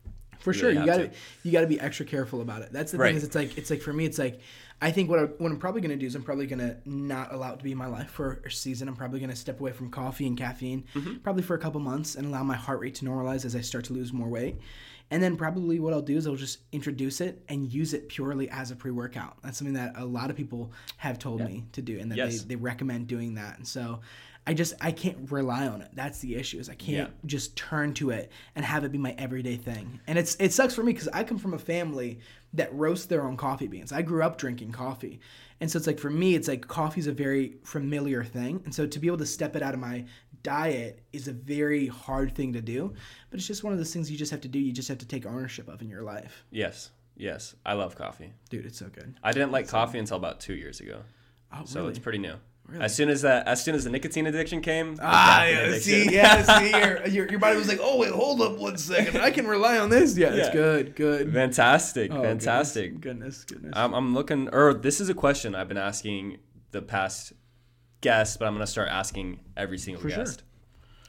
for 0.40 0.52
you 0.52 0.58
sure, 0.58 0.68
really 0.70 0.80
you 0.80 0.86
got 0.86 0.96
to 0.98 1.10
you 1.44 1.52
got 1.52 1.60
to 1.60 1.66
be 1.68 1.78
extra 1.80 2.04
careful 2.04 2.40
about 2.40 2.62
it. 2.62 2.72
That's 2.72 2.90
the 2.92 2.98
Right. 2.98 3.08
thing. 3.10 3.16
Is 3.16 3.24
it's 3.24 3.34
like 3.36 3.56
it's 3.56 3.70
like 3.70 3.80
for 3.82 3.92
me, 3.92 4.04
it's 4.04 4.18
like 4.18 4.40
I 4.80 4.90
think 4.90 5.10
what 5.10 5.18
I, 5.20 5.22
what 5.24 5.50
I'm 5.52 5.58
probably 5.58 5.80
gonna 5.80 5.96
do 5.96 6.06
is 6.06 6.14
I'm 6.16 6.22
probably 6.22 6.46
gonna 6.46 6.76
not 6.84 7.32
allow 7.32 7.52
it 7.52 7.58
to 7.58 7.64
be 7.64 7.72
in 7.72 7.78
my 7.78 7.86
life 7.86 8.10
for 8.10 8.40
a 8.44 8.50
season. 8.50 8.88
I'm 8.88 8.96
probably 8.96 9.20
gonna 9.20 9.34
step 9.36 9.60
away 9.60 9.72
from 9.72 9.90
coffee 9.90 10.26
and 10.26 10.36
caffeine, 10.36 10.84
Mm-hmm. 10.94 11.16
probably 11.18 11.42
for 11.42 11.54
a 11.54 11.58
couple 11.58 11.80
months, 11.80 12.14
and 12.16 12.26
allow 12.26 12.42
my 12.42 12.56
heart 12.56 12.80
rate 12.80 12.94
to 12.96 13.04
normalize 13.04 13.44
as 13.44 13.54
I 13.56 13.60
start 13.60 13.84
to 13.86 13.92
lose 13.92 14.12
more 14.12 14.28
weight. 14.28 14.56
And 15.10 15.22
then 15.22 15.36
probably 15.36 15.80
what 15.80 15.92
I'll 15.94 16.02
do 16.02 16.16
is 16.16 16.26
I'll 16.26 16.36
just 16.36 16.58
introduce 16.72 17.20
it 17.20 17.42
and 17.48 17.72
use 17.72 17.94
it 17.94 18.08
purely 18.08 18.50
as 18.50 18.70
a 18.70 18.76
pre 18.76 18.90
workout. 18.90 19.38
That's 19.42 19.56
something 19.58 19.74
that 19.74 19.94
a 19.96 20.04
lot 20.04 20.28
of 20.30 20.36
people 20.36 20.72
have 20.98 21.18
told 21.18 21.40
me 21.40 21.64
to 21.72 21.82
do, 21.82 21.98
and 21.98 22.10
that 22.12 22.16
Yes. 22.18 22.42
they, 22.42 22.48
they 22.48 22.56
recommend 22.56 23.06
doing 23.06 23.34
that. 23.34 23.56
And 23.58 23.66
so. 23.66 24.00
I 24.46 24.54
just 24.54 24.72
I 24.80 24.92
can't 24.92 25.30
rely 25.30 25.66
on 25.68 25.82
it. 25.82 25.90
That's 25.92 26.20
the 26.20 26.34
issue. 26.34 26.58
Is 26.58 26.70
I 26.70 26.74
can't 26.74 27.10
Yeah. 27.10 27.14
just 27.26 27.54
turn 27.54 27.92
to 27.94 28.08
it 28.08 28.32
and 28.56 28.64
have 28.64 28.82
it 28.82 28.90
be 28.90 28.96
my 28.96 29.14
everyday 29.18 29.56
thing. 29.56 30.00
And 30.06 30.18
it's 30.18 30.36
it 30.36 30.54
sucks 30.54 30.74
for 30.74 30.82
me 30.82 30.94
because 30.94 31.08
I 31.08 31.22
come 31.22 31.36
from 31.36 31.52
a 31.52 31.58
family 31.58 32.20
that 32.54 32.72
roasts 32.74 33.04
their 33.04 33.24
own 33.24 33.36
coffee 33.36 33.66
beans. 33.66 33.92
I 33.92 34.00
grew 34.00 34.22
up 34.22 34.38
drinking 34.38 34.72
coffee, 34.72 35.20
and 35.60 35.70
so 35.70 35.76
it's 35.76 35.86
like 35.86 35.98
for 35.98 36.08
me, 36.08 36.34
it's 36.34 36.48
like 36.48 36.66
coffee's 36.66 37.06
a 37.06 37.12
very 37.12 37.56
familiar 37.62 38.24
thing, 38.24 38.62
and 38.64 38.74
so 38.74 38.86
to 38.86 38.98
be 38.98 39.06
able 39.06 39.18
to 39.18 39.26
step 39.26 39.54
it 39.54 39.62
out 39.62 39.74
of 39.74 39.80
my 39.80 40.06
diet 40.42 41.00
is 41.12 41.28
a 41.28 41.32
very 41.32 41.86
hard 41.86 42.34
thing 42.34 42.52
to 42.54 42.60
do. 42.60 42.92
But 43.30 43.38
it's 43.38 43.46
just 43.46 43.64
one 43.64 43.72
of 43.72 43.78
those 43.78 43.92
things 43.92 44.10
you 44.10 44.16
just 44.18 44.30
have 44.30 44.40
to 44.42 44.48
do. 44.48 44.58
You 44.58 44.72
just 44.72 44.88
have 44.88 44.98
to 44.98 45.06
take 45.06 45.26
ownership 45.26 45.68
of 45.68 45.80
in 45.82 45.88
your 45.88 46.02
life, 46.02 46.44
Yes. 46.50 46.90
Yes. 47.16 47.56
I 47.66 47.72
love 47.72 47.96
coffee. 47.96 48.32
dude. 48.48 48.64
It's 48.64 48.78
so 48.78 48.86
good. 48.86 49.14
I 49.24 49.32
didn't 49.32 49.50
like 49.50 49.66
coffee 49.68 49.98
until 49.98 50.16
about 50.16 50.38
two 50.40 50.54
years 50.54 50.78
ago. 50.80 51.00
Oh, 51.52 51.62
So 51.64 51.80
really? 51.80 51.90
it's 51.90 51.98
pretty 51.98 52.18
new. 52.18 52.34
Really? 52.68 52.84
As 52.84 52.94
soon 52.94 53.08
as 53.08 53.22
that, 53.22 53.48
as 53.48 53.64
soon 53.64 53.74
as 53.74 53.84
the 53.84 53.90
nicotine 53.90 54.26
addiction 54.26 54.60
came, 54.60 54.96
Ah, 55.00 55.44
yeah, 55.44 55.58
addiction- 55.60 55.80
see, 55.82 56.14
yeah, 56.14 56.58
see, 56.58 56.70
your, 56.78 57.06
your, 57.08 57.28
your 57.30 57.38
body 57.40 57.56
was 57.56 57.66
like, 57.66 57.78
oh 57.82 57.96
wait, 57.96 58.10
hold 58.12 58.42
up 58.42 58.58
one 58.58 58.76
second, 58.76 59.20
I 59.22 59.30
can 59.30 59.46
rely 59.46 59.78
on 59.78 59.88
this. 59.88 60.16
Yeah, 60.18 60.34
it's 60.34 60.50
good, 60.50 60.94
good. 60.94 61.32
fantastic, 61.32 62.12
Oh, 62.12 62.22
fantastic. 62.22 63.00
Goodness, 63.00 63.44
goodness. 63.44 63.44
goodness. 63.44 63.72
I'm, 63.74 63.94
I'm 63.94 64.12
looking, 64.14 64.50
or 64.52 64.74
this 64.74 65.00
is 65.00 65.08
a 65.08 65.14
question 65.14 65.54
I've 65.54 65.68
been 65.68 65.78
asking 65.78 66.38
the 66.72 66.82
past 66.82 67.32
guests, 68.00 68.36
but 68.36 68.46
I'm 68.46 68.54
gonna 68.54 68.66
start 68.66 68.88
asking 68.88 69.40
every 69.56 69.78
single 69.78 70.02
For 70.02 70.08
guest 70.08 70.42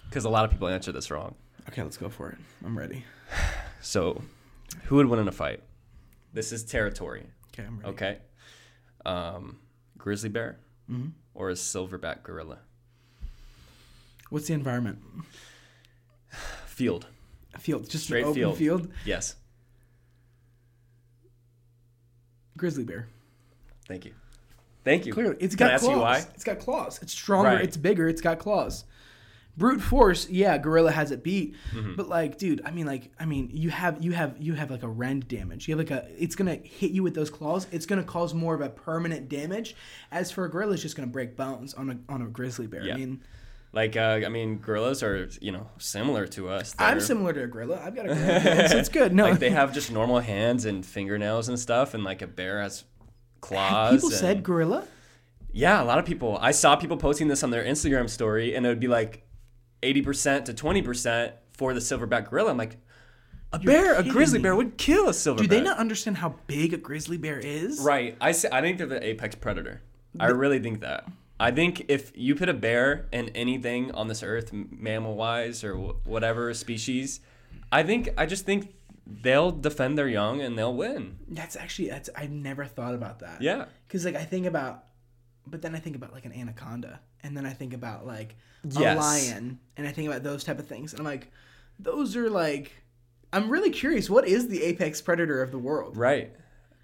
because 0.10 0.26
a 0.26 0.30
lot 0.30 0.46
of 0.46 0.52
people 0.52 0.68
answer 0.68 0.92
this 0.92 1.12
wrong. 1.12 1.36
okay, 1.70 1.84
let's 1.84 1.98
go 1.98 2.10
for 2.10 2.30
it. 2.30 2.38
I'm 2.66 2.78
ready. 2.78 3.04
So, 3.82 4.22
who 4.86 4.98
would 4.98 5.06
win 5.06 5.20
in 5.22 5.30
a 5.30 5.32
fight? 5.32 5.64
This 6.34 6.52
is 6.52 6.66
territory. 6.66 7.28
Okay, 7.54 7.66
I'm 7.66 7.78
ready. 7.80 7.90
Okay. 7.92 8.18
Um, 9.06 9.60
grizzly 9.98 10.28
bear 10.30 10.60
Mm-hmm. 10.92 11.10
or 11.34 11.50
a 11.50 11.54
silverback 11.54 12.24
gorilla? 12.24 12.58
What's 14.30 14.48
the 14.48 14.54
environment? 14.54 15.00
Field. 16.66 17.08
A 17.54 17.60
field, 17.60 17.90
just 17.90 18.04
Straight 18.06 18.24
an 18.24 18.30
open 18.30 18.36
field. 18.36 18.58
field. 18.58 18.92
Yes. 19.06 19.36
Grizzly 22.58 22.84
bear. 22.84 23.08
Thank 23.88 24.04
you. 24.06 24.14
Thank 24.84 25.06
you. 25.06 25.14
Clearly, 25.14 25.36
it's 25.40 25.56
Can 25.56 25.68
got 25.70 25.80
claws. 25.82 25.98
why? 25.98 26.18
It's 26.34 26.44
got 26.44 26.60
claws. 26.60 27.00
It's 27.02 27.12
stronger. 27.14 27.50
Right. 27.50 27.62
It's 27.62 27.78
bigger. 27.78 28.08
It's 28.08 28.22
got 28.22 28.40
claws. 28.40 28.86
Brute 29.58 29.82
force, 29.82 30.30
yeah, 30.30 30.58
gorilla 30.58 30.90
has 30.92 31.12
it 31.12 31.22
beat. 31.22 31.54
Mm-hmm. 31.74 31.96
But 31.96 32.08
like, 32.08 32.38
dude, 32.38 32.62
I 32.64 32.72
mean, 32.72 32.86
like, 32.86 33.12
I 33.20 33.26
mean, 33.26 33.50
you 33.52 33.70
have 33.72 34.02
you 34.02 34.14
have 34.14 34.38
you 34.40 34.54
have 34.54 34.72
like 34.72 34.84
a 34.84 34.88
rend 34.88 35.28
damage. 35.28 35.68
You 35.68 35.76
have 35.78 35.80
like 35.90 35.92
a, 35.92 36.08
it's 36.18 36.36
gonna 36.36 36.56
hit 36.56 36.92
you 36.92 37.04
with 37.04 37.14
those 37.14 37.30
claws. 37.30 37.68
It's 37.70 37.86
gonna 37.86 38.04
cause 38.06 38.34
more 38.34 38.56
of 38.56 38.62
a 38.62 38.70
permanent 38.70 39.28
damage. 39.28 39.76
As 40.12 40.32
for 40.32 40.46
a 40.46 40.50
gorilla, 40.50 40.74
it's 40.74 40.82
just 40.82 40.96
gonna 40.96 41.08
break 41.08 41.36
bones 41.36 41.74
on 41.74 41.90
a 41.90 42.12
on 42.14 42.22
a 42.22 42.28
grizzly 42.28 42.68
bear. 42.68 42.84
Yeah. 42.84 42.94
I 42.94 42.98
mean, 42.98 43.22
Like, 43.74 43.98
uh, 43.98 44.22
I 44.26 44.30
mean, 44.30 44.60
gorillas 44.60 45.04
are, 45.04 45.30
you 45.42 45.52
know, 45.52 45.68
similar 45.78 46.26
to 46.28 46.48
us. 46.50 46.74
I'm 46.80 47.02
similar 47.02 47.34
to 47.34 47.44
a 47.44 47.48
gorilla. 47.48 47.82
I've 47.84 47.96
got 47.96 48.06
a 48.06 48.16
gorilla, 48.16 48.70
so 48.70 48.78
it's 48.78 48.90
good. 48.90 49.14
No, 49.14 49.26
Like, 49.26 49.40
they 49.40 49.50
have 49.50 49.74
just 49.74 49.92
normal 49.92 50.22
hands 50.22 50.64
and 50.64 50.86
fingernails 50.86 51.50
and 51.50 51.60
stuff, 51.60 51.94
and 51.94 52.06
like 52.06 52.22
a 52.22 52.28
bear 52.28 52.62
has 52.62 52.86
claws. 53.42 53.96
people 53.96 54.12
said 54.12 54.44
gorilla. 54.44 54.86
Yeah, 55.52 55.82
a 55.82 55.86
lot 55.86 55.98
of 55.98 56.06
people. 56.06 56.38
I 56.42 56.52
saw 56.52 56.76
people 56.76 56.98
posting 56.98 57.28
this 57.28 57.44
on 57.44 57.50
their 57.50 57.64
Instagram 57.64 58.10
story, 58.10 58.56
and 58.56 58.66
it 58.66 58.70
would 58.70 58.80
be 58.80 58.88
like 58.88 59.24
80% 59.82 60.46
to 60.46 60.54
20% 60.54 61.34
for 61.54 61.74
the 61.74 61.80
silverback 61.80 62.30
gorilla. 62.30 62.52
I'm 62.52 62.58
like, 62.58 62.78
a 63.52 63.60
bear, 63.60 63.96
a 63.96 64.04
grizzly 64.04 64.40
bear 64.40 64.56
would 64.56 64.78
kill 64.78 65.10
a 65.10 65.12
silverback. 65.12 65.38
Do 65.42 65.48
they 65.48 65.62
not 65.62 65.78
understand 65.78 66.18
how 66.18 66.36
big 66.46 66.74
a 66.74 66.78
grizzly 66.78 67.18
bear 67.18 67.40
is? 67.40 67.80
Right. 67.80 68.16
I, 68.22 68.32
say, 68.32 68.50
I 68.52 68.62
think 68.62 68.78
they're 68.78 68.88
the 68.88 69.04
apex 69.04 69.36
predator. 69.36 69.82
I 70.20 70.28
really 70.28 70.60
think 70.60 70.82
that. 70.82 71.08
I 71.40 71.52
think 71.52 71.86
if 71.88 72.12
you 72.16 72.36
put 72.36 72.50
a 72.50 72.54
bear 72.54 73.08
in 73.12 73.30
anything 73.30 73.92
on 73.94 74.08
this 74.08 74.22
earth, 74.22 74.52
mammal 74.52 75.16
wise 75.16 75.64
or 75.64 75.76
whatever 75.76 76.54
species, 76.54 77.22
I 77.72 77.84
think, 77.84 78.10
I 78.18 78.26
just 78.26 78.46
think 78.46 78.74
they'll 79.22 79.52
defend 79.52 79.98
their 79.98 80.08
young 80.08 80.42
and 80.42 80.58
they'll 80.58 80.76
win. 80.76 81.18
That's 81.30 81.56
actually 81.56 81.90
that's 81.90 82.10
I've 82.16 82.32
never 82.32 82.66
thought 82.66 82.94
about 82.94 83.20
that. 83.20 83.42
Yeah. 83.42 83.66
Because 83.88 84.06
like 84.06 84.16
I 84.16 84.24
think 84.24 84.46
about 84.46 84.84
but 85.48 85.62
then 85.64 85.74
I 85.76 85.80
think 85.80 85.96
about 85.96 86.14
like 86.14 86.26
an 86.26 86.34
anaconda, 86.34 87.00
and 87.24 87.36
then 87.36 87.46
I 87.46 87.54
think 87.54 87.74
about 87.74 88.06
like 88.06 88.36
a 88.64 88.80
Yes. 88.80 88.98
lion, 89.00 89.60
and 89.78 89.88
I 89.88 89.92
think 89.92 90.08
about 90.08 90.22
those 90.22 90.44
type 90.44 90.60
of 90.60 90.68
things, 90.68 90.94
and 90.94 91.00
I'm 91.00 91.06
like, 91.06 91.32
those 91.80 92.16
are 92.16 92.30
like, 92.30 92.72
I'm 93.34 93.50
really 93.50 93.72
curious. 93.72 94.10
What 94.12 94.28
is 94.28 94.48
the 94.48 94.62
apex 94.64 95.02
predator 95.02 95.42
of 95.42 95.52
the 95.52 95.58
world? 95.58 95.98
Right. 95.98 96.36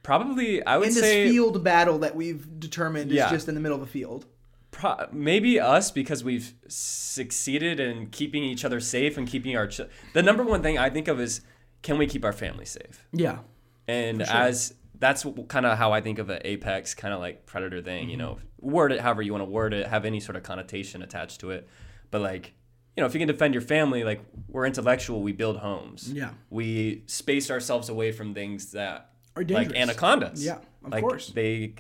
Probably, 0.02 0.66
I 0.66 0.78
would 0.78 0.88
In 0.88 0.94
this 0.96 1.04
say 1.04 1.30
field 1.30 1.64
battle 1.64 2.00
that 2.00 2.16
we've 2.16 2.60
determined 2.60 3.12
Yeah. 3.12 3.26
is 3.26 3.32
just 3.32 3.48
in 3.50 3.56
the 3.56 3.62
middle 3.62 3.78
of 3.78 3.84
a 3.84 3.88
field. 3.92 4.26
pro- 4.72 5.08
maybe 5.12 5.60
us 5.60 5.90
because 5.92 6.24
we've 6.24 6.54
succeeded 6.68 7.80
in 7.80 8.08
keeping 8.08 8.44
each 8.44 8.66
other 8.66 8.80
safe 8.80 9.18
and 9.18 9.28
keeping 9.28 9.56
our. 9.56 9.68
Ch- 9.68 9.82
the 10.14 10.24
number 10.24 10.44
one 10.44 10.62
thing 10.64 10.78
I 10.78 10.90
think 10.90 11.08
of 11.08 11.20
is 11.20 11.42
can 11.86 12.00
we 12.00 12.08
keep 12.08 12.26
our 12.26 12.34
family 12.34 12.66
safe? 12.66 13.06
Yeah. 13.14 13.40
And 13.88 14.26
sure. 14.26 14.36
as 14.36 14.74
that's 14.98 15.24
kind 15.48 15.68
of 15.68 15.78
how 15.78 15.92
I 15.92 16.02
think 16.02 16.18
of 16.18 16.32
an 16.32 16.42
apex 16.44 16.96
kind 16.96 17.14
of 17.14 17.20
like 17.20 17.46
predator 17.46 17.80
thing, 17.80 18.10
you 18.10 18.18
know, 18.18 18.40
mm-hmm. 18.40 18.72
word 18.72 18.92
it 18.92 19.02
however 19.02 19.22
you 19.22 19.32
want 19.32 19.44
to 19.44 19.50
word 19.50 19.72
it, 19.72 19.86
have 19.86 20.04
any 20.04 20.20
sort 20.20 20.36
of 20.36 20.42
connotation 20.42 21.04
attached 21.04 21.42
to 21.42 21.52
it. 21.52 21.70
But 22.10 22.22
like, 22.22 22.54
you 22.98 23.02
know, 23.02 23.06
if 23.06 23.14
you 23.14 23.20
can 23.20 23.28
defend 23.28 23.54
your 23.54 23.62
family, 23.62 24.04
like 24.04 24.20
we're 24.48 24.66
intellectual, 24.66 25.22
we 25.22 25.32
build 25.32 25.58
homes. 25.58 26.12
Yeah. 26.12 26.32
We 26.50 27.04
space 27.06 27.52
ourselves 27.52 27.88
away 27.88 28.12
from 28.12 28.34
things 28.34 28.72
that 28.72 29.12
Are 29.36 29.44
dangerous. 29.44 29.68
like 29.68 29.78
anacondas. 29.78 30.44
Yeah, 30.44 30.58
of 30.84 30.92
like 30.92 31.04
course. 31.04 31.28
They 31.28 31.76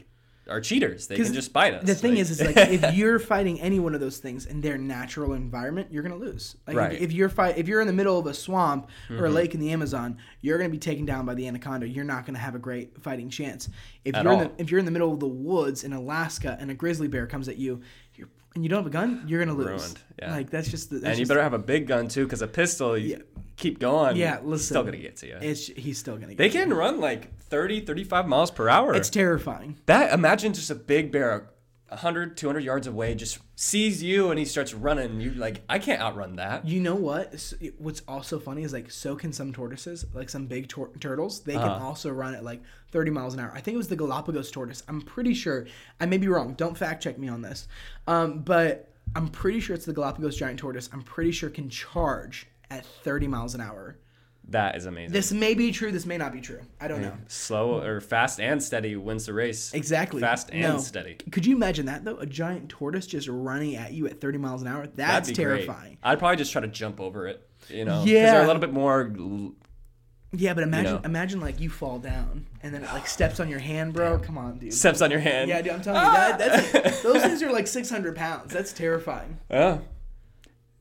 are 0.47 0.61
cheaters. 0.61 1.07
They 1.07 1.15
can 1.15 1.33
just 1.33 1.51
bite 1.53 1.73
us. 1.73 1.85
The 1.85 1.95
thing 1.95 2.11
Like- 2.11 2.19
is, 2.21 2.29
is 2.31 2.41
like 2.41 2.55
if 2.57 2.93
you're 2.95 3.17
fighting 3.19 3.59
any 3.61 3.79
one 3.79 3.95
of 3.95 3.99
those 3.99 4.17
things 4.19 4.45
in 4.45 4.61
their 4.61 4.77
natural 4.77 5.33
environment, 5.33 5.87
you're 5.91 6.03
gonna 6.03 6.15
lose. 6.15 6.55
Like 6.67 6.75
Right. 6.77 6.93
if, 6.93 7.01
if 7.01 7.11
you're 7.13 7.29
fight, 7.29 7.57
if 7.57 7.67
you're 7.67 7.81
in 7.81 7.87
the 7.87 7.93
middle 7.93 8.19
of 8.19 8.27
a 8.27 8.33
swamp 8.33 8.89
or 9.09 9.15
a 9.15 9.19
Mm-hmm. 9.21 9.33
lake 9.35 9.53
in 9.55 9.59
the 9.59 9.71
Amazon, 9.71 10.17
you're 10.41 10.57
gonna 10.57 10.69
be 10.69 10.77
taken 10.77 11.05
down 11.05 11.25
by 11.25 11.33
the 11.33 11.47
anaconda. 11.47 11.87
You're 11.87 12.03
not 12.05 12.25
gonna 12.25 12.39
have 12.39 12.53
a 12.55 12.59
great 12.59 13.01
fighting 13.01 13.29
chance. 13.29 13.69
If 14.03 14.15
At 14.15 14.23
you're 14.23 14.33
in 14.33 14.39
the 14.39 14.51
if 14.57 14.69
you're 14.69 14.79
in 14.79 14.85
the 14.85 14.91
middle 14.91 15.11
of 15.13 15.19
the 15.19 15.27
woods 15.27 15.83
in 15.83 15.93
Alaska 15.93 16.57
and 16.59 16.69
a 16.69 16.73
grizzly 16.75 17.07
bear 17.07 17.25
comes 17.27 17.47
at 17.47 17.57
you, 17.57 17.81
you're, 18.15 18.27
and 18.53 18.63
you 18.63 18.69
don't 18.69 18.79
have 18.79 18.87
a 18.87 18.89
gun, 18.91 19.23
you're 19.27 19.43
gonna 19.43 19.57
lose. 19.57 19.67
Ruined, 19.81 19.99
yeah. 20.19 20.31
Like 20.31 20.49
that's 20.51 20.69
just 20.69 20.89
the, 20.91 20.97
that's 20.99 21.05
and 21.09 21.17
you 21.17 21.21
just- 21.23 21.29
better 21.29 21.41
have 21.43 21.53
a 21.53 21.59
big 21.59 21.87
gun 21.87 22.07
too, 22.07 22.23
because 22.25 22.41
a 22.41 22.47
pistol, 22.47 22.95
you 22.97 23.09
Yeah. 23.17 23.41
Keep 23.57 23.79
going. 23.79 24.15
Yeah, 24.17 24.39
listen. 24.43 24.65
still 24.67 24.83
gonna 24.83 24.97
get 24.97 25.17
to 25.17 25.27
you. 25.27 25.37
It's 25.41 25.67
he's 25.67 25.97
still 25.97 26.15
gonna. 26.15 26.35
Get 26.35 26.37
they 26.37 26.49
can 26.49 26.69
you. 26.69 26.75
run 26.75 26.99
like 26.99 27.37
30, 27.39 27.81
35 27.81 28.27
miles 28.27 28.51
per 28.51 28.67
hour. 28.69 28.93
It's 28.95 29.09
terrifying. 29.09 29.77
that 29.85 30.13
imagine 30.13 30.53
just 30.53 30.69
a 30.71 30.75
big 30.75 31.11
bear 31.11 31.49
100 31.89 32.35
200 32.35 32.61
yards 32.63 32.87
away 32.87 33.13
just 33.13 33.37
sees 33.55 34.01
you 34.01 34.31
and 34.31 34.39
he 34.39 34.43
starts 34.43 34.73
running 34.73 35.21
you 35.21 35.29
like 35.35 35.61
i 35.69 35.77
can't 35.77 36.01
outrun 36.01 36.35
that 36.37 36.67
You 36.67 36.81
know 36.81 36.95
what? 36.95 37.53
What's 37.77 38.01
also 38.07 38.39
funny 38.39 38.63
is 38.63 38.73
like 38.73 38.89
so 38.89 39.15
can 39.15 39.31
some 39.31 39.53
tortoises, 39.53 40.03
like 40.13 40.27
some 40.29 40.47
big 40.47 40.67
tor- 40.67 40.89
turtles. 40.99 41.41
They 41.41 41.53
can 41.53 41.61
Uh-huh. 41.61 41.85
also 41.85 42.09
run 42.09 42.33
at 42.33 42.43
like 42.43 42.61
30 42.91 43.11
miles 43.11 43.35
an 43.35 43.39
hour. 43.39 43.51
I 43.53 43.61
think 43.61 43.75
it 43.75 43.77
was 43.77 43.87
the 43.87 43.95
Galapagos 43.95 44.49
tortoise. 44.49 44.81
I'm 44.89 44.99
pretty 45.01 45.35
sure. 45.35 45.67
I 46.01 46.07
may 46.07 46.17
be 46.17 46.27
wrong. 46.27 46.55
Don't 46.55 46.75
fact 46.75 47.03
check 47.03 47.19
me 47.19 47.27
on 47.29 47.41
this. 47.43 47.67
Um, 48.07 48.39
but 48.41 48.91
I'm 49.15 49.27
pretty 49.29 49.59
sure 49.59 49.75
it's 49.75 49.85
the 49.85 49.93
Galapagos 49.93 50.35
giant 50.35 50.57
tortoise. 50.59 50.89
I'm 50.91 51.03
pretty 51.03 51.31
sure 51.31 51.49
can 51.51 51.69
charge 51.69 52.47
at 52.69 52.85
30 52.85 53.27
miles 53.27 53.55
an 53.55 53.61
hour. 53.61 53.97
that 54.49 54.75
is 54.75 54.85
amazing 54.85 55.11
This 55.11 55.31
may 55.31 55.53
be 55.55 55.71
true. 55.71 55.91
This 55.91 56.05
may 56.05 56.17
not 56.17 56.31
be 56.31 56.39
true. 56.41 56.61
I 56.79 56.87
don't 56.87 57.01
know. 57.01 57.13
slow 57.27 57.81
or 57.81 57.99
fast 57.99 58.39
and 58.39 58.61
steady 58.61 58.95
wins 58.95 59.25
the 59.25 59.33
race 59.33 59.73
Exactly. 59.73 60.21
fast 60.21 60.49
and 60.51 60.61
No. 60.75 60.77
steady 60.79 61.15
Could 61.31 61.45
you 61.47 61.55
imagine 61.55 61.87
that 61.87 62.05
though? 62.05 62.17
A 62.17 62.25
giant 62.27 62.69
tortoise 62.69 63.07
just 63.07 63.27
running 63.27 63.75
at 63.75 63.93
you 63.93 64.05
at 64.07 64.21
30 64.21 64.37
miles 64.37 64.61
an 64.61 64.67
hour? 64.67 64.85
That's 64.85 64.95
That'd 65.29 65.35
be 65.37 65.43
great. 65.43 65.65
terrifying. 65.65 65.97
i'd 66.03 66.19
probably 66.19 66.37
just 66.37 66.51
try 66.51 66.61
to 66.61 66.67
jump 66.67 66.99
over 66.99 67.27
it 67.27 67.47
you 67.69 67.85
know 67.85 68.03
because 68.03 68.07
Yeah. 68.11 68.31
they're 68.33 68.43
a 68.43 68.47
little 68.47 68.59
bit 68.61 68.71
more 68.73 69.11
Yeah, 70.31 70.53
but 70.53 70.63
imagine 70.63 70.95
know. 70.95 71.01
imagine 71.05 71.39
like 71.39 71.59
you 71.59 71.69
fall 71.71 71.97
down 71.97 72.45
and 72.61 72.71
then 72.73 72.83
it 72.83 72.93
like 72.93 73.07
steps 73.07 73.39
on 73.39 73.47
your 73.49 73.59
hand, 73.59 73.93
bro. 73.93 74.19
Come 74.19 74.37
on, 74.37 74.59
dude. 74.59 74.73
steps 74.73 75.01
on 75.01 75.09
your 75.09 75.21
hand 75.21 75.49
Yeah, 75.49 75.61
dude, 75.63 75.71
I'm 75.73 75.81
telling 75.81 76.01
you 76.05 76.11
that. 76.11 76.33
Ah! 76.33 76.37
That's 76.37 76.73
like, 76.73 77.01
those 77.03 77.21
things 77.23 77.41
are 77.41 77.51
like 77.51 77.65
600 77.67 78.15
pounds. 78.15 78.53
That's 78.53 78.73
terrifying, 78.73 79.39
yeah 79.49 79.79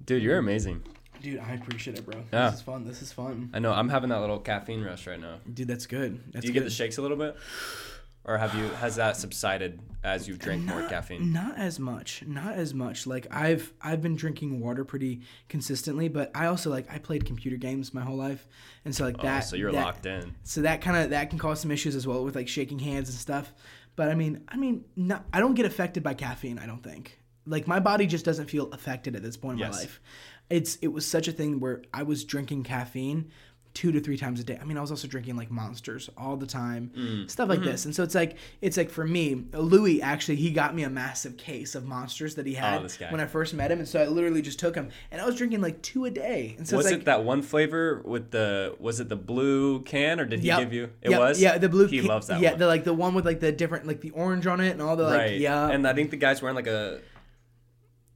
dude 0.05 0.22
you're 0.22 0.37
amazing 0.39 0.82
dude. 1.25 1.41
I 1.41 1.53
appreciate 1.55 1.99
it, 1.99 2.05
bro. 2.05 2.22
Yeah. 2.33 2.51
This 2.51 2.61
is 2.61 2.62
fun. 2.62 2.85
This 2.87 3.03
is 3.03 3.12
fun, 3.12 3.51
i 3.55 3.59
know 3.59 3.72
i'm 3.72 3.89
having 3.89 4.11
that 4.11 4.20
little 4.20 4.39
caffeine 4.39 4.83
rush 4.83 5.07
right 5.07 5.20
now 5.20 5.37
dude. 5.53 5.66
That's 5.68 5.87
good. 5.87 6.20
That's 6.33 6.43
do 6.43 6.49
you 6.49 6.53
good. 6.55 6.61
get 6.61 6.64
the 6.64 6.70
shakes 6.70 6.99
a 6.99 7.03
little 7.03 7.16
bit 7.16 7.37
or 8.27 8.39
have 8.39 8.55
you 8.55 8.64
has 8.81 8.97
that 8.97 9.16
subsided 9.16 9.81
as 10.03 10.27
you've 10.29 10.39
drank 10.39 10.62
more 10.64 10.83
caffeine 10.89 11.33
Not 11.33 11.59
as 11.59 11.79
much. 11.79 12.22
Not 12.27 12.55
as 12.55 12.72
much. 12.75 13.07
Like 13.07 13.27
I've 13.31 13.72
I've 13.83 14.01
been 14.03 14.16
drinking 14.16 14.61
water 14.61 14.85
pretty 14.85 15.22
consistently, 15.49 16.09
but 16.09 16.31
I 16.35 16.47
also 16.47 16.70
like 16.70 16.91
I 16.93 16.99
played 16.99 17.25
computer 17.27 17.57
games 17.57 17.93
my 17.95 18.03
whole 18.03 18.16
life, 18.16 18.47
and 18.85 18.95
so 18.95 19.05
like 19.05 19.16
oh, 19.18 19.22
that. 19.22 19.41
so 19.41 19.57
you're 19.57 19.72
that- 19.72 19.85
locked 19.85 20.07
in 20.07 20.35
So 20.43 20.62
that 20.62 20.81
kind 20.81 20.97
of 20.97 21.11
that 21.11 21.31
can 21.31 21.39
cause 21.39 21.61
some 21.61 21.70
issues 21.70 21.97
as 21.97 22.07
well 22.07 22.25
with 22.25 22.35
like 22.37 22.49
shaking 22.49 22.79
hands 22.79 23.09
and 23.09 23.18
stuff. 23.18 23.53
But 23.97 24.09
I 24.09 24.14
mean, 24.14 24.43
I 24.49 24.57
mean, 24.57 24.85
not, 24.97 25.25
I 25.33 25.39
don't 25.41 25.55
get 25.55 25.66
affected 25.66 26.03
by 26.03 26.14
caffeine. 26.14 26.59
I 26.59 26.66
don't 26.66 26.83
think. 26.83 27.18
Like 27.47 27.66
my 27.68 27.79
body 27.79 28.07
just 28.07 28.25
doesn't 28.25 28.47
feel 28.51 28.72
affected 28.72 29.14
at 29.16 29.22
this 29.22 29.37
point 29.37 29.55
in 29.61 29.66
Yes. 29.66 29.75
my 29.75 29.81
life. 29.81 30.01
It's 30.51 30.77
it 30.83 30.89
was 30.89 31.07
such 31.07 31.29
a 31.29 31.33
thing 31.33 31.61
where 31.61 31.83
I 31.93 32.03
was 32.03 32.25
drinking 32.25 32.65
caffeine 32.65 33.31
two 33.73 33.91
to 33.91 33.99
three 33.99 34.17
times 34.17 34.39
a 34.39 34.45
day. 34.45 34.57
I 34.61 34.65
mean, 34.65 34.79
I 34.79 34.81
was 34.81 34.93
also 34.93 35.09
drinking 35.09 35.35
like 35.37 35.51
monsters 35.51 36.09
all 36.17 36.37
the 36.37 36.47
time, 36.47 36.93
Mm. 36.97 37.29
stuff 37.29 37.49
Mm-hmm. 37.49 37.61
like 37.61 37.69
this. 37.73 37.85
And 37.87 37.93
so 37.93 38.05
it's 38.05 38.15
like 38.15 38.37
it's 38.61 38.77
like 38.77 38.89
for 38.89 39.05
me, 39.05 39.47
Louis 39.53 40.01
actually 40.01 40.37
he 40.37 40.53
got 40.53 40.77
me 40.77 40.85
a 40.85 40.91
massive 40.91 41.37
case 41.37 41.75
of 41.75 41.85
monsters 41.85 42.37
that 42.37 42.47
he 42.47 42.55
had 42.55 42.83
Oh, 42.85 43.07
when 43.11 43.21
I 43.21 43.27
first 43.27 43.53
met 43.53 43.73
him, 43.73 43.81
and 43.81 43.89
so 43.89 44.01
I 44.01 44.07
literally 44.07 44.43
just 44.43 44.61
took 44.61 44.75
them, 44.75 44.91
and 45.11 45.21
I 45.21 45.27
was 45.27 45.35
drinking 45.35 45.61
like 45.61 45.83
two 45.83 46.05
a 46.05 46.11
day. 46.11 46.55
And 46.57 46.69
so 46.69 46.77
was 46.77 46.87
it's 46.87 46.97
it 46.99 47.05
that 47.07 47.25
one 47.25 47.43
flavor 47.43 48.01
with 48.05 48.31
the 48.31 48.77
was 48.79 49.01
it 49.01 49.09
the 49.09 49.17
blue 49.17 49.81
can 49.81 50.21
or 50.21 50.25
did 50.27 50.39
he 50.41 50.47
Yep. 50.47 50.59
give 50.61 50.73
you 50.73 50.85
it 51.03 51.11
Yep. 51.11 51.19
was 51.21 51.41
yeah 51.43 51.59
the 51.59 51.69
blue 51.69 51.89
he 51.89 52.01
ca- 52.03 52.07
loves 52.07 52.29
that 52.29 52.41
yeah 52.41 52.51
one 52.51 52.59
the 52.61 52.67
like 52.69 52.85
the 52.85 52.95
one 52.95 53.15
with 53.15 53.27
like 53.27 53.41
the 53.41 53.51
different 53.51 53.89
like 53.89 54.01
the 54.03 54.11
orange 54.11 54.47
on 54.47 54.61
it 54.61 54.71
and 54.71 54.83
all 54.83 54.95
the 54.95 55.03
like 55.03 55.19
right 55.19 55.41
yeah 55.41 55.69
and 55.69 55.85
I 55.89 55.95
think 55.95 56.11
the 56.13 56.17
guy's 56.17 56.41
wearing 56.41 56.55
like 56.55 56.69
a 56.69 57.01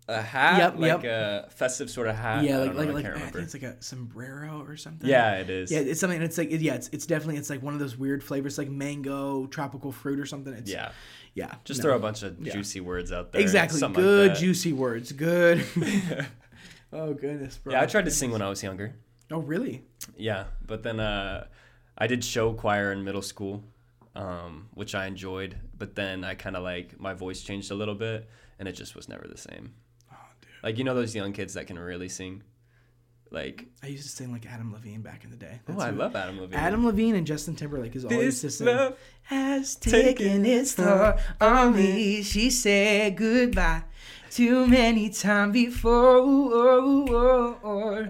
a 0.09 0.23
hat 0.23 0.59
Yep, 0.59 0.75
like 0.79 1.03
yep. 1.03 1.47
a 1.47 1.51
festive 1.51 1.91
sort 1.91 2.09
of 2.09 2.17
hat? 2.17 2.43
Yeah 2.43 2.59
like 2.59 2.73
know, 2.73 2.79
like 2.79 2.89
I 2.89 2.93
like 2.93 3.07
I 3.07 3.19
think 3.19 3.35
it's 3.45 3.55
like 3.55 3.63
a 3.63 3.83
sombrero 3.83 4.65
or 4.67 4.77
something. 4.77 5.09
Yeah 5.09 5.35
it 5.35 5.51
is. 5.51 5.71
Yeah 5.71 5.81
it's 5.81 6.01
something 6.01 6.21
it's 6.23 6.39
like 6.39 6.49
yeah 6.51 6.75
it's 6.75 6.89
it's 6.93 7.07
definitely 7.07 7.37
it's 7.37 7.51
like 7.51 7.63
one 7.63 7.75
of 7.75 7.81
those 7.81 7.97
weird 7.97 8.25
flavors 8.25 8.57
like 8.57 8.71
mango 8.71 9.47
tropical 9.47 9.93
fruit 9.93 10.19
or 10.19 10.25
something. 10.27 10.53
It's 10.55 10.71
yeah. 10.71 10.93
yeah 11.35 11.55
just 11.65 11.81
no. 11.81 11.85
throw 11.91 11.97
a 11.97 12.01
bunch 12.01 12.23
of 12.23 12.37
Yeah. 12.41 12.55
juicy 12.55 12.81
words 12.81 13.13
out 13.13 13.33
there 13.33 13.43
exactly. 13.43 13.81
good 13.93 14.31
like 14.31 14.39
juicy 14.39 14.73
words. 14.73 15.13
Good. 15.13 15.65
Oh 16.91 17.13
goodness 17.13 17.59
bro. 17.59 17.75
Yeah 17.75 17.83
I 17.83 17.87
tried 17.87 18.07
to 18.07 18.11
sing 18.11 18.31
when 18.31 18.41
I 18.41 18.49
was 18.49 18.63
younger. 18.63 18.95
Oh 19.31 19.41
really? 19.41 19.85
Yeah 20.17 20.45
but 20.67 20.83
then 20.83 21.01
uh 21.01 21.47
I 21.99 22.07
did 22.07 22.25
show 22.25 22.55
choir 22.55 22.93
in 22.93 23.05
middle 23.05 23.21
school 23.23 23.63
um 24.17 24.69
which 24.73 24.95
I 24.95 25.05
enjoyed 25.07 25.59
but 25.77 25.95
then 25.97 26.25
I 26.25 26.35
kind 26.35 26.57
of 26.57 26.63
like 26.63 26.99
my 26.99 27.13
voice 27.13 27.43
changed 27.43 27.71
a 27.71 27.75
little 27.75 27.95
bit 27.95 28.27
and 28.59 28.67
it 28.67 28.73
just 28.73 28.97
was 28.97 29.07
never 29.07 29.29
the 29.29 29.37
same 29.37 29.75
like 30.63 30.79
you 30.79 30.85
know 30.85 30.95
those 30.95 31.15
young 31.15 31.33
kids 31.33 31.55
that 31.55 31.67
can 31.67 31.79
really 31.79 32.09
sing 32.09 32.43
like 33.31 33.67
I 33.83 33.89
used 33.89 34.05
to 34.05 34.09
sing 34.09 34.33
like 34.33 34.47
Adam 34.47 34.73
Levine 34.73 35.03
back 35.03 35.23
in 35.25 35.31
the 35.31 35.37
day 35.37 35.61
oh 35.69 35.79
I 35.79 35.91
who- 35.91 35.99
love 35.99 36.17
Adam 36.17 36.41
Levine 36.41 36.59
Adam 36.59 36.87
Levine 36.87 37.15
and 37.15 37.27
Justin 37.27 37.55
Timberlake 37.57 37.95
is 37.95 38.05
used 38.05 38.41
to 38.41 38.47
this 38.47 38.59
sing. 38.59 38.67
love 38.67 38.97
has 39.25 39.77
taken 39.77 40.47
its 40.47 40.75
toll 40.75 41.15
on 41.41 41.77
me. 41.77 42.23
She 42.23 42.49
said 42.51 43.17
goodbye 43.17 43.83
too 44.31 44.67
many 44.67 45.11
times 45.11 45.53
before. 45.53 45.93
Oh, 46.19 47.07
oh, 47.11 47.59
oh. 47.65 48.07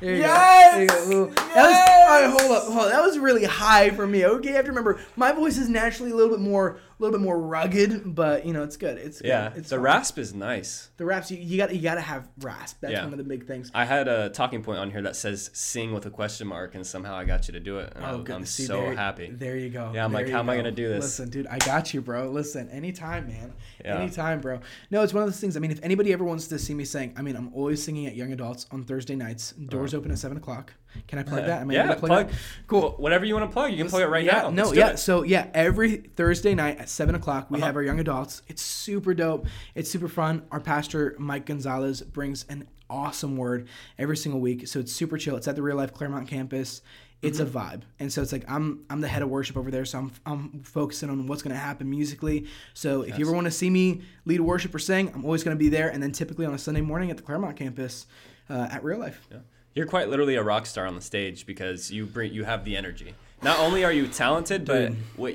There 0.00 0.14
you 0.14 0.20
Yes! 0.20 0.88
go. 0.90 0.96
There 0.96 1.10
you 1.18 1.26
go. 1.26 1.30
Ooh. 1.30 1.34
That 1.34 1.66
was, 1.66 1.76
all 2.00 2.08
right, 2.08 2.40
hold 2.40 2.52
up, 2.56 2.64
hold 2.72 2.78
up. 2.86 2.92
That 2.92 3.02
was 3.02 3.18
really 3.18 3.44
high 3.44 3.90
for 3.90 4.06
me. 4.06 4.24
Okay, 4.24 4.50
I 4.50 4.56
have 4.56 4.64
to 4.64 4.70
remember 4.70 4.98
my 5.16 5.32
voice 5.32 5.58
is 5.58 5.68
naturally 5.68 6.10
a 6.10 6.14
little 6.14 6.30
bit 6.36 6.40
more, 6.40 6.78
little 7.02 7.18
bit 7.18 7.24
more 7.24 7.38
rugged, 7.40 8.14
but 8.14 8.44
you 8.44 8.52
know 8.52 8.62
it's 8.62 8.76
good. 8.76 8.98
It's 8.98 9.20
good. 9.20 9.28
Yeah, 9.28 9.52
It's 9.56 9.70
the 9.70 9.76
fine. 9.76 9.84
rasp 9.84 10.18
is 10.18 10.34
nice. 10.34 10.90
The 10.96 11.04
raps 11.04 11.30
you, 11.30 11.38
you 11.38 11.56
got 11.56 11.74
you 11.74 11.80
got 11.80 11.94
to 11.96 12.00
have 12.00 12.28
rasp. 12.40 12.78
That's 12.80 12.92
Yeah. 12.92 13.04
one 13.04 13.12
of 13.12 13.18
the 13.18 13.24
big 13.24 13.46
things. 13.46 13.70
I 13.74 13.84
had 13.84 14.08
a 14.08 14.30
talking 14.30 14.62
point 14.62 14.78
on 14.78 14.90
here 14.90 15.02
that 15.02 15.16
says 15.16 15.50
"sing" 15.52 15.92
with 15.92 16.06
a 16.06 16.10
question 16.10 16.46
mark, 16.46 16.74
and 16.74 16.86
somehow 16.86 17.14
I 17.16 17.24
got 17.24 17.48
you 17.48 17.52
to 17.52 17.60
do 17.60 17.78
it. 17.78 17.92
And 17.96 18.04
Oh, 18.04 18.08
I'm, 18.08 18.24
good. 18.24 18.36
I'm 18.36 18.46
See, 18.46 18.64
so 18.64 18.80
there, 18.80 18.94
happy. 18.94 19.30
There 19.30 19.56
you 19.56 19.70
go. 19.70 19.92
Yeah, 19.94 20.04
I'm 20.04 20.12
like, 20.12 20.26
how 20.26 20.32
you 20.32 20.38
am 20.38 20.50
I 20.50 20.56
gonna 20.56 20.70
do 20.70 20.88
this? 20.88 21.04
Listen, 21.04 21.30
dude, 21.30 21.46
I 21.46 21.58
got 21.58 21.92
you, 21.94 22.00
bro. 22.00 22.30
Listen, 22.30 22.68
anytime, 22.70 23.26
man. 23.28 23.52
Yeah. 23.84 23.98
Anytime, 23.98 24.40
bro. 24.40 24.60
No, 24.90 25.02
it's 25.02 25.14
one 25.14 25.22
of 25.22 25.28
those 25.28 25.40
things. 25.40 25.56
I 25.56 25.60
mean, 25.60 25.70
if 25.70 25.82
anybody 25.82 26.12
ever 26.12 26.24
wants 26.24 26.48
to 26.48 26.58
see 26.58 26.74
me 26.74 26.84
sing, 26.84 27.14
I 27.16 27.22
mean, 27.22 27.36
I'm 27.36 27.52
always 27.54 27.82
singing 27.82 28.06
at 28.06 28.14
Young 28.14 28.32
Adults 28.32 28.66
on 28.70 28.84
Thursday 28.84 29.16
nights. 29.16 29.52
Doors 29.52 29.94
uh-huh. 29.94 30.00
open 30.00 30.10
at 30.12 30.18
seven 30.18 30.36
o'clock. 30.36 30.74
Can 31.08 31.18
I 31.18 31.22
plug 31.22 31.46
that? 31.46 31.62
Am 31.62 31.70
I 31.70 31.74
yeah, 31.74 31.94
plug, 31.94 31.98
plug. 32.10 32.30
Cool. 32.66 32.94
Whatever 32.98 33.24
you 33.24 33.34
want 33.34 33.48
to 33.50 33.52
plug, 33.52 33.70
you 33.72 33.78
can 33.78 33.88
plug 33.88 34.02
it 34.02 34.06
right 34.08 34.24
yeah, 34.24 34.42
now. 34.42 34.50
No, 34.50 34.64
Let's 34.64 34.76
yeah. 34.76 34.94
So 34.96 35.22
yeah, 35.22 35.48
every 35.54 35.96
Thursday 35.96 36.54
night 36.54 36.78
at 36.78 36.88
seven 36.88 37.14
o'clock 37.14 37.50
we 37.50 37.58
Uh-huh. 37.58 37.66
have 37.66 37.76
our 37.76 37.82
young 37.82 38.00
adults. 38.00 38.42
It's 38.48 38.62
super 38.62 39.14
dope. 39.14 39.46
It's 39.74 39.90
super 39.90 40.08
fun. 40.08 40.42
Our 40.50 40.60
pastor 40.60 41.14
Mike 41.18 41.46
Gonzalez 41.46 42.02
brings 42.02 42.44
an 42.48 42.66
awesome 42.88 43.36
word 43.36 43.68
every 43.98 44.16
single 44.16 44.40
week. 44.40 44.66
So 44.68 44.80
it's 44.80 44.92
super 44.92 45.16
chill. 45.18 45.36
It's 45.36 45.46
at 45.48 45.56
the 45.56 45.62
Real 45.62 45.76
Life 45.76 45.92
Clermont 45.94 46.28
campus. 46.28 46.82
It's 47.22 47.38
Mm-hmm. 47.38 47.54
a 47.58 47.60
vibe, 47.60 47.82
and 47.98 48.10
so 48.10 48.22
it's 48.22 48.32
like 48.32 48.46
I'm 48.48 48.86
I'm 48.88 49.02
the 49.02 49.08
head 49.08 49.20
of 49.20 49.28
worship 49.28 49.58
over 49.58 49.70
there, 49.70 49.84
so 49.84 49.98
I'm 49.98 50.12
I'm 50.24 50.62
focusing 50.62 51.10
on 51.10 51.26
what's 51.26 51.42
gonna 51.42 51.54
happen 51.54 51.90
musically. 51.90 52.46
So 52.72 53.02
if 53.02 53.18
you 53.18 53.26
ever 53.26 53.34
want 53.34 53.44
to 53.44 53.50
see 53.50 53.68
me 53.68 54.00
lead 54.24 54.40
worship 54.40 54.74
or 54.74 54.78
sing, 54.78 55.12
I'm 55.14 55.22
always 55.26 55.44
gonna 55.44 55.56
be 55.56 55.68
there. 55.68 55.90
And 55.90 56.02
then 56.02 56.12
typically 56.12 56.46
on 56.46 56.54
a 56.54 56.58
Sunday 56.58 56.80
morning 56.80 57.10
at 57.10 57.18
the 57.18 57.22
Clermont 57.22 57.58
campus 57.58 58.06
uh, 58.48 58.68
at 58.70 58.82
Real 58.82 58.98
Life. 58.98 59.28
Yeah. 59.30 59.40
You're 59.74 59.86
quite 59.86 60.08
literally 60.08 60.34
a 60.36 60.42
rock 60.42 60.66
star 60.66 60.86
on 60.86 60.94
the 60.94 61.00
stage 61.00 61.46
because 61.46 61.90
you 61.90 62.06
bring 62.06 62.32
you 62.32 62.44
have 62.44 62.64
the 62.64 62.76
energy. 62.76 63.14
Not 63.42 63.58
only 63.60 63.84
are 63.84 63.92
you 63.92 64.06
talented, 64.08 64.64
but 64.64 64.88
Dude. 64.88 64.96
what 65.16 65.34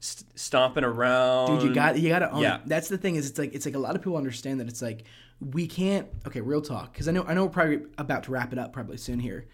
st- 0.00 0.38
stomping 0.38 0.84
around. 0.84 1.58
dude 1.58 1.68
you 1.68 1.74
got 1.74 1.98
you 1.98 2.08
got 2.08 2.20
to 2.20 2.30
own 2.30 2.40
yeah. 2.42 2.56
it 2.56 2.62
that's 2.66 2.88
the 2.88 2.98
thing 2.98 3.16
is 3.16 3.28
it's 3.28 3.38
like 3.38 3.54
it's 3.54 3.66
like 3.66 3.74
a 3.74 3.78
lot 3.78 3.94
of 3.96 4.00
people 4.02 4.16
understand 4.16 4.60
that 4.60 4.68
it's 4.68 4.82
like 4.82 5.04
we 5.40 5.66
can't 5.66 6.08
okay 6.26 6.40
real 6.40 6.60
talk 6.62 6.92
because 6.92 7.08
i 7.08 7.12
know 7.12 7.24
i 7.24 7.34
know 7.34 7.44
we're 7.44 7.50
probably 7.50 7.80
about 7.98 8.24
to 8.24 8.30
wrap 8.30 8.52
it 8.52 8.58
up 8.58 8.72
probably 8.72 8.96
soon 8.96 9.18
here 9.18 9.46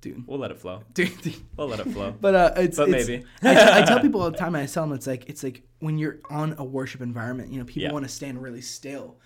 dude 0.00 0.26
We'll 0.26 0.38
let 0.38 0.50
it 0.50 0.58
flow. 0.58 0.82
dude, 0.94 1.20
dude. 1.22 1.34
We'll 1.56 1.68
let 1.68 1.80
it 1.80 1.88
flow. 1.90 2.14
but 2.20 2.34
uh 2.34 2.52
it's 2.56 2.76
But 2.76 2.88
it's- 2.90 3.08
maybe. 3.08 3.24
I, 3.42 3.80
I 3.80 3.82
tell 3.82 4.00
people 4.02 4.20
all 4.22 4.30
the 4.30 4.36
time 4.38 4.54
i 4.54 4.64
tell 4.66 4.84
them 4.86 4.94
it's 4.94 5.06
like 5.06 5.28
it's 5.28 5.42
like 5.42 5.62
when 5.80 5.98
you're 5.98 6.18
on 6.30 6.54
a 6.58 6.64
worship 6.64 7.00
environment 7.00 7.50
you 7.52 7.58
know 7.58 7.64
people 7.64 7.82
Yeah. 7.82 7.92
want 7.92 8.04
to 8.04 8.10
stand 8.10 8.42
really 8.42 8.60
still 8.62 9.16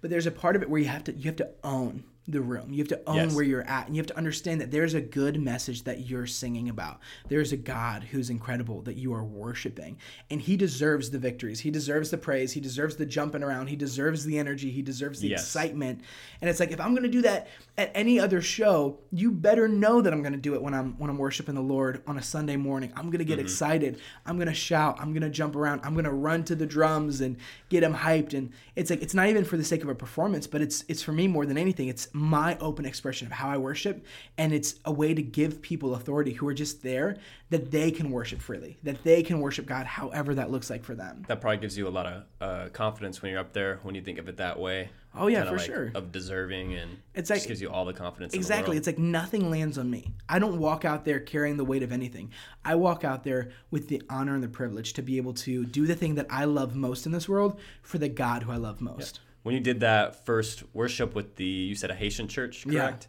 but 0.00 0.10
there's 0.10 0.26
a 0.26 0.30
part 0.30 0.56
of 0.56 0.62
it 0.62 0.70
where 0.70 0.80
you 0.80 0.88
have 0.88 1.04
to 1.04 1.12
you 1.12 1.24
have 1.24 1.36
to 1.36 1.50
own 1.64 2.04
the 2.28 2.40
room. 2.40 2.72
You 2.72 2.78
have 2.78 2.88
to 2.88 3.00
own 3.08 3.16
Yes. 3.16 3.34
where 3.34 3.44
you're 3.44 3.66
at 3.66 3.86
and 3.86 3.96
you 3.96 4.00
have 4.00 4.06
to 4.08 4.16
understand 4.16 4.60
that 4.60 4.70
there's 4.70 4.94
a 4.94 5.00
good 5.00 5.40
message 5.40 5.82
that 5.84 6.08
you're 6.08 6.26
singing 6.26 6.68
about. 6.68 7.00
There's 7.28 7.52
a 7.52 7.56
god 7.56 8.04
who's 8.04 8.30
incredible 8.30 8.82
that 8.82 8.96
you 8.96 9.12
are 9.12 9.24
worshiping 9.24 9.96
and 10.30 10.40
he 10.40 10.56
deserves 10.56 11.10
the 11.10 11.18
victories. 11.18 11.60
He 11.60 11.70
deserves 11.70 12.10
the 12.10 12.18
praise. 12.18 12.52
He 12.52 12.60
deserves 12.60 12.96
the 12.96 13.06
jumping 13.06 13.42
around. 13.42 13.66
He 13.68 13.76
deserves 13.76 14.24
the 14.24 14.38
energy. 14.38 14.70
He 14.70 14.82
deserves 14.82 15.20
the 15.20 15.28
Yes. 15.28 15.40
excitement. 15.42 16.02
And 16.40 16.48
it's 16.48 16.60
like 16.60 16.70
if 16.72 16.80
i'm 16.80 16.90
going 16.92 17.02
to 17.02 17.08
do 17.08 17.22
that 17.22 17.48
at 17.80 17.90
any 17.94 18.20
other 18.20 18.40
show 18.42 18.98
you 19.10 19.30
better 19.32 19.66
know 19.66 20.00
that 20.02 20.12
i'm 20.12 20.22
going 20.22 20.32
to 20.32 20.38
do 20.38 20.54
it 20.54 20.62
when 20.62 20.74
i'm 20.74 20.98
when 20.98 21.08
i'm 21.10 21.18
worshiping 21.18 21.54
the 21.54 21.60
lord 21.60 22.02
on 22.06 22.18
a 22.18 22.22
sunday 22.22 22.56
morning. 22.56 22.92
I'm 22.96 23.06
going 23.06 23.18
to 23.18 23.24
get 23.24 23.38
Mm-hmm. 23.38 23.46
excited. 23.46 24.00
I'm 24.26 24.36
going 24.36 24.48
to 24.48 24.54
shout. 24.54 24.98
I'm 25.00 25.12
going 25.12 25.22
to 25.22 25.30
jump 25.30 25.56
around. 25.56 25.80
I'm 25.82 25.94
going 25.94 26.04
to 26.04 26.12
run 26.12 26.44
to 26.44 26.54
the 26.54 26.66
drums 26.66 27.20
and 27.22 27.36
get 27.70 27.80
them 27.80 27.94
hyped. 27.94 28.34
And 28.34 28.52
it's 28.76 28.90
like 28.90 29.00
it's 29.02 29.14
not 29.14 29.28
even 29.28 29.44
for 29.44 29.56
the 29.56 29.64
sake 29.64 29.82
of 29.82 29.88
a 29.88 29.94
performance 29.94 30.46
but 30.46 30.60
it's 30.60 30.84
it's 30.88 31.02
for 31.02 31.12
me 31.12 31.26
more 31.26 31.46
than 31.46 31.56
anything. 31.56 31.88
It's 31.88 32.08
my 32.12 32.58
open 32.58 32.84
expression 32.84 33.26
of 33.26 33.32
how 33.32 33.48
i 33.48 33.56
worship 33.56 34.04
and 34.36 34.52
it's 34.52 34.74
a 34.84 34.92
way 34.92 35.14
to 35.14 35.22
give 35.22 35.62
people 35.62 35.94
authority 35.94 36.32
who 36.34 36.46
are 36.48 36.54
just 36.54 36.82
there 36.82 37.16
that 37.48 37.70
they 37.70 37.90
can 37.90 38.10
worship 38.10 38.40
freely 38.40 38.78
that 38.82 39.02
they 39.04 39.22
can 39.22 39.40
worship 39.40 39.64
god 39.66 39.86
however 39.86 40.34
that 40.34 40.50
looks 40.50 40.68
like 40.70 40.84
for 40.84 40.94
them. 40.94 41.24
That 41.28 41.40
probably 41.40 41.58
gives 41.58 41.78
you 41.78 41.88
a 41.88 41.94
lot 41.98 42.06
of 42.06 42.22
uh, 42.40 42.68
confidence 42.72 43.22
when 43.22 43.30
you're 43.32 43.40
up 43.40 43.52
there 43.54 43.78
when 43.82 43.94
you 43.94 44.02
think 44.02 44.18
of 44.18 44.28
it 44.28 44.36
that 44.36 44.58
way. 44.58 44.90
Oh, 45.12 45.26
yeah, 45.26 45.44
for 45.44 45.56
like 45.56 45.66
sure. 45.66 45.90
Of 45.94 46.12
deserving 46.12 46.74
and 46.74 46.98
It's 47.14 47.28
it 47.30 47.32
like- 47.32 47.38
just 47.40 47.48
gives 47.48 47.60
you 47.60 47.68
all 47.68 47.84
the 47.84 47.92
confidence. 47.92 48.32
Exactly. 48.32 48.76
In 48.76 48.78
It's 48.78 48.86
like 48.86 48.98
nothing 48.98 49.50
lands 49.50 49.76
on 49.76 49.90
me. 49.90 50.12
I 50.28 50.38
don't 50.38 50.58
walk 50.60 50.84
out 50.84 51.04
there 51.04 51.18
carrying 51.18 51.56
the 51.56 51.64
weight 51.64 51.82
of 51.82 51.90
anything. 51.90 52.30
I 52.64 52.76
walk 52.76 53.02
out 53.04 53.24
there 53.24 53.50
with 53.72 53.88
the 53.88 54.02
honor 54.08 54.34
and 54.34 54.42
the 54.42 54.48
privilege 54.48 54.92
to 54.94 55.02
be 55.02 55.16
able 55.16 55.34
to 55.34 55.64
do 55.64 55.86
the 55.86 55.96
thing 55.96 56.14
that 56.14 56.26
I 56.30 56.44
love 56.44 56.76
most 56.76 57.06
in 57.06 57.12
this 57.12 57.28
world 57.28 57.58
for 57.82 57.98
the 57.98 58.08
God 58.08 58.44
who 58.44 58.52
I 58.52 58.56
love 58.56 58.80
most. 58.80 59.20
when 59.42 59.54
you 59.54 59.60
did 59.60 59.80
that 59.80 60.26
first 60.26 60.62
worship 60.74 61.14
with 61.14 61.36
the 61.36 61.44
you 61.44 61.74
said 61.74 61.90
a 61.90 61.94
Haitian 61.94 62.28
church, 62.28 62.64
Yeah. 62.66 62.80
correct? 62.82 63.08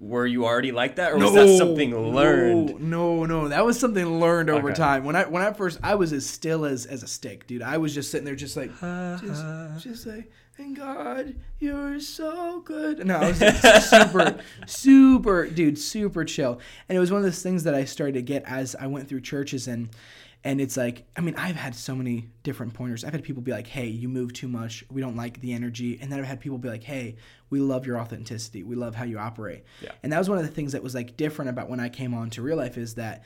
Were 0.00 0.26
you 0.26 0.46
already 0.46 0.70
like 0.72 0.96
that, 0.96 1.12
or 1.12 1.18
was 1.18 1.34
that 1.34 1.58
something 1.58 1.94
learned? 2.14 2.80
No, 2.80 3.24
no, 3.24 3.26
no. 3.26 3.48
That 3.48 3.66
was 3.66 3.78
something 3.80 4.20
learned 4.20 4.48
over 4.48 4.68
Okay. 4.70 4.76
time. 4.76 5.04
When 5.04 5.14
I 5.16 5.24
when 5.26 5.42
I 5.42 5.52
first 5.52 5.80
I 5.82 5.96
was 5.96 6.12
as 6.12 6.24
still 6.24 6.64
as 6.64 6.86
as 6.86 7.02
a 7.02 7.08
stick, 7.08 7.46
dude. 7.48 7.62
I 7.62 7.78
was 7.78 7.92
just 7.94 8.10
sitting 8.12 8.24
there 8.24 8.36
just 8.36 8.56
like 8.56 8.70
just 8.80 9.82
just 9.84 10.06
like 10.06 10.30
and 10.58 10.76
God, 10.76 11.36
you're 11.60 12.00
so 12.00 12.60
good. 12.60 13.06
No, 13.06 13.18
I 13.18 13.28
was 13.28 13.40
like, 13.40 13.82
super, 13.82 14.36
super, 14.66 15.46
dude, 15.46 15.78
super 15.78 16.24
chill. 16.24 16.60
And 16.88 16.96
it 16.96 17.00
was 17.00 17.12
one 17.12 17.18
of 17.18 17.24
those 17.24 17.42
things 17.42 17.64
that 17.64 17.74
I 17.74 17.84
started 17.84 18.14
to 18.14 18.22
get 18.22 18.42
as 18.44 18.74
I 18.74 18.88
went 18.88 19.08
through 19.08 19.20
churches 19.20 19.68
and 19.68 19.88
and 20.44 20.60
it's 20.60 20.76
like, 20.76 21.04
I 21.16 21.20
mean, 21.20 21.34
I've 21.36 21.56
had 21.56 21.74
so 21.74 21.96
many 21.96 22.28
different 22.44 22.72
pointers. 22.72 23.04
I've 23.04 23.10
had 23.10 23.24
people 23.24 23.42
be 23.42 23.50
like, 23.50 23.66
"Hey, 23.66 23.86
you 23.86 24.08
move 24.08 24.32
too 24.32 24.46
much. 24.46 24.84
We 24.88 25.00
don't 25.00 25.16
like 25.16 25.40
the 25.40 25.52
energy." 25.52 25.98
And 26.00 26.12
then 26.12 26.20
I've 26.20 26.26
had 26.26 26.38
people 26.38 26.58
be 26.58 26.68
like, 26.68 26.84
"Hey, 26.84 27.16
we 27.50 27.58
love 27.58 27.86
your 27.86 27.98
authenticity. 27.98 28.62
We 28.62 28.76
love 28.76 28.94
how 28.94 29.04
you 29.04 29.18
operate." 29.18 29.64
Yeah. 29.82 29.90
And 30.04 30.12
that 30.12 30.18
was 30.18 30.28
one 30.28 30.38
of 30.38 30.44
the 30.44 30.52
things 30.52 30.72
that 30.72 30.82
was 30.82 30.94
like 30.94 31.16
different 31.16 31.48
about 31.48 31.68
when 31.68 31.80
I 31.80 31.88
came 31.88 32.14
on 32.14 32.30
to 32.30 32.42
real 32.42 32.56
life 32.56 32.78
is 32.78 32.94
that 32.94 33.24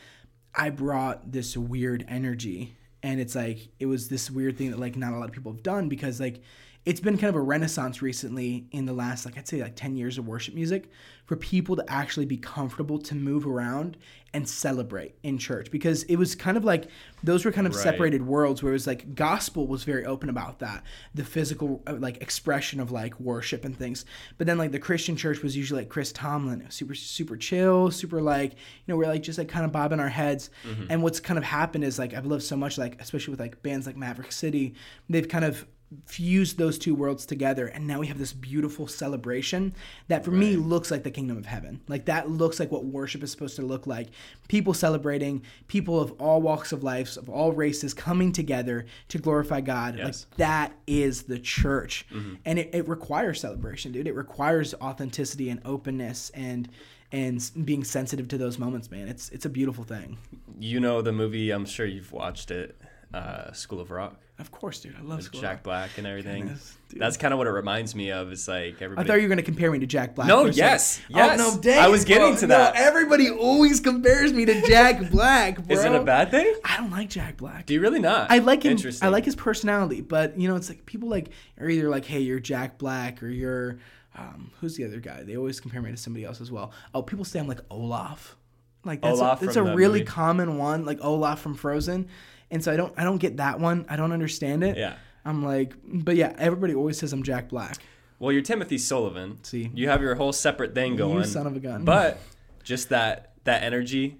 I 0.54 0.70
brought 0.70 1.30
this 1.30 1.54
weird 1.54 2.06
energy 2.08 2.76
and 3.02 3.20
it's 3.20 3.34
like 3.34 3.68
it 3.78 3.86
was 3.86 4.08
this 4.08 4.30
weird 4.30 4.56
thing 4.56 4.70
that 4.70 4.78
like 4.78 4.96
not 4.96 5.12
a 5.12 5.16
lot 5.16 5.28
of 5.28 5.32
people 5.32 5.52
have 5.52 5.62
done 5.62 5.88
because 5.88 6.20
like 6.20 6.40
it's 6.84 7.00
been 7.00 7.16
kind 7.16 7.28
of 7.28 7.36
a 7.36 7.40
renaissance 7.40 8.02
recently 8.02 8.66
in 8.72 8.86
the 8.86 8.92
last 8.92 9.24
like 9.24 9.38
I'd 9.38 9.46
say 9.46 9.62
like 9.62 9.76
10 9.76 9.96
years 9.96 10.18
of 10.18 10.26
worship 10.26 10.54
music 10.54 10.90
for 11.26 11.36
people 11.36 11.76
to 11.76 11.84
actually 11.88 12.26
be 12.26 12.36
comfortable 12.36 12.98
to 12.98 13.14
move 13.14 13.46
around 13.46 13.96
and 14.34 14.48
celebrate 14.48 15.14
in 15.22 15.38
church 15.38 15.70
because 15.70 16.02
it 16.04 16.16
was 16.16 16.34
kind 16.34 16.56
of 16.56 16.64
like 16.64 16.88
those 17.22 17.44
were 17.44 17.52
kind 17.52 17.66
of 17.68 17.74
Right. 17.74 17.82
separated 17.82 18.26
worlds 18.26 18.62
where 18.62 18.72
it 18.72 18.74
was 18.74 18.86
like 18.88 19.14
gospel 19.14 19.66
was 19.68 19.84
very 19.84 20.04
open 20.04 20.28
about 20.28 20.58
that. 20.58 20.82
The 21.14 21.22
physical 21.24 21.82
uh, 21.86 21.94
like 21.98 22.20
expression 22.20 22.80
of 22.80 22.90
like 22.90 23.18
worship 23.20 23.64
and 23.64 23.76
things. 23.76 24.04
But 24.38 24.46
then 24.48 24.58
like 24.58 24.72
the 24.72 24.78
christian 24.80 25.14
church 25.16 25.42
was 25.42 25.56
usually 25.56 25.82
like 25.82 25.88
chris 25.88 26.10
tomlin 26.12 26.66
super 26.70 26.94
super 26.94 27.36
chill 27.36 27.90
super 27.92 28.20
like 28.20 28.52
you 28.52 28.58
know 28.88 28.96
we're 28.96 29.06
like 29.06 29.22
just 29.22 29.38
like 29.38 29.48
kind 29.48 29.64
of 29.64 29.70
bobbing 29.70 30.00
our 30.00 30.08
heads. 30.08 30.50
And 30.90 31.02
what's 31.02 31.20
kind 31.20 31.38
of 31.38 31.44
happened 31.44 31.84
is 31.84 31.98
like 31.98 32.12
i've 32.14 32.26
loved 32.26 32.42
so 32.42 32.56
much 32.56 32.76
like 32.78 33.00
especially 33.00 33.30
with 33.32 33.40
like 33.40 33.62
bands 33.62 33.86
like 33.86 33.96
maverick 33.96 34.32
city 34.32 34.74
they've 35.08 35.28
kind 35.28 35.44
of 35.44 35.64
fused 36.06 36.58
those 36.58 36.78
two 36.78 36.94
worlds 36.94 37.26
together 37.26 37.66
and 37.66 37.86
now 37.86 37.98
we 38.00 38.06
have 38.06 38.18
this 38.18 38.32
beautiful 38.32 38.86
celebration 38.86 39.74
that 40.08 40.24
for 40.24 40.30
me 40.30 40.56
looks 40.56 40.90
like 40.90 41.02
the 41.02 41.10
kingdom 41.10 41.36
of 41.36 41.46
heaven 41.46 41.80
like 41.88 42.06
that 42.06 42.30
looks 42.30 42.58
like 42.58 42.70
what 42.70 42.84
worship 42.84 43.22
is 43.22 43.30
supposed 43.30 43.56
to 43.56 43.62
look 43.62 43.86
like 43.86 44.08
people 44.48 44.72
celebrating 44.74 45.42
people 45.68 46.00
of 46.00 46.12
all 46.20 46.40
walks 46.40 46.72
of 46.72 46.82
life 46.82 47.16
of 47.16 47.28
all 47.28 47.52
races 47.52 47.92
coming 47.92 48.32
together 48.32 48.86
to 49.08 49.18
glorify 49.18 49.60
god 49.60 49.96
Yes. 49.98 50.26
like 50.30 50.36
that 50.38 50.72
is 50.86 51.24
the 51.24 51.38
church 51.38 52.06
and 52.44 52.58
it, 52.58 52.70
it 52.74 52.88
requires 52.88 53.40
celebration 53.40 53.92
dude 53.92 54.06
it 54.06 54.14
requires 54.14 54.74
authenticity 54.74 55.50
and 55.50 55.60
openness 55.64 56.30
and 56.34 56.68
and 57.12 57.50
being 57.64 57.84
sensitive 57.84 58.28
to 58.28 58.38
those 58.38 58.58
moments 58.58 58.90
man 58.90 59.08
it's 59.08 59.28
it's 59.30 59.44
a 59.44 59.50
beautiful 59.50 59.84
thing 59.84 60.16
You 60.58 60.80
know 60.80 61.02
the 61.02 61.12
movie. 61.12 61.50
I'm 61.50 61.64
sure 61.66 61.84
you've 61.86 62.12
watched 62.12 62.50
it. 62.50 62.80
Uh, 63.12 63.52
School 63.52 63.80
of 63.80 63.90
Rock. 63.90 64.16
Of 64.42 64.50
course 64.50 64.80
dude 64.80 64.94
i 64.98 65.02
love 65.02 65.18
with 65.18 65.32
Jack 65.32 65.42
Rock. 65.42 65.62
Black 65.62 65.90
and 65.98 66.06
everything. 66.06 66.42
Goodness. 66.42 66.76
That's 66.94 67.16
kind 67.16 67.32
of 67.32 67.38
what 67.38 67.46
it 67.46 67.52
reminds 67.52 67.94
me 67.94 68.12
of. 68.12 68.30
It's 68.32 68.46
like 68.46 68.82
everybody. 68.82 69.06
I 69.06 69.10
thought 69.10 69.16
you 69.16 69.22
were 69.22 69.28
gonna 69.30 69.42
compare 69.42 69.70
me 69.70 69.78
to 69.78 69.86
Jack 69.86 70.14
Black. 70.14 70.28
No, 70.28 70.40
a 70.40 70.52
second. 70.52 70.56
yes, 70.58 71.00
yes. 71.08 71.40
Oh 71.40 71.54
no, 71.54 71.58
dang 71.60 71.78
I 71.82 71.88
was 71.88 72.04
getting 72.04 72.32
bro. 72.32 72.40
to 72.40 72.46
No, 72.48 72.58
that. 72.58 72.76
everybody 72.76 73.30
always 73.30 73.80
compares 73.80 74.30
me 74.34 74.44
to 74.44 74.60
Jack 74.66 75.10
Black, 75.10 75.56
bro. 75.64 75.74
Is 75.74 75.84
it 75.84 75.92
a 75.94 76.02
bad 76.02 76.30
thing? 76.30 76.54
I 76.64 76.76
don't 76.76 76.90
like 76.90 77.08
Jack 77.08 77.38
Black. 77.38 77.64
Do 77.64 77.72
you 77.72 77.80
really 77.80 78.00
not? 78.00 78.30
I 78.30 78.38
like 78.40 78.64
him. 78.64 78.72
Interesting. 78.72 79.06
I 79.06 79.10
like 79.10 79.24
his 79.24 79.34
personality, 79.36 80.02
but 80.02 80.38
you 80.38 80.48
know, 80.48 80.56
it's 80.56 80.68
like 80.68 80.84
people 80.84 81.08
like 81.08 81.30
are 81.58 81.66
either 81.68 81.88
like, 81.88 82.04
"Hey, 82.04 82.20
you're 82.20 82.40
Jack 82.40 82.76
Black," 82.76 83.22
or 83.22 83.28
"You're 83.28 83.78
um, 84.14 84.50
who's 84.60 84.76
the 84.76 84.84
other 84.84 85.00
guy?" 85.00 85.22
They 85.22 85.38
always 85.38 85.60
compare 85.60 85.80
me 85.80 85.92
to 85.92 85.96
somebody 85.96 86.26
else 86.26 86.42
as 86.42 86.50
well. 86.50 86.72
Oh, 86.94 87.00
people 87.02 87.24
say 87.24 87.40
I'm 87.40 87.48
like 87.48 87.60
Olaf. 87.70 88.36
Like 88.84 89.00
that's 89.00 89.18
Olaf 89.18 89.40
a, 89.40 89.44
that's 89.46 89.56
a 89.56 89.62
really 89.62 90.00
movie. 90.00 90.04
common 90.10 90.58
one, 90.58 90.84
like 90.84 90.98
Olaf 91.00 91.40
from 91.40 91.54
Frozen, 91.54 92.08
and 92.52 92.62
so 92.62 92.72
I 92.72 92.76
don't 92.76 92.92
I 92.96 93.02
don't 93.02 93.18
get 93.18 93.38
that 93.38 93.58
one. 93.58 93.84
I 93.88 93.96
don't 93.96 94.12
understand 94.12 94.62
it. 94.62 94.76
Yeah. 94.76 94.94
I'm 95.24 95.44
like, 95.44 95.74
but 95.84 96.14
yeah, 96.16 96.34
everybody 96.38 96.74
always 96.74 96.98
says 96.98 97.12
I'm 97.12 97.22
Jack 97.24 97.48
Black. 97.48 97.76
Well, 98.20 98.30
you're 98.32 98.42
Timothy 98.42 98.78
Sullivan. 98.78 99.38
See. 99.42 99.70
you 99.74 99.88
have 99.88 100.00
your 100.00 100.14
whole 100.14 100.32
separate 100.32 100.74
thing 100.74 100.94
going. 100.96 101.18
You 101.18 101.24
son 101.24 101.46
of 101.48 101.56
a 101.56 101.60
gun. 101.60 101.84
But 101.84 102.18
just 102.62 102.90
that 102.90 103.32
that 103.44 103.62
energy, 103.64 104.16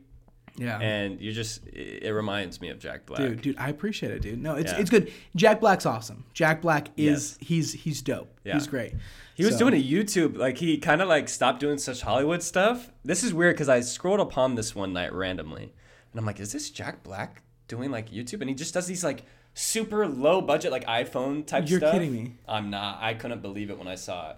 Yeah. 0.57 0.79
and 0.81 1.21
you 1.21 1.31
just 1.33 1.67
it, 1.69 2.05
it 2.05 2.13
reminds 2.13 2.61
me 2.61 2.69
of 2.71 2.79
Jack 2.81 3.07
Black. 3.07 3.21
Dude, 3.21 3.43
dude, 3.43 3.59
I 3.59 3.69
appreciate 3.69 4.11
it, 4.13 4.23
dude. 4.23 4.41
No, 4.43 4.55
it's 4.57 4.73
Yeah. 4.73 4.79
it's 4.81 4.91
good. 4.91 5.13
Jack 5.37 5.61
Black's 5.61 5.87
awesome. 5.87 6.25
Jack 6.35 6.63
Black 6.63 6.89
is 6.97 7.37
he's 7.41 7.73
he's 7.73 8.03
dope. 8.03 8.37
Yeah. 8.45 8.55
He's 8.55 8.67
great. 8.67 8.95
He 9.35 9.45
was 9.45 9.55
So- 9.55 9.61
doing 9.69 9.75
a 9.75 9.85
YouTube, 9.85 10.37
like 10.37 10.59
he 10.59 10.79
kind 10.79 11.01
of 11.03 11.09
like 11.09 11.29
stopped 11.29 11.61
doing 11.61 11.79
such 11.79 12.03
Hollywood 12.03 12.43
stuff. 12.43 12.91
This 13.05 13.23
is 13.25 13.33
weird 13.35 13.55
because 13.55 13.69
I 13.69 13.81
scrolled 13.81 14.21
upon 14.21 14.55
this 14.57 14.75
one 14.75 14.93
night 14.93 15.13
randomly, 15.13 15.73
and 16.13 16.19
I'm 16.19 16.27
like, 16.27 16.39
is 16.41 16.53
this 16.53 16.71
Jack 16.71 17.03
Black 17.03 17.43
doing 17.73 17.91
like 17.91 18.11
YouTube? 18.11 18.41
And 18.41 18.49
he 18.51 18.55
just 18.55 18.75
does 18.75 18.87
these 18.87 19.03
like 19.03 19.25
super 19.55 20.07
low 20.07 20.41
budget 20.41 20.71
like 20.73 20.85
iPhone 20.87 21.47
type 21.47 21.63
stuff. 21.63 21.71
You're 21.71 21.81
stuff. 21.81 21.93
kidding 21.95 22.13
me. 22.13 22.35
I'm 22.47 22.71
not. 22.71 22.99
I 23.01 23.15
couldn't 23.15 23.41
believe 23.43 23.71
it 23.71 23.79
when 23.79 23.89
I 23.89 23.95
saw 23.97 24.31
it. 24.33 24.37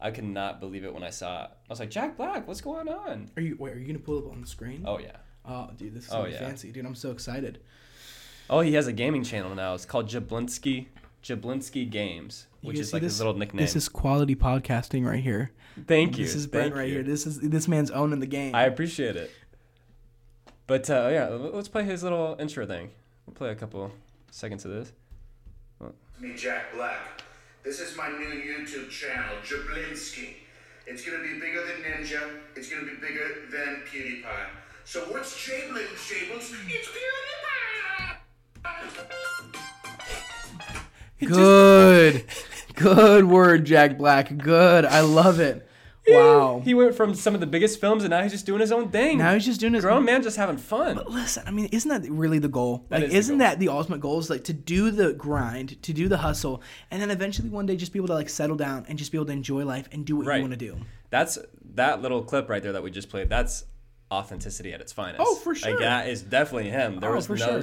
I 0.00 0.10
could 0.10 0.24
not 0.24 0.60
believe 0.60 0.84
it 0.84 0.92
when 0.92 1.02
I 1.04 1.10
saw 1.10 1.44
it. 1.44 1.50
I 1.50 1.70
was 1.70 1.80
like, 1.80 1.90
Jack 1.90 2.16
Black, 2.16 2.46
what's 2.48 2.60
going 2.60 2.88
on? 2.88 3.30
Are 3.36 3.42
you 3.42 3.56
wait, 3.58 3.72
are 3.74 3.78
you 3.78 3.86
gonna 3.86 3.98
pull 4.00 4.18
up 4.18 4.30
on 4.30 4.40
the 4.42 4.46
screen? 4.46 4.82
Oh 4.86 4.98
yeah. 4.98 5.16
Oh, 5.44 5.70
dude, 5.76 5.94
this 5.94 6.04
is 6.06 6.10
Oh, 6.12 6.24
so 6.24 6.28
yeah. 6.28 6.38
fancy, 6.38 6.70
dude. 6.72 6.84
I'm 6.86 6.94
so 6.94 7.10
excited. 7.10 7.60
Oh, 8.50 8.60
he 8.60 8.74
has 8.74 8.86
a 8.86 8.92
gaming 8.92 9.22
channel 9.24 9.54
now. 9.54 9.74
It's 9.74 9.84
called 9.86 10.08
Jablinski 10.08 10.86
Jablinski 11.22 11.88
Games, 11.88 12.48
which 12.62 12.78
is 12.78 12.92
like 12.92 13.02
his 13.02 13.14
this? 13.14 13.18
little 13.20 13.34
nickname. 13.38 13.64
This 13.64 13.76
is 13.76 13.88
quality 13.88 14.34
podcasting 14.36 15.06
right 15.06 15.22
here. 15.22 15.52
Thank 15.86 16.18
you. 16.18 16.24
This 16.24 16.34
is 16.34 16.46
Thank 16.46 16.74
right 16.74 16.88
you. 16.88 16.94
here. 16.96 17.02
This 17.02 17.26
is 17.26 17.38
this 17.40 17.66
man's 17.68 17.90
owning 17.90 18.18
the 18.20 18.26
game. 18.26 18.54
I 18.54 18.64
appreciate 18.64 19.16
it. 19.16 19.30
But 20.66 20.88
uh, 20.88 21.08
yeah, 21.12 21.28
let's 21.28 21.68
play 21.68 21.84
his 21.84 22.02
little 22.02 22.36
intro 22.38 22.66
thing. 22.66 22.90
We'll 23.26 23.34
play 23.34 23.50
a 23.50 23.54
couple 23.54 23.92
seconds 24.30 24.64
of 24.64 24.70
this. 24.72 24.92
me, 26.20 26.34
Jack 26.34 26.72
Black. 26.74 27.22
This 27.64 27.80
is 27.80 27.96
my 27.96 28.08
new 28.08 28.26
YouTube 28.26 28.90
channel, 28.90 29.36
Jablinski. 29.44 30.34
It's 30.86 31.04
gonna 31.04 31.22
be 31.22 31.38
bigger 31.38 31.64
than 31.64 31.82
Ninja. 31.82 32.40
It's 32.56 32.68
gonna 32.68 32.84
be 32.84 32.96
bigger 33.00 33.46
than 33.50 33.82
PewDiePie. 33.86 34.48
So 34.84 35.00
what's 35.12 35.34
Jablin, 35.36 35.86
Jables? 35.96 36.52
It's 36.68 36.88
PewDiePie! 36.88 38.16
Good, 41.28 42.24
good 42.74 43.24
word, 43.24 43.64
Jack 43.64 43.96
Black. 43.96 44.36
Good. 44.36 44.84
I 44.84 45.00
love 45.00 45.38
it. 45.38 45.68
Wow. 46.16 46.62
He 46.64 46.74
went 46.74 46.94
from 46.94 47.14
some 47.14 47.34
of 47.34 47.40
the 47.40 47.46
biggest 47.46 47.80
films 47.80 48.04
and 48.04 48.10
now 48.10 48.22
he's 48.22 48.32
just 48.32 48.46
doing 48.46 48.60
his 48.60 48.72
own 48.72 48.90
thing. 48.90 49.18
Now 49.18 49.34
he's 49.34 49.44
just 49.44 49.60
doing 49.60 49.74
his 49.74 49.84
grown 49.84 50.04
man 50.04 50.22
just 50.22 50.36
having 50.36 50.56
fun. 50.56 50.94
But 50.96 51.10
listen, 51.10 51.42
I 51.46 51.50
mean, 51.50 51.66
isn't 51.72 51.88
that 51.88 52.10
really 52.10 52.38
the 52.38 52.48
goal? 52.48 52.84
That 52.88 53.00
like, 53.02 53.08
is 53.10 53.14
isn't 53.14 53.38
goal. 53.38 53.46
that 53.48 53.58
the 53.58 53.68
ultimate 53.68 54.00
goal? 54.00 54.18
Is 54.18 54.30
like 54.30 54.44
to 54.44 54.52
do 54.52 54.90
the 54.90 55.12
grind, 55.12 55.82
to 55.82 55.92
do 55.92 56.08
the 56.08 56.18
hustle, 56.18 56.62
and 56.90 57.00
then 57.00 57.10
eventually 57.10 57.48
one 57.48 57.66
day 57.66 57.76
just 57.76 57.92
be 57.92 57.98
able 57.98 58.08
to 58.08 58.14
like 58.14 58.28
settle 58.28 58.56
down 58.56 58.84
and 58.88 58.98
just 58.98 59.12
be 59.12 59.18
able 59.18 59.26
to 59.26 59.32
enjoy 59.32 59.64
life 59.64 59.88
and 59.92 60.04
do 60.04 60.16
what 60.16 60.26
Right. 60.26 60.36
you 60.36 60.42
want 60.42 60.52
to 60.52 60.56
do. 60.58 60.76
That's 61.10 61.38
that 61.74 62.02
little 62.02 62.22
clip 62.22 62.48
right 62.48 62.62
there 62.62 62.72
that 62.72 62.82
we 62.82 62.90
just 62.90 63.08
played. 63.10 63.28
That's 63.28 63.64
authenticity 64.10 64.72
at 64.72 64.80
its 64.80 64.92
finest. 64.92 65.20
Oh, 65.24 65.34
for 65.36 65.54
sure. 65.54 65.70
Like 65.70 65.80
that 65.80 66.08
is 66.08 66.22
definitely 66.22 66.70
him. 66.70 67.00
There 67.00 67.10
Oh, 67.12 67.16
was 67.16 67.26
for 67.26 67.36
no, 67.36 67.60
sure. 67.60 67.62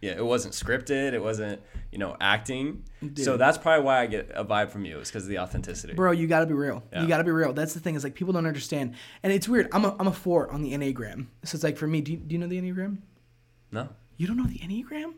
Yeah, 0.00 0.12
it 0.12 0.24
wasn't 0.24 0.54
scripted. 0.54 1.12
It 1.12 1.22
wasn't, 1.22 1.60
you 1.92 1.98
know, 1.98 2.16
acting. 2.20 2.84
So 3.16 3.36
that's 3.36 3.58
probably 3.58 3.84
why 3.84 4.00
I 4.00 4.06
get 4.06 4.30
a 4.34 4.44
vibe 4.44 4.70
from 4.70 4.84
you. 4.84 4.98
Is 4.98 5.08
because 5.08 5.24
of 5.24 5.28
the 5.30 5.38
authenticity. 5.38 5.94
Bro, 5.94 6.12
you 6.12 6.26
gotta 6.26 6.46
be 6.46 6.54
real. 6.54 6.82
Yeah. 6.92 7.02
You 7.02 7.08
gotta 7.08 7.24
be 7.24 7.30
real. 7.30 7.52
That's 7.52 7.74
the 7.74 7.80
thing 7.80 7.94
is 7.94 8.04
like 8.04 8.14
people 8.14 8.32
don't 8.32 8.46
understand, 8.46 8.94
and 9.22 9.32
it's 9.32 9.48
weird. 9.48 9.68
I'm 9.72 9.84
a 9.84 9.96
I'm 9.98 10.06
a 10.06 10.12
four 10.12 10.50
on 10.50 10.62
the 10.62 10.72
enneagram. 10.72 11.26
So 11.44 11.56
it's 11.56 11.64
like 11.64 11.76
for 11.76 11.86
me, 11.86 12.00
do 12.00 12.12
you, 12.12 12.18
do 12.18 12.34
you 12.34 12.38
know 12.38 12.46
the 12.46 12.60
enneagram? 12.60 12.98
No. 13.72 13.88
You 14.16 14.26
don't 14.26 14.36
know 14.36 14.46
the 14.46 14.58
enneagram? 14.58 15.14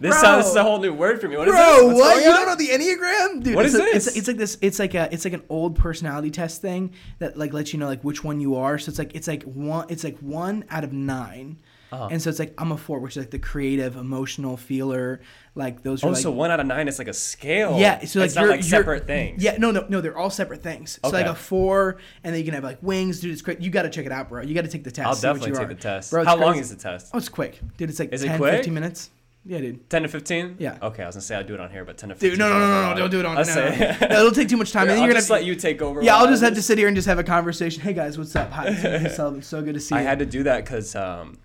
This 0.00 0.12
Bro. 0.14 0.20
sounds 0.20 0.44
this 0.44 0.50
is 0.50 0.56
a 0.56 0.62
whole 0.64 0.80
new 0.80 0.92
word 0.92 1.20
for 1.20 1.28
me. 1.28 1.36
What 1.36 1.46
is 1.48 1.54
Bro, 1.54 1.88
this? 1.90 1.98
What? 1.98 2.24
You 2.24 2.30
on? 2.30 2.36
don't 2.36 2.46
know 2.48 2.54
the 2.56 2.68
Enneagram? 2.68 3.42
Dude, 3.44 3.54
What 3.54 3.66
it's 3.66 3.74
is 3.74 3.80
a- 3.80 3.84
It's, 3.96 4.16
it's 4.16 4.26
like 4.28 4.36
this 4.36 4.58
it's 4.60 4.78
like 4.78 4.94
a 4.94 5.08
it's 5.12 5.24
like 5.24 5.34
an 5.34 5.44
old 5.48 5.76
personality 5.76 6.30
test 6.30 6.60
thing 6.60 6.92
that 7.20 7.36
like 7.36 7.52
lets 7.52 7.72
you 7.72 7.78
know 7.78 7.86
like 7.86 8.02
which 8.02 8.24
one 8.24 8.40
you 8.40 8.56
are. 8.56 8.78
So 8.78 8.88
it's 8.88 8.98
like 8.98 9.14
it's 9.14 9.28
like 9.28 9.44
one 9.44 9.86
it's 9.90 10.02
like 10.02 10.18
one 10.18 10.64
out 10.70 10.82
of 10.82 10.92
9 10.92 11.58
Uh-huh. 11.92 12.08
And 12.10 12.22
so 12.22 12.30
it's 12.30 12.38
like 12.38 12.54
I'm 12.58 12.72
a 12.72 12.76
four, 12.78 12.98
which 13.00 13.16
is 13.16 13.22
like 13.24 13.30
the 13.30 13.38
creative, 13.38 13.96
emotional 13.96 14.56
feeler. 14.56 15.20
Like 15.54 15.82
those 15.82 16.02
are 16.02 16.06
Oh, 16.08 16.10
like 16.12 16.22
so 16.22 16.30
one 16.30 16.50
out 16.50 16.58
of 16.58 16.66
nine 16.66 16.88
is 16.88 16.98
like 16.98 17.08
a 17.08 17.12
scale. 17.12 17.78
yeah, 17.78 18.02
so 18.06 18.20
like 18.20 18.26
it's 18.26 18.36
you're, 18.36 18.48
like 18.48 18.60
you're- 18.60 18.62
separate 18.62 19.06
things. 19.06 19.42
Yeah, 19.42 19.58
no, 19.58 19.70
no, 19.70 19.84
no, 19.88 20.00
they're 20.00 20.16
all 20.16 20.30
separate 20.30 20.62
things. 20.62 20.98
Okay. 21.04 21.10
So 21.10 21.16
like 21.22 21.30
a 21.30 21.34
four, 21.34 21.98
and 22.24 22.32
then 22.34 22.40
you 22.40 22.44
can 22.46 22.54
have 22.54 22.64
like 22.64 22.78
wings, 22.82 23.20
dude. 23.20 23.32
It's 23.32 23.42
great. 23.42 23.60
You 23.60 23.70
got 23.70 23.82
to 23.82 23.90
check 23.90 24.06
it 24.06 24.12
out, 24.12 24.30
bro. 24.30 24.42
You 24.42 24.54
got 24.54 24.62
to 24.64 24.70
take 24.70 24.84
the 24.84 24.90
test. 24.90 25.06
I'll 25.06 25.14
definitely 25.34 25.52
take 25.52 25.60
are. 25.60 25.74
the 25.74 25.74
test. 25.74 26.10
Bro, 26.10 26.24
How 26.24 26.36
long 26.36 26.58
is 26.58 26.70
the 26.70 26.76
test? 26.76 27.10
Oh, 27.12 27.18
it's 27.18 27.28
quick, 27.28 27.60
dude. 27.76 27.90
It's 27.90 27.98
like 27.98 28.12
Is 28.12 28.24
it 28.24 28.28
10, 28.28 28.38
quick? 28.38 28.54
15 28.56 28.72
minutes. 28.74 29.10
Yeah, 29.44 29.58
dude. 29.58 29.90
Ten 29.90 30.02
to 30.02 30.08
fifteen. 30.08 30.54
Yeah. 30.60 30.78
Okay, 30.80 31.02
I 31.02 31.06
was 31.06 31.16
gonna 31.16 31.22
say 31.22 31.34
I'd 31.34 31.48
do 31.48 31.54
it 31.54 31.58
on 31.58 31.68
here, 31.68 31.84
but 31.84 31.98
ten 31.98 32.10
to 32.10 32.14
fifteen. 32.14 32.30
Dude, 32.30 32.38
no, 32.38 32.48
no, 32.48 32.58
no, 32.60 32.68
no, 32.70 32.90
no, 32.90 32.96
don't 32.96 33.10
do 33.10 33.18
it 33.18 33.26
on. 33.26 33.34
No, 33.34 33.40
I'll 33.40 33.44
say. 33.44 33.96
no, 34.08 34.20
it'll 34.20 34.30
take 34.30 34.48
too 34.48 34.56
much 34.56 34.70
time. 34.70 34.82
and 34.82 34.90
then 34.90 34.98
I'll 35.00 35.04
you're 35.06 35.14
just 35.14 35.28
gonna 35.28 35.40
let 35.40 35.46
you 35.46 35.56
take 35.56 35.82
over. 35.82 36.00
Yeah, 36.00 36.14
I'll 36.16 36.28
just 36.28 36.44
have 36.44 36.54
to 36.54 36.62
sit 36.62 36.78
here 36.78 36.86
and 36.86 36.94
just 36.94 37.08
have 37.08 37.18
a 37.18 37.24
conversation. 37.24 37.82
Hey 37.82 37.92
guys, 37.92 38.16
what's 38.16 38.36
up? 38.36 38.52
Hi, 38.52 38.66
it's 38.68 39.16
Sullivan. 39.16 39.42
So 39.42 39.60
good 39.60 39.74
to 39.74 39.80
see 39.80 39.96
you. 39.96 40.00
I 40.00 40.04
had 40.04 40.20
to 40.20 40.26
do 40.26 40.44
that 40.44 40.64
because 40.64 40.94
um, 40.94 41.38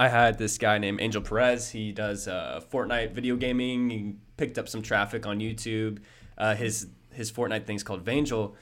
I 0.00 0.08
had 0.08 0.38
this 0.38 0.56
guy 0.56 0.78
named 0.78 0.98
Angel 1.02 1.20
Perez. 1.20 1.68
He 1.68 1.92
does 1.92 2.26
uh, 2.26 2.62
Fortnite 2.72 3.12
video 3.12 3.36
gaming. 3.36 3.90
He 3.90 4.14
picked 4.38 4.56
up 4.56 4.66
some 4.66 4.80
traffic 4.80 5.26
on 5.26 5.40
YouTube. 5.40 5.98
Uh, 6.38 6.54
his 6.54 6.86
his 7.12 7.30
Fortnite 7.30 7.66
thing's 7.66 7.82
called 7.82 8.02
Vangel. 8.02 8.54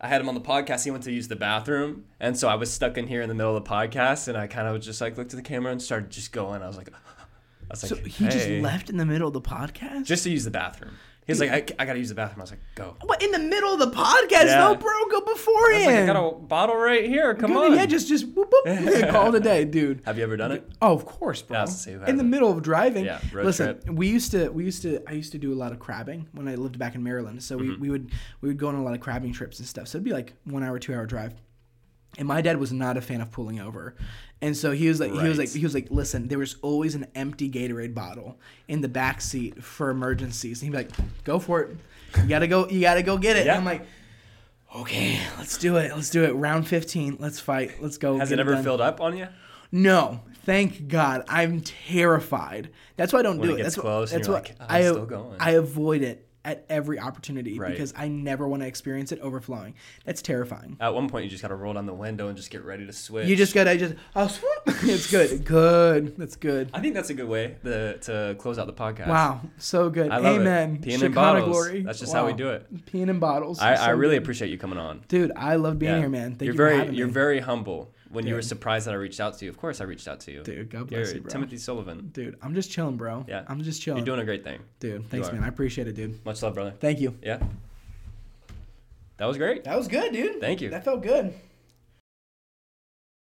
I 0.00 0.08
had 0.08 0.20
him 0.20 0.28
on 0.28 0.34
the 0.34 0.40
podcast. 0.40 0.82
He 0.82 0.90
went 0.90 1.04
to 1.04 1.12
use 1.12 1.28
the 1.28 1.36
bathroom, 1.36 2.06
and 2.18 2.36
so 2.36 2.48
I 2.48 2.56
was 2.56 2.72
stuck 2.72 2.98
in 2.98 3.06
here 3.06 3.22
in 3.22 3.28
the 3.28 3.36
middle 3.36 3.56
of 3.56 3.62
the 3.62 3.70
podcast, 3.70 4.26
and 4.26 4.36
I 4.36 4.48
kind 4.48 4.66
of 4.66 4.82
just 4.82 5.00
like 5.00 5.16
looked 5.16 5.32
at 5.32 5.36
the 5.36 5.48
camera 5.48 5.70
and 5.70 5.80
started 5.80 6.10
just 6.10 6.32
going. 6.32 6.60
I 6.60 6.66
was 6.66 6.76
like, 6.76 6.88
I 6.92 6.94
was 7.70 7.84
like 7.84 7.90
so 7.90 7.94
like, 7.94 8.06
he 8.08 8.24
just 8.24 8.48
left 8.48 8.90
in 8.90 8.96
the 8.96 9.06
middle 9.06 9.28
of 9.28 9.34
the 9.34 9.40
podcast. 9.40 10.06
just 10.06 10.24
to 10.24 10.30
use 10.30 10.42
the 10.42 10.50
bathroom. 10.50 10.96
He 11.26 11.32
was 11.32 11.40
like, 11.40 11.50
I, 11.50 11.82
I 11.82 11.86
gotta 11.86 11.98
use 11.98 12.08
the 12.08 12.14
bathroom. 12.16 12.40
I 12.40 12.42
was 12.42 12.50
like, 12.50 12.60
go. 12.74 12.96
what 13.04 13.22
in 13.22 13.30
the 13.30 13.38
middle 13.38 13.72
of 13.72 13.78
the 13.78 13.90
podcast? 13.90 14.46
Yeah. 14.46 14.58
No, 14.58 14.74
bro, 14.74 14.90
go 15.10 15.18
I 15.18 15.22
was 15.30 15.86
like. 15.86 15.96
I 15.96 16.06
got 16.06 16.16
a 16.16 16.34
bottle 16.36 16.76
right 16.76 17.04
here. 17.04 17.34
Come 17.34 17.56
on. 17.56 17.74
Yeah, 17.74 17.86
just 17.86 18.08
just 18.08 18.26
whoop, 18.28 18.52
whoop. 18.52 18.64
Call 19.10 19.28
it 19.28 19.34
a 19.36 19.40
day, 19.40 19.64
dude. 19.64 20.02
Have 20.06 20.16
you 20.18 20.24
ever 20.24 20.36
done 20.36 20.50
it? 20.52 20.68
Oh, 20.82 20.92
of 20.92 21.04
course, 21.06 21.42
bro. 21.42 21.56
Yeah, 21.56 21.60
I 21.60 21.64
was 21.64 21.70
gonna 21.86 21.98
say, 21.98 22.04
who 22.04 22.10
in 22.10 22.16
the 22.16 22.24
middle 22.24 22.50
of 22.50 22.62
driving. 22.62 23.04
Yeah, 23.04 23.20
road 23.32 23.46
Listen, 23.46 23.80
trip. 23.80 23.90
we 23.90 24.08
used 24.08 24.32
to 24.32 24.48
we 24.48 24.64
used 24.64 24.82
to 24.82 25.02
I 25.08 25.12
used 25.12 25.32
to 25.32 25.38
do 25.38 25.52
a 25.52 25.54
lot 25.54 25.70
of 25.72 25.78
crabbing 25.78 26.26
when 26.32 26.48
I 26.48 26.56
lived 26.56 26.78
back 26.78 26.94
in 26.94 27.02
Maryland. 27.02 27.42
So 27.42 27.56
we, 27.56 27.68
Mm-hmm. 27.68 27.80
we 27.80 27.90
would 27.90 28.10
we 28.40 28.48
would 28.48 28.58
go 28.58 28.68
on 28.68 28.74
a 28.74 28.82
lot 28.82 28.94
of 28.94 29.00
crabbing 29.00 29.32
trips 29.32 29.58
and 29.60 29.68
stuff. 29.68 29.86
So 29.88 29.96
it'd 29.98 30.04
be 30.04 30.12
like 30.12 30.32
one 30.44 30.62
hour, 30.64 30.78
two 30.78 30.94
hour 30.94 31.06
drive. 31.06 31.34
And 32.18 32.26
my 32.26 32.40
dad 32.42 32.58
was 32.58 32.72
not 32.72 32.96
a 32.96 33.00
fan 33.00 33.20
of 33.20 33.30
pulling 33.30 33.60
over. 33.60 33.94
And 34.42 34.56
so 34.56 34.72
he 34.72 34.88
was 34.88 34.98
like 35.00 35.12
he 35.12 35.28
was 35.28 35.38
like 35.38 35.50
he 35.52 35.62
was 35.62 35.74
like, 35.74 35.88
listen, 35.90 36.28
there 36.28 36.38
was 36.38 36.56
always 36.62 36.94
an 36.94 37.06
empty 37.14 37.50
Gatorade 37.50 37.94
bottle 37.94 38.38
in 38.68 38.80
the 38.80 38.88
back 38.88 39.20
seat 39.20 39.62
for 39.62 39.90
emergencies. 39.90 40.62
And 40.62 40.66
he'd 40.74 40.76
be 40.78 40.84
like, 40.84 41.24
go 41.24 41.38
for 41.38 41.60
it. 41.62 41.76
You 42.18 42.28
gotta 42.28 42.46
go 42.48 42.68
you 42.68 42.80
gotta 42.80 43.02
go 43.02 43.18
get 43.18 43.36
it. 43.36 43.46
Yeah. 43.46 43.52
And 43.52 43.58
I'm 43.60 43.64
like, 43.64 43.86
Okay, 44.74 45.18
let's 45.36 45.58
do 45.58 45.76
it. 45.78 45.90
Let's 45.94 46.10
do 46.10 46.22
it. 46.24 46.30
Round 46.32 46.66
fifteen. 46.66 47.16
Let's 47.18 47.40
fight. 47.40 47.82
Let's 47.82 47.98
go. 47.98 48.18
Has 48.18 48.28
get 48.28 48.38
it 48.38 48.42
ever 48.42 48.52
done. 48.54 48.62
filled 48.64 48.80
up 48.80 49.00
on 49.00 49.16
you? 49.16 49.26
No, 49.72 50.20
thank 50.44 50.86
God. 50.86 51.24
I'm 51.28 51.60
terrified. 51.60 52.70
That's 52.96 53.12
why 53.12 53.18
I 53.18 53.22
don't 53.22 53.38
When 53.38 53.48
do 53.48 53.54
it 53.56 53.60
it. 53.60 53.62
gets 53.64 53.74
That's 53.76 53.84
and 54.12 54.22
That's 54.22 54.28
you're 54.28 54.36
why 54.36 54.40
like, 54.42 54.56
"Oh, 54.60 54.66
I 54.68 54.80
still 54.82 55.06
going." 55.06 55.36
I 55.40 55.50
avoid 55.52 56.02
it 56.02 56.26
at 56.44 56.64
every 56.70 56.98
opportunity 56.98 57.58
Right. 57.58 57.72
because 57.72 57.92
I 57.96 58.08
never 58.08 58.48
want 58.48 58.62
to 58.62 58.66
experience 58.66 59.12
it 59.12 59.20
overflowing. 59.20 59.74
That's 60.04 60.22
terrifying. 60.22 60.76
At 60.80 60.94
one 60.94 61.08
point, 61.08 61.24
you 61.24 61.30
just 61.30 61.42
gotta 61.42 61.54
roll 61.54 61.74
down 61.74 61.86
the 61.86 61.92
window 61.94 62.28
and 62.28 62.36
just 62.36 62.50
get 62.50 62.64
ready 62.64 62.86
to 62.86 62.92
switch. 62.92 63.28
You 63.28 63.36
just 63.36 63.54
gotta 63.54 63.76
just. 63.76 63.94
Oh, 64.16 64.26
swoop. 64.26 64.50
it's 64.84 65.10
good. 65.10 65.44
Good. 65.44 66.16
That's 66.16 66.36
good. 66.36 66.70
I 66.72 66.80
think 66.80 66.94
that's 66.94 67.10
a 67.10 67.14
good 67.14 67.28
way 67.28 67.56
the, 67.62 67.98
to 68.02 68.36
close 68.38 68.58
out 68.58 68.66
the 68.66 68.72
podcast. 68.72 69.08
Wow, 69.08 69.40
so 69.58 69.90
good. 69.90 70.10
I 70.10 70.16
love 70.18 70.36
it. 70.36 70.40
Amen. 70.40 70.78
Peeing 70.78 71.02
in 71.02 71.12
bottles. 71.12 71.48
glory. 71.48 71.82
That's 71.82 72.00
just 72.00 72.12
how 72.12 72.26
we 72.26 72.32
do 72.32 72.48
it. 72.50 72.86
Peeing 72.86 73.08
in 73.08 73.18
bottles. 73.18 73.58
I, 73.60 73.74
So 73.76 73.82
I 73.82 73.90
really 73.90 74.14
good. 74.16 74.22
appreciate 74.22 74.50
you 74.50 74.58
coming 74.58 74.78
on. 74.78 75.02
Dude, 75.08 75.32
I 75.36 75.56
love 75.56 75.78
being 75.78 75.92
Yeah. 75.92 75.98
here, 76.00 76.08
man. 76.08 76.30
Thank 76.36 76.42
you're 76.42 76.52
you 76.52 76.56
very 76.56 76.72
for 76.72 76.78
having 76.78 76.94
you're 76.94 77.06
me. 77.08 77.12
very 77.12 77.40
humble. 77.40 77.92
When 78.10 78.26
you 78.26 78.34
were 78.34 78.42
surprised 78.42 78.86
that 78.86 78.92
I 78.92 78.96
reached 78.96 79.20
out 79.20 79.38
to 79.38 79.44
you, 79.44 79.50
of 79.50 79.56
course 79.56 79.80
I 79.80 79.84
reached 79.84 80.08
out 80.08 80.18
to 80.20 80.32
you. 80.32 80.42
Dude, 80.42 80.68
God 80.68 80.90
You're 80.90 81.02
bless 81.02 81.14
you, 81.14 81.20
bro. 81.20 81.30
Timothy 81.30 81.56
Sullivan. 81.58 82.10
Dude, 82.12 82.36
I'm 82.42 82.54
just 82.54 82.70
chilling, 82.70 82.96
bro. 82.96 83.24
Yeah. 83.28 83.44
I'm 83.46 83.62
just 83.62 83.80
chilling. 83.80 83.98
You're 83.98 84.06
doing 84.06 84.20
a 84.20 84.24
great 84.24 84.42
thing. 84.42 84.58
Dude, 84.80 85.08
thanks, 85.08 85.30
man. 85.30 85.44
I 85.44 85.48
appreciate 85.48 85.86
it, 85.86 85.94
dude. 85.94 86.24
Much 86.24 86.42
love, 86.42 86.54
brother. 86.54 86.72
Thank 86.80 87.00
you. 87.00 87.16
Yeah. 87.22 87.40
That 89.18 89.26
was 89.26 89.36
great. 89.36 89.62
That 89.64 89.76
was 89.76 89.86
good, 89.86 90.12
dude. 90.12 90.40
Thank 90.40 90.60
you. 90.60 90.70
That 90.70 90.84
felt 90.84 91.02
good. 91.02 91.34